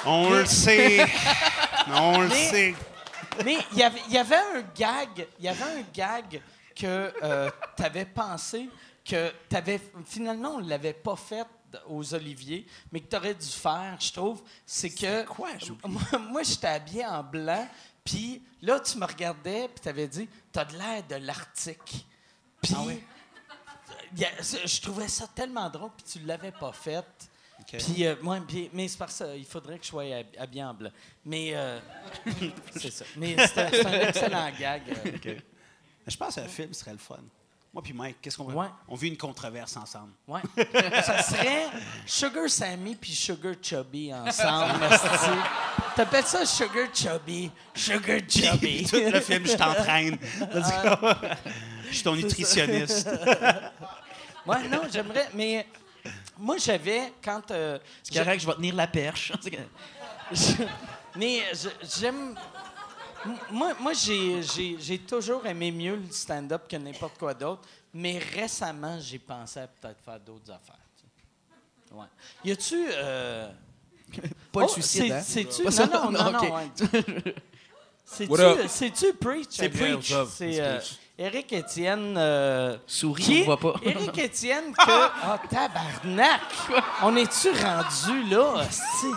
on 0.06 0.30
le 0.30 0.46
sait. 0.46 1.06
on 1.92 2.20
le 2.22 2.30
sait. 2.30 2.74
mais 3.44 3.58
il 3.72 3.78
y 3.78 3.82
avait- 3.82 4.02
il 4.08 4.14
y 4.14 4.18
avait 4.18 4.36
un 4.36 4.62
gag, 4.76 5.26
il 5.38 5.44
y 5.44 5.48
avait 5.48 5.64
un 5.64 5.82
gag 5.92 6.40
que 6.74 7.12
tu 7.76 7.82
avais 7.84 8.04
pensé 8.04 8.68
que 9.04 9.32
t'avais 9.48 9.80
finalement 10.06 10.54
on 10.56 10.60
l'avait 10.60 10.92
pas 10.94 11.16
fait 11.16 11.44
aux 11.88 12.14
Oliviers, 12.14 12.66
mais 12.92 13.00
que 13.00 13.08
tu 13.08 13.16
aurais 13.16 13.34
dû 13.34 13.46
faire, 13.46 13.96
je 14.00 14.12
trouve, 14.12 14.42
c'est 14.66 14.90
que 14.90 15.24
quoi? 15.24 15.50
Moi, 15.86 16.02
moi 16.30 16.42
j'étais 16.42 16.66
habillé 16.68 17.04
en 17.06 17.22
blanc, 17.22 17.68
puis 18.04 18.42
là 18.62 18.80
tu 18.80 18.98
me 18.98 19.06
regardais, 19.06 19.68
puis 19.68 19.80
tu 19.82 19.88
avais 19.88 20.08
dit 20.08 20.28
"T'as 20.52 20.64
de 20.64 20.76
l'air 20.76 21.02
de 21.06 21.14
l'Arctique." 21.16 22.06
Puis 22.62 22.74
il 24.16 24.20
y 24.20 24.24
a- 24.24 24.30
je 24.66 24.80
trouvais 24.80 25.08
ça 25.08 25.26
tellement 25.34 25.68
drôle, 25.68 25.90
puis 25.96 26.04
tu 26.20 26.26
l'avais 26.26 26.52
pas 26.52 26.72
fait. 26.72 27.04
Puis, 27.66 28.04
euh, 28.04 28.14
ouais, 28.22 28.40
puis- 28.46 28.68
mais 28.72 28.88
c'est 28.88 28.98
parce 28.98 29.14
ça, 29.14 29.34
il 29.34 29.44
faudrait 29.46 29.78
que 29.78 29.84
je 29.84 29.88
sois 29.88 30.04
hab- 30.04 30.36
habillé 30.38 30.64
en 30.64 30.74
blanc. 30.74 30.90
Mais, 31.24 31.52
euh, 31.54 31.80
c'est 32.76 32.90
ça. 32.90 33.04
Mais 33.16 33.36
c'est 33.46 33.58
un, 33.86 34.00
excellent 34.08 34.50
gag. 34.58 34.82
euh. 35.24 35.38
Je 36.06 36.16
pense 36.16 36.34
qu'un 36.34 36.48
film 36.48 36.74
serait 36.74 36.92
le 36.92 36.98
fun. 36.98 37.20
Moi 37.74 37.82
puis 37.82 37.92
Mike, 37.92 38.18
qu'est-ce 38.22 38.36
qu'on 38.36 38.44
veut? 38.44 38.54
Ouais. 38.54 38.68
On 38.86 38.94
vit 38.94 39.08
une 39.08 39.16
controverse 39.16 39.76
ensemble. 39.76 40.12
Ouais. 40.28 40.40
ça 41.02 41.20
serait 41.24 41.66
Sugar 42.06 42.48
Sammy 42.48 42.94
puis 42.94 43.12
Sugar 43.12 43.54
Chubby 43.60 44.14
ensemble. 44.14 44.78
T'appelles 45.96 46.24
ça 46.24 46.46
Sugar 46.46 46.86
Chubby, 46.94 47.50
Sugar 47.74 48.20
Chubby. 48.28 48.84
Tout 48.88 48.96
le 48.96 49.20
film, 49.20 49.44
je 49.44 49.56
t'entraîne. 49.56 50.16
Je 51.88 51.94
suis 51.96 52.02
ton 52.04 52.14
nutritionniste. 52.16 53.08
ouais, 54.46 54.68
non, 54.68 54.82
j'aimerais, 54.92 55.28
mais 55.34 55.66
moi 56.38 56.56
j'avais 56.58 57.12
quand 57.22 57.50
euh, 57.50 57.78
C'est 58.02 58.18
correct, 58.18 58.40
je 58.40 58.46
vais 58.46 58.54
tenir 58.54 58.74
la 58.74 58.86
perche. 58.86 59.32
Je- 60.32 60.64
mais 61.16 61.42
j'aime. 62.00 62.34
Moi, 63.50 63.72
moi 63.80 63.92
j'ai, 63.92 64.42
j'ai- 64.42 64.76
j'ai 64.78 64.98
toujours 64.98 65.44
aimé 65.46 65.70
mieux 65.72 65.96
le 65.96 66.10
stand-up 66.10 66.62
que 66.68 66.76
n'importe 66.76 67.18
quoi 67.18 67.32
d'autre. 67.34 67.62
mais 67.92 68.18
récemment, 68.18 68.98
j'ai 69.00 69.18
pensé 69.18 69.60
à 69.60 69.66
peut-être 69.66 70.00
faire 70.04 70.20
d'autres 70.20 70.50
affaires. 70.50 70.76
tu 70.96 71.04
sais. 71.88 71.94
Ouais. 71.94 72.06
Y 72.44 72.52
a-tu. 72.52 72.86
euh, 72.90 73.48
Pas 74.52 74.60
le 74.60 74.66
oh, 74.66 74.68
suicide, 74.68 75.02
c'est- 75.06 75.12
hein? 75.12 75.22
C'est-tu. 75.24 75.90
Non, 75.90 76.10
non, 76.10 76.30
non, 76.32 76.54
ouais. 76.56 76.70
C'est-tu 78.06 78.68
c'est-tu 78.68 79.14
Preach? 79.14 79.46
C'est 79.50 79.68
Preach. 79.70 80.08
C'est 80.08 80.52
C'est 80.52 80.60
euh. 80.60 80.78
Eric 81.16 81.52
Étienne. 81.52 82.16
euh, 82.18 82.76
Souris, 82.86 83.42
on 83.42 83.44
voit 83.44 83.58
pas. 83.60 83.74
Eric 83.82 84.18
Étienne 84.18 84.72
que. 84.76 84.82
Ah, 85.22 85.40
tabarnak! 85.48 86.40
On 87.02 87.16
est-tu 87.16 87.48
rendu 87.50 88.28
là, 88.30 88.54
hostie? 88.66 89.14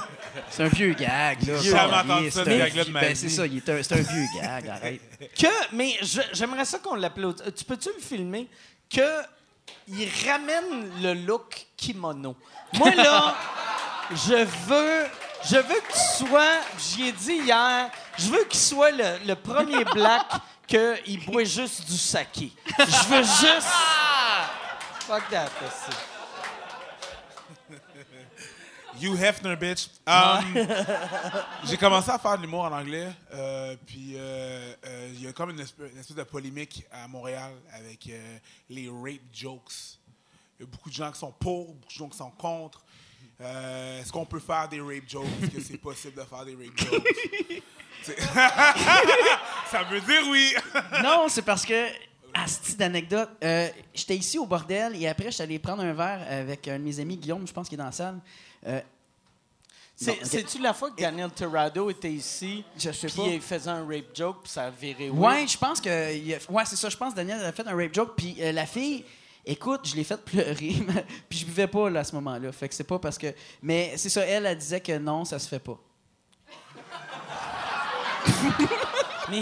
C'est 0.50 0.64
un 0.64 0.68
vieux 0.68 0.94
gag, 0.94 1.42
là. 1.48 1.58
J'ai 1.62 1.72
jamais 1.72 1.94
entendu 1.96 2.32
ça, 2.32 2.44
C'est 2.44 2.50
ce 2.52 2.56
un- 2.56 2.58
gag-là 2.60 2.84
de 2.86 2.90
ma 2.92 3.02
ben, 3.02 3.16
c'est 3.16 3.30
ça, 3.30 3.42
un- 3.44 3.84
c'est 3.84 3.94
un 3.94 4.02
vieux 4.02 4.26
gag, 4.42 4.68
arrête. 4.68 5.02
Que, 5.40 5.48
mais 5.76 5.98
j'aimerais 6.34 6.66
ça 6.66 6.80
qu'on 6.80 6.96
l'applaudisse. 6.96 7.46
Euh, 7.48 7.52
Tu 7.52 7.64
peux-tu 7.66 7.90
le 7.96 8.02
filmer? 8.02 8.48
Que 8.90 9.22
il 9.88 10.08
ramène 10.28 10.92
le 11.02 11.14
look 11.14 11.66
kimono? 11.76 12.36
Moi, 12.74 12.92
là, 12.96 13.36
je 14.12 14.36
veux, 14.68 15.06
je 15.50 15.56
veux 15.58 15.82
que 15.82 15.94
tu 15.94 16.26
sois, 16.28 16.60
j'y 16.78 17.08
ai 17.08 17.12
dit 17.12 17.34
hier, 17.44 17.90
je 18.18 18.28
veux 18.30 18.44
qu'il 18.46 18.60
soit 18.60 18.92
le, 18.92 19.18
le 19.26 19.36
premier 19.36 19.84
black 19.94 20.26
qu'il 20.68 21.24
boit 21.26 21.44
juste 21.46 21.86
du 21.90 21.98
saké. 21.98 22.52
Je 22.78 23.08
veux 23.10 23.24
juste... 23.24 23.68
Fuck 25.08 25.30
that, 25.30 25.46
aussi. 25.66 25.98
Hugh 29.02 29.16
Hefner, 29.20 29.56
bitch. 29.56 29.90
Um, 30.06 30.68
J'ai 31.66 31.78
commencé 31.78 32.10
à 32.10 32.18
faire 32.18 32.38
de 32.38 32.44
l'humour 32.44 32.66
en 32.66 32.72
anglais, 32.72 33.08
euh, 33.34 33.76
puis 33.86 34.14
euh, 34.16 34.74
euh, 34.86 35.10
il 35.14 35.24
y 35.24 35.28
a 35.28 35.34
comme 35.34 35.52
une 35.52 35.60
espèce, 35.60 35.92
une 35.92 36.00
espèce 36.00 36.18
de 36.18 36.24
polémique 36.24 36.86
à 36.92 37.08
Montréal 37.08 37.52
avec 37.74 38.10
les 38.70 38.90
rape 38.90 39.22
jokes. 39.34 39.98
Il 40.60 40.64
y 40.64 40.68
a 40.68 40.72
beaucoup 40.72 40.90
de 40.90 40.96
gens 40.96 41.12
qui 41.12 41.20
sont 41.20 41.32
pour, 41.32 41.74
beaucoup 41.74 41.88
de 41.88 41.92
gens 41.92 42.10
qui 42.10 42.18
sont 42.18 42.32
contre. 42.32 42.84
Est-ce 43.40 44.12
qu'on 44.12 44.26
peut 44.26 44.40
faire 44.40 44.68
des 44.68 44.82
rape 44.82 45.08
jokes? 45.08 45.26
Est-ce 45.44 45.52
que 45.52 45.62
c'est 45.62 45.78
possible 45.78 46.16
de 46.16 46.24
faire 46.24 46.46
des 46.46 46.56
rape 46.56 46.78
jokes? 46.78 47.64
Ça 49.72 49.84
veut 49.84 50.02
dire 50.02 50.22
oui! 50.30 50.54
Non, 51.04 51.28
c'est 51.30 51.42
parce 51.42 51.66
que, 51.66 51.88
asti 52.34 52.76
d'anecdote, 52.76 53.30
euh, 53.44 53.68
j'étais 53.94 54.16
ici 54.16 54.38
au 54.38 54.46
bordel 54.46 54.96
et 54.96 55.08
après, 55.08 55.32
j'étais 55.32 55.44
allé 55.44 55.60
prendre 55.60 55.84
un 55.84 55.94
verre 55.94 56.26
avec 56.30 56.68
un 56.68 56.80
de 56.80 56.84
mes 56.84 57.00
amis, 57.00 57.18
Guillaume, 57.18 57.48
je 57.48 57.54
pense 57.54 57.68
qu'il 57.68 57.76
est 57.76 57.80
dans 57.80 57.86
la 57.86 57.92
salle. 57.92 58.20
Euh. 58.68 58.82
C'est-tu 59.96 60.60
la 60.60 60.74
fois 60.76 60.92
que 60.92 61.02
Daniel 61.02 61.32
Torrado 61.32 61.90
était 61.90 62.12
ici, 62.12 62.64
Je 62.78 62.92
sais 62.92 63.08
puis 63.08 63.16
pas. 63.16 63.28
il 63.30 63.42
faisait 63.42 63.70
un 63.72 63.84
rape 63.88 64.14
joke, 64.16 64.44
puis 64.44 64.52
ça 64.52 64.66
a 64.66 64.70
viré 64.70 65.10
Ouais, 65.10 65.48
je 65.48 65.58
pense 65.58 65.82
que. 65.82 65.90
a- 65.90 66.52
Ouais, 66.52 66.64
c'est 66.66 66.76
ça. 66.76 66.88
Je 66.90 66.96
pense 66.98 67.14
que 67.14 67.18
Daniel 67.18 67.44
a 67.44 67.52
fait 67.52 67.68
un 67.68 67.76
rape 67.76 67.94
joke. 67.96 68.14
Puis 68.16 68.36
euh, 68.40 68.52
la 68.52 68.68
fille, 68.68 69.04
écoute, 69.44 69.82
je 69.86 69.96
l'ai 69.96 70.04
fait 70.04 70.24
pleurer. 70.24 70.76
puis 71.30 71.40
je 71.40 71.46
buvais 71.46 71.66
pas 71.68 71.90
là, 71.90 72.02
à 72.02 72.04
ce 72.04 72.14
moment-là. 72.16 72.52
Fait 72.52 72.70
que 72.70 72.76
c'est 72.76 72.84
pas 72.84 73.00
parce 73.00 73.18
que. 73.18 73.34
Mais 73.64 73.94
c'est 73.98 74.10
ça, 74.10 74.22
elle, 74.24 74.46
elle 74.46 74.58
disait 74.58 74.82
que 74.82 74.96
non, 75.00 75.26
ça 75.26 75.40
se 75.40 75.48
fait 75.48 75.60
pas. 75.60 75.80
Mais, 79.30 79.42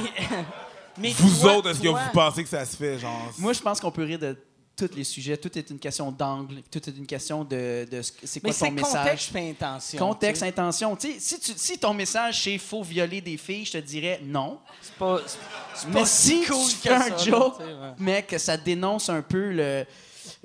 mais 0.98 1.12
Vous 1.14 1.42
toi- 1.42 1.58
autres, 1.58 1.70
est-ce 1.70 1.82
que 1.82 1.88
vous 1.90 1.98
pensez 2.14 2.44
que 2.44 2.50
ça 2.50 2.66
se 2.66 2.76
fait? 2.76 2.98
Genre, 2.98 3.32
Moi, 3.38 3.54
je 3.54 3.62
pense 3.62 3.80
qu'on 3.80 3.92
peut 3.92 4.04
rire 4.04 4.18
de 4.18 4.36
tous 4.76 4.92
les 4.96 5.04
sujets. 5.04 5.38
Tout 5.38 5.58
est 5.58 5.70
une 5.70 5.80
question 5.80 6.12
d'angle. 6.12 6.62
Tout 6.70 6.90
est 6.90 6.98
une 6.98 7.06
question 7.08 7.44
de. 7.44 7.88
de 7.90 8.02
ce- 8.02 8.12
c'est 8.24 8.40
quoi 8.42 8.52
Mais 8.52 8.68
ton 8.68 8.72
message. 8.72 8.92
contexte 9.04 9.36
et 9.36 9.50
intention. 9.50 10.00
Contexte, 10.00 10.44
intention. 10.44 10.98
Si, 11.20 11.40
tu- 11.40 11.54
si 11.56 11.78
ton 11.80 11.94
message 11.94 12.44
c'est 12.44 12.58
faut 12.58 12.84
violer 12.84 13.22
des 13.22 13.38
filles, 13.38 13.66
je 13.66 13.74
te 13.74 13.78
dirais 13.78 14.20
non. 14.24 14.60
C'est 14.82 14.94
pas, 14.96 15.20
c'est- 15.26 15.88
Mais 15.88 15.94
pas 15.94 16.06
si 16.06 16.44
cool 16.46 16.70
tu 16.70 16.76
fais 16.78 16.90
ça, 16.90 17.06
un 17.06 17.18
joke, 17.18 17.60
ouais. 18.00 18.24
que 18.24 18.38
ça 18.38 18.58
dénonce 18.58 19.10
un 19.10 19.22
peu 19.22 19.52
le 19.52 19.86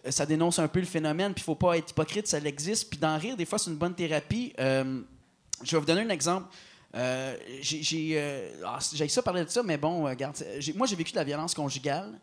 ça 0.08 0.24
dénonce 0.26 0.58
un 0.58 0.68
peu 0.68 0.80
le 0.80 0.86
phénomène, 0.86 1.32
puis 1.34 1.42
il 1.42 1.44
faut 1.44 1.54
pas 1.54 1.76
être 1.76 1.90
hypocrite, 1.90 2.26
ça 2.26 2.38
existe. 2.38 2.88
Puis 2.88 2.98
d'en 2.98 3.18
rire, 3.18 3.36
des 3.36 3.44
fois, 3.46 3.58
c'est 3.58 3.70
une 3.70 3.76
bonne 3.76 3.94
thérapie. 3.94 4.52
Euh, 4.58 5.00
je 5.62 5.72
vais 5.72 5.78
vous 5.80 5.86
donner 5.86 6.02
un 6.02 6.08
exemple. 6.10 6.46
Euh, 6.94 7.36
j'ai 7.60 7.82
j'ai, 7.82 8.12
euh, 8.14 8.50
ah, 8.66 8.78
j'ai 8.92 9.08
ça 9.08 9.22
parler 9.22 9.44
de 9.44 9.50
ça, 9.50 9.62
mais 9.62 9.76
bon, 9.76 10.04
regarde, 10.04 10.36
j'ai- 10.58 10.72
moi 10.72 10.86
j'ai 10.86 10.96
vécu 10.96 11.12
de 11.12 11.16
la 11.16 11.24
violence 11.24 11.54
conjugale. 11.54 12.18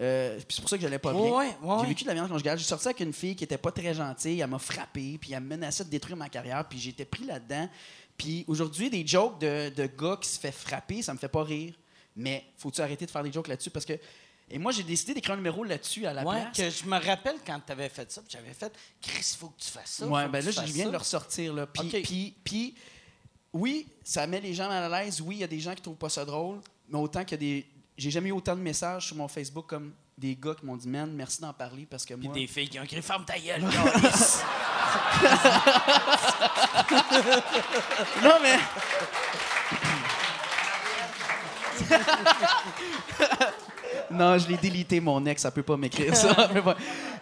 Euh, 0.00 0.36
puis 0.38 0.46
c'est 0.56 0.60
pour 0.60 0.70
ça 0.70 0.76
que 0.76 0.82
j'allais 0.82 0.98
pas 0.98 1.12
bien. 1.12 1.22
Ouais. 1.22 1.50
J'ai 1.80 1.86
vécu 1.86 2.04
de 2.04 2.08
la 2.08 2.14
violence 2.14 2.30
conjugale. 2.30 2.58
J'ai 2.58 2.64
sorti 2.64 2.88
avec 2.88 3.00
une 3.00 3.12
fille 3.12 3.36
qui 3.36 3.44
était 3.44 3.58
pas 3.58 3.72
très 3.72 3.92
gentille. 3.94 4.40
Elle 4.40 4.46
m'a 4.48 4.58
frappé, 4.58 5.18
puis 5.18 5.32
elle 5.32 5.40
me 5.40 5.48
menaçait 5.48 5.84
de 5.84 5.90
détruire 5.90 6.16
ma 6.16 6.28
carrière, 6.28 6.66
puis 6.68 6.78
j'étais 6.78 7.04
pris 7.04 7.24
là-dedans. 7.24 7.68
Puis 8.16 8.44
aujourd'hui, 8.48 8.88
des 8.90 9.06
jokes 9.06 9.40
de, 9.40 9.70
de 9.70 9.86
gars 9.86 10.16
qui 10.20 10.28
se 10.28 10.38
fait 10.38 10.52
frapper, 10.52 11.02
ça 11.02 11.12
me 11.12 11.18
fait 11.18 11.28
pas 11.28 11.42
rire. 11.42 11.74
Mais 12.16 12.44
faut-tu 12.56 12.80
arrêter 12.80 13.06
de 13.06 13.10
faire 13.10 13.22
des 13.22 13.32
jokes 13.32 13.48
là-dessus? 13.48 13.70
Parce 13.70 13.84
que. 13.84 13.94
Et 14.52 14.58
moi, 14.58 14.72
j'ai 14.72 14.82
décidé 14.82 15.14
d'écrire 15.14 15.34
un 15.34 15.36
numéro 15.36 15.62
là-dessus 15.62 16.06
à 16.06 16.12
la 16.12 16.24
Ouais, 16.26 16.40
place. 16.40 16.56
que 16.56 16.70
je 16.70 16.84
me 16.84 16.98
rappelle 16.98 17.36
quand 17.46 17.60
tu 17.64 17.70
avais 17.70 17.88
fait 17.88 18.10
ça, 18.10 18.20
puis 18.20 18.30
j'avais 18.32 18.52
fait 18.52 18.72
Chris, 19.00 19.34
il 19.34 19.36
faut 19.38 19.46
que 19.48 19.60
tu 19.62 19.70
fasses 19.70 19.90
ça. 19.98 20.06
Ouais, 20.08 20.26
ben 20.28 20.44
là, 20.44 20.50
je 20.50 20.60
viens 20.62 20.86
de 20.86 20.90
le 20.90 20.96
ressortir. 20.98 21.54
Là. 21.54 21.66
Puis, 21.68 21.88
puis, 22.02 22.34
puis, 22.42 22.74
oui, 23.52 23.86
ça 24.02 24.26
met 24.26 24.40
les 24.40 24.52
gens 24.54 24.66
mal 24.68 24.92
à 24.92 25.02
l'aise. 25.04 25.20
Oui, 25.20 25.36
il 25.36 25.40
y 25.40 25.44
a 25.44 25.46
des 25.46 25.60
gens 25.60 25.74
qui 25.74 25.82
trouvent 25.82 25.96
pas 25.96 26.08
ça 26.08 26.24
drôle. 26.24 26.58
Mais 26.88 26.98
autant 26.98 27.24
qu'il 27.24 27.32
y 27.32 27.34
a 27.34 27.60
des. 27.60 27.66
J'ai 28.00 28.10
jamais 28.10 28.30
eu 28.30 28.32
autant 28.32 28.56
de 28.56 28.62
messages 28.62 29.08
sur 29.08 29.16
mon 29.16 29.28
Facebook 29.28 29.66
comme 29.66 29.92
des 30.16 30.34
gars 30.34 30.54
qui 30.58 30.64
m'ont 30.64 30.76
dit, 30.76 30.88
man, 30.88 31.12
merci 31.12 31.42
d'en 31.42 31.52
parler 31.52 31.84
parce 31.84 32.06
que 32.06 32.14
Puis 32.14 32.28
moi. 32.28 32.34
des 32.34 32.46
filles 32.46 32.70
qui 32.70 32.80
ont 32.80 32.82
écrit 32.82 33.02
Ferme 33.02 33.26
ta 33.26 33.38
gueule. 33.38 33.62
Non, 38.22 38.38
mais. 38.42 38.58
non, 44.10 44.38
je 44.38 44.48
l'ai 44.48 44.56
délité, 44.56 45.00
mon 45.00 45.24
ex, 45.26 45.42
ça 45.42 45.50
peut 45.50 45.62
pas 45.62 45.76
m'écrire 45.76 46.16
ça. 46.16 46.50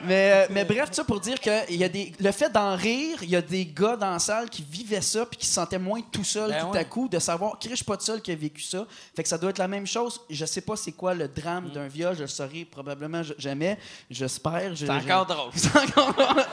Mais, 0.04 0.30
euh, 0.32 0.46
mais 0.50 0.64
bref, 0.64 0.90
ça 0.92 1.02
pour 1.02 1.18
dire 1.18 1.40
que 1.40 1.72
y 1.72 1.82
a 1.82 1.88
des, 1.88 2.12
le 2.20 2.30
fait 2.30 2.50
d'en 2.50 2.76
rire, 2.76 3.18
il 3.22 3.30
y 3.30 3.34
a 3.34 3.42
des 3.42 3.66
gars 3.66 3.96
dans 3.96 4.12
la 4.12 4.20
salle 4.20 4.48
qui 4.48 4.62
vivaient 4.70 5.00
ça 5.00 5.26
puis 5.26 5.36
qui 5.38 5.46
se 5.46 5.54
sentaient 5.54 5.76
moins 5.80 6.00
tout 6.12 6.22
seuls 6.22 6.50
Ben 6.50 6.60
tout 6.60 6.68
ouais. 6.70 6.78
à 6.78 6.84
coup, 6.84 7.08
de 7.08 7.18
savoir 7.18 7.58
que 7.58 7.68
je 7.68 7.74
suis 7.74 7.84
pas 7.84 7.96
tout 7.96 8.04
seul 8.04 8.22
qui 8.22 8.30
a 8.30 8.36
vécu 8.36 8.62
ça. 8.62 8.86
Fait 9.16 9.24
que 9.24 9.28
ça 9.28 9.36
doit 9.38 9.50
être 9.50 9.58
la 9.58 9.66
même 9.66 9.88
chose. 9.88 10.20
Je 10.30 10.44
sais 10.44 10.60
pas 10.60 10.76
c'est 10.76 10.92
quoi 10.92 11.14
le 11.14 11.26
drame 11.26 11.64
Mm. 11.66 11.70
d'un 11.72 11.88
viol, 11.88 12.14
je 12.14 12.20
le 12.22 12.26
saurai 12.28 12.64
probablement 12.64 13.22
jamais. 13.38 13.76
J'espère. 14.08 14.76
Je- 14.76 14.86
C'est 14.86 14.90
encore 14.92 15.26
drôle. 15.26 15.50
c'est 15.56 15.76
encore 15.76 16.14
drôle. 16.14 16.44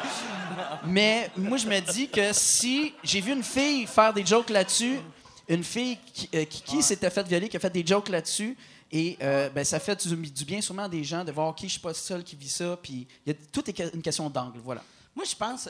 Mais 0.87 1.29
moi, 1.37 1.57
je 1.57 1.67
me 1.67 1.79
dis 1.79 2.07
que 2.09 2.33
si 2.33 2.93
j'ai 3.03 3.21
vu 3.21 3.31
une 3.33 3.43
fille 3.43 3.85
faire 3.85 4.11
des 4.11 4.25
jokes 4.25 4.49
là-dessus, 4.49 4.99
une 5.47 5.63
fille 5.63 5.97
qui, 6.13 6.29
euh, 6.33 6.45
qui, 6.45 6.61
qui 6.63 6.81
s'était 6.81 7.09
fait 7.11 7.27
violer, 7.27 7.47
qui 7.47 7.57
a 7.57 7.59
fait 7.59 7.69
des 7.69 7.85
jokes 7.85 8.09
là-dessus, 8.09 8.57
et 8.91 9.17
euh, 9.21 9.49
ben, 9.49 9.63
ça 9.63 9.79
fait 9.79 10.05
du, 10.07 10.15
du 10.31 10.45
bien 10.45 10.61
sûrement 10.61 10.83
à 10.83 10.89
des 10.89 11.03
gens 11.03 11.23
de 11.23 11.31
voir, 11.31 11.49
OK, 11.49 11.59
je 11.63 11.67
suis 11.67 11.79
pas 11.79 11.93
seul 11.93 12.23
qui 12.23 12.35
vit 12.35 12.49
ça, 12.49 12.77
puis 12.81 13.07
y 13.25 13.31
a- 13.31 13.33
tout 13.51 13.67
est 13.69 13.79
une 13.93 14.01
question 14.01 14.29
d'angle, 14.29 14.59
voilà. 14.59 14.83
Moi, 15.15 15.25
je 15.25 15.35
pense. 15.35 15.69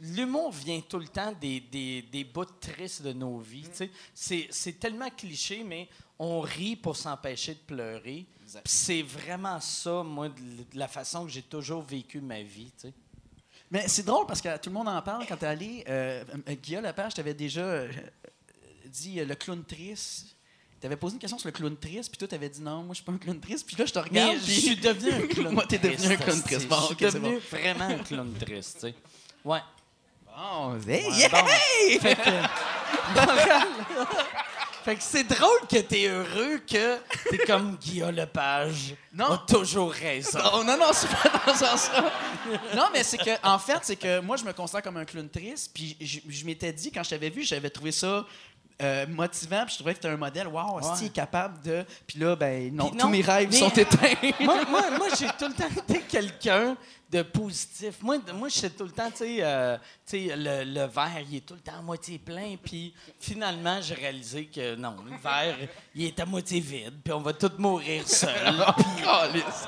L'humour 0.00 0.52
vient 0.52 0.80
tout 0.82 0.98
le 0.98 1.08
temps 1.08 1.32
des, 1.40 1.60
des, 1.60 2.02
des 2.02 2.24
bouts 2.24 2.44
tristes 2.44 3.00
de 3.02 3.12
nos 3.14 3.38
vies. 3.38 3.66
tu. 3.74 3.90
C'est 4.14 4.78
tellement 4.78 5.08
cliché, 5.08 5.64
mais 5.64 5.88
on 6.18 6.40
rit 6.40 6.76
pour 6.76 6.94
s'empêcher 6.96 7.54
de 7.54 7.60
pleurer. 7.60 8.26
C'est 8.66 9.00
vraiment 9.02 9.58
ça, 9.60 10.02
moi, 10.02 10.28
la 10.74 10.88
façon 10.88 11.24
que 11.24 11.30
j'ai 11.30 11.40
toujours 11.42 11.80
vécu 11.82 12.20
ma 12.20 12.42
vie. 12.42 12.70
tu. 12.78 12.88
Mais 13.70 13.88
c'est 13.88 14.02
drôle 14.02 14.26
parce 14.26 14.42
que 14.42 14.58
tout 14.58 14.68
le 14.68 14.74
monde 14.74 14.88
en 14.88 15.00
parle 15.00 15.24
quand 15.26 15.36
t'es 15.38 15.46
allé. 15.46 15.84
Euh, 15.88 16.22
euh, 16.48 16.54
Guillaume 16.56 16.84
Lepage 16.84 17.14
t'avais 17.14 17.32
déjà 17.34 17.60
euh, 17.62 17.90
dit 18.86 19.20
euh, 19.20 19.24
le 19.24 19.34
clown 19.36 19.64
triste. 19.64 20.36
T'avais 20.80 20.96
posé 20.96 21.14
une 21.14 21.20
question 21.20 21.38
sur 21.38 21.48
le 21.48 21.52
clown 21.52 21.76
triste, 21.76 22.10
puis 22.10 22.18
toi, 22.18 22.26
t'avais 22.26 22.48
dit 22.48 22.62
non, 22.62 22.78
moi, 22.82 22.88
je 22.90 22.94
suis 22.96 23.04
pas 23.04 23.12
un 23.12 23.18
clown 23.18 23.38
triste. 23.38 23.66
Puis 23.66 23.76
là, 23.76 23.84
je 23.84 23.92
te 23.92 23.98
regarde. 23.98 24.32
Mais 24.32 24.38
je 24.38 24.44
puis- 24.44 24.60
suis 24.60 24.76
devenu 24.76 25.12
un 25.12 25.26
clown 25.26 25.54
Moi, 25.54 25.64
t'es 25.68 25.78
devenu 25.78 26.14
un 26.14 26.16
clown 26.16 26.42
triste. 26.42 26.68
Bon, 26.68 26.76
Je 26.80 26.86
suis 26.86 26.96
devenu 26.96 27.34
bon. 27.34 27.40
vraiment 27.50 27.84
un 27.84 27.98
clown 27.98 28.32
triste. 28.40 28.74
tu 28.76 28.80
sais. 28.88 28.94
Ouais. 29.44 29.60
Bon, 30.26 30.78
hey, 30.88 31.04
Ouais, 31.06 31.18
yeah! 31.18 31.28
bon. 31.28 31.46
Fait 32.00 32.16
que, 32.16 32.30
fait 34.84 34.96
que 34.96 35.02
c'est 35.02 35.24
drôle 35.24 35.60
que 35.70 35.76
t'es 35.80 36.06
heureux 36.08 36.58
que 36.66 36.96
t'es 37.28 37.36
comme 37.46 37.76
Guillaume 37.76 38.14
Lepage. 38.14 38.94
Non. 39.12 39.32
A 39.32 39.44
toujours 39.46 39.92
raison. 39.92 40.38
Non, 40.38 40.64
non, 40.64 40.78
non, 40.78 40.86
c'est 40.94 41.08
pas 41.08 41.42
dans 41.46 41.52
ce 41.52 41.58
sens-là. 41.66 42.10
Non, 42.74 42.84
mais 42.92 43.02
c'est 43.02 43.18
que, 43.18 43.46
en 43.46 43.58
fait, 43.58 43.78
c'est 43.82 43.96
que 43.96 44.20
moi, 44.20 44.36
je 44.38 44.44
me 44.44 44.52
considère 44.54 44.80
comme 44.82 44.96
un 44.96 45.04
clown 45.04 45.28
triste. 45.28 45.72
Puis 45.74 45.96
je, 46.00 46.20
je 46.26 46.44
m'étais 46.46 46.72
dit, 46.72 46.90
quand 46.90 47.02
je 47.02 47.10
t'avais 47.10 47.28
vu, 47.28 47.42
j'avais 47.42 47.68
trouvé 47.70 47.92
ça 47.92 48.24
euh, 48.80 49.06
motivant. 49.06 49.64
Puis 49.64 49.72
je 49.74 49.78
trouvais 49.78 49.94
que 49.94 50.00
tu 50.00 50.06
un 50.06 50.16
modèle. 50.16 50.48
Waouh, 50.48 50.76
Ouais. 50.80 51.06
est 51.06 51.12
capable 51.12 51.60
de. 51.62 51.84
Puis 52.06 52.18
là, 52.18 52.36
ben, 52.36 52.74
non, 52.74 52.90
tous 52.90 53.08
mes 53.08 53.20
rêves 53.20 53.48
mais- 53.50 53.56
sont 53.58 53.70
éteints. 53.70 54.14
moi, 54.40 54.64
moi, 54.68 54.82
moi, 54.96 55.08
j'ai 55.18 55.26
tout 55.38 55.48
le 55.48 55.54
temps 55.54 55.68
été 55.68 56.00
quelqu'un 56.00 56.76
de 57.10 57.22
positif. 57.22 57.96
Moi, 58.02 58.18
moi 58.34 58.48
j'étais 58.48 58.70
tout 58.70 58.84
le 58.84 58.92
temps, 58.92 59.10
tu 59.10 59.18
sais, 59.18 59.38
euh, 59.40 59.76
sais, 60.04 60.32
le, 60.36 60.62
le 60.64 60.86
verre, 60.86 61.20
il 61.28 61.36
est 61.38 61.40
tout 61.46 61.54
le 61.54 61.60
temps 61.60 61.78
à 61.78 61.82
moitié 61.82 62.18
plein. 62.18 62.54
Puis 62.62 62.94
finalement, 63.18 63.80
j'ai 63.82 63.94
réalisé 63.94 64.46
que 64.46 64.76
non, 64.76 64.96
le 65.04 65.16
verre, 65.16 65.56
il 65.94 66.04
est 66.04 66.20
à 66.20 66.26
moitié 66.26 66.60
vide. 66.60 67.00
Puis 67.02 67.12
on 67.12 67.20
va 67.20 67.32
tous 67.32 67.50
mourir 67.58 68.06
seuls. 68.06 68.32
Calisse. 69.02 69.66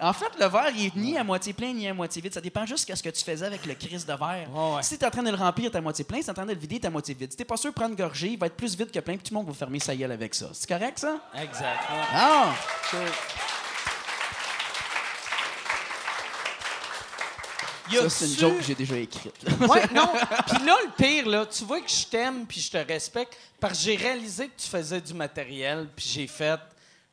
En 0.00 0.12
fait, 0.12 0.30
le 0.38 0.46
verre, 0.46 0.70
il 0.76 0.86
est 0.86 0.96
ni 0.96 1.18
à 1.18 1.24
moitié 1.24 1.52
plein 1.52 1.72
ni 1.72 1.88
à 1.88 1.94
moitié 1.94 2.22
vide. 2.22 2.32
Ça 2.32 2.40
dépend 2.40 2.64
juste 2.66 2.88
de 2.88 2.94
ce 2.94 3.02
que 3.02 3.08
tu 3.08 3.24
faisais 3.24 3.46
avec 3.46 3.66
le 3.66 3.74
crise 3.74 4.06
de 4.06 4.12
verre. 4.12 4.48
Si 4.82 4.96
tu 4.96 5.04
es 5.04 5.06
en 5.06 5.10
train 5.10 5.22
de 5.22 5.30
le 5.30 5.36
remplir, 5.36 5.70
t'es 5.70 5.78
à 5.78 5.80
moitié 5.80 6.04
plein. 6.04 6.18
Si 6.18 6.24
tu 6.24 6.28
es 6.28 6.30
en 6.30 6.34
train 6.34 6.46
de 6.46 6.52
le 6.52 6.58
vider, 6.58 6.78
t'es 6.80 6.86
à 6.86 6.90
moitié 6.90 7.14
vide. 7.14 7.30
Si 7.30 7.36
t'es 7.36 7.44
pas 7.44 7.56
sûr, 7.56 7.72
prends 7.72 7.88
une 7.88 7.96
gorgée, 7.96 8.28
il 8.28 8.38
va 8.38 8.46
être 8.46 8.56
plus 8.56 8.76
vide 8.76 8.90
que 8.90 9.00
plein, 9.00 9.14
puis 9.14 9.28
tout 9.28 9.34
le 9.34 9.38
monde 9.40 9.48
va 9.48 9.54
fermer 9.54 9.80
sa 9.80 9.94
gueule 9.96 10.12
avec 10.12 10.34
ça. 10.34 10.50
C'est 10.52 10.68
correct, 10.68 10.98
ça? 10.98 11.18
Exact. 11.34 11.80
Ah! 12.14 12.52
Ça, 17.90 18.10
c'est 18.10 18.26
une 18.26 18.38
joke 18.38 18.58
que 18.58 18.64
j'ai 18.64 18.74
déjà 18.74 18.96
écrite. 18.96 19.34
Ouais, 19.60 19.82
non. 19.94 20.10
Puis 20.46 20.66
là, 20.66 20.76
le 20.84 20.90
pire, 20.96 21.28
là, 21.28 21.46
tu 21.46 21.64
vois 21.64 21.80
que 21.80 21.90
je 21.90 22.06
t'aime 22.06 22.44
puis 22.46 22.60
je 22.60 22.70
te 22.70 22.76
respecte 22.76 23.36
parce 23.58 23.78
que 23.78 23.84
j'ai 23.84 23.96
réalisé 23.96 24.48
que 24.48 24.60
tu 24.60 24.68
faisais 24.68 25.00
du 25.00 25.14
matériel 25.14 25.88
puis 25.96 26.06
j'ai 26.06 26.26
fait 26.26 26.60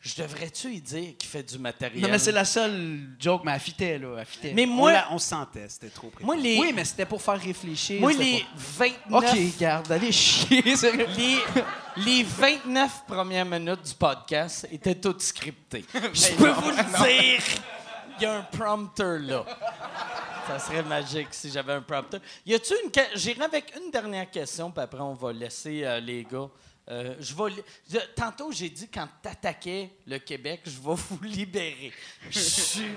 je 0.05 0.21
devrais-tu 0.21 0.67
y 0.71 0.79
dire 0.81 1.17
qu'il 1.17 1.27
fait 1.27 1.41
du 1.41 1.57
matériel? 1.57 1.99
Non, 1.99 2.09
mais 2.09 2.19
c'est 2.19 2.31
la 2.31 2.45
seule 2.45 2.99
joke, 3.19 3.41
mais 3.43 3.53
elle 3.53 3.59
fitait, 3.59 3.97
là. 3.97 4.17
Elle 4.19 4.25
fitait. 4.27 4.53
Mais 4.53 4.65
On, 4.65 4.67
moi, 4.67 4.93
on 5.09 5.17
se 5.17 5.29
sentait, 5.29 5.65
c'était 5.67 5.89
trop 5.89 6.09
préparé. 6.09 6.25
moi, 6.25 6.35
les, 6.35 6.59
Oui, 6.59 6.71
mais 6.75 6.85
c'était 6.85 7.07
pour 7.07 7.19
faire 7.19 7.39
réfléchir. 7.41 7.99
moi, 7.99 8.13
les 8.13 8.41
pas- 8.77 8.85
29. 9.09 9.33
OK, 9.33 9.57
garde, 9.59 9.91
allez 9.91 10.11
chier. 10.11 10.61
Les, 11.17 11.39
les 11.97 12.23
29 12.23 13.05
premières 13.07 13.45
minutes 13.45 13.81
du 13.83 13.93
podcast 13.95 14.67
étaient 14.71 14.93
toutes 14.95 15.21
scriptées. 15.21 15.85
Je 15.93 16.35
peux 16.35 16.51
vous 16.51 16.69
le 16.69 17.03
dire. 17.03 17.41
Il 18.19 18.23
y 18.23 18.25
a 18.27 18.35
un 18.37 18.41
prompteur 18.43 19.19
là. 19.19 19.43
Ça 20.47 20.59
serait 20.59 20.83
magique 20.83 21.29
si 21.31 21.49
j'avais 21.49 21.73
un 21.73 21.81
prompteur. 21.81 22.19
Y 22.45 22.53
a-tu 22.53 22.73
une 22.83 22.91
J'irai 23.15 23.43
avec 23.43 23.73
une 23.75 23.89
dernière 23.89 24.29
question, 24.29 24.69
puis 24.69 24.83
après 24.83 25.01
on 25.01 25.13
va 25.15 25.33
laisser 25.33 25.83
euh, 25.83 25.99
les 25.99 26.23
gars. 26.23 26.47
Euh, 26.87 27.15
je 27.19 27.33
vais 27.33 27.63
je- 27.91 27.97
Tantôt, 28.15 28.51
j'ai 28.51 28.69
dit 28.69 28.87
quand 28.87 29.07
t'attaquais 29.21 29.89
le 30.05 30.19
Québec, 30.19 30.61
je 30.65 30.71
vais 30.71 30.95
vous 30.95 31.19
libérer. 31.23 31.91
Je 32.29 32.39
suis. 32.39 32.91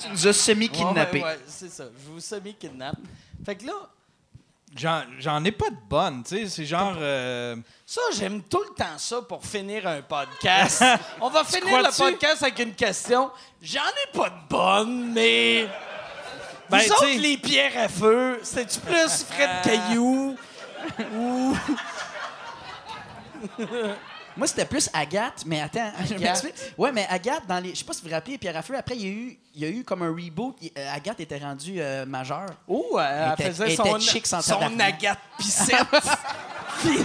Tu 0.00 0.08
nous 0.08 0.26
as 0.26 0.32
semi-kidnappés. 0.32 1.18
Ouais, 1.22 1.24
ouais, 1.28 1.38
c'est 1.46 1.70
ça. 1.70 1.84
Je 1.84 2.10
vous 2.10 2.20
semi-kidnappe. 2.20 2.96
Fait 3.44 3.56
que 3.56 3.66
là, 3.66 3.74
J'en 4.76 5.04
j'en 5.20 5.44
ai 5.44 5.52
pas 5.52 5.70
de 5.70 5.76
bonnes, 5.88 6.24
tu 6.24 6.36
sais. 6.36 6.48
C'est 6.48 6.64
genre. 6.66 6.96
euh, 6.98 7.54
Ça, 7.86 8.00
j'aime 8.16 8.42
tout 8.42 8.60
le 8.68 8.74
temps 8.74 8.98
ça 8.98 9.22
pour 9.22 9.44
finir 9.46 9.86
un 9.86 10.02
podcast. 10.02 10.82
On 11.20 11.28
va 11.30 11.44
finir 11.44 11.78
le 11.78 11.96
podcast 11.96 12.42
avec 12.42 12.58
une 12.58 12.74
question. 12.74 13.30
J'en 13.62 13.82
ai 13.86 14.12
pas 14.12 14.30
de 14.30 14.48
bonne, 14.50 15.12
mais. 15.12 15.68
Ben, 16.68 16.78
Vous 16.78 16.90
autres, 16.92 17.20
les 17.20 17.36
pierres 17.36 17.78
à 17.84 17.88
feu, 17.88 18.40
c'est-tu 18.42 18.80
plus 18.80 19.24
Fred 19.30 19.50
Caillou 19.62 20.36
ou. 21.14 21.56
Moi, 24.36 24.48
c'était 24.48 24.64
plus 24.64 24.90
Agathe, 24.92 25.44
mais 25.46 25.60
attends, 25.60 25.92
je 26.00 26.14
Agathe? 26.14 26.20
m'explique. 26.20 26.54
Ouais, 26.76 26.90
mais 26.90 27.06
Agathe, 27.08 27.46
dans 27.46 27.60
les. 27.60 27.70
Je 27.70 27.76
sais 27.76 27.84
pas 27.84 27.92
si 27.92 28.02
vous 28.02 28.08
vous 28.08 28.14
rappelez, 28.14 28.36
Pierre 28.36 28.56
à 28.56 28.62
Feu, 28.62 28.74
après, 28.76 28.96
il 28.96 29.02
y 29.02 29.04
a 29.06 29.12
eu, 29.12 29.38
il 29.54 29.60
y 29.62 29.64
a 29.64 29.68
eu 29.68 29.84
comme 29.84 30.02
un 30.02 30.08
reboot. 30.10 30.56
Il- 30.60 30.72
euh, 30.76 30.92
Agathe 30.92 31.20
était 31.20 31.38
rendue 31.38 31.80
euh, 31.80 32.04
majeure. 32.04 32.46
Oh, 32.66 32.98
elle, 33.00 33.32
était- 33.34 33.44
faisait 33.50 33.70
elle 33.70 33.76
son, 33.76 33.98
chic 34.00 34.26
sans 34.26 34.40
son 34.42 34.54
tabarnak. 34.54 34.94
Agathe 34.94 35.18
Pissette. 35.38 35.76
Puis- 36.80 36.98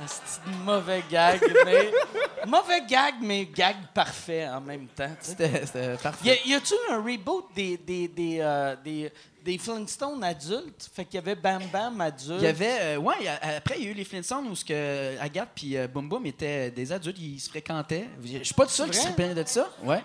Un 0.00 0.04
petit 0.04 0.56
mauvais 0.64 1.02
gag, 1.10 1.40
mais. 1.64 1.90
mauvais 2.46 2.82
gag, 2.88 3.14
mais 3.20 3.44
gag 3.46 3.76
parfait 3.92 4.48
en 4.48 4.60
même 4.60 4.86
temps. 4.88 5.08
tu 5.20 5.26
sais. 5.26 5.30
C'était 5.36 5.66
c'était 5.66 5.96
parfait. 5.96 6.26
Y, 6.28 6.30
a- 6.30 6.46
y 6.46 6.54
a-tu 6.54 6.74
un 6.90 7.02
reboot 7.02 7.46
des, 7.54 7.76
des, 7.76 8.08
des, 8.08 8.38
euh, 8.40 8.74
des, 8.82 9.12
des 9.44 9.58
Flintstones 9.58 10.22
adultes? 10.24 10.90
Fait 10.94 11.04
qu'il 11.04 11.14
y 11.14 11.18
avait 11.18 11.34
Bam 11.34 11.62
Bam 11.72 12.00
adulte. 12.00 12.40
Il 12.40 12.44
y 12.44 12.46
avait. 12.46 12.78
euh, 12.80 12.96
ouais, 12.98 13.26
a- 13.28 13.56
après, 13.56 13.76
il 13.78 13.84
y 13.84 13.88
a 13.88 13.90
eu 13.90 13.94
les 13.94 14.04
Flintstones 14.04 14.46
où 14.48 14.54
ce 14.54 14.64
que 14.64 15.18
Agathe 15.20 15.50
puis 15.54 15.76
euh, 15.76 15.86
Boom 15.88 16.08
Boom 16.08 16.26
étaient 16.26 16.70
des 16.70 16.92
adultes, 16.92 17.18
ils 17.18 17.40
se 17.40 17.48
fréquentaient. 17.50 18.08
Je 18.22 18.42
suis 18.42 18.54
pas 18.54 18.64
tout 18.66 18.72
seul 18.72 18.90
qui 18.90 18.98
se 18.98 19.06
rappelait 19.06 19.34
de 19.34 19.44
ça. 19.46 19.68
Ouais. 19.82 20.02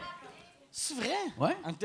C'est 0.71 0.93
vrai? 0.95 1.15
En- 1.63 1.71
de- 1.71 1.77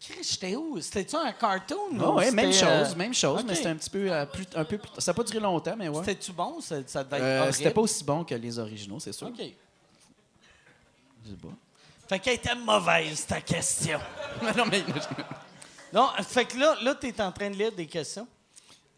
Chris, 0.00 0.18
j'étais 0.22 0.54
où? 0.54 0.80
C'était-tu 0.80 1.16
un 1.16 1.32
cartoon? 1.32 1.98
Ah 1.98 2.10
ou 2.10 2.14
ouais, 2.16 2.30
même 2.30 2.52
chose, 2.52 2.92
euh, 2.92 2.94
même 2.94 3.12
chose, 3.14 3.44
mais 3.46 3.54
c'était 3.56 3.68
un 3.70 3.76
petit 3.76 3.90
peu, 3.90 4.12
euh, 4.12 4.24
plus, 4.26 4.44
un 4.54 4.64
peu 4.64 4.78
plus. 4.78 4.90
Ça 4.98 5.10
n'a 5.10 5.14
pas 5.16 5.22
duré 5.24 5.40
longtemps, 5.40 5.74
mais 5.76 5.88
ouais. 5.88 5.98
C'était-tu 6.04 6.32
bon? 6.32 6.60
Ça, 6.60 6.76
ça 6.86 7.02
devait 7.02 7.16
être 7.16 7.22
Euh. 7.24 7.52
C'était 7.52 7.70
pas 7.72 7.80
aussi 7.80 8.04
bon 8.04 8.22
que 8.24 8.34
les 8.36 8.58
originaux, 8.58 9.00
c'est 9.00 9.12
sûr. 9.12 9.26
OK. 9.28 9.34
Je 11.24 11.30
sais 11.30 11.36
pas. 11.42 11.48
Fait 12.08 12.18
qu'elle 12.20 12.34
était 12.34 12.54
mauvaise, 12.54 13.26
ta 13.26 13.40
question. 13.40 13.98
non, 14.56 14.64
mais. 14.70 14.82
Non, 15.96 16.10
fait 16.28 16.44
que 16.44 16.58
là, 16.58 16.76
là 16.82 16.94
t'es 16.94 17.18
en 17.22 17.32
train 17.32 17.48
de 17.48 17.56
lire 17.56 17.72
des 17.72 17.86
questions. 17.86 18.28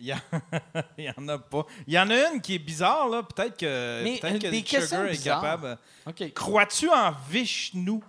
Il 0.01 0.07
y, 0.07 0.13
en... 0.13 0.19
il 0.99 1.05
y 1.05 1.11
en 1.17 1.29
a 1.29 1.39
pas. 1.39 1.65
Il 1.87 1.95
y 1.95 1.99
en 1.99 2.11
a 2.11 2.33
une 2.33 2.41
qui 2.41 2.57
est 2.57 2.59
bizarre, 2.59 3.09
là. 3.09 3.23
Peut-être 3.23 3.57
que, 3.57 4.03
Mais, 4.03 4.19
peut-être 4.19 4.35
euh, 4.35 4.39
que 4.39 4.47
des 4.49 4.63
questions 4.63 4.97
Sugar 4.97 5.07
est 5.07 5.11
bizarres. 5.11 5.41
capable. 5.41 5.79
OK. 6.07 6.35
Crois-tu 6.35 6.91
en 6.91 7.13
Vishnu? 7.31 8.01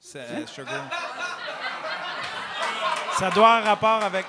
C'est, 0.00 0.18
euh, 0.18 0.44
Sugar? 0.48 0.90
Ça 3.16 3.30
doit 3.30 3.54
avoir 3.54 3.64
rapport 3.64 4.02
avec. 4.02 4.26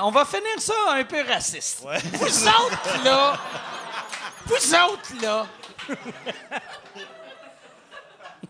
On 0.00 0.12
va 0.12 0.24
finir 0.24 0.60
ça 0.60 0.74
un 0.90 1.04
peu 1.04 1.22
raciste. 1.22 1.80
Vous 1.80 2.48
autres, 2.48 3.04
là... 3.04 3.40
Vous 4.46 4.74
autres, 4.74 5.22
là... 5.22 5.46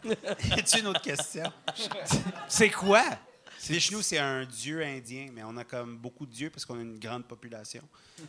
Y 0.05 0.53
a-tu 0.53 0.79
une 0.79 0.87
autre 0.89 1.01
question? 1.01 1.53
C'est 2.49 2.71
quoi? 2.71 3.03
Vishnu, 3.69 4.03
c'est 4.03 4.19
un 4.19 4.45
dieu 4.45 4.83
indien, 4.83 5.29
mais 5.33 5.43
on 5.45 5.57
a 5.57 5.65
comme 5.65 5.97
beaucoup 5.97 6.27
de 6.27 6.33
dieux 6.33 6.51
parce 6.51 6.65
qu'on 6.65 6.79
a 6.79 6.83
une 6.83 6.99
grande 6.99 7.25
population. 7.25 7.83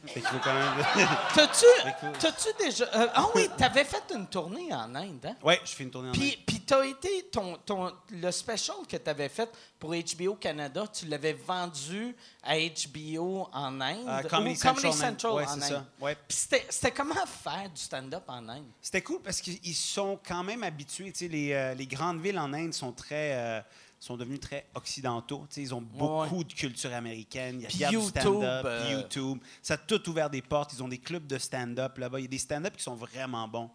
Fait 0.06 0.20
qu'il 0.20 0.30
faut 0.30 0.38
quand 0.44 0.54
même. 0.54 0.86
T'as-tu, 1.36 2.64
déjà... 2.64 2.86
euh, 2.96 3.08
ah 3.14 3.26
oui, 3.34 3.50
t'avais 3.58 3.84
fait 3.84 4.04
une 4.14 4.28
tournée 4.28 4.72
en 4.74 4.94
Inde, 4.94 5.26
hein? 5.26 5.36
ouais, 5.44 5.60
je 5.66 5.72
fais 5.72 5.84
une 5.84 5.92
tournée 5.92 6.10
en 6.10 6.12
Puis, 6.12 6.38
puis 6.46 6.60
t'as 6.62 6.86
été... 6.86 7.28
Ton, 7.32 7.58
ton, 7.66 7.92
le 8.12 8.32
special 8.32 8.78
que 8.88 8.98
t'avais 8.98 9.30
fait 9.30 9.50
pour 9.80 9.92
HBO 9.92 10.36
Canada, 10.36 10.86
tu 10.88 11.08
l'avais 11.08 11.34
vendu 11.34 12.16
à 12.44 12.56
HBO 12.58 13.48
en 13.52 13.82
Inde? 13.82 13.90
Inde. 13.90 14.26
Euh, 14.26 14.30
Comedy 14.30 14.56
ou 14.56 14.60
Central. 14.60 14.94
Central 14.94 15.34
ouais, 15.34 15.44
en 15.46 15.48
c'est 15.48 15.54
Inde. 15.56 15.70
ça. 15.70 15.86
Ouais. 16.00 16.16
Puis 16.28 16.38
c'était, 16.38 16.66
c'était 16.70 16.92
comment 16.92 17.16
faire 17.26 17.70
du 17.70 17.82
stand-up 17.82 18.24
en 18.28 18.48
Inde? 18.50 18.66
C'était 18.82 19.02
cool 19.02 19.22
parce 19.22 19.42
qu'ils 19.42 19.76
sont 19.76 20.20
quand 20.26 20.44
même 20.44 20.64
habitués. 20.64 21.12
Tu 21.12 21.20
sais, 21.20 21.28
les, 21.28 21.54
euh, 21.54 21.74
les 21.74 21.88
grandes 21.88 22.22
villes 22.22 22.40
en 22.40 22.54
Inde 22.54 22.74
sont 22.74 22.92
très. 22.92 23.64
Sont 24.00 24.16
devenus 24.18 24.40
très 24.40 24.66
occidentaux. 24.76 25.46
Tu 25.50 25.56
sais, 25.56 25.62
ils 25.62 25.74
ont 25.76 25.82
beaucoup 25.82 26.44
de 26.44 26.54
culture 26.54 26.94
américaine. 26.94 27.62
Il 27.70 27.78
y 27.80 27.84
a 27.86 27.90
du 27.90 27.96
YouTube, 27.96 28.10
stand-up, 28.22 28.66
euh, 28.66 28.92
YouTube. 28.94 29.40
Ça 29.62 29.74
a 29.74 29.78
tout 29.78 30.10
ouvert 30.10 30.30
des 30.30 30.42
portes. 30.42 30.72
Ils 30.74 30.82
ont 30.82 30.88
des 30.88 31.00
clubs 31.00 31.28
de 31.28 31.38
stand-up 31.38 31.98
là-bas. 31.98 32.20
Il 32.20 32.24
y 32.24 32.26
a 32.26 32.30
des 32.30 32.38
stand-up 32.38 32.76
qui 32.78 32.84
sont 32.84 32.96
vraiment 32.96 33.48
bons 33.48 33.70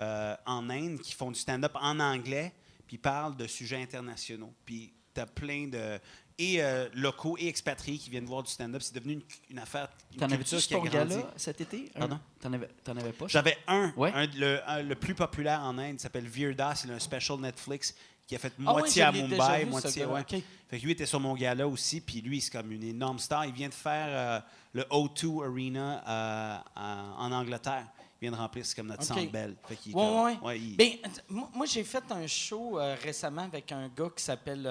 euh, 0.00 0.34
en 0.46 0.68
Inde, 0.70 0.98
qui 1.00 1.12
font 1.12 1.30
du 1.30 1.38
stand-up 1.38 1.72
en 1.74 2.00
anglais, 2.00 2.52
puis 2.86 2.96
parlent 2.98 3.36
de 3.36 3.46
sujets 3.46 3.82
internationaux. 3.82 4.52
Puis 4.64 4.92
tu 5.14 5.20
as 5.20 5.26
plein 5.26 5.66
de. 5.68 5.98
Et 6.38 6.62
euh, 6.62 6.86
locaux 6.92 7.36
et 7.38 7.48
expatriés 7.48 7.96
qui 7.96 8.10
viennent 8.10 8.26
voir 8.26 8.42
du 8.42 8.50
stand-up. 8.50 8.82
C'est 8.82 8.94
devenu 8.94 9.14
une, 9.14 9.22
une 9.48 9.58
affaire. 9.58 9.88
Une 10.12 10.18
T'en 10.20 10.26
avais-tu 10.30 10.56
grandi. 10.70 10.88
gala 10.90 11.32
cet 11.36 11.62
été? 11.62 11.90
Un- 11.94 12.00
Pardon? 12.00 12.20
T'en 12.40 12.52
avais, 12.52 12.68
t'en 12.84 12.94
avais 12.96 13.12
pas? 13.12 13.26
J'avais 13.26 13.56
un, 13.66 13.90
Ouais. 13.96 14.12
un- 14.14 14.26
le, 14.26 14.60
un- 14.68 14.82
le 14.82 14.94
plus 14.96 15.14
populaire 15.14 15.60
en 15.60 15.78
Inde, 15.78 15.94
il 15.94 16.00
s'appelle 16.00 16.26
Virda, 16.26 16.74
c'est 16.74 16.90
un 16.90 16.98
special 16.98 17.38
Netflix 17.40 17.94
qui 18.26 18.34
a 18.34 18.38
fait 18.38 18.52
Ah 18.58 18.72
moitié 18.72 19.02
à 19.02 19.12
Mumbai, 19.12 19.64
vu, 19.64 19.70
moitié. 19.70 20.04
Ouais. 20.04 20.20
OK. 20.20 20.42
Fait 20.68 20.78
que 20.80 20.84
lui 20.84 20.92
était 20.92 21.06
sur 21.06 21.20
mon 21.20 21.34
gala 21.34 21.68
aussi, 21.68 22.00
puis 22.00 22.20
lui, 22.20 22.40
c'est 22.40 22.50
comme 22.50 22.72
une 22.72 22.82
énorme 22.82 23.20
star. 23.20 23.46
Il 23.46 23.52
vient 23.52 23.68
de 23.68 23.74
faire 23.74 24.06
euh, 24.08 24.40
le 24.72 24.82
O2 24.84 25.44
Arena 25.44 26.02
euh, 26.08 26.58
en, 26.74 27.26
en 27.26 27.32
Angleterre. 27.32 27.86
Il 28.20 28.28
vient 28.28 28.32
de 28.36 28.36
remplir, 28.42 28.66
c'est 28.66 28.74
comme 28.74 28.88
notre 28.88 29.02
OK. 29.02 29.06
centre 29.06 29.30
belle. 29.30 29.54
Fait 29.68 29.76
qu'il 29.76 29.94
Ouais, 29.94 30.02
comme- 30.02 30.22
ouais. 30.24 30.38
ouais, 30.42 30.58
il- 30.60 30.76
Ben, 30.76 30.90
moi, 31.28 31.66
j'ai 31.66 31.84
fait 31.84 32.02
un 32.10 32.26
show 32.26 32.80
euh, 32.80 32.96
récemment 33.00 33.42
avec 33.42 33.70
un 33.70 33.88
gars 33.88 34.10
qui 34.16 34.24
s'appelle. 34.24 34.66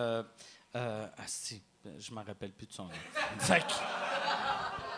ah, 0.74 1.06
si, 1.26 1.62
je 2.00 2.12
me 2.12 2.18
rappelle 2.24 2.52
plus 2.52 2.68
de 2.68 2.74
son 2.74 2.86
nom. 2.86 2.90
fait 3.40 3.60
que- 3.62 3.74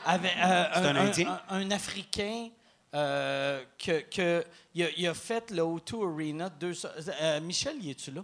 avec, 0.06 0.32
euh, 0.36 0.66
C'est 0.74 0.80
un 0.80 0.96
Indien? 0.96 1.42
Un, 1.50 1.58
un 1.60 1.72
Africain 1.72 2.50
que, 2.92 4.02
que 4.10 4.44
il, 4.74 4.84
a, 4.84 4.88
il 4.98 5.08
a 5.08 5.14
fait 5.14 5.52
le 5.52 5.62
O2 5.62 6.12
Arena. 6.12 6.50
Deux, 6.50 6.74
Michel, 7.44 7.84
y 7.84 7.92
es-tu 7.92 8.10
là? 8.12 8.24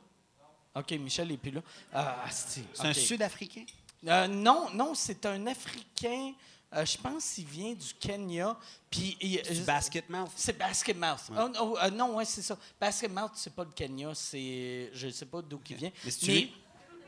OK, 0.76 0.91
Michel 0.91 1.28
n'est 1.28 1.38
plus 1.38 1.52
là. 1.52 1.62
Ah, 1.94 2.26
c'est 2.32 2.64
un. 2.80 2.94
Sud-Africain? 2.94 3.66
Euh, 4.08 4.28
non, 4.28 4.70
non, 4.74 4.94
c'est 4.95 5.26
un 5.26 5.45
Africain. 5.48 6.34
euh, 6.76 6.84
je 6.86 6.98
pense 6.98 7.34
qu'il 7.36 7.45
vient 7.45 7.74
du 7.74 7.94
Kenya. 8.00 8.58
Puis 8.90 9.16
Du 9.52 9.62
Basket 9.62 10.10
Mouth? 10.10 10.32
c'est 10.36 10.58
Basket 10.58 10.98
Mouth. 10.98 11.22
Oh, 11.38 11.50
oh, 11.62 11.78
euh, 11.82 11.90
non, 11.91 12.16
ouais, 12.16 12.26
c'est 12.26 12.41
ça. 12.41 12.58
Basket 12.80 13.12
Mouth, 13.12 13.32
c'est 13.36 13.54
pas 13.54 13.64
le 13.64 13.72
Kenya, 13.72 14.14
c'est. 14.16 14.90
Je 14.94 15.10
sais 15.10 15.26
pas 15.28 15.41
d'où 15.41 15.60
il 15.70 15.76
vient. 15.76 15.91
Mais 16.04 16.12
lui? 16.28 16.54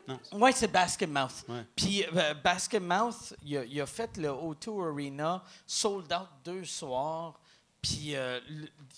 Non. 0.07 0.19
Ouais, 0.33 0.51
c'est 0.51 0.67
Basket 0.67 1.09
Mouth. 1.09 1.43
Ouais. 1.49 1.65
Puis 1.75 2.05
euh, 2.15 2.35
Basket 2.35 2.81
Mouth, 2.81 3.33
il 3.43 3.57
a, 3.57 3.65
il 3.65 3.81
a 3.81 3.87
fait 3.87 4.15
le 4.17 4.29
O2 4.29 4.91
Arena, 4.93 5.43
sold 5.65 6.13
out 6.13 6.27
deux 6.43 6.63
soirs. 6.63 7.39
Puis 7.81 8.15
euh, 8.15 8.39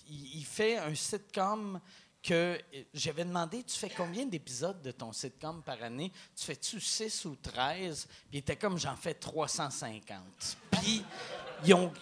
il, 0.06 0.36
il 0.40 0.44
fait 0.44 0.76
un 0.76 0.94
sitcom 0.94 1.80
que 2.22 2.58
euh, 2.74 2.82
j'avais 2.94 3.24
demandé 3.24 3.62
tu 3.62 3.78
fais 3.78 3.90
combien 3.90 4.26
d'épisodes 4.26 4.80
de 4.82 4.90
ton 4.90 5.12
sitcom 5.12 5.62
par 5.62 5.82
année? 5.82 6.12
Tu 6.36 6.44
fais-tu 6.44 6.80
6 6.80 7.24
ou 7.26 7.36
13 7.36 8.06
Puis 8.06 8.16
il 8.32 8.38
était 8.38 8.56
comme 8.56 8.78
j'en 8.78 8.96
fais 8.96 9.14
350. 9.14 10.22
Puis 10.72 11.04
ils 11.64 11.74
ont, 11.74 11.92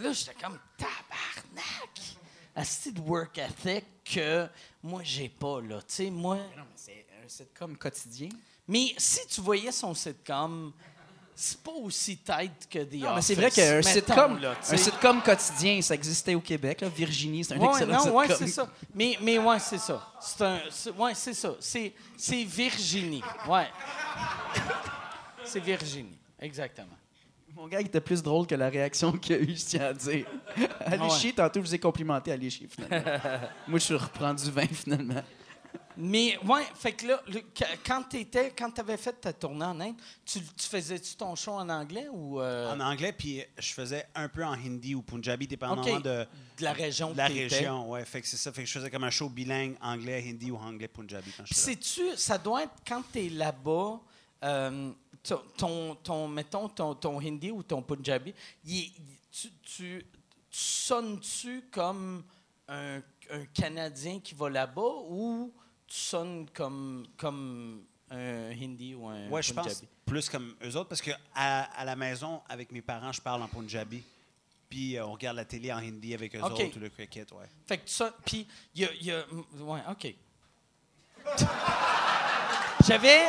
là, 0.00 0.12
j'étais 0.12 0.34
comme 0.34 0.58
tabarnak 0.76 2.18
Asti 2.56 2.92
de 2.92 3.00
work 3.00 3.36
ethic 3.38 3.84
que 4.04 4.48
moi, 4.82 5.02
j'ai 5.02 5.28
pas, 5.28 5.60
là. 5.60 5.80
Tu 5.82 5.94
sais, 5.94 6.10
moi. 6.10 6.36
Non, 6.36 6.62
mais 6.62 6.76
c'est 6.76 7.06
un 7.24 7.28
sitcom 7.28 7.76
quotidien. 7.76 8.28
Mais 8.68 8.94
si 8.96 9.26
tu 9.26 9.40
voyais 9.40 9.72
son 9.72 9.92
sitcom, 9.92 10.72
c'est 11.36 11.60
pas 11.60 11.72
aussi 11.72 12.16
tight 12.18 12.68
que 12.70 12.78
The 12.78 12.94
Non, 12.94 13.14
mais 13.16 13.22
c'est 13.22 13.34
vrai 13.34 13.50
qu'un 13.50 13.82
sitcom, 13.82 14.40
un 14.44 14.76
sitcom 14.76 15.22
quotidien, 15.22 15.82
ça 15.82 15.94
existait 15.94 16.34
au 16.34 16.40
Québec. 16.40 16.80
là. 16.80 16.88
Virginie, 16.88 17.44
c'est 17.44 17.54
un 17.54 17.58
Ouais, 17.58 17.68
excellent 17.70 18.04
non, 18.06 18.14
ouais, 18.16 18.28
c'est 18.34 18.46
ça. 18.46 18.68
Mais, 18.94 19.18
mais 19.20 19.38
ouais, 19.38 19.58
c'est 19.58 19.78
ça. 19.78 20.12
C'est 20.20 20.42
un, 20.42 20.58
ouais, 20.96 21.14
c'est 21.14 21.34
ça. 21.34 21.54
C'est, 21.58 21.92
c'est 22.16 22.44
Virginie. 22.44 23.22
Ouais. 23.48 23.66
C'est 25.44 25.60
Virginie, 25.60 26.16
exactement. 26.40 26.88
Mon 27.56 27.68
gars, 27.68 27.80
il 27.80 27.86
était 27.86 28.00
plus 28.00 28.22
drôle 28.22 28.46
que 28.46 28.54
la 28.54 28.68
réaction 28.68 29.12
qu'il 29.12 29.36
a 29.36 29.38
eue, 29.38 29.56
je 29.56 29.64
tiens 29.64 29.86
à 29.86 29.92
dire. 29.92 30.26
Allez 30.80 31.02
ouais. 31.02 31.10
chier, 31.10 31.32
tantôt, 31.32 31.60
je 31.60 31.66
vous 31.66 31.74
ai 31.74 31.78
complimenté, 31.78 32.32
allez 32.32 32.50
chier, 32.50 32.68
finalement. 32.68 33.12
Moi, 33.68 33.78
je 33.78 33.84
suis 33.84 33.94
reprends 33.94 34.34
du 34.34 34.50
vin, 34.50 34.66
finalement. 34.66 35.22
Mais 35.96 36.36
ouais, 36.44 36.64
fait 36.74 36.92
que 36.92 37.06
là, 37.06 37.22
le- 37.28 37.42
quand 37.86 38.02
t'étais, 38.02 38.50
quand 38.50 38.68
t'avais 38.70 38.96
fait 38.96 39.12
ta 39.12 39.32
tournée 39.32 39.64
en 39.64 39.78
Inde, 39.80 39.94
tu, 40.24 40.40
tu 40.40 40.66
faisais-tu 40.66 41.14
ton 41.14 41.36
show 41.36 41.52
en 41.52 41.68
anglais 41.68 42.08
ou 42.12 42.40
euh, 42.40 42.74
En 42.74 42.80
anglais, 42.80 43.12
puis 43.12 43.44
je 43.58 43.72
faisais 43.72 44.04
un 44.14 44.28
peu 44.28 44.44
en 44.44 44.54
hindi 44.54 44.96
ou 44.96 45.02
punjabi, 45.02 45.46
dépendamment 45.46 46.00
de, 46.00 46.26
de 46.58 46.64
la 46.64 46.72
région 46.72 47.12
de 47.12 47.16
la 47.16 47.28
région. 47.28 47.90
Ouais, 47.90 48.04
fait 48.04 48.20
que 48.20 48.26
c'est 48.26 48.36
ça. 48.36 48.52
Fait 48.52 48.62
que 48.64 48.68
je 48.68 48.72
faisais 48.72 48.90
comme 48.90 49.04
un 49.04 49.10
show 49.10 49.28
bilingue, 49.28 49.76
anglais, 49.80 50.24
hindi 50.28 50.50
ou 50.50 50.56
anglais, 50.56 50.88
punjabi 50.88 51.30
quand 51.36 51.44
je 51.46 51.54
sais-tu, 51.54 52.16
ça 52.16 52.38
doit 52.38 52.64
être 52.64 52.74
quand 52.86 53.02
tu 53.12 53.26
es 53.26 53.28
là-bas, 53.28 54.00
euh, 54.42 54.90
ton, 55.22 55.40
ton, 55.56 55.94
ton- 55.94 56.28
mettons, 56.28 56.68
ton, 56.68 56.94
ton 56.96 57.20
hindi 57.20 57.52
ou 57.52 57.62
ton 57.62 57.82
punjabi, 57.82 58.34
tu 59.62 60.04
sonnes-tu 60.50 61.62
comme 61.70 62.24
un, 62.68 62.98
un 63.30 63.44
Canadien 63.52 64.18
qui 64.20 64.34
va 64.34 64.50
là-bas 64.50 64.82
ou 65.08 65.52
tu 65.94 66.00
sonnes 66.00 66.46
comme, 66.52 67.06
comme 67.16 67.84
un 68.10 68.50
hindi 68.50 68.94
ou 68.96 69.06
un 69.08 69.28
Ouais, 69.28 69.42
je 69.42 69.52
punjabi? 69.52 69.74
pense 69.76 69.84
plus 70.04 70.28
comme 70.28 70.54
eux 70.64 70.74
autres, 70.76 70.88
parce 70.88 71.00
que 71.00 71.12
à, 71.34 71.62
à 71.80 71.84
la 71.84 71.94
maison, 71.94 72.40
avec 72.48 72.72
mes 72.72 72.82
parents, 72.82 73.12
je 73.12 73.20
parle 73.20 73.42
en 73.42 73.48
punjabi. 73.48 74.02
Puis 74.68 74.96
euh, 74.96 75.06
on 75.06 75.12
regarde 75.12 75.36
la 75.36 75.44
télé 75.44 75.72
en 75.72 75.76
hindi 75.78 76.12
avec 76.14 76.34
eux 76.34 76.42
autres 76.42 76.76
ou 76.76 76.80
le 76.80 76.88
cricket, 76.88 77.30
ouais. 77.32 77.46
Fait 77.66 77.78
que 77.78 77.88
ça, 77.88 78.12
puis 78.26 78.44
il 78.74 78.82
y 78.82 78.84
a, 78.86 78.88
il 78.94 79.06
y 79.06 79.12
a- 79.12 79.24
ouais, 79.60 79.80
ok. 79.88 80.14
j'avais, 82.86 83.20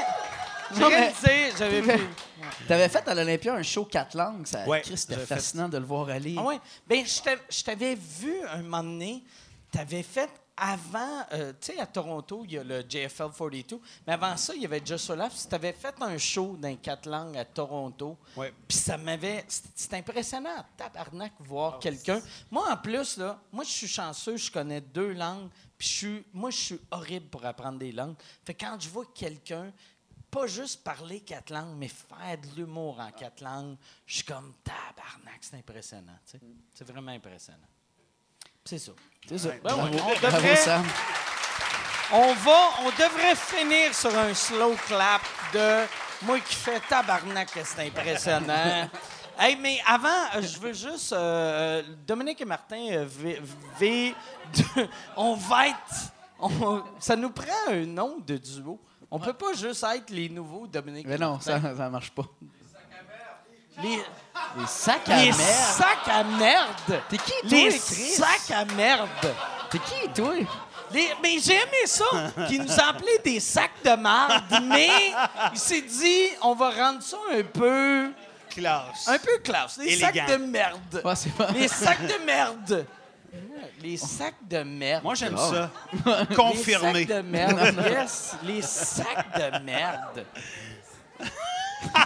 Non, 0.80 0.90
mais- 0.90 1.14
j'avais 1.58 1.82
vu. 1.82 1.92
T'avais 2.68 2.90
fait 2.90 3.08
à 3.08 3.14
l'Olympia 3.14 3.54
un 3.54 3.64
show 3.64 3.86
quatre 3.86 4.16
langues. 4.18 4.46
Ça, 4.48 4.66
Ouais, 4.68 4.82
c'était 4.84 5.16
fait. 5.18 5.26
fascinant 5.36 5.70
de 5.70 5.78
le 5.78 5.86
voir 5.86 6.10
aller. 6.10 6.36
Ah 6.38 6.44
ouais? 6.44 6.60
Ben, 6.88 7.06
je 7.06 7.22
t'av- 7.22 7.42
je 7.50 7.64
t'avais 7.64 7.96
vu 7.96 8.34
un 8.50 8.64
moment 8.64 8.84
donné, 8.84 9.24
tu 9.72 9.78
avais 9.78 10.04
fait 10.04 10.30
avant, 10.58 11.26
euh, 11.34 11.52
tu 11.60 11.74
sais, 11.74 11.80
à 11.80 11.86
Toronto, 11.86 12.44
il 12.46 12.54
y 12.54 12.58
a 12.58 12.64
le 12.64 12.82
JFL 12.88 13.32
42, 13.38 13.80
mais 14.08 14.14
avant 14.14 14.38
ça, 14.38 14.56
il 14.56 14.62
y 14.62 14.66
avait 14.66 14.82
Just 14.86 15.10
Olaf. 15.10 15.34
Tu 15.50 15.54
avais 15.54 15.74
fait 15.74 15.96
un 16.02 16.18
show 16.18 16.56
dans 16.58 16.76
quatre 16.78 17.08
langues 17.10 17.38
à 17.38 17.44
Toronto. 17.46 18.18
Ouais. 18.38 18.54
Puis 18.68 18.78
ça 18.78 18.98
m'avait. 18.98 19.44
c'est- 19.48 19.94
impressionnant, 19.94 20.66
tabarnak, 20.78 21.34
voir 21.40 21.80
quelqu'un. 21.80 22.22
Moi, 22.52 22.72
en 22.72 22.78
plus, 22.78 23.18
là, 23.18 23.40
moi, 23.52 23.64
je 23.64 23.70
suis 23.70 23.88
chanceux, 23.88 24.38
je 24.38 24.50
connais 24.52 24.82
deux 24.82 25.14
langues, 25.14 25.50
puis 25.78 25.88
je 25.88 25.94
suis. 25.94 26.26
Moi, 26.34 26.50
je 26.52 26.58
suis 26.58 26.80
horrible 26.92 27.28
pour 27.28 27.46
apprendre 27.46 27.80
des 27.80 27.92
langues. 27.92 28.16
Fait 28.46 28.54
que 28.54 28.66
quand 28.66 28.80
je 28.80 28.90
vois 28.90 29.06
quelqu'un. 29.14 29.72
Pas 30.32 30.48
juste 30.48 30.84
parler 30.84 31.22
quatre 31.22 31.50
langues, 31.50 31.78
mais 31.78 31.88
faire 31.88 32.38
de 32.38 32.58
l'humour 32.58 33.00
en 33.00 33.10
quatre 33.12 33.42
langues. 33.42 33.78
Je 34.06 34.16
suis 34.16 34.26
comme 34.26 34.54
tabarnak, 34.66 35.38
c'est 35.40 35.56
impressionnant. 35.56 36.18
tu 36.26 36.32
sais. 36.32 36.40
C'est 36.74 36.84
vraiment 36.86 37.12
impressionnant. 37.14 37.68
C'est 38.68 38.80
ça. 38.80 38.92
C'est 39.28 39.38
ça. 39.38 39.50
Ben 39.64 39.76
ouais, 39.76 39.82
on 39.94 39.98
Bravo, 39.98 40.38
devrait- 40.38 40.56
Sam. 40.56 40.84
On 42.12 42.34
va, 42.34 42.60
on 42.82 42.90
devrait 42.90 43.36
finir 43.36 43.94
sur 43.94 44.16
un 44.18 44.34
slow 44.34 44.76
clap 44.88 45.22
de 45.54 45.84
moi 46.26 46.40
qui 46.40 46.56
fais 46.56 46.80
tabarnak, 46.80 47.50
c'est 47.64 47.88
impressionnant. 47.88 48.90
hey, 49.40 49.56
mais 49.58 49.80
avant, 49.88 50.08
euh, 50.36 50.42
je 50.42 50.60
veux 50.60 50.74
juste. 50.74 51.14
euh, 51.14 51.84
Dominique 52.08 52.42
et 52.42 52.46
Martin, 52.46 52.88
euh, 52.92 53.06
V. 53.08 53.42
V- 53.80 54.16
de- 54.56 54.88
on 55.18 55.36
va 55.36 55.68
être. 55.70 56.12
on- 56.40 56.84
ça 57.00 57.16
nous 57.16 57.30
prend 57.32 57.70
un 57.72 57.86
nom 57.86 58.18
de 58.26 58.38
duo. 58.38 58.80
On 59.12 59.20
peut 59.20 59.34
pas 59.34 59.54
juste 59.54 59.84
être 59.96 60.10
les 60.10 60.28
nouveaux 60.30 60.66
Dominique 60.68 61.06
Mais 61.08 61.16
et 61.16 61.20
non, 61.20 61.34
Martin. 61.34 61.62
ça 61.62 61.76
ça 61.78 61.90
marche 61.90 62.12
pas. 62.12 62.26
Les, 63.84 63.98
Les 64.58 64.68
sacs 64.68 65.10
à 65.10 65.16
les 65.18 65.26
merde. 65.28 65.40
sacs 65.40 66.08
à 66.08 66.24
merde. 66.24 67.02
T'es 67.10 67.18
qui, 67.18 67.32
toi, 67.42 67.50
Les 67.50 67.70
Chris? 67.70 67.80
sacs 68.16 68.52
à 68.52 68.66
merde. 68.74 69.10
T'es 69.70 69.80
qui, 69.80 70.10
toi? 70.14 70.34
Les- 70.92 71.10
mais 71.22 71.40
j'ai 71.40 71.56
aimé 71.56 71.86
ça, 71.86 72.06
qu'il 72.48 72.62
nous 72.62 72.80
a 72.80 72.90
appelé 72.90 73.18
des 73.24 73.40
sacs 73.40 73.72
de 73.84 73.96
marde, 73.96 74.44
mais 74.64 74.90
il 75.52 75.60
s'est 75.60 75.82
dit, 75.82 76.28
on 76.42 76.54
va 76.54 76.70
rendre 76.70 77.02
ça 77.02 77.18
un 77.34 77.42
peu, 77.44 78.12
Classe. 78.50 79.08
un 79.08 79.18
peu 79.18 79.38
classe. 79.44 79.78
Les 79.78 79.94
Élégant. 79.94 80.08
sacs 80.28 80.28
de 80.28 80.36
merde. 80.46 81.02
Ouais, 81.04 81.16
c'est 81.16 81.34
pas... 81.34 81.52
Les 81.52 81.68
sacs 81.68 82.06
de 82.06 82.24
merde. 82.26 82.86
Les 83.82 83.98
sacs 83.98 84.36
de 84.48 84.60
merde. 84.64 85.04
Moi, 85.04 85.16
j'aime 85.16 85.36
Ah. 85.38 85.70
ça. 86.06 86.26
Confirmé. 86.36 86.94
Les 87.06 87.08
sacs 87.08 87.18
de 87.18 87.22
merde, 87.28 87.76
yes. 87.90 88.36
Les 88.44 88.62
sacs 88.62 89.38
de 89.38 89.60
merde. 89.64 90.26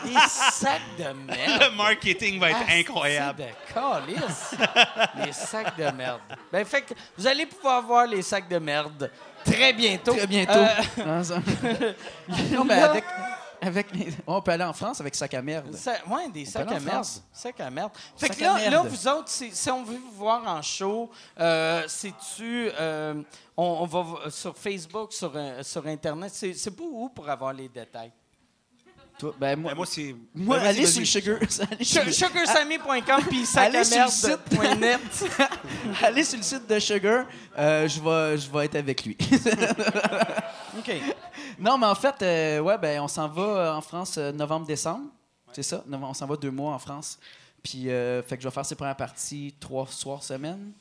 Les 0.06 0.16
sacs 0.30 0.82
de 0.98 1.04
merde. 1.14 1.62
Le 1.62 1.76
marketing 1.76 2.40
va 2.40 2.50
être 2.52 2.60
Ah, 2.68 2.74
incroyable. 2.74 3.44
de 3.44 3.74
calice. 3.74 4.56
les 5.26 5.34
sacs 5.34 5.78
de 5.78 5.90
merde. 5.92 6.22
Ben, 6.52 6.66
fait 6.66 6.82
que 6.82 6.94
vous 7.18 7.28
allez 7.28 7.46
pouvoir 7.46 7.82
voir 7.82 8.06
les 8.08 8.22
sacs 8.22 8.48
de 8.50 8.58
merde 8.60 9.12
très 9.46 9.74
bientôt. 9.74 10.14
Très 10.14 10.28
bientôt. 10.28 10.54
Euh, 10.60 10.68
Hein, 11.06 11.24
ça? 11.24 11.36
non, 12.52 12.64
mais 12.66 12.76
avec, 12.82 13.04
avec 13.62 13.96
les- 13.96 14.14
on 14.28 14.42
peut 14.42 14.52
aller 14.52 14.64
en 14.64 14.74
France 14.74 15.00
avec 15.02 15.16
sac 15.16 15.34
à 15.34 15.42
merde. 15.42 15.74
Ça- 15.76 15.98
ouais, 16.10 16.30
des 16.30 16.46
sacs 16.46 16.64
aller 16.68 16.72
en 16.74 16.78
à 16.78 16.80
merde. 16.80 16.94
France. 16.96 17.24
Sacs 17.32 17.60
à 17.60 17.70
merde. 17.70 17.92
Fait 18.18 18.28
Sac 18.28 18.38
que 18.38 18.44
à 18.44 18.48
là, 18.48 18.54
merde. 18.56 18.74
là, 18.74 18.82
vous 18.90 19.08
autres, 19.08 19.30
si, 19.30 19.56
si 19.56 19.70
on 19.70 19.84
veut 19.84 19.98
vous 19.98 20.12
voir 20.18 20.46
en 20.48 20.62
show, 20.62 21.10
euh, 21.40 21.84
c'est-tu. 21.88 22.70
euh, 22.80 23.22
on, 23.56 23.64
on 23.82 23.86
va 23.86 24.02
v- 24.26 24.32
sur 24.32 24.56
Facebook, 24.58 25.14
sur, 25.14 25.32
euh, 25.36 25.62
sur 25.64 25.86
Internet. 25.88 26.32
C'est 26.34 26.54
c'est 26.54 26.72
pas 26.72 26.84
où 26.84 27.10
pour 27.10 27.30
avoir 27.30 27.54
les 27.54 27.68
détails? 27.70 28.12
Toi, 29.20 29.36
ben, 29.38 29.60
moi, 29.60 29.72
Ben, 29.72 29.76
moi, 29.78 29.86
c'est. 29.86 30.16
moi, 30.34 30.58
Ben, 30.60 30.66
allez 30.68 30.86
sur 30.88 31.02
le 31.02 31.06
sugar. 31.06 31.38
Sugarsammy.com 31.82 33.22
puis 33.30 33.46
Allez 33.58 33.84
sur 33.84 34.06
le 34.06 34.10
sacamerde.net. 34.10 35.02
allez 36.04 36.24
sur 36.24 36.38
le 36.38 36.44
site 36.44 36.68
de 36.68 36.80
Sugar. 36.80 37.26
euh, 37.58 37.88
je, 37.88 38.00
vais, 38.00 38.38
je 38.38 38.50
vais 38.50 38.66
être 38.66 38.76
avec 38.76 39.04
lui. 39.06 39.18
OK. 40.78 40.92
non, 41.60 41.78
mais 41.78 41.88
en 41.88 41.96
fait, 41.96 42.16
euh, 42.22 42.60
ouais, 42.62 42.78
ben, 42.78 43.02
on 43.02 43.08
s'en 43.08 43.28
va 43.28 43.42
euh, 43.44 43.74
en 43.74 43.82
France 43.82 44.16
euh, 44.18 44.32
novembre-décembre. 44.32 45.10
C'est 45.52 45.64
ça? 45.64 45.84
On 45.92 46.14
s'en 46.14 46.26
va 46.28 46.36
deux 46.38 46.52
mois 46.52 46.74
en 46.74 46.80
France. 46.80 47.20
Puis, 47.62 47.90
euh, 47.90 48.24
fait 48.24 48.38
que 48.38 48.44
je 48.44 48.48
vais 48.48 48.54
faire 48.54 48.66
ses 48.66 48.76
premières 48.76 48.96
parties 48.96 49.54
trois 49.60 49.86
soirs 49.88 50.24
semaine, 50.24 50.72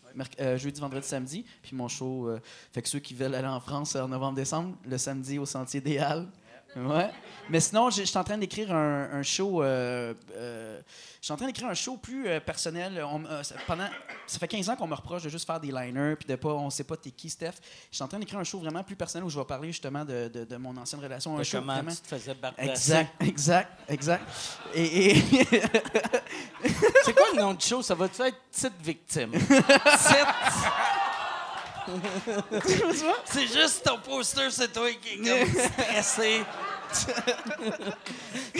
euh, 0.40 0.56
jeudi, 0.56 0.80
vendredi, 0.80 1.08
samedi. 1.08 1.44
Puis 1.60 1.74
mon 1.74 1.88
show, 1.88 2.28
euh, 2.28 2.38
fait 2.72 2.82
que 2.82 2.88
ceux 2.88 3.00
qui 3.00 3.14
veulent 3.14 3.34
aller 3.34 3.48
en 3.48 3.58
France 3.58 3.96
en 3.96 4.06
novembre-décembre, 4.06 4.76
le 4.86 4.96
samedi 4.96 5.38
au 5.40 5.46
Sentier 5.46 5.80
des 5.80 5.98
Halles. 5.98 6.28
Ouais. 6.76 7.10
Mais 7.50 7.60
sinon, 7.60 7.88
je 7.90 8.02
suis 8.02 8.18
en 8.18 8.24
train 8.24 8.36
d'écrire 8.36 8.72
un, 8.74 9.10
un 9.12 9.22
show. 9.22 9.62
euh, 9.62 10.12
euh, 10.36 10.80
je 11.20 11.24
suis 11.24 11.32
en 11.32 11.36
train 11.36 11.46
d'écrire 11.46 11.66
un 11.68 11.74
show 11.74 11.96
plus 11.96 12.28
euh, 12.28 12.40
personnel. 12.40 13.02
On- 13.10 13.24
ça- 13.42 13.54
pendant, 13.66 13.88
ça 14.26 14.38
fait 14.38 14.46
15 14.48 14.68
ans 14.68 14.76
qu'on 14.76 14.86
me 14.86 14.94
reproche 14.94 15.22
de 15.22 15.28
juste 15.30 15.46
faire 15.46 15.58
des 15.58 15.72
liners 15.72 16.14
puis 16.16 16.28
de 16.28 16.36
pas, 16.36 16.50
on 16.50 16.68
sait 16.68 16.84
pas 16.84 16.96
t'es 16.96 17.10
qui, 17.10 17.30
Steph. 17.30 17.54
Je 17.90 17.96
suis 17.96 18.04
en 18.04 18.08
train 18.08 18.18
d'écrire 18.18 18.38
un 18.38 18.44
show 18.44 18.58
vraiment 18.60 18.84
plus 18.84 18.96
personnel 18.96 19.24
où 19.24 19.30
je 19.30 19.38
vais 19.38 19.44
parler 19.46 19.68
justement 19.68 20.04
de, 20.04 20.28
de- 20.28 20.44
de 20.44 20.56
mon 20.56 20.76
ancienne 20.76 21.00
relation. 21.00 21.34
Un 21.34 21.38
De 21.38 21.42
show 21.44 21.58
comment 21.58 21.72
vraiment- 21.74 21.90
tu 21.90 21.96
te 22.02 22.06
faisais 22.08 22.34
bardasser. 22.34 22.68
Exact, 22.70 23.22
exact, 23.22 23.70
exact. 23.88 24.24
Et, 24.74 25.16
et- 25.16 25.22
C'est 27.04 27.14
quoi 27.14 27.26
le 27.34 27.40
nom 27.40 27.54
du 27.54 27.64
show? 27.66 27.80
Ça 27.82 27.94
va-tu 27.94 28.20
être 28.22 28.36
Petite 28.52 28.72
Victime? 28.82 29.30
Petite... 29.30 30.26
c'est 33.24 33.46
juste 33.46 33.82
ton 33.84 33.98
poster, 33.98 34.50
c'est 34.50 34.72
toi 34.72 34.88
qui 34.92 35.14
est 35.14 35.16
comme 35.16 35.62
stressé. 35.72 36.42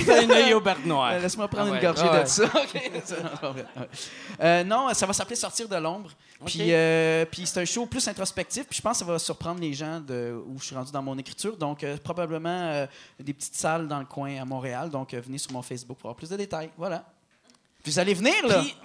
T'as 0.07 0.23
un 0.23 0.31
œil 0.31 0.53
au 0.55 0.61
beurre 0.61 0.77
noir. 0.85 1.13
Euh, 1.13 1.21
Laisse-moi 1.21 1.49
prendre 1.49 1.69
Ah 1.69 1.71
ouais, 1.73 1.77
une 1.79 1.83
gorgée 1.83 2.03
ah 2.05 2.13
ouais. 2.17 2.23
de 2.25 2.29
ça. 2.29 2.45
Ouais. 3.55 3.65
Euh, 4.41 4.65
non, 4.65 4.93
ça 4.93 5.07
va 5.07 5.13
s'appeler 5.13 5.37
Sortir 5.37 5.69
de 5.69 5.77
l'ombre. 5.77 6.11
Puis, 6.45 6.73
euh, 6.75 7.25
puis 7.25 7.47
c'est 7.47 7.61
un 7.61 7.65
show 7.65 7.87
plus 7.87 8.07
introspectif. 8.07 8.67
Puis 8.67 8.77
je 8.77 8.83
pense 8.83 8.99
que 8.99 9.07
ça 9.07 9.11
va 9.11 9.19
surprendre 9.19 9.61
les 9.61 9.73
gens 9.73 10.01
de 10.01 10.39
où 10.47 10.59
je 10.61 10.67
suis 10.67 10.75
rendu 10.77 10.93
dans 10.93 11.03
mon 11.03 11.17
écriture. 11.19 11.57
Donc, 11.57 11.83
euh, 11.83 11.97
probablement 12.03 12.49
euh, 12.71 12.87
des 13.19 13.33
petites 13.33 13.57
salles 13.57 13.89
dans 13.89 13.99
le 13.99 14.05
coin 14.05 14.37
à 14.41 14.45
Montréal. 14.45 14.91
Donc, 14.91 15.15
euh, 15.15 15.21
venez 15.25 15.39
sur 15.39 15.53
mon 15.53 15.63
Facebook 15.63 15.97
pour 15.99 16.09
avoir 16.11 16.17
plus 16.17 16.29
de 16.29 16.37
détails. 16.37 16.71
Voilà. 16.77 17.05
Puis 17.83 17.93
vous 17.93 17.99
allez 17.99 18.15
venir, 18.15 18.47
là. 18.47 18.61
Puis- 18.61 18.77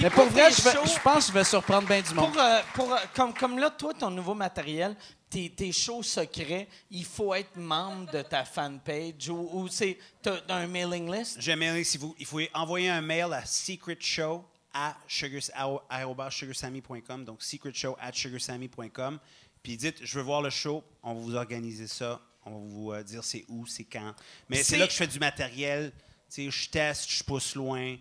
Mais 0.00 0.10
pour 0.10 0.26
vrai, 0.26 0.50
je, 0.50 0.62
vais- 0.62 0.72
shows- 0.72 0.94
je 0.96 1.00
pense 1.00 1.26
que 1.26 1.32
je 1.32 1.38
vais 1.38 1.44
surprendre 1.44 1.86
bien 1.88 2.00
du 2.02 2.14
monde. 2.14 2.32
Pour, 2.32 2.40
euh, 2.40 2.60
pour, 2.74 2.92
euh, 2.92 2.98
comme, 3.14 3.34
comme 3.34 3.58
là, 3.58 3.70
toi, 3.70 3.94
ton 3.94 4.10
nouveau 4.10 4.34
matériel, 4.34 4.96
tes, 5.30 5.50
tes 5.50 5.72
shows 5.72 6.02
secrets, 6.02 6.68
il 6.90 7.04
faut 7.04 7.34
être 7.34 7.56
membre 7.56 8.10
de 8.12 8.22
ta 8.22 8.44
fanpage 8.44 9.28
ou, 9.28 9.48
ou 9.52 9.68
c'est 9.68 9.98
un 10.48 10.66
mailing 10.66 11.12
list? 11.12 11.36
J'aime 11.40 11.60
bien 11.60 11.82
si 11.84 11.98
vous. 11.98 12.14
Il 12.18 12.26
faut 12.26 12.40
envoyer 12.54 12.88
un 12.90 13.00
mail 13.00 13.32
à 13.32 13.44
secretshow 13.44 14.44
à 14.72 14.96
sugar, 15.06 15.40
arobase 15.88 16.32
sugarsammy.com. 16.34 17.24
Donc, 17.24 17.42
secretshow 17.42 17.96
at 18.00 18.12
sugarsammy.com. 18.12 19.18
Puis 19.62 19.76
dites, 19.76 19.98
je 20.02 20.18
veux 20.18 20.24
voir 20.24 20.42
le 20.42 20.50
show. 20.50 20.82
On 21.02 21.14
va 21.14 21.20
vous 21.20 21.34
organiser 21.36 21.86
ça. 21.86 22.20
on 22.44 22.50
va 22.50 22.56
vous 22.58 22.92
euh, 22.92 23.02
dire 23.02 23.24
c'est 23.24 23.44
où, 23.48 23.66
c'est 23.66 23.84
quand. 23.84 24.12
Mais 24.48 24.56
C'est- 24.58 24.64
c'est 24.64 24.76
là 24.76 24.86
que 24.86 24.92
je 24.92 24.98
fais 24.98 25.06
du 25.06 25.18
matériel. 25.18 25.92
Tu 26.28 26.44
sais, 26.44 26.50
je 26.50 26.68
teste, 26.70 27.08
je 27.10 27.22
pousse 27.24 27.54
loin. 27.54 27.96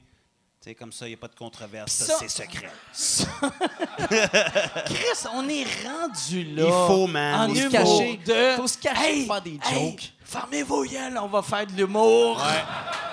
Tu 0.64 0.70
sais, 0.70 0.76
comme 0.76 0.94
ça, 0.94 1.06
il 1.08 1.10
n'y 1.10 1.16
a 1.16 1.18
pas 1.18 1.28
de 1.28 1.36
controverse. 1.36 1.92
Ça, 1.92 2.06
Ça- 2.06 2.14
c'est 2.20 2.30
secret. 2.30 2.72
Chris, 4.86 5.28
on 5.34 5.48
est 5.50 5.66
rendu 5.86 6.44
là. 6.56 6.64
Il 6.66 6.72
faut, 6.88 7.06
man. 7.08 7.36
En 7.42 7.48
Faut 7.50 7.56
se 7.56 7.60
humour 7.60 7.72
cacher. 7.72 8.20
de... 8.26 8.56
Faut 8.56 8.68
se 8.68 8.78
cacher 8.78 9.26
pour 9.26 9.34
faire 9.36 9.42
des 9.44 9.60
hey, 9.66 9.90
jokes. 9.92 10.14
fermez 10.24 10.64
vos 10.64 10.86
gueules, 10.86 11.18
on 11.22 11.28
va 11.28 11.42
faire 11.42 11.68
de 11.68 11.74
l'humour. 11.74 12.42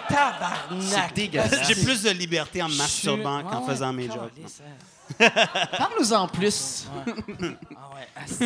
Tabarnak. 0.09 0.81
C'est 0.81 1.15
dégueulasse. 1.15 1.67
J'ai 1.69 1.83
plus 1.83 2.03
de 2.05 2.11
liberté 2.11 2.63
en 2.63 2.69
me 2.69 2.77
masturbant 2.77 3.43
qu'en 3.43 3.49
Ah 3.51 3.61
ouais, 3.63 3.67
faisant 3.67 3.93
mes 3.93 4.07
jokes. 4.07 4.33
hein. 5.19 5.31
Parle-nous 5.77 6.13
en 6.13 6.29
plus. 6.29 6.87
Ah 6.97 7.11
ouais, 7.97 8.09
asti. 8.15 8.45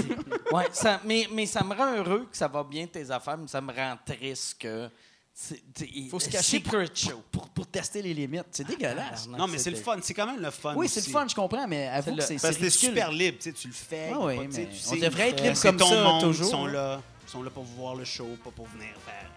ouais 0.51 0.69
ça, 0.73 1.01
mais, 1.05 1.29
mais 1.31 1.45
ça 1.45 1.63
me 1.63 1.75
rend 1.75 1.93
heureux 1.95 2.27
que 2.31 2.37
ça 2.37 2.49
va 2.49 2.65
bien 2.65 2.87
tes 2.87 3.11
affaires, 3.11 3.37
mais 3.37 3.49
ça 3.49 3.61
me 3.61 3.71
rend 3.71 3.99
triste 4.05 4.57
que. 4.59 4.89
Il 5.81 6.09
Faut 6.11 6.21
se 6.21 6.29
cacher 6.31 6.59
Secret 6.59 6.87
show. 6.95 7.23
Pour, 7.33 7.49
pour 7.49 7.67
tester 7.67 8.01
les 8.03 8.15
limites. 8.15 8.47
C'est 8.53 8.67
dégueulasse. 8.67 9.27
Non, 9.29 9.49
mais 9.49 9.59
c'est 9.59 9.71
le 9.71 9.77
fun. 9.77 9.97
C'est 10.01 10.15
quand 10.15 10.27
même 10.27 10.41
le 10.41 10.51
fun. 10.51 10.75
Oui, 10.77 10.89
c'est 10.89 11.05
le 11.05 11.13
fun, 11.13 11.27
je 11.29 11.35
comprends, 11.35 11.67
mais 11.67 11.89
avoue 11.89 12.11
C'est 12.21 12.35
que 12.37 12.41
c'est 12.41 12.47
Parce 12.49 12.57
que 12.57 12.71
super 12.71 13.11
libre. 13.11 13.39
Tu 13.41 13.51
sais, 13.51 13.53
tu 13.53 13.67
le 13.69 13.75
fais. 13.75 14.11
Ah 14.15 14.19
oui, 14.21 14.37
pas- 14.37 14.45
tu 14.47 14.53
sais, 14.53 14.67
tu 14.67 14.77
on 14.87 14.91
sais, 14.93 15.01
devrait 15.01 15.31
être 15.31 15.41
euh, 15.43 15.49
libre 15.49 15.61
comme 15.61 15.77
ton 15.77 15.89
ça, 15.91 16.03
monde, 16.05 16.21
toujours, 16.23 16.47
Ils 16.47 16.51
sont 16.51 16.67
hein. 16.67 16.73
là. 16.73 17.01
Ils 17.27 17.31
sont 17.31 17.43
là 17.43 17.51
pour 17.51 17.65
voir 17.65 17.95
le 17.97 18.05
show, 18.05 18.29
pas 18.45 18.51
pour 18.51 18.67
venir 18.69 18.91
faire. 19.05 19.29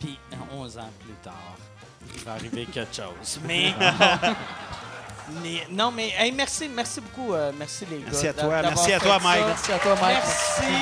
Puis 0.00 0.18
11 0.54 0.78
ans 0.78 0.90
plus 1.04 1.12
tard, 1.22 1.56
il 2.14 2.20
va 2.22 2.32
arriver 2.32 2.64
quelque 2.66 2.96
chose. 2.96 3.40
Mais. 3.46 3.74
mais- 5.42 5.66
non, 5.70 5.90
mais 5.92 6.12
hey, 6.18 6.32
merci, 6.32 6.66
merci 6.68 7.00
beaucoup. 7.02 7.34
euh, 7.34 7.52
merci 7.58 7.84
les 7.90 7.98
Merci 7.98 8.24
gars. 8.24 8.30
à 8.30 8.32
toi. 8.32 8.62
Merci 8.62 8.92
à 8.94 9.00
toi. 9.00 9.18
Mike. 9.22 9.44
Merci 9.46 9.72
à 9.72 9.78
toi, 9.78 9.96
Mike. 10.00 10.18
Merci. 10.24 10.72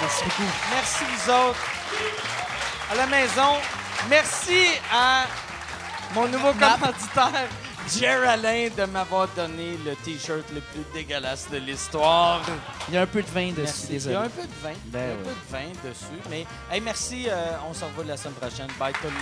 Merci 0.00 0.24
beaucoup. 0.24 0.50
Merci 0.72 1.04
vous 1.04 1.30
autres. 1.30 2.49
À 2.90 2.94
la 2.96 3.06
maison, 3.06 3.54
merci 4.08 4.66
à 4.92 5.24
mon 6.14 6.26
nouveau 6.26 6.52
commanditaire, 6.52 7.48
Jer 7.88 8.28
Alain, 8.28 8.68
de 8.76 8.84
m'avoir 8.84 9.28
donné 9.28 9.76
le 9.84 9.94
T-shirt 9.96 10.44
le 10.52 10.60
plus 10.60 10.84
dégueulasse 10.92 11.48
de 11.50 11.58
l'histoire. 11.58 12.40
Il 12.88 12.94
y 12.94 12.98
a 12.98 13.02
un 13.02 13.06
peu 13.06 13.22
de 13.22 13.28
vin 13.28 13.50
dessus, 13.50 13.60
Merci. 13.62 13.86
Il 13.88 13.90
y 13.90 13.92
désolé. 13.94 14.16
a 14.16 14.20
un 14.22 14.28
peu 14.28 14.42
de 14.42 14.62
vin. 14.62 14.72
Il 14.86 14.92
y 14.92 14.96
a 14.96 15.00
Ben 15.00 15.12
un 15.12 15.22
peu 15.22 15.30
de 15.30 15.50
vin 15.50 15.88
dessus. 15.88 16.20
Mais 16.30 16.46
hey, 16.72 16.80
merci. 16.80 17.26
euh, 17.28 17.52
on 17.68 17.74
se 17.74 17.84
revoit 17.84 18.04
la 18.04 18.16
semaine 18.16 18.34
prochaine. 18.34 18.68
Bye 18.78 18.92
tout 18.92 19.04
le 19.04 19.10
monde. 19.10 19.20